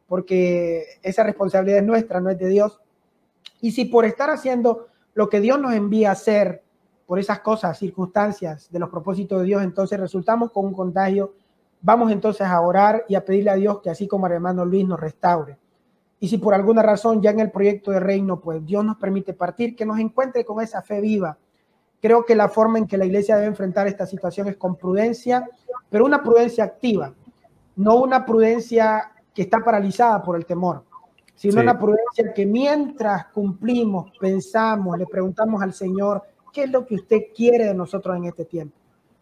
porque 0.07 0.85
esa 1.02 1.24
responsabilidad 1.24 1.81
es 1.81 1.86
nuestra, 1.86 2.20
no 2.20 2.31
es 2.31 2.39
de 2.39 2.47
Dios. 2.47 2.81
Y 3.61 3.73
si 3.73 3.86
por 3.86 4.05
estar 4.05 4.31
haciendo 4.31 4.89
lo 5.15 5.28
que 5.28 5.41
Dios 5.41 5.61
nos 5.61 5.74
envía 5.74 6.11
a 6.11 6.12
hacer, 6.12 6.62
por 7.07 7.19
esas 7.19 7.41
cosas, 7.41 7.78
circunstancias 7.78 8.70
de 8.70 8.78
los 8.78 8.89
propósitos 8.89 9.41
de 9.41 9.47
Dios, 9.47 9.62
entonces 9.62 9.99
resultamos 9.99 10.53
con 10.53 10.66
un 10.66 10.73
contagio 10.73 11.32
Vamos 11.82 12.12
entonces 12.12 12.47
a 12.47 12.61
orar 12.61 13.07
y 13.09 13.15
a 13.15 13.24
pedirle 13.24 13.51
a 13.51 13.55
Dios 13.55 13.81
que 13.81 13.89
así 13.89 14.07
como 14.07 14.27
al 14.27 14.32
hermano 14.32 14.66
Luis 14.66 14.87
nos 14.87 15.01
restaure. 15.01 15.57
Y 16.19 16.28
si 16.28 16.37
por 16.37 16.53
alguna 16.53 16.82
razón 16.82 17.23
ya 17.23 17.31
en 17.31 17.41
el 17.41 17.51
proyecto 17.51 17.91
de 17.91 18.01
reino, 18.01 18.39
pues 18.39 18.65
Dios 18.66 18.85
nos 18.85 18.99
permite 18.99 19.32
partir, 19.32 19.74
que 19.74 19.87
nos 19.87 19.99
encuentre 19.99 20.45
con 20.45 20.62
esa 20.62 20.82
fe 20.82 21.01
viva. 21.01 21.39
Creo 22.03 22.27
que 22.27 22.35
la 22.35 22.51
forma 22.51 22.78
en 22.78 22.87
que 22.87 22.99
la 22.99 23.07
iglesia 23.07 23.37
debe 23.37 23.47
enfrentar 23.47 23.87
esta 23.87 24.05
situación 24.05 24.49
es 24.49 24.57
con 24.57 24.77
prudencia, 24.77 25.49
pero 25.89 26.05
una 26.05 26.23
prudencia 26.23 26.65
activa, 26.65 27.15
no 27.77 27.97
una 27.97 28.27
prudencia 28.27 29.12
que 29.32 29.43
está 29.43 29.61
paralizada 29.61 30.23
por 30.23 30.37
el 30.37 30.45
temor, 30.45 30.85
sino 31.40 31.62
una 31.62 31.78
prudencia 31.78 32.34
que 32.34 32.44
mientras 32.44 33.26
cumplimos, 33.28 34.12
pensamos, 34.18 34.98
le 34.98 35.06
preguntamos 35.06 35.62
al 35.62 35.72
Señor, 35.72 36.22
¿qué 36.52 36.64
es 36.64 36.70
lo 36.70 36.84
que 36.84 36.96
usted 36.96 37.18
quiere 37.34 37.64
de 37.64 37.74
nosotros 37.74 38.14
en 38.16 38.24
este 38.26 38.44
tiempo? 38.44 38.80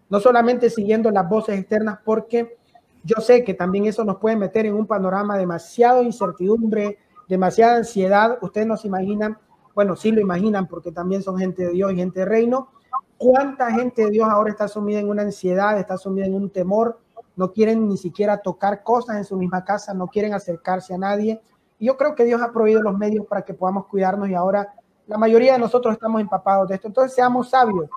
no 0.09 0.21
solamente 0.21 0.71
siguiendo 0.71 1.11
las 1.11 1.29
voces 1.29 1.59
externas, 1.59 1.99
porque 2.05 2.57
yo 3.05 3.17
sé 3.21 3.45
que 3.45 3.55
también 3.55 3.87
eso 3.87 4.05
nos 4.05 4.17
puede 4.17 4.37
meter 4.37 4.67
en 4.67 4.75
un 4.75 4.87
panorama 4.87 5.37
demasiado 5.37 6.03
incertidumbre, 6.03 6.99
demasiada 7.29 7.77
ansiedad. 7.77 8.39
Ustedes 8.41 8.67
no 8.67 8.77
se 8.77 8.89
imaginan, 8.89 9.39
bueno, 9.75 9.97
sí 9.97 10.11
lo 10.11 10.21
imaginan 10.21 10.67
porque 10.67 10.93
también 10.93 11.23
son 11.23 11.39
gente 11.39 11.67
de 11.67 11.73
Dios 11.73 11.93
y 11.93 11.97
gente 11.97 12.21
de 12.21 12.27
reino. 12.27 12.71
¿Cuánta 13.17 13.71
gente 13.73 14.05
de 14.05 14.11
Dios 14.11 14.29
ahora 14.29 14.51
está 14.51 14.69
sumida 14.69 15.01
en 15.01 15.09
una 15.09 15.23
ansiedad, 15.23 15.79
está 15.79 15.97
sumida 15.99 16.27
en 16.27 16.35
un 16.35 16.51
temor? 16.51 17.01
No 17.37 17.53
quieren 17.53 17.89
ni 17.89 17.97
siquiera 17.97 18.39
tocar 18.39 18.83
cosas 18.83 19.17
en 19.17 19.25
su 19.25 19.37
misma 19.37 19.65
casa, 19.65 19.95
no 19.95 20.09
quieren 20.09 20.35
acercarse 20.35 20.95
a 20.95 20.99
nadie. 20.99 21.41
Yo 21.79 21.97
creo 21.97 22.15
que 22.15 22.25
Dios 22.25 22.41
ha 22.43 22.53
prohibido 22.53 22.83
los 22.83 22.97
medios 22.97 23.27
para 23.27 23.43
que 23.43 23.55
podamos 23.55 23.87
cuidarnos 23.87 24.29
y 24.29 24.35
ahora 24.35 24.75
la 25.07 25.19
mayoría 25.19 25.55
de 25.55 25.59
nosotros 25.59 25.95
estamos 25.95 26.21
empapados 26.21 26.69
de 26.69 26.75
esto. 26.75 26.89
Entonces 26.89 27.15
seamos 27.15 27.51
sabios, 27.51 27.89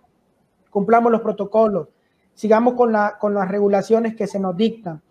cumplamos 0.70 1.12
los 1.12 1.22
protocolos, 1.22 1.88
sigamos 2.34 2.76
con, 2.76 2.92
la, 2.92 3.18
con 3.20 3.34
las 3.34 3.50
regulaciones 3.50 4.16
que 4.16 4.28
se 4.28 4.40
nos 4.40 4.56
dictan, 4.56 5.02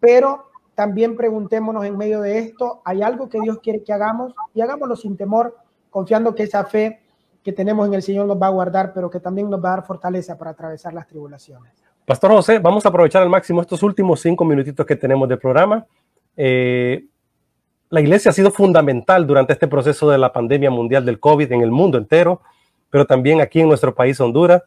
pero 0.00 0.46
también 0.74 1.16
preguntémonos 1.16 1.84
en 1.84 1.96
medio 1.96 2.20
de 2.20 2.38
esto, 2.38 2.82
¿hay 2.84 3.02
algo 3.02 3.28
que 3.28 3.40
Dios 3.40 3.60
quiere 3.60 3.82
que 3.82 3.92
hagamos? 3.92 4.34
Y 4.54 4.60
hagámoslo 4.60 4.96
sin 4.96 5.16
temor, 5.16 5.56
confiando 5.90 6.34
que 6.34 6.42
esa 6.42 6.64
fe 6.64 7.00
que 7.44 7.52
tenemos 7.52 7.86
en 7.86 7.94
el 7.94 8.02
Señor 8.02 8.26
nos 8.26 8.40
va 8.40 8.48
a 8.48 8.50
guardar, 8.50 8.92
pero 8.92 9.08
que 9.10 9.20
también 9.20 9.48
nos 9.48 9.62
va 9.62 9.68
a 9.68 9.76
dar 9.76 9.86
fortaleza 9.86 10.36
para 10.36 10.50
atravesar 10.52 10.94
las 10.94 11.06
tribulaciones. 11.06 11.72
Pastor 12.06 12.32
José, 12.32 12.58
vamos 12.58 12.84
a 12.84 12.88
aprovechar 12.88 13.22
al 13.22 13.28
máximo 13.28 13.60
estos 13.60 13.82
últimos 13.82 14.20
cinco 14.20 14.44
minutitos 14.44 14.84
que 14.84 14.96
tenemos 14.96 15.28
de 15.28 15.36
programa. 15.36 15.86
Eh, 16.36 17.06
la 17.94 18.00
iglesia 18.00 18.32
ha 18.32 18.34
sido 18.34 18.50
fundamental 18.50 19.24
durante 19.24 19.52
este 19.52 19.68
proceso 19.68 20.10
de 20.10 20.18
la 20.18 20.32
pandemia 20.32 20.68
mundial 20.68 21.04
del 21.04 21.20
COVID 21.20 21.52
en 21.52 21.60
el 21.60 21.70
mundo 21.70 21.96
entero, 21.96 22.42
pero 22.90 23.06
también 23.06 23.40
aquí 23.40 23.60
en 23.60 23.68
nuestro 23.68 23.94
país, 23.94 24.20
Honduras. 24.20 24.64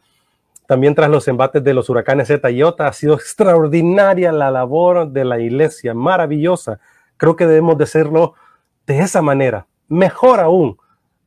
También 0.65 0.95
tras 0.95 1.09
los 1.09 1.27
embates 1.27 1.61
de 1.61 1.73
los 1.73 1.89
huracanes 1.89 2.29
Zeta 2.29 2.49
y 2.49 2.59
Iota, 2.59 2.87
ha 2.87 2.93
sido 2.93 3.15
extraordinaria 3.15 4.31
la 4.31 4.49
labor 4.49 5.09
de 5.09 5.25
la 5.25 5.39
iglesia, 5.39 5.93
maravillosa. 5.93 6.79
Creo 7.17 7.35
que 7.35 7.45
debemos 7.45 7.77
de 7.77 7.83
hacerlo 7.83 8.33
de 8.85 8.99
esa 8.99 9.21
manera, 9.21 9.67
mejor 9.89 10.39
aún 10.39 10.77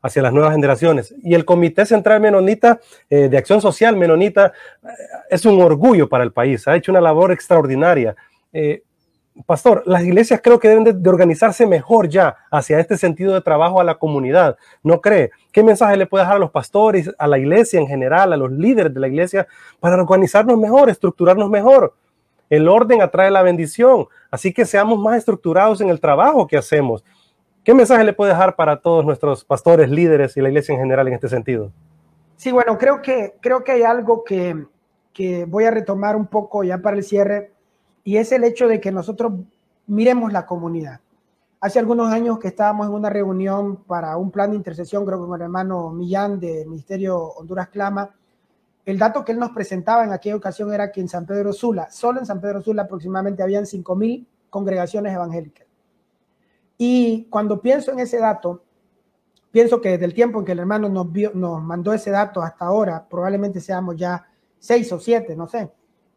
hacia 0.00 0.22
las 0.22 0.32
nuevas 0.32 0.52
generaciones. 0.52 1.14
Y 1.22 1.34
el 1.34 1.44
Comité 1.44 1.84
Central 1.84 2.22
Menonita 2.22 2.80
eh, 3.10 3.28
de 3.28 3.36
Acción 3.36 3.60
Social 3.60 3.94
Menonita 3.98 4.54
eh, 4.82 4.88
es 5.28 5.44
un 5.44 5.60
orgullo 5.60 6.08
para 6.08 6.24
el 6.24 6.32
país, 6.32 6.66
ha 6.66 6.76
hecho 6.76 6.92
una 6.92 7.02
labor 7.02 7.30
extraordinaria. 7.30 8.16
Eh, 8.54 8.84
pastor, 9.46 9.82
las 9.86 10.02
iglesias 10.02 10.40
creo 10.42 10.58
que 10.58 10.68
deben 10.68 11.02
de, 11.02 11.10
organizarse 11.10 11.66
mejor 11.66 12.08
ya 12.08 12.36
hacia 12.50 12.78
este 12.78 12.96
sentido 12.96 13.34
de 13.34 13.40
trabajo 13.40 13.80
a 13.80 13.84
la 13.84 13.96
comunidad. 13.96 14.56
¿No 14.82 15.00
cree? 15.00 15.30
¿Qué 15.52 15.62
mensaje 15.62 15.96
le 15.96 16.06
puede 16.06 16.24
dejar 16.24 16.36
a 16.36 16.40
los 16.40 16.50
pastores, 16.50 17.10
a 17.18 17.26
la 17.26 17.38
iglesia 17.38 17.80
en 17.80 17.86
general, 17.86 18.32
a 18.32 18.36
los 18.36 18.50
líderes 18.50 18.92
de 18.92 19.00
la 19.00 19.08
iglesia 19.08 19.46
para 19.78 19.96
organizarnos 19.96 20.58
mejor, 20.58 20.90
estructurarnos 20.90 21.50
mejor? 21.50 21.94
El 22.48 22.68
orden 22.68 23.00
atrae 23.00 23.30
la 23.30 23.42
bendición, 23.42 24.06
así 24.30 24.52
que 24.52 24.64
seamos 24.64 24.98
más 24.98 25.16
estructurados 25.16 25.80
en 25.80 25.88
el 25.88 26.00
trabajo 26.00 26.46
que 26.46 26.56
hacemos. 26.56 27.04
¿Qué 27.62 27.74
mensaje 27.74 28.02
le 28.04 28.12
puede 28.12 28.32
dejar 28.32 28.56
para 28.56 28.80
todos 28.80 29.04
nuestros 29.04 29.44
pastores, 29.44 29.90
líderes 29.90 30.36
y 30.36 30.40
la 30.40 30.48
iglesia 30.48 30.72
en 30.72 30.80
general 30.80 31.06
en 31.08 31.14
este 31.14 31.28
sentido? 31.28 31.70
Sí, 32.36 32.50
bueno, 32.50 32.78
creo 32.78 33.02
que, 33.02 33.34
creo 33.40 33.62
que 33.62 33.72
hay 33.72 33.82
algo 33.82 34.24
que, 34.24 34.64
que 35.12 35.44
voy 35.44 35.64
a 35.64 35.70
retomar 35.70 36.16
un 36.16 36.26
poco 36.26 36.64
ya 36.64 36.78
para 36.78 36.96
el 36.96 37.04
cierre 37.04 37.52
y 38.04 38.16
es 38.16 38.32
el 38.32 38.44
hecho 38.44 38.68
de 38.68 38.80
que 38.80 38.92
nosotros 38.92 39.32
miremos 39.86 40.32
la 40.32 40.46
comunidad. 40.46 41.00
Hace 41.60 41.78
algunos 41.78 42.10
años 42.10 42.38
que 42.38 42.48
estábamos 42.48 42.86
en 42.86 42.94
una 42.94 43.10
reunión 43.10 43.76
para 43.84 44.16
un 44.16 44.30
plan 44.30 44.50
de 44.50 44.56
intercesión, 44.56 45.04
creo 45.04 45.20
que 45.20 45.26
con 45.26 45.36
el 45.36 45.44
hermano 45.44 45.90
Millán 45.90 46.40
del 46.40 46.66
Ministerio 46.66 47.18
Honduras 47.18 47.68
Clama, 47.68 48.14
el 48.86 48.98
dato 48.98 49.24
que 49.24 49.32
él 49.32 49.38
nos 49.38 49.50
presentaba 49.50 50.04
en 50.04 50.12
aquella 50.12 50.36
ocasión 50.36 50.72
era 50.72 50.90
que 50.90 51.02
en 51.02 51.08
San 51.08 51.26
Pedro 51.26 51.52
Sula, 51.52 51.90
solo 51.90 52.18
en 52.18 52.26
San 52.26 52.40
Pedro 52.40 52.62
Sula 52.62 52.82
aproximadamente 52.82 53.42
habían 53.42 53.64
5.000 53.64 54.26
congregaciones 54.48 55.12
evangélicas. 55.12 55.66
Y 56.78 57.26
cuando 57.28 57.60
pienso 57.60 57.92
en 57.92 58.00
ese 58.00 58.18
dato, 58.18 58.62
pienso 59.50 59.82
que 59.82 59.90
desde 59.90 60.06
el 60.06 60.14
tiempo 60.14 60.38
en 60.38 60.46
que 60.46 60.52
el 60.52 60.60
hermano 60.60 60.88
nos, 60.88 61.08
nos 61.34 61.62
mandó 61.62 61.92
ese 61.92 62.10
dato 62.10 62.40
hasta 62.40 62.64
ahora, 62.64 63.06
probablemente 63.06 63.60
seamos 63.60 63.96
ya 63.96 64.26
seis 64.58 64.90
o 64.92 64.98
siete, 64.98 65.36
no 65.36 65.46
sé 65.46 65.70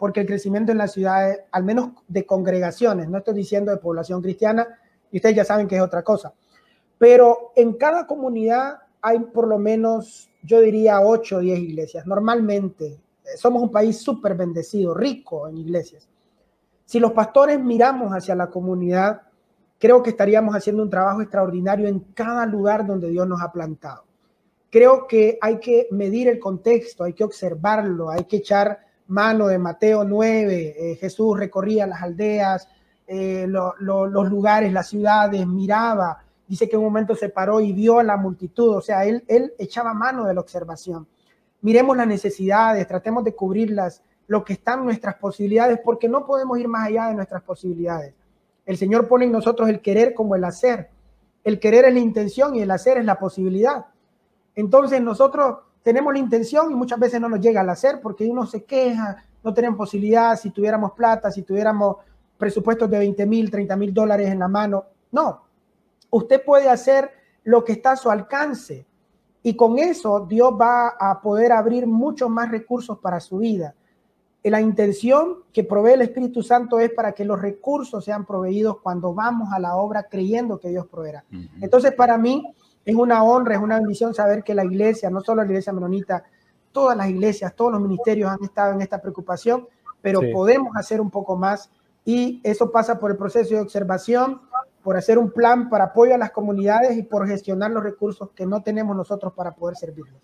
porque 0.03 0.19
el 0.19 0.27
crecimiento 0.27 0.73
en 0.73 0.79
las 0.79 0.91
ciudades, 0.91 1.43
al 1.49 1.63
menos 1.63 1.91
de 2.09 2.25
congregaciones, 2.25 3.07
no 3.07 3.19
estoy 3.19 3.35
diciendo 3.35 3.71
de 3.71 3.77
población 3.77 4.21
cristiana, 4.21 4.67
y 5.09 5.15
ustedes 5.15 5.33
ya 5.33 5.45
saben 5.45 5.65
que 5.65 5.77
es 5.77 5.81
otra 5.81 6.03
cosa, 6.03 6.33
pero 6.97 7.53
en 7.55 7.75
cada 7.75 8.05
comunidad 8.05 8.79
hay 9.01 9.19
por 9.19 9.47
lo 9.47 9.57
menos, 9.57 10.29
yo 10.41 10.59
diría, 10.59 10.99
8 10.99 11.37
o 11.37 11.39
10 11.39 11.57
iglesias. 11.57 12.05
Normalmente, 12.05 12.85
eh, 12.87 13.37
somos 13.37 13.63
un 13.63 13.71
país 13.71 13.97
súper 13.97 14.35
bendecido, 14.35 14.93
rico 14.93 15.47
en 15.47 15.55
iglesias. 15.55 16.09
Si 16.83 16.99
los 16.99 17.13
pastores 17.13 17.57
miramos 17.63 18.11
hacia 18.11 18.35
la 18.35 18.47
comunidad, 18.47 19.21
creo 19.79 20.03
que 20.03 20.09
estaríamos 20.09 20.53
haciendo 20.53 20.83
un 20.83 20.89
trabajo 20.89 21.21
extraordinario 21.21 21.87
en 21.87 22.01
cada 22.13 22.45
lugar 22.45 22.85
donde 22.85 23.07
Dios 23.07 23.25
nos 23.25 23.41
ha 23.41 23.53
plantado. 23.53 24.03
Creo 24.69 25.07
que 25.07 25.37
hay 25.39 25.61
que 25.61 25.87
medir 25.91 26.27
el 26.27 26.39
contexto, 26.39 27.05
hay 27.05 27.13
que 27.13 27.23
observarlo, 27.23 28.09
hay 28.09 28.25
que 28.25 28.35
echar 28.35 28.91
mano 29.07 29.47
de 29.47 29.57
Mateo 29.57 30.03
9. 30.03 30.75
Eh, 30.77 30.95
Jesús 30.95 31.37
recorría 31.37 31.87
las 31.87 32.01
aldeas, 32.01 32.67
eh, 33.07 33.45
los 33.47 34.29
lugares, 34.29 34.71
las 34.71 34.87
ciudades, 34.87 35.45
miraba. 35.45 36.23
Dice 36.47 36.67
que 36.67 36.75
en 36.75 36.79
un 36.79 36.85
momento 36.85 37.15
se 37.15 37.29
paró 37.29 37.61
y 37.61 37.73
vio 37.73 37.99
a 37.99 38.03
la 38.03 38.17
multitud. 38.17 38.75
O 38.75 38.81
sea, 38.81 39.05
él, 39.05 39.23
él 39.27 39.53
echaba 39.57 39.93
mano 39.93 40.25
de 40.25 40.33
la 40.33 40.41
observación. 40.41 41.07
Miremos 41.61 41.95
las 41.95 42.07
necesidades, 42.07 42.87
tratemos 42.87 43.23
de 43.23 43.35
cubrirlas, 43.35 44.01
lo 44.27 44.43
que 44.43 44.53
están 44.53 44.83
nuestras 44.83 45.15
posibilidades, 45.15 45.79
porque 45.83 46.09
no 46.09 46.25
podemos 46.25 46.57
ir 46.59 46.67
más 46.67 46.87
allá 46.87 47.07
de 47.07 47.15
nuestras 47.15 47.43
posibilidades. 47.43 48.13
El 48.65 48.77
Señor 48.77 49.07
pone 49.07 49.25
en 49.25 49.31
nosotros 49.31 49.69
el 49.69 49.81
querer 49.81 50.13
como 50.13 50.35
el 50.35 50.43
hacer. 50.43 50.89
El 51.43 51.59
querer 51.59 51.85
es 51.85 51.93
la 51.93 51.99
intención 51.99 52.55
y 52.55 52.61
el 52.61 52.71
hacer 52.71 52.97
es 52.97 53.05
la 53.05 53.19
posibilidad. 53.19 53.85
Entonces 54.55 55.01
nosotros 55.01 55.57
tenemos 55.83 56.13
la 56.13 56.19
intención 56.19 56.71
y 56.71 56.75
muchas 56.75 56.97
veces 56.97 57.19
no 57.19 57.29
nos 57.29 57.41
llega 57.41 57.61
al 57.61 57.69
hacer 57.69 57.99
porque 58.01 58.25
uno 58.25 58.45
se 58.45 58.63
queja, 58.63 59.23
no 59.43 59.53
tenemos 59.53 59.77
posibilidad, 59.77 60.39
si 60.39 60.49
tuviéramos 60.49 60.93
plata, 60.93 61.29
si 61.29 61.43
tuviéramos 61.43 61.97
presupuestos 62.37 62.89
de 62.89 62.97
20 62.97 63.25
mil, 63.25 63.51
30 63.51 63.75
mil 63.75 63.93
dólares 63.93 64.29
en 64.29 64.39
la 64.39 64.47
mano. 64.47 64.85
No, 65.11 65.43
usted 66.09 66.43
puede 66.43 66.69
hacer 66.69 67.11
lo 67.43 67.63
que 67.63 67.73
está 67.73 67.91
a 67.91 67.97
su 67.97 68.09
alcance 68.09 68.85
y 69.43 69.55
con 69.55 69.77
eso 69.77 70.25
Dios 70.25 70.53
va 70.59 70.95
a 70.99 71.21
poder 71.21 71.51
abrir 71.51 71.85
muchos 71.85 72.29
más 72.29 72.49
recursos 72.49 72.97
para 72.99 73.19
su 73.19 73.39
vida. 73.39 73.75
La 74.43 74.59
intención 74.59 75.37
que 75.53 75.63
provee 75.63 75.93
el 75.93 76.01
Espíritu 76.01 76.43
Santo 76.43 76.79
es 76.79 76.91
para 76.91 77.13
que 77.13 77.23
los 77.23 77.41
recursos 77.41 78.03
sean 78.03 78.25
proveídos 78.25 78.77
cuando 78.81 79.13
vamos 79.13 79.53
a 79.53 79.59
la 79.59 79.75
obra 79.75 80.03
creyendo 80.03 80.59
que 80.59 80.69
Dios 80.69 80.85
proveerá. 80.87 81.23
Entonces, 81.61 81.93
para 81.93 82.17
mí, 82.17 82.53
es 82.85 82.95
una 82.95 83.23
honra, 83.23 83.55
es 83.55 83.61
una 83.61 83.79
bendición 83.79 84.13
saber 84.13 84.43
que 84.43 84.53
la 84.53 84.65
iglesia, 84.65 85.09
no 85.09 85.21
solo 85.21 85.41
la 85.41 85.47
iglesia 85.47 85.73
menonita, 85.73 86.23
todas 86.71 86.97
las 86.97 87.09
iglesias, 87.09 87.55
todos 87.55 87.71
los 87.71 87.81
ministerios 87.81 88.29
han 88.29 88.43
estado 88.43 88.73
en 88.73 88.81
esta 88.81 89.01
preocupación, 89.01 89.67
pero 90.01 90.19
podemos 90.33 90.75
hacer 90.75 90.99
un 90.99 91.09
poco 91.09 91.37
más. 91.37 91.69
Y 92.03 92.41
eso 92.43 92.71
pasa 92.71 92.99
por 92.99 93.11
el 93.11 93.17
proceso 93.17 93.55
de 93.55 93.61
observación, 93.61 94.41
por 94.83 94.97
hacer 94.97 95.17
un 95.17 95.31
plan 95.31 95.69
para 95.69 95.85
apoyo 95.85 96.13
a 96.13 96.17
las 96.17 96.31
comunidades 96.31 96.97
y 96.97 97.03
por 97.03 97.25
gestionar 97.25 97.71
los 97.71 97.83
recursos 97.83 98.31
que 98.35 98.45
no 98.45 98.61
tenemos 98.61 98.97
nosotros 98.97 99.31
para 99.33 99.51
poder 99.51 99.77
servirles. 99.77 100.21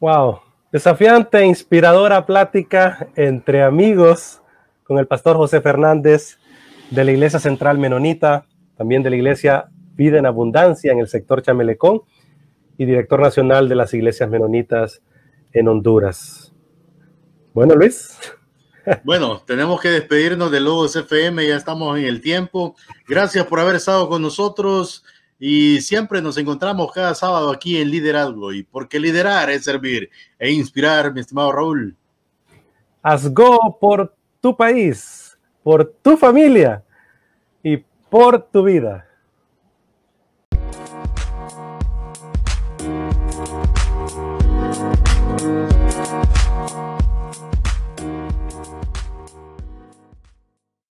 Wow, 0.00 0.40
desafiante 0.72 1.38
e 1.38 1.46
inspiradora 1.46 2.26
plática 2.26 3.06
entre 3.14 3.62
amigos 3.62 4.42
con 4.82 4.98
el 4.98 5.06
pastor 5.06 5.36
José 5.36 5.60
Fernández 5.60 6.38
de 6.90 7.04
la 7.04 7.12
Iglesia 7.12 7.38
Central 7.38 7.78
Menonita, 7.78 8.46
también 8.76 9.04
de 9.04 9.10
la 9.10 9.16
Iglesia 9.16 9.68
Vida 9.96 10.18
en 10.18 10.26
Abundancia 10.26 10.92
en 10.92 10.98
el 10.98 11.08
sector 11.08 11.42
Chamelecón 11.42 12.02
y 12.78 12.84
director 12.84 13.20
nacional 13.20 13.68
de 13.68 13.74
las 13.74 13.94
iglesias 13.94 14.28
menonitas 14.28 15.02
en 15.52 15.68
Honduras. 15.68 16.52
Bueno, 17.54 17.74
Luis. 17.74 18.16
Bueno, 19.02 19.42
tenemos 19.44 19.80
que 19.80 19.88
despedirnos 19.88 20.50
de 20.52 20.60
Logos 20.60 20.94
FM, 20.94 21.44
ya 21.48 21.56
estamos 21.56 21.98
en 21.98 22.04
el 22.04 22.20
tiempo. 22.20 22.76
Gracias 23.08 23.44
por 23.46 23.58
haber 23.58 23.74
estado 23.74 24.08
con 24.08 24.22
nosotros 24.22 25.04
y 25.38 25.80
siempre 25.80 26.22
nos 26.22 26.38
encontramos 26.38 26.92
cada 26.92 27.14
sábado 27.14 27.50
aquí 27.50 27.78
en 27.78 27.90
Liderazgo 27.90 28.52
y 28.52 28.62
porque 28.62 29.00
liderar 29.00 29.50
es 29.50 29.64
servir 29.64 30.10
e 30.38 30.52
inspirar, 30.52 31.12
mi 31.12 31.20
estimado 31.20 31.50
Raúl. 31.50 31.96
Hazgo 33.02 33.78
por 33.80 34.14
tu 34.40 34.56
país, 34.56 35.36
por 35.62 35.84
tu 36.02 36.16
familia 36.16 36.84
y 37.62 37.78
por 38.08 38.40
tu 38.40 38.62
vida. 38.62 39.06